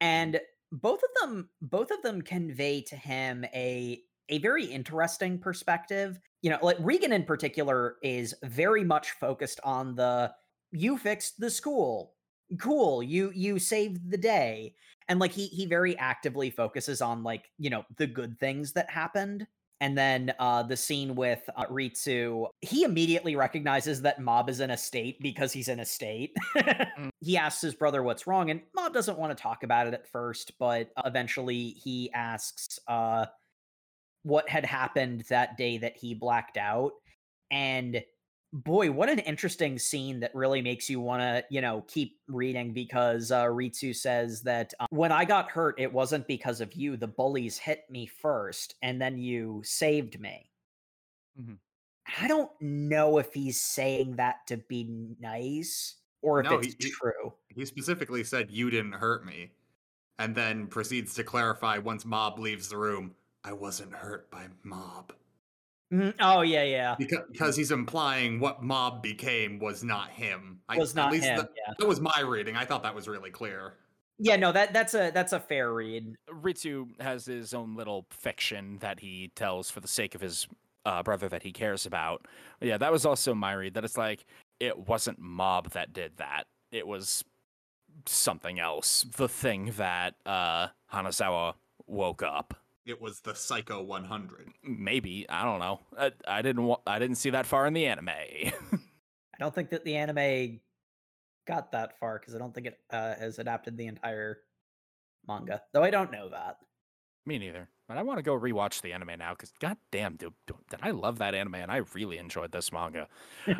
And 0.00 0.40
both 0.72 1.02
of 1.02 1.10
them 1.20 1.48
both 1.60 1.90
of 1.90 2.02
them 2.02 2.22
convey 2.22 2.82
to 2.82 2.96
him 2.96 3.44
a 3.54 4.02
a 4.28 4.38
very 4.38 4.64
interesting 4.64 5.38
perspective. 5.38 6.20
You 6.42 6.50
know, 6.50 6.58
like 6.62 6.78
Reigen 6.78 7.12
in 7.12 7.24
particular 7.24 7.96
is 8.02 8.34
very 8.44 8.84
much 8.84 9.10
focused 9.12 9.60
on 9.64 9.94
the 9.94 10.32
you 10.70 10.96
fixed 10.98 11.40
the 11.40 11.50
school 11.50 12.14
cool 12.58 13.02
you 13.02 13.30
you 13.34 13.58
saved 13.58 14.10
the 14.10 14.16
day 14.16 14.74
and 15.08 15.20
like 15.20 15.32
he 15.32 15.46
he 15.46 15.66
very 15.66 15.96
actively 15.98 16.50
focuses 16.50 17.00
on 17.00 17.22
like 17.22 17.50
you 17.58 17.70
know 17.70 17.84
the 17.96 18.06
good 18.06 18.38
things 18.38 18.72
that 18.72 18.90
happened 18.90 19.46
and 19.80 19.96
then 19.96 20.32
uh 20.38 20.62
the 20.62 20.76
scene 20.76 21.14
with 21.14 21.48
uh, 21.56 21.64
Ritsu 21.66 22.46
he 22.60 22.82
immediately 22.82 23.36
recognizes 23.36 24.02
that 24.02 24.20
Mob 24.20 24.48
is 24.48 24.60
in 24.60 24.70
a 24.70 24.76
state 24.76 25.20
because 25.20 25.52
he's 25.52 25.68
in 25.68 25.80
a 25.80 25.84
state. 25.84 26.34
He 27.22 27.36
asks 27.36 27.60
his 27.60 27.74
brother 27.74 28.02
what's 28.02 28.26
wrong 28.26 28.50
and 28.50 28.62
Mob 28.74 28.94
doesn't 28.94 29.18
want 29.18 29.36
to 29.36 29.40
talk 29.40 29.62
about 29.62 29.86
it 29.86 29.94
at 29.94 30.08
first 30.08 30.52
but 30.58 30.90
uh, 30.96 31.02
eventually 31.04 31.70
he 31.70 32.10
asks 32.12 32.78
uh 32.88 33.26
what 34.22 34.48
had 34.48 34.64
happened 34.64 35.24
that 35.28 35.56
day 35.56 35.78
that 35.78 35.96
he 35.96 36.14
blacked 36.14 36.56
out 36.56 36.92
and 37.50 38.02
boy, 38.52 38.90
what 38.90 39.08
an 39.08 39.20
interesting 39.20 39.78
scene 39.78 40.20
that 40.20 40.34
really 40.34 40.60
makes 40.60 40.90
you 40.90 41.00
want 41.00 41.22
to, 41.22 41.44
you 41.50 41.60
know, 41.60 41.84
keep 41.88 42.18
reading 42.28 42.72
because 42.72 43.30
uh, 43.30 43.44
Ritsu 43.44 43.94
says 43.94 44.42
that 44.42 44.74
uh, 44.80 44.86
when 44.90 45.12
I 45.12 45.24
got 45.24 45.50
hurt, 45.50 45.78
it 45.78 45.92
wasn't 45.92 46.26
because 46.26 46.60
of 46.60 46.72
you. 46.74 46.96
The 46.96 47.06
bullies 47.06 47.58
hit 47.58 47.84
me 47.90 48.06
first, 48.06 48.74
and 48.82 49.00
then 49.00 49.18
you 49.18 49.62
saved 49.64 50.20
me. 50.20 50.50
Mm-hmm. 51.40 51.54
I 52.20 52.26
don't 52.26 52.50
know 52.60 53.18
if 53.18 53.32
he's 53.32 53.60
saying 53.60 54.16
that 54.16 54.46
to 54.48 54.56
be 54.56 55.14
nice 55.20 55.96
or 56.22 56.40
if 56.40 56.46
No, 56.46 56.58
it's 56.58 56.74
he- 56.78 56.90
true. 56.90 57.32
He 57.48 57.64
specifically 57.64 58.24
said, 58.24 58.50
You 58.50 58.70
didn't 58.70 58.92
hurt 58.92 59.24
me. 59.24 59.52
And 60.18 60.34
then 60.34 60.66
proceeds 60.66 61.14
to 61.14 61.24
clarify 61.24 61.78
once 61.78 62.04
Mob 62.04 62.38
leaves 62.38 62.68
the 62.68 62.76
room, 62.76 63.14
I 63.42 63.52
wasn't 63.52 63.94
hurt 63.94 64.30
by 64.30 64.48
Mob. 64.62 65.14
Mhm. 65.92 66.14
Oh 66.20 66.42
yeah, 66.42 66.62
yeah, 66.62 66.94
Because, 66.98 67.24
because 67.32 67.56
he's 67.56 67.72
implying 67.72 68.38
what 68.38 68.62
Mob 68.62 69.02
became 69.02 69.58
was 69.58 69.82
not 69.82 70.10
him. 70.10 70.60
I, 70.68 70.78
was 70.78 70.90
at 70.90 70.96
not 70.96 71.12
least 71.12 71.24
him. 71.24 71.38
That, 71.38 71.50
yeah, 71.56 71.72
that 71.78 71.86
was 71.88 72.00
my 72.00 72.20
reading. 72.20 72.56
I 72.56 72.64
thought 72.64 72.82
that 72.84 72.94
was 72.94 73.08
really 73.08 73.30
clear. 73.30 73.74
yeah. 74.18 74.36
No, 74.36 74.52
that 74.52 74.72
that's 74.72 74.94
a 74.94 75.10
that's 75.10 75.32
a 75.32 75.40
fair 75.40 75.72
read. 75.72 76.14
ritsu 76.30 76.88
has 77.00 77.24
his 77.26 77.52
own 77.54 77.74
little 77.74 78.06
fiction 78.10 78.78
that 78.78 79.00
he 79.00 79.32
tells 79.34 79.68
for 79.70 79.80
the 79.80 79.88
sake 79.88 80.14
of 80.14 80.20
his 80.20 80.46
uh, 80.86 81.02
brother 81.02 81.28
that 81.28 81.42
he 81.42 81.52
cares 81.52 81.84
about 81.86 82.26
But 82.60 82.68
yeah 82.68 82.78
that 82.78 82.92
was 82.92 83.04
also 83.04 83.34
my 83.34 83.52
read 83.52 83.74
that 83.74 83.84
it's 83.84 83.98
like 83.98 84.24
it 84.60 84.78
wasn't 84.88 85.18
mob 85.18 85.70
that 85.70 85.92
did 85.92 86.16
that 86.18 86.44
it 86.72 86.86
was 86.86 87.22
something 88.06 88.58
else 88.58 89.04
the 89.16 89.28
thing 89.28 89.72
that 89.76 90.14
uh 90.24 90.68
hanazawa 90.92 91.54
woke 91.86 92.22
up 92.22 92.54
It 92.86 93.00
was 93.00 93.20
the 93.20 93.34
Psycho 93.34 93.82
100. 93.82 94.48
maybe 94.64 95.26
i 95.28 95.44
don't 95.44 95.60
know 95.60 95.80
i, 95.98 96.12
I 96.26 96.42
didn't 96.42 96.64
wa- 96.64 96.80
i 96.86 96.98
didn't 96.98 97.16
see 97.16 97.30
that 97.30 97.46
far 97.46 97.66
in 97.66 97.74
the 97.74 97.86
anime 97.86 98.08
I 99.40 99.44
don't 99.44 99.54
think 99.54 99.70
that 99.70 99.86
the 99.86 99.96
anime 99.96 100.60
got 101.46 101.72
that 101.72 101.98
far 101.98 102.18
because 102.18 102.34
I 102.34 102.38
don't 102.38 102.54
think 102.54 102.66
it 102.66 102.78
uh, 102.90 103.14
has 103.14 103.38
adapted 103.38 103.76
the 103.78 103.86
entire 103.86 104.40
manga, 105.26 105.62
though 105.72 105.82
I 105.82 105.88
don't 105.90 106.12
know 106.12 106.28
that. 106.28 106.58
Me 107.24 107.38
neither. 107.38 107.70
But 107.88 107.96
I 107.96 108.02
want 108.02 108.18
to 108.18 108.22
go 108.22 108.38
rewatch 108.38 108.82
the 108.82 108.92
anime 108.92 109.18
now 109.18 109.30
because 109.32 109.52
goddamn, 109.58 110.16
dude, 110.16 110.34
dude, 110.46 110.58
did 110.68 110.80
I 110.82 110.90
love 110.90 111.18
that 111.18 111.34
anime 111.34 111.54
and 111.54 111.72
I 111.72 111.78
really 111.94 112.18
enjoyed 112.18 112.52
this 112.52 112.70
manga. 112.70 113.08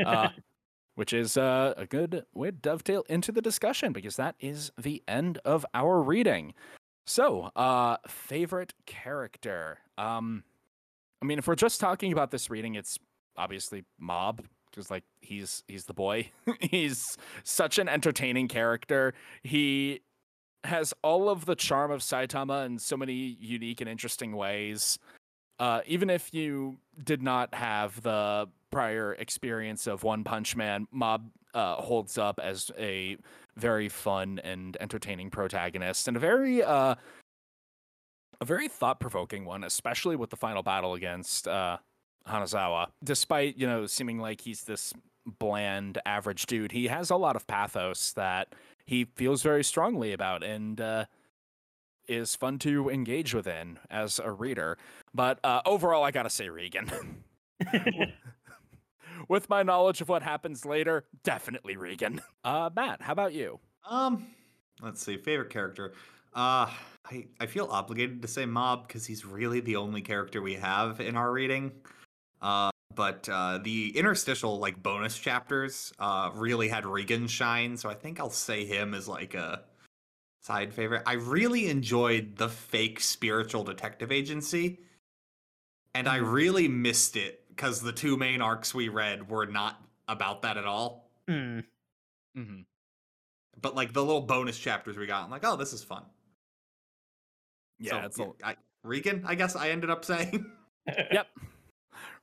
Uh, 0.04 0.28
which 0.96 1.14
is 1.14 1.38
uh, 1.38 1.72
a 1.78 1.86
good 1.86 2.26
way 2.34 2.50
to 2.50 2.56
dovetail 2.56 3.04
into 3.08 3.32
the 3.32 3.40
discussion 3.40 3.92
because 3.92 4.16
that 4.16 4.34
is 4.38 4.70
the 4.76 5.02
end 5.08 5.38
of 5.46 5.64
our 5.72 6.02
reading. 6.02 6.52
So, 7.06 7.50
uh, 7.56 7.96
favorite 8.06 8.74
character. 8.86 9.78
Um, 9.98 10.44
I 11.22 11.26
mean, 11.26 11.38
if 11.38 11.46
we're 11.46 11.54
just 11.54 11.80
talking 11.80 12.12
about 12.12 12.30
this 12.30 12.50
reading, 12.50 12.74
it's 12.74 12.98
obviously 13.36 13.84
Mob 13.98 14.42
because 14.70 14.90
like 14.90 15.04
he's 15.20 15.62
he's 15.66 15.84
the 15.84 15.94
boy. 15.94 16.30
he's 16.60 17.16
such 17.42 17.78
an 17.78 17.88
entertaining 17.88 18.48
character. 18.48 19.14
He 19.42 20.00
has 20.64 20.92
all 21.02 21.28
of 21.28 21.46
the 21.46 21.54
charm 21.54 21.90
of 21.90 22.00
Saitama 22.00 22.66
in 22.66 22.78
so 22.78 22.96
many 22.96 23.14
unique 23.40 23.80
and 23.80 23.88
interesting 23.88 24.36
ways. 24.36 24.98
Uh, 25.58 25.80
even 25.86 26.08
if 26.08 26.32
you 26.32 26.78
did 27.02 27.22
not 27.22 27.54
have 27.54 28.00
the 28.02 28.48
prior 28.70 29.14
experience 29.14 29.86
of 29.86 30.02
One 30.04 30.24
Punch 30.24 30.56
Man, 30.56 30.86
Mob 30.90 31.30
uh, 31.54 31.76
holds 31.76 32.18
up 32.18 32.38
as 32.42 32.70
a 32.78 33.16
very 33.56 33.88
fun 33.88 34.40
and 34.44 34.76
entertaining 34.80 35.30
protagonist 35.30 36.08
and 36.08 36.16
a 36.16 36.20
very 36.20 36.62
uh, 36.62 36.94
a 38.40 38.44
very 38.44 38.68
thought 38.68 39.00
provoking 39.00 39.44
one, 39.44 39.64
especially 39.64 40.16
with 40.16 40.30
the 40.30 40.36
final 40.36 40.62
battle 40.62 40.94
against 40.94 41.46
uh, 41.46 41.78
Hanazawa. 42.26 42.88
Despite 43.04 43.56
you 43.56 43.66
know 43.66 43.86
seeming 43.86 44.18
like 44.18 44.40
he's 44.40 44.64
this 44.64 44.92
bland 45.38 45.98
average 46.06 46.46
dude, 46.46 46.72
he 46.72 46.88
has 46.88 47.10
a 47.10 47.16
lot 47.16 47.36
of 47.36 47.46
pathos 47.46 48.12
that 48.12 48.54
he 48.86 49.04
feels 49.04 49.42
very 49.42 49.62
strongly 49.62 50.12
about 50.12 50.42
and 50.42 50.80
uh, 50.80 51.04
is 52.08 52.34
fun 52.34 52.58
to 52.58 52.88
engage 52.88 53.34
within 53.34 53.78
as 53.90 54.18
a 54.18 54.32
reader. 54.32 54.78
But 55.14 55.38
uh, 55.44 55.60
overall, 55.66 56.02
I 56.02 56.10
gotta 56.10 56.30
say 56.30 56.48
Reigen. 56.48 56.90
With 59.30 59.48
my 59.48 59.62
knowledge 59.62 60.00
of 60.00 60.08
what 60.08 60.24
happens 60.24 60.64
later, 60.66 61.04
definitely 61.22 61.76
Reigen. 61.76 62.20
Uh, 62.42 62.70
Matt, 62.74 63.02
how 63.02 63.12
about 63.12 63.34
you? 63.34 63.60
Um, 63.88 64.26
let's 64.82 65.04
see, 65.04 65.18
favorite 65.18 65.50
character. 65.50 65.92
Uh, 66.34 66.66
I 67.04 67.26
I 67.38 67.46
feel 67.46 67.68
obligated 67.70 68.22
to 68.22 68.28
say 68.28 68.46
Mob 68.46 68.88
because 68.88 69.04
he's 69.04 69.26
really 69.26 69.60
the 69.60 69.76
only 69.76 70.00
character 70.00 70.40
we 70.40 70.54
have 70.54 71.00
in 71.00 71.16
our 71.16 71.30
reading. 71.30 71.70
Uh, 72.40 72.70
but 72.94 73.28
uh, 73.28 73.58
the 73.58 73.96
interstitial 73.96 74.58
like 74.58 74.82
bonus 74.82 75.18
chapters 75.18 75.92
uh 75.98 76.30
really 76.34 76.66
had 76.66 76.84
Reigen 76.84 77.28
shine, 77.28 77.76
so 77.76 77.90
I 77.90 77.94
think 77.94 78.18
I'll 78.18 78.30
say 78.30 78.64
him 78.64 78.94
as 78.94 79.06
like 79.06 79.34
a 79.34 79.64
side 80.40 80.72
favorite. 80.72 81.02
I 81.04 81.12
really 81.12 81.68
enjoyed 81.68 82.36
the 82.36 82.48
fake 82.48 83.00
spiritual 83.00 83.64
detective 83.64 84.10
agency, 84.10 84.80
and 85.94 86.08
I 86.08 86.16
really 86.16 86.68
missed 86.68 87.16
it 87.16 87.40
because 87.60 87.82
the 87.82 87.92
two 87.92 88.16
main 88.16 88.40
arcs 88.40 88.74
we 88.74 88.88
read 88.88 89.28
were 89.28 89.44
not 89.44 89.82
about 90.08 90.40
that 90.42 90.56
at 90.56 90.64
all. 90.64 91.10
Hmm. 91.28 91.60
Mm-hmm. 92.36 92.60
But 93.60 93.76
like 93.76 93.92
the 93.92 94.02
little 94.02 94.22
bonus 94.22 94.58
chapters 94.58 94.96
we 94.96 95.04
got, 95.06 95.24
I'm 95.24 95.30
like, 95.30 95.44
oh, 95.44 95.56
this 95.56 95.74
is 95.74 95.84
fun. 95.84 96.04
Yeah, 97.78 97.90
So, 97.90 98.06
it's 98.06 98.18
a, 98.18 98.46
I, 98.46 98.56
Reigen, 98.84 99.24
I 99.26 99.34
guess 99.34 99.56
I 99.56 99.68
ended 99.70 99.90
up 99.90 100.06
saying. 100.06 100.46
yep. 101.12 101.26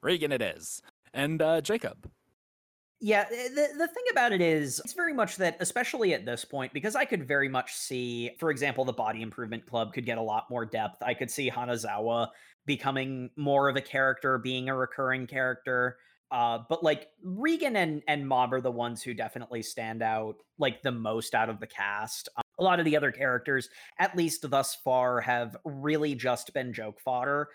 Reigen 0.03 0.31
it 0.31 0.41
is. 0.41 0.81
And 1.13 1.39
uh, 1.39 1.61
Jacob. 1.61 2.09
Yeah, 2.99 3.25
the 3.29 3.67
the 3.77 3.87
thing 3.87 4.03
about 4.09 4.31
it 4.31 4.41
is, 4.41 4.81
it's 4.83 4.93
very 4.93 5.13
much 5.13 5.35
that, 5.35 5.57
especially 5.59 6.15
at 6.15 6.25
this 6.25 6.43
point, 6.43 6.73
because 6.73 6.95
I 6.95 7.05
could 7.05 7.27
very 7.27 7.47
much 7.47 7.75
see, 7.75 8.31
for 8.39 8.49
example, 8.49 8.85
the 8.85 8.93
Body 8.93 9.21
Improvement 9.21 9.67
Club 9.67 9.93
could 9.93 10.03
get 10.03 10.17
a 10.17 10.21
lot 10.21 10.49
more 10.49 10.65
depth. 10.65 11.03
I 11.03 11.13
could 11.13 11.29
see 11.29 11.51
Hanazawa 11.51 12.29
becoming 12.67 13.31
more 13.35 13.69
of 13.69 13.75
a 13.75 13.81
character, 13.81 14.37
being 14.37 14.69
a 14.69 14.75
recurring 14.75 15.25
character. 15.25 15.97
Uh, 16.29 16.59
but 16.69 16.83
like 16.83 17.07
Reigen 17.25 17.75
and 17.77 18.03
and 18.07 18.27
Mob 18.27 18.53
are 18.53 18.61
the 18.61 18.69
ones 18.69 19.01
who 19.01 19.13
definitely 19.13 19.63
stand 19.63 20.03
out 20.03 20.35
like 20.59 20.83
the 20.83 20.91
most 20.91 21.33
out 21.33 21.49
of 21.49 21.59
the 21.59 21.67
cast. 21.67 22.29
Um, 22.35 22.43
a 22.59 22.63
lot 22.63 22.79
of 22.79 22.85
the 22.85 22.97
other 22.97 23.11
characters, 23.11 23.69
at 23.97 24.15
least 24.15 24.47
thus 24.49 24.75
far, 24.75 25.21
have 25.21 25.55
really 25.63 26.15
just 26.15 26.53
been 26.53 26.73
joke 26.73 26.99
fodder. 26.99 27.47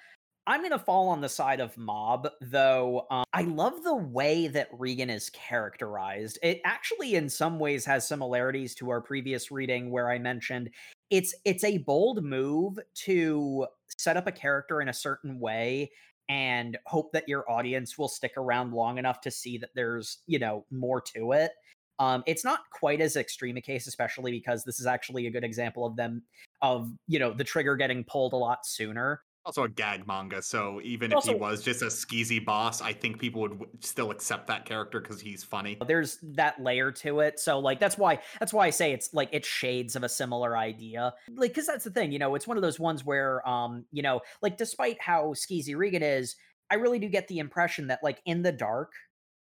I'm 0.46 0.60
going 0.60 0.72
to 0.72 0.78
fall 0.78 1.08
on 1.08 1.20
the 1.20 1.28
side 1.28 1.60
of 1.60 1.76
Mob, 1.78 2.28
though. 2.40 3.06
Um, 3.10 3.24
I 3.32 3.42
love 3.42 3.84
the 3.84 3.94
way 3.94 4.48
that 4.48 4.72
Reigen 4.72 5.08
is 5.08 5.30
characterized. 5.30 6.38
It 6.42 6.60
actually, 6.64 7.14
in 7.14 7.28
some 7.28 7.60
ways, 7.60 7.84
has 7.84 8.06
similarities 8.08 8.74
to 8.76 8.90
our 8.90 9.00
previous 9.00 9.52
reading 9.52 9.90
where 9.90 10.10
I 10.10 10.18
mentioned 10.18 10.70
it's 11.10 11.34
it's 11.44 11.62
a 11.62 11.78
bold 11.78 12.24
move 12.24 12.78
to 12.94 13.66
set 13.98 14.16
up 14.16 14.26
a 14.26 14.32
character 14.32 14.80
in 14.80 14.88
a 14.88 14.92
certain 14.92 15.38
way 15.38 15.92
and 16.28 16.76
hope 16.86 17.12
that 17.12 17.28
your 17.28 17.48
audience 17.50 17.96
will 17.96 18.08
stick 18.08 18.32
around 18.36 18.72
long 18.72 18.98
enough 18.98 19.20
to 19.20 19.30
see 19.30 19.58
that 19.58 19.70
there's 19.76 20.18
you 20.26 20.40
know 20.40 20.64
more 20.72 21.00
to 21.00 21.32
it. 21.32 21.52
Um, 22.00 22.24
it's 22.26 22.44
not 22.44 22.60
quite 22.72 23.00
as 23.00 23.14
extreme 23.14 23.58
a 23.58 23.60
case, 23.60 23.86
especially 23.86 24.32
because 24.32 24.64
this 24.64 24.80
is 24.80 24.86
actually 24.86 25.28
a 25.28 25.30
good 25.30 25.44
example 25.44 25.86
of 25.86 25.94
them 25.94 26.22
of 26.62 26.90
you 27.06 27.20
know 27.20 27.32
the 27.32 27.44
trigger 27.44 27.76
getting 27.76 28.02
pulled 28.02 28.32
a 28.32 28.36
lot 28.36 28.66
sooner. 28.66 29.22
Also 29.44 29.64
a 29.64 29.68
gag 29.68 30.06
manga, 30.06 30.40
so 30.40 30.80
even 30.84 31.12
Also- 31.12 31.32
if 31.32 31.36
he 31.36 31.40
was 31.40 31.62
just 31.64 31.82
a 31.82 31.86
skeezy 31.86 32.44
boss, 32.44 32.80
I 32.80 32.92
think 32.92 33.18
people 33.18 33.40
would 33.42 33.58
w- 33.58 33.72
still 33.80 34.10
accept 34.12 34.46
that 34.46 34.64
character 34.64 35.00
because 35.00 35.20
he's 35.20 35.42
funny. 35.42 35.76
there's 35.86 36.18
that 36.22 36.62
layer 36.62 36.92
to 36.92 37.20
it 37.20 37.40
so 37.40 37.58
like 37.58 37.80
that's 37.80 37.98
why 37.98 38.20
that's 38.38 38.52
why 38.52 38.66
i 38.66 38.70
say 38.70 38.92
it's 38.92 39.12
like 39.12 39.28
it's 39.32 39.48
shades 39.48 39.96
of 39.96 40.04
a 40.04 40.08
similar 40.08 40.56
idea. 40.56 41.12
Like 41.34 41.50
because 41.50 41.66
that's 41.66 41.84
the 41.84 41.90
thing 41.90 42.12
you 42.12 42.18
know 42.20 42.34
it's 42.36 42.46
one 42.46 42.56
of 42.56 42.62
those 42.62 42.78
ones 42.78 43.04
where 43.04 43.46
um 43.48 43.84
you 43.90 44.02
know 44.02 44.20
like 44.42 44.56
despite 44.56 45.00
how 45.00 45.32
skeezy 45.34 45.74
Reigen 45.74 46.02
is 46.02 46.36
i 46.70 46.74
really 46.76 46.98
do 47.00 47.08
get 47.08 47.26
the 47.28 47.38
impression 47.40 47.88
that 47.88 47.98
like 48.02 48.22
in 48.24 48.42
the 48.42 48.52
dark 48.52 48.92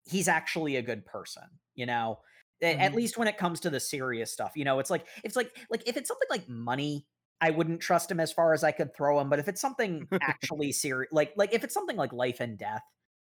he's 0.06 0.28
actually 0.28 0.76
a 0.76 0.82
good 0.82 1.06
person 1.06 1.44
you 1.76 1.86
know? 1.86 2.20
A- 2.62 2.76
at 2.80 2.94
least 2.96 3.18
when 3.18 3.28
it 3.28 3.38
comes 3.38 3.60
to 3.62 3.70
the 3.70 3.80
serious 3.80 4.32
stuff 4.34 4.52
you 4.56 4.66
know 4.66 4.80
it's 4.80 4.90
like 4.90 5.08
it's 5.24 5.36
like 5.36 5.56
like 5.70 5.88
if 5.88 5.96
it's 5.96 6.08
something 6.10 6.28
like 6.30 6.50
money 6.50 7.06
I 7.42 7.52
wouldn't 7.52 7.82
trust 7.82 8.10
him 8.10 8.20
as 8.20 8.32
far 8.32 8.54
as 8.54 8.64
I 8.64 8.72
could 8.72 8.96
throw 8.96 9.20
him, 9.20 9.30
but 9.30 9.40
if 9.40 9.48
it's 9.48 9.62
something 9.62 10.08
actually 10.22 10.72
serious, 10.72 11.12
like 11.12 11.34
like 11.36 11.54
if 11.54 11.64
it's 11.64 11.74
something 11.74 11.98
like 11.98 12.14
life 12.14 12.40
and 12.40 12.58
death, 12.58 12.84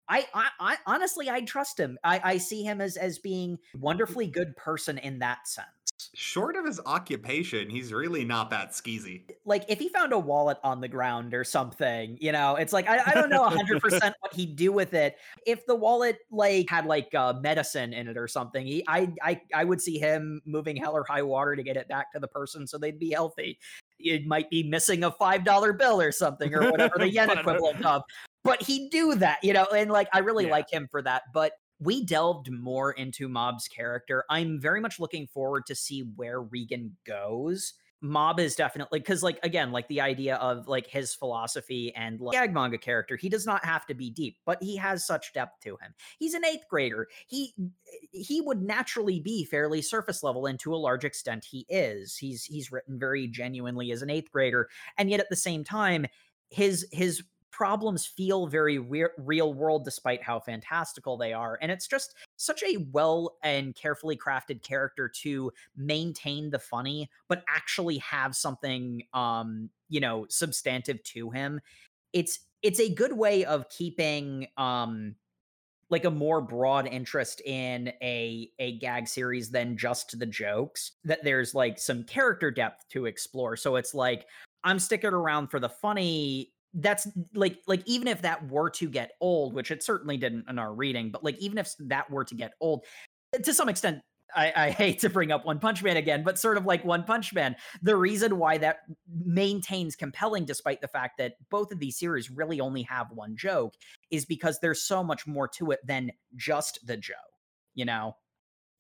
I, 0.09 0.27
I, 0.33 0.49
I 0.61 0.77
honestly 0.87 1.29
I 1.29 1.41
trust 1.41 1.79
him. 1.79 1.99
I, 2.05 2.21
I 2.23 2.39
see 2.39 2.63
him 2.63 2.81
as 2.81 2.97
as 2.97 3.19
being 3.19 3.59
wonderfully 3.79 4.27
good 4.27 4.57
person 4.57 4.99
in 4.99 5.19
that 5.21 5.49
sense. 5.49 5.67
Short 6.15 6.57
of 6.57 6.67
his 6.67 6.79
occupation, 6.85 7.71
he's 7.71 7.93
really 7.93 8.25
not 8.25 8.51
that 8.51 8.73
skeezy. 8.73 9.23
Like 9.45 9.65
if 9.69 9.79
he 9.79 9.89
found 9.89 10.13
a 10.13 10.19
wallet 10.19 10.59
on 10.63 10.81
the 10.81 10.89
ground 10.89 11.35
or 11.35 11.43
something, 11.43 12.19
you 12.21 12.33
know, 12.33 12.57
it's 12.57 12.73
like 12.73 12.89
I, 12.89 13.01
I 13.07 13.15
don't 13.15 13.31
know 13.31 13.43
hundred 13.45 13.81
percent 13.81 14.15
what 14.21 14.33
he'd 14.35 14.57
do 14.57 14.73
with 14.73 14.95
it. 14.95 15.17
If 15.47 15.67
the 15.67 15.75
wallet 15.75 16.19
like 16.31 16.71
had 16.71 16.87
like 16.87 17.15
uh, 17.15 17.35
medicine 17.41 17.93
in 17.93 18.09
it 18.09 18.17
or 18.17 18.29
something, 18.29 18.67
he, 18.67 18.85
I 18.87 19.13
I 19.23 19.41
I 19.55 19.65
would 19.65 19.81
see 19.81 19.99
him 19.99 20.43
moving 20.45 20.77
hell 20.77 20.97
or 20.97 21.05
high 21.05 21.23
water 21.23 21.57
to 21.57 21.63
get 21.63 21.77
it 21.77 21.89
back 21.89 22.13
to 22.13 22.21
the 22.21 22.29
person 22.29 22.67
so 22.67 22.79
they'd 22.79 22.99
be 22.99 23.11
healthy. 23.11 23.59
It 23.99 24.27
might 24.27 24.51
be 24.51 24.63
missing 24.63 25.05
a 25.05 25.11
five 25.11 25.45
dollar 25.45 25.73
bill 25.73 26.01
or 26.01 26.13
something 26.13 26.55
or 26.55 26.71
whatever 26.71 26.99
the 26.99 27.09
yen 27.13 27.31
equivalent 27.31 27.85
of. 27.85 28.03
But 28.45 28.63
he'd 28.63 28.91
do 28.91 29.15
that, 29.17 29.39
you 29.43 29.53
know, 29.53 29.67
and 29.75 29.91
like 29.91 30.09
I 30.13 30.21
really 30.21 30.45
Yeah. 30.47 30.53
like 30.53 30.71
him 30.73 30.89
for 30.91 31.03
that. 31.03 31.23
But 31.33 31.53
we 31.81 32.05
delved 32.05 32.51
more 32.51 32.93
into 32.93 33.29
Mob's 33.29 33.69
character. 33.69 34.25
I'm 34.31 34.61
very 34.61 34.81
much 34.81 34.99
looking 34.99 35.27
forward 35.27 35.67
to 35.67 35.75
see 35.75 36.01
where 36.17 36.43
Reigen 36.43 36.93
goes. 37.05 37.75
Mob 38.03 38.39
is 38.39 38.55
definitely 38.55 39.01
because, 39.01 39.23
like, 39.23 39.39
again, 39.43 39.73
like 39.73 39.89
the 39.89 40.01
idea 40.01 40.37
of 40.37 40.69
like 40.69 40.87
his 40.87 41.15
philosophy 41.15 41.95
and 41.95 42.21
like, 42.21 42.33
gag 42.33 42.53
manga 42.53 42.79
character, 42.79 43.17
he 43.17 43.29
does 43.29 43.47
not 43.47 43.65
have 43.65 43.87
to 43.87 43.95
be 43.95 44.11
deep, 44.11 44.37
but 44.45 44.63
he 44.63 44.77
has 44.77 45.07
such 45.07 45.33
depth 45.33 45.61
to 45.63 45.71
him. 45.71 45.95
He's 46.19 46.35
an 46.35 46.45
eighth 46.45 46.67
grader. 46.69 47.09
He 47.27 47.55
eh, 47.59 47.63
he 48.13 48.41
would 48.41 48.63
naturally 48.63 49.21
be 49.21 49.45
fairly 49.45 49.81
surface 49.81 50.23
level, 50.23 50.47
and 50.47 50.59
to 50.61 50.75
a 50.75 50.77
large 50.77 51.05
extent, 51.05 51.45
he 51.45 51.65
is. 51.69 52.17
He's 52.17 52.45
he's 52.45 52.71
written 52.71 52.99
very 52.99 53.27
genuinely 53.29 53.91
as 53.93 54.03
an 54.03 54.11
eighth 54.11 54.31
grader, 54.31 54.69
and 54.99 55.11
yet 55.11 55.21
at 55.21 55.31
the 55.31 55.37
same 55.37 55.65
time, 55.65 56.07
his 56.51 56.87
his 56.93 57.23
problems 57.51 58.05
feel 58.05 58.47
very 58.47 58.79
re- 58.79 59.09
real 59.19 59.55
world 59.55 59.85
despite 59.85 60.23
how 60.23 60.39
fantastical 60.39 61.17
they 61.17 61.33
are 61.33 61.59
and 61.63 61.73
it's 61.73 61.87
just 61.87 62.15
such 62.37 62.63
a 62.63 62.77
well 62.93 63.37
and 63.43 63.75
carefully 63.75 64.17
crafted 64.17 64.63
character 64.63 65.09
to 65.09 65.51
maintain 65.77 66.51
the 66.51 66.59
funny 66.59 67.09
but 67.29 67.43
actually 67.49 67.99
have 67.99 68.37
something 68.37 69.03
um 69.15 69.71
you 69.89 70.01
know 70.01 70.27
substantive 70.29 71.03
to 71.05 71.31
him. 71.31 71.61
It's 72.13 72.41
it's 72.63 72.81
a 72.81 72.93
good 72.93 73.13
way 73.13 73.45
of 73.45 73.69
keeping 73.69 74.47
um 74.57 75.15
like 75.89 76.05
a 76.05 76.11
more 76.11 76.41
broad 76.41 76.87
interest 76.87 77.41
in 77.43 77.89
a 78.03 78.51
a 78.59 78.79
gag 78.79 79.07
series 79.09 79.51
than 79.51 79.77
just 79.77 80.19
the 80.19 80.27
jokes 80.27 80.93
that 81.05 81.23
there's 81.23 81.55
like 81.55 81.79
some 81.79 82.05
character 82.05 82.51
depth 82.51 82.89
to 82.91 83.07
explore. 83.07 83.57
So 83.57 83.77
it's 83.77 83.95
like 83.95 84.27
i'm 84.65 84.79
sticking 84.79 85.11
around 85.13 85.49
for 85.49 85.61
the 85.61 85.69
funny 85.69 86.51
that's 86.77 87.09
like 87.35 87.61
like 87.67 87.83
even 87.87 88.09
if 88.09 88.23
that 88.23 88.49
were 88.49 88.71
to 88.71 88.89
get 88.89 89.13
old 89.21 89.55
which 89.55 89.71
it 89.71 89.83
certainly 89.83 90.17
didn't 90.17 90.49
in 90.49 90.59
our 90.59 90.75
reading 90.75 91.11
but 91.11 91.25
like 91.25 91.39
even 91.39 91.59
if 91.59 91.75
that 91.79 92.11
were 92.11 92.25
to 92.25 92.35
get 92.35 92.53
old 92.61 92.85
to 93.43 93.53
some 93.55 93.69
extent 93.69 94.03
I, 94.35 94.53
I 94.57 94.71
hate 94.73 94.99
to 95.01 95.09
bring 95.11 95.31
up 95.31 95.45
One 95.47 95.61
Punch 95.61 95.83
Man 95.85 95.97
again, 95.97 96.25
but 96.25 96.37
sort 96.39 96.57
of 96.57 96.67
like 96.67 96.85
One 96.85 97.05
Punch 97.05 97.33
Man, 97.33 97.55
the 97.81 97.97
reason 97.97 98.39
why 98.39 98.59
that 98.59 98.81
maintains 99.09 99.95
compelling, 99.95 100.45
despite 100.45 100.81
the 100.81 100.89
fact 100.89 101.19
that 101.19 101.35
both 101.49 101.71
of 101.71 101.79
these 101.79 101.97
series 101.97 102.29
really 102.29 102.61
only 102.61 102.83
have 102.83 103.13
one 103.13 103.37
joke, 103.37 103.75
is 104.11 104.25
because 104.27 104.59
there's 104.59 104.83
so 104.83 105.05
much 105.05 105.29
more 105.29 105.47
to 105.49 105.71
it 105.71 105.81
than 105.87 106.11
just 106.35 106.85
the 106.87 106.97
joke, 106.97 107.17
you 107.75 107.85
know? 107.85 108.17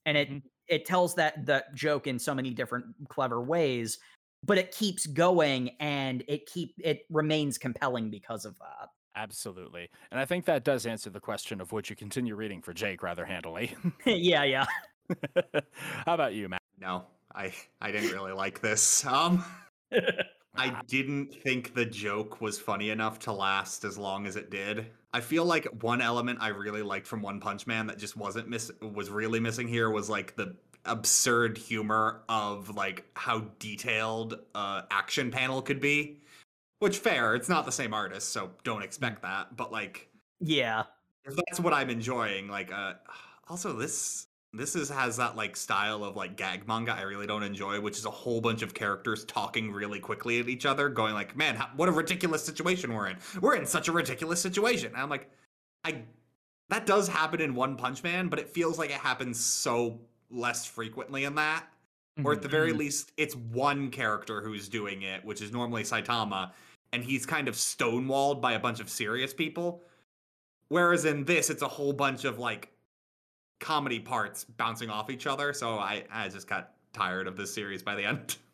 And 0.05 0.17
it 0.17 0.29
Mhm. 0.29 0.43
it 0.69 0.85
tells 0.85 1.15
that 1.15 1.47
the 1.47 1.65
joke 1.75 2.09
in 2.09 2.19
so 2.19 2.35
many 2.35 2.53
different 2.53 2.87
clever 3.09 3.41
ways, 3.41 3.99
but 4.47 4.59
it 4.59 4.73
keeps 4.73 5.07
going 5.07 5.71
and 5.81 6.23
it 6.29 6.47
keep 6.47 6.75
it 6.79 7.03
remains 7.11 7.59
compelling 7.59 8.11
because 8.11 8.45
of 8.45 8.59
that. 8.59 8.89
Absolutely. 9.17 9.89
And 10.11 10.21
I 10.21 10.27
think 10.27 10.45
that 10.45 10.63
does 10.63 10.85
answer 10.87 11.09
the 11.11 11.21
question 11.21 11.61
of 11.61 11.73
would 11.73 11.89
you 11.89 11.97
continue 11.97 12.37
reading 12.37 12.61
for 12.61 12.75
Jake 12.75 13.03
rather 13.03 13.25
handily. 13.25 13.75
yeah, 14.07 14.45
yeah. 14.45 14.67
How 16.05 16.15
about 16.15 16.35
you, 16.35 16.49
Matt? 16.49 16.61
No, 16.79 17.05
I 17.35 17.53
I 17.81 17.91
didn't 17.91 18.13
really 18.13 18.33
like 18.33 18.61
this. 18.61 19.05
Um, 19.07 19.45
I 20.59 20.81
didn't 20.87 21.35
think 21.35 21.75
the 21.75 21.85
joke 21.85 22.41
was 22.41 22.59
funny 22.59 22.91
enough 22.91 23.19
to 23.21 23.33
last 23.33 23.85
as 23.85 23.99
long 23.99 24.27
as 24.27 24.37
it 24.37 24.51
did. 24.51 24.87
I 25.13 25.21
feel 25.21 25.45
like 25.45 25.67
one 25.83 26.03
element 26.03 26.39
I 26.43 26.49
really 26.49 26.83
liked 26.83 27.07
from 27.07 27.23
One 27.23 27.41
Punch 27.41 27.67
Man 27.67 27.87
that 27.87 27.99
just 27.99 28.17
wasn't 28.17 28.49
miss 28.49 28.71
was 28.83 29.09
really 29.09 29.41
missing 29.41 29.69
here 29.69 29.91
was 29.91 30.11
like 30.11 30.37
the 30.37 30.57
absurd 30.87 31.59
humor 31.59 32.23
of 32.29 32.75
like 32.75 33.05
how 33.15 33.45
detailed 33.59 34.39
uh 34.55 34.83
action 34.91 35.31
panel 35.31 35.63
could 35.63 35.81
be. 35.81 36.21
Which 36.79 36.99
fair, 36.99 37.35
it's 37.35 37.49
not 37.49 37.65
the 37.65 37.73
same 37.73 37.95
artist, 37.95 38.31
so 38.31 38.51
don't 38.65 38.83
expect 38.83 39.23
that. 39.23 39.57
But 39.57 39.73
like 39.73 40.09
yeah. 40.41 40.85
if 41.25 41.35
that's 41.37 41.61
what 41.61 41.73
I'm 41.73 41.91
enjoying, 41.91 42.49
like 42.49 42.73
uh 42.73 42.95
also 43.49 43.73
this 43.73 44.27
this 44.53 44.75
is 44.75 44.89
has 44.89 45.17
that 45.19 45.37
like 45.37 45.57
style 45.57 46.05
of 46.05 46.17
like 46.17 46.37
gag 46.37 46.67
manga 46.67 46.93
I 46.93 47.03
really 47.03 47.27
don't 47.27 47.43
enjoy, 47.43 47.81
which 47.81 47.99
is 47.99 48.07
a 48.07 48.11
whole 48.11 48.41
bunch 48.41 48.63
of 48.63 48.75
characters 48.75 49.25
talking 49.25 49.71
really 49.71 50.01
quickly 50.01 50.41
at 50.41 50.49
each 50.49 50.67
other, 50.67 50.89
going 50.89 51.15
like, 51.15 51.37
"Man, 51.37 51.57
how, 51.57 51.69
what 51.77 51.89
a 51.89 51.93
ridiculous 51.93 52.45
situation 52.45 52.93
we're 52.95 53.09
in. 53.09 53.19
We're 53.41 53.57
in 53.57 53.67
such 53.67 53.89
a 53.89 53.93
ridiculous 53.93 54.41
situation." 54.41 54.93
And 54.93 55.03
I'm 55.03 55.11
like, 55.11 55.31
I 55.85 56.03
that 56.69 56.87
does 56.87 57.09
happen 57.09 57.41
in 57.41 57.55
One 57.55 57.77
Punch 57.77 58.03
Man, 58.03 58.29
but 58.29 58.39
it 58.39 58.49
feels 58.49 58.79
like 58.79 58.91
it 58.91 58.97
happens 58.97 59.39
so 59.39 60.01
less 60.31 60.67
frequently 60.67 61.25
in 61.25 61.35
that. 61.37 61.67
Or 62.25 62.33
at 62.33 62.41
the 62.41 62.49
very 62.49 62.73
Mhm. 62.73 62.79
least, 62.79 63.13
it's 63.19 63.37
one 63.37 63.91
character 63.91 64.41
who's 64.41 64.71
doing 64.71 65.03
it, 65.03 65.23
which 65.23 65.43
is 65.43 65.53
normally 65.53 65.83
Saitama, 65.83 66.53
and 66.93 67.05
he's 67.05 67.27
kind 67.27 67.47
of 67.47 67.55
stonewalled 67.57 68.41
by 68.41 68.53
a 68.55 68.59
bunch 68.59 68.81
of 68.81 68.89
serious 68.89 69.35
people. 69.35 69.83
Whereas 70.69 71.05
in 71.05 71.25
this, 71.25 71.51
it's 71.51 71.61
a 71.63 71.69
whole 71.69 71.93
bunch 71.93 72.25
of 72.25 72.39
like 72.39 72.73
comedy 73.61 74.01
parts 74.01 74.45
bouncing 74.45 74.89
off 74.89 75.11
each 75.11 75.27
other. 75.27 75.53
So 75.53 75.79
I, 75.79 76.05
I 76.11 76.29
just 76.31 76.49
got 76.49 76.73
tired 76.95 77.27
of 77.27 77.37
this 77.37 77.53
series 77.53 77.83
by 77.83 77.95
the 77.95 78.05
end. 78.05 78.37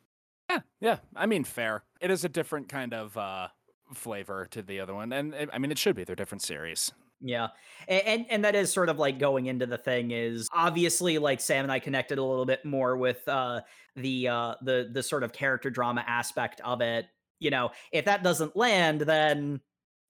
Yeah, 0.51 0.61
yeah. 0.81 0.99
I 1.17 1.25
mean, 1.25 1.45
fair. 1.45 1.83
It 2.01 2.11
is 2.11 2.25
a 2.25 2.29
different 2.29 2.69
kind 2.69 2.93
of 2.93 3.17
uh, 3.17 3.49
flavor 3.95 4.45
to 4.51 4.61
the 4.61 4.81
other 4.81 4.93
one, 4.95 5.11
and 5.11 5.33
it, 5.33 5.49
I 5.51 5.57
mean, 5.59 5.71
it 5.73 5.79
should 5.79 5.97
be. 5.97 6.05
They're 6.05 6.17
different 6.17 6.43
series. 6.43 6.93
Yeah. 7.23 7.49
And, 7.89 8.03
and 8.07 8.27
and 8.31 8.45
that 8.45 8.55
is 8.57 8.73
sort 8.73 8.89
of 8.89 8.99
like 8.99 9.19
going 9.19 9.47
into 9.47 9.65
the 9.67 9.79
thing 9.79 10.11
is 10.11 10.49
obviously 10.53 11.19
like 11.19 11.41
Sam 11.41 11.65
and 11.65 11.71
I 11.73 11.79
connected 11.79 12.19
a 12.19 12.25
little 12.25 12.45
bit 12.47 12.65
more 12.65 12.97
with 12.97 13.27
uh 13.29 13.61
the 13.97 14.29
uh 14.29 14.55
the 14.63 14.91
the 14.93 15.03
sort 15.03 15.23
of 15.23 15.33
character 15.33 15.71
drama 15.71 16.05
aspect 16.07 16.61
of 16.63 16.81
it. 16.81 17.07
You 17.39 17.51
know, 17.51 17.71
if 17.93 18.05
that 18.07 18.23
doesn't 18.25 18.57
land, 18.57 19.03
then 19.03 19.61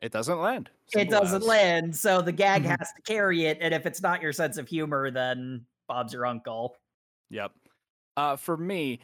It 0.00 0.12
doesn't 0.12 0.38
land. 0.38 0.70
it 0.94 1.10
doesn't 1.10 1.42
as. 1.42 1.46
land. 1.48 1.96
So 1.96 2.22
the 2.22 2.32
gag 2.32 2.64
Mhm. 2.64 2.76
has 2.78 2.92
to 2.96 3.02
carry 3.02 3.44
it. 3.46 3.58
And 3.60 3.72
if 3.74 3.86
it's 3.86 4.02
not 4.02 4.22
your 4.22 4.32
sense 4.32 4.56
of 4.58 4.68
humor, 4.68 5.10
then 5.10 5.66
Bob's 5.88 6.12
your 6.14 6.26
uncle. 6.26 6.76
Yep. 7.30 7.52
Uh, 8.16 8.36
for 8.36 8.56
me, 8.56 9.00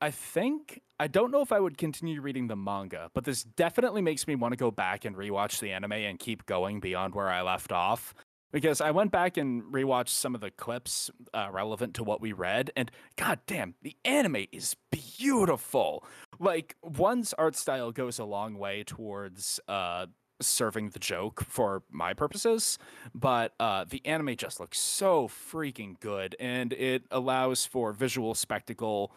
I 0.00 0.10
think 0.10 0.80
I 1.00 1.06
don't 1.06 1.30
know 1.30 1.42
if 1.42 1.52
I 1.52 1.60
would 1.60 1.78
continue 1.78 2.20
reading 2.20 2.48
the 2.48 2.56
manga, 2.56 3.10
but 3.14 3.24
this 3.24 3.42
definitely 3.42 4.02
makes 4.02 4.26
me 4.26 4.34
want 4.34 4.52
to 4.52 4.56
go 4.56 4.70
back 4.70 5.04
and 5.04 5.16
rewatch 5.16 5.60
the 5.60 5.72
anime 5.72 5.92
and 5.92 6.18
keep 6.18 6.46
going 6.46 6.80
beyond 6.80 7.14
where 7.14 7.28
I 7.28 7.42
left 7.42 7.72
off. 7.72 8.14
Because 8.50 8.80
I 8.80 8.92
went 8.92 9.12
back 9.12 9.36
and 9.36 9.62
rewatched 9.64 10.08
some 10.08 10.34
of 10.34 10.40
the 10.40 10.50
clips 10.50 11.10
uh, 11.34 11.48
relevant 11.52 11.92
to 11.96 12.02
what 12.02 12.22
we 12.22 12.32
read, 12.32 12.70
and 12.74 12.90
god 13.16 13.40
damn, 13.46 13.74
the 13.82 13.94
anime 14.06 14.46
is 14.52 14.74
beautiful. 14.90 16.02
Like, 16.38 16.74
one's 16.82 17.34
art 17.34 17.56
style 17.56 17.92
goes 17.92 18.18
a 18.18 18.24
long 18.24 18.56
way 18.56 18.84
towards 18.84 19.60
uh, 19.68 20.06
serving 20.40 20.90
the 20.90 20.98
joke 20.98 21.44
for 21.46 21.82
my 21.90 22.14
purposes, 22.14 22.78
but 23.14 23.52
uh, 23.60 23.84
the 23.86 24.00
anime 24.06 24.34
just 24.34 24.60
looks 24.60 24.78
so 24.78 25.28
freaking 25.28 26.00
good, 26.00 26.34
and 26.40 26.72
it 26.72 27.02
allows 27.10 27.66
for 27.66 27.92
visual 27.92 28.34
spectacle, 28.34 29.12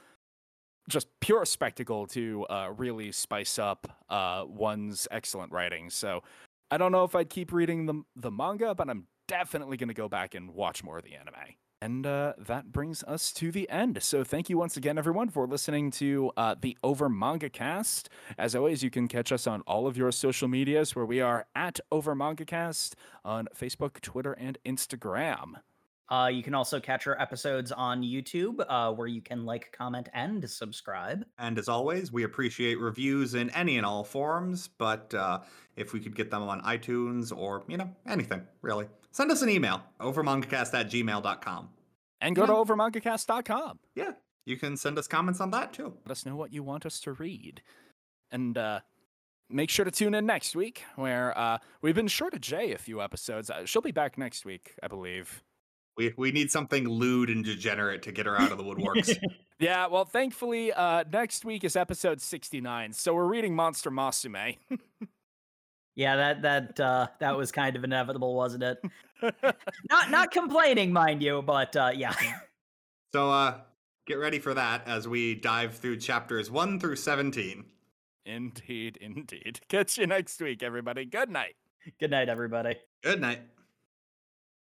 just 0.91 1.07
pure 1.19 1.45
spectacle, 1.45 2.05
to 2.07 2.45
uh, 2.49 2.71
really 2.75 3.11
spice 3.11 3.57
up 3.57 3.87
uh, 4.09 4.43
one's 4.47 5.07
excellent 5.09 5.51
writing. 5.51 5.89
So 5.89 6.23
I 6.69 6.77
don't 6.77 6.91
know 6.91 7.03
if 7.03 7.15
I'd 7.15 7.29
keep 7.29 7.51
reading 7.51 7.85
the 7.85 8.03
the 8.15 8.31
manga, 8.31 8.75
but 8.75 8.89
I'm 8.89 9.07
definitely 9.27 9.77
going 9.77 9.87
to 9.87 9.93
go 9.95 10.09
back 10.09 10.35
and 10.35 10.51
watch 10.51 10.83
more 10.83 10.97
of 10.97 11.03
the 11.03 11.15
anime. 11.15 11.55
And 11.83 12.05
uh, 12.05 12.33
that 12.37 12.71
brings 12.71 13.03
us 13.05 13.31
to 13.33 13.51
the 13.51 13.67
end. 13.67 14.03
So 14.03 14.23
thank 14.23 14.51
you 14.51 14.57
once 14.59 14.77
again, 14.77 14.99
everyone, 14.99 15.29
for 15.29 15.47
listening 15.47 15.89
to 15.91 16.31
uh, 16.37 16.55
the 16.61 16.77
Over 16.83 17.09
Manga 17.09 17.49
Cast. 17.49 18.07
As 18.37 18.55
always, 18.55 18.83
you 18.83 18.91
can 18.91 19.07
catch 19.07 19.31
us 19.31 19.47
on 19.47 19.61
all 19.61 19.87
of 19.87 19.97
your 19.97 20.11
social 20.11 20.47
medias, 20.47 20.95
where 20.95 21.07
we 21.07 21.21
are 21.21 21.47
at 21.55 21.79
Over 21.91 22.13
Manga 22.13 22.45
Cast 22.45 22.95
on 23.25 23.47
Facebook, 23.57 23.99
Twitter, 24.01 24.33
and 24.33 24.59
Instagram. 24.63 25.55
Uh, 26.11 26.27
you 26.27 26.43
can 26.43 26.53
also 26.53 26.77
catch 26.77 27.07
our 27.07 27.19
episodes 27.21 27.71
on 27.71 28.01
YouTube, 28.03 28.63
uh, 28.67 28.91
where 28.91 29.07
you 29.07 29.21
can 29.21 29.45
like, 29.45 29.71
comment, 29.71 30.09
and 30.13 30.47
subscribe. 30.49 31.23
And 31.39 31.57
as 31.57 31.69
always, 31.69 32.11
we 32.11 32.23
appreciate 32.23 32.79
reviews 32.81 33.33
in 33.33 33.49
any 33.51 33.77
and 33.77 33.85
all 33.85 34.03
forms, 34.03 34.67
but 34.77 35.13
uh, 35.13 35.39
if 35.77 35.93
we 35.93 36.01
could 36.01 36.13
get 36.13 36.29
them 36.29 36.43
on 36.43 36.61
iTunes 36.63 37.35
or, 37.35 37.63
you 37.69 37.77
know, 37.77 37.89
anything, 38.05 38.41
really, 38.61 38.87
send 39.11 39.31
us 39.31 39.41
an 39.41 39.49
email, 39.49 39.81
overmangacast 40.01 40.73
at 40.73 40.89
gmail.com. 40.91 41.69
And 42.19 42.35
go 42.35 42.41
Yeah. 42.41 42.47
to 42.47 42.53
overmangacast.com. 42.53 43.79
Yeah, 43.95 44.11
you 44.45 44.57
can 44.57 44.75
send 44.75 44.97
us 44.99 45.07
comments 45.07 45.39
on 45.39 45.49
that 45.51 45.71
too. 45.71 45.93
Let 46.05 46.11
us 46.11 46.25
know 46.25 46.35
what 46.35 46.51
you 46.51 46.61
want 46.61 46.85
us 46.85 46.99
to 47.01 47.13
read. 47.13 47.61
And 48.33 48.57
uh, 48.57 48.81
make 49.49 49.69
sure 49.69 49.85
to 49.85 49.91
tune 49.91 50.13
in 50.13 50.25
next 50.25 50.57
week, 50.57 50.83
where 50.97 51.37
uh, 51.37 51.59
we've 51.81 51.95
been 51.95 52.09
short 52.09 52.33
of 52.33 52.41
Jay 52.41 52.73
a 52.73 52.77
few 52.77 53.01
episodes. 53.01 53.49
Uh, 53.49 53.65
she'll 53.65 53.81
be 53.81 53.91
back 53.91 54.17
next 54.17 54.43
week, 54.45 54.75
I 54.83 54.87
believe. 54.89 55.41
We, 56.01 56.13
we 56.17 56.31
need 56.31 56.49
something 56.49 56.87
lewd 56.87 57.29
and 57.29 57.45
degenerate 57.45 58.01
to 58.03 58.11
get 58.11 58.25
her 58.25 58.39
out 58.39 58.51
of 58.51 58.57
the 58.57 58.63
woodworks. 58.63 59.17
Yeah, 59.59 59.85
well, 59.85 60.05
thankfully, 60.05 60.73
uh, 60.73 61.03
next 61.13 61.45
week 61.45 61.63
is 61.63 61.75
episode 61.75 62.19
69, 62.19 62.93
so 62.93 63.13
we're 63.13 63.27
reading 63.27 63.55
Monster 63.55 63.91
Musume. 63.91 64.57
Yeah, 65.93 66.15
that 66.15 66.41
that 66.41 66.79
uh, 66.79 67.07
that 67.19 67.37
was 67.37 67.51
kind 67.51 67.75
of 67.75 67.83
inevitable, 67.83 68.33
wasn't 68.33 68.63
it? 68.63 68.81
not 69.89 70.09
not 70.09 70.31
complaining, 70.31 70.93
mind 70.93 71.21
you, 71.21 71.41
but 71.41 71.75
uh, 71.75 71.91
yeah. 71.93 72.13
so 73.13 73.29
uh, 73.29 73.59
get 74.07 74.15
ready 74.15 74.39
for 74.39 74.53
that 74.53 74.87
as 74.87 75.05
we 75.05 75.35
dive 75.35 75.75
through 75.75 75.97
chapters 75.97 76.49
1 76.49 76.79
through 76.79 76.95
17. 76.95 77.65
indeed, 78.25 78.97
indeed. 79.01 79.59
Catch 79.67 79.97
you 79.97 80.07
next 80.07 80.41
week, 80.41 80.63
everybody. 80.63 81.03
Good 81.03 81.29
night. 81.29 81.55
Good 81.99 82.11
night, 82.11 82.29
everybody. 82.29 82.77
Good 83.03 83.19
night. 83.19 83.41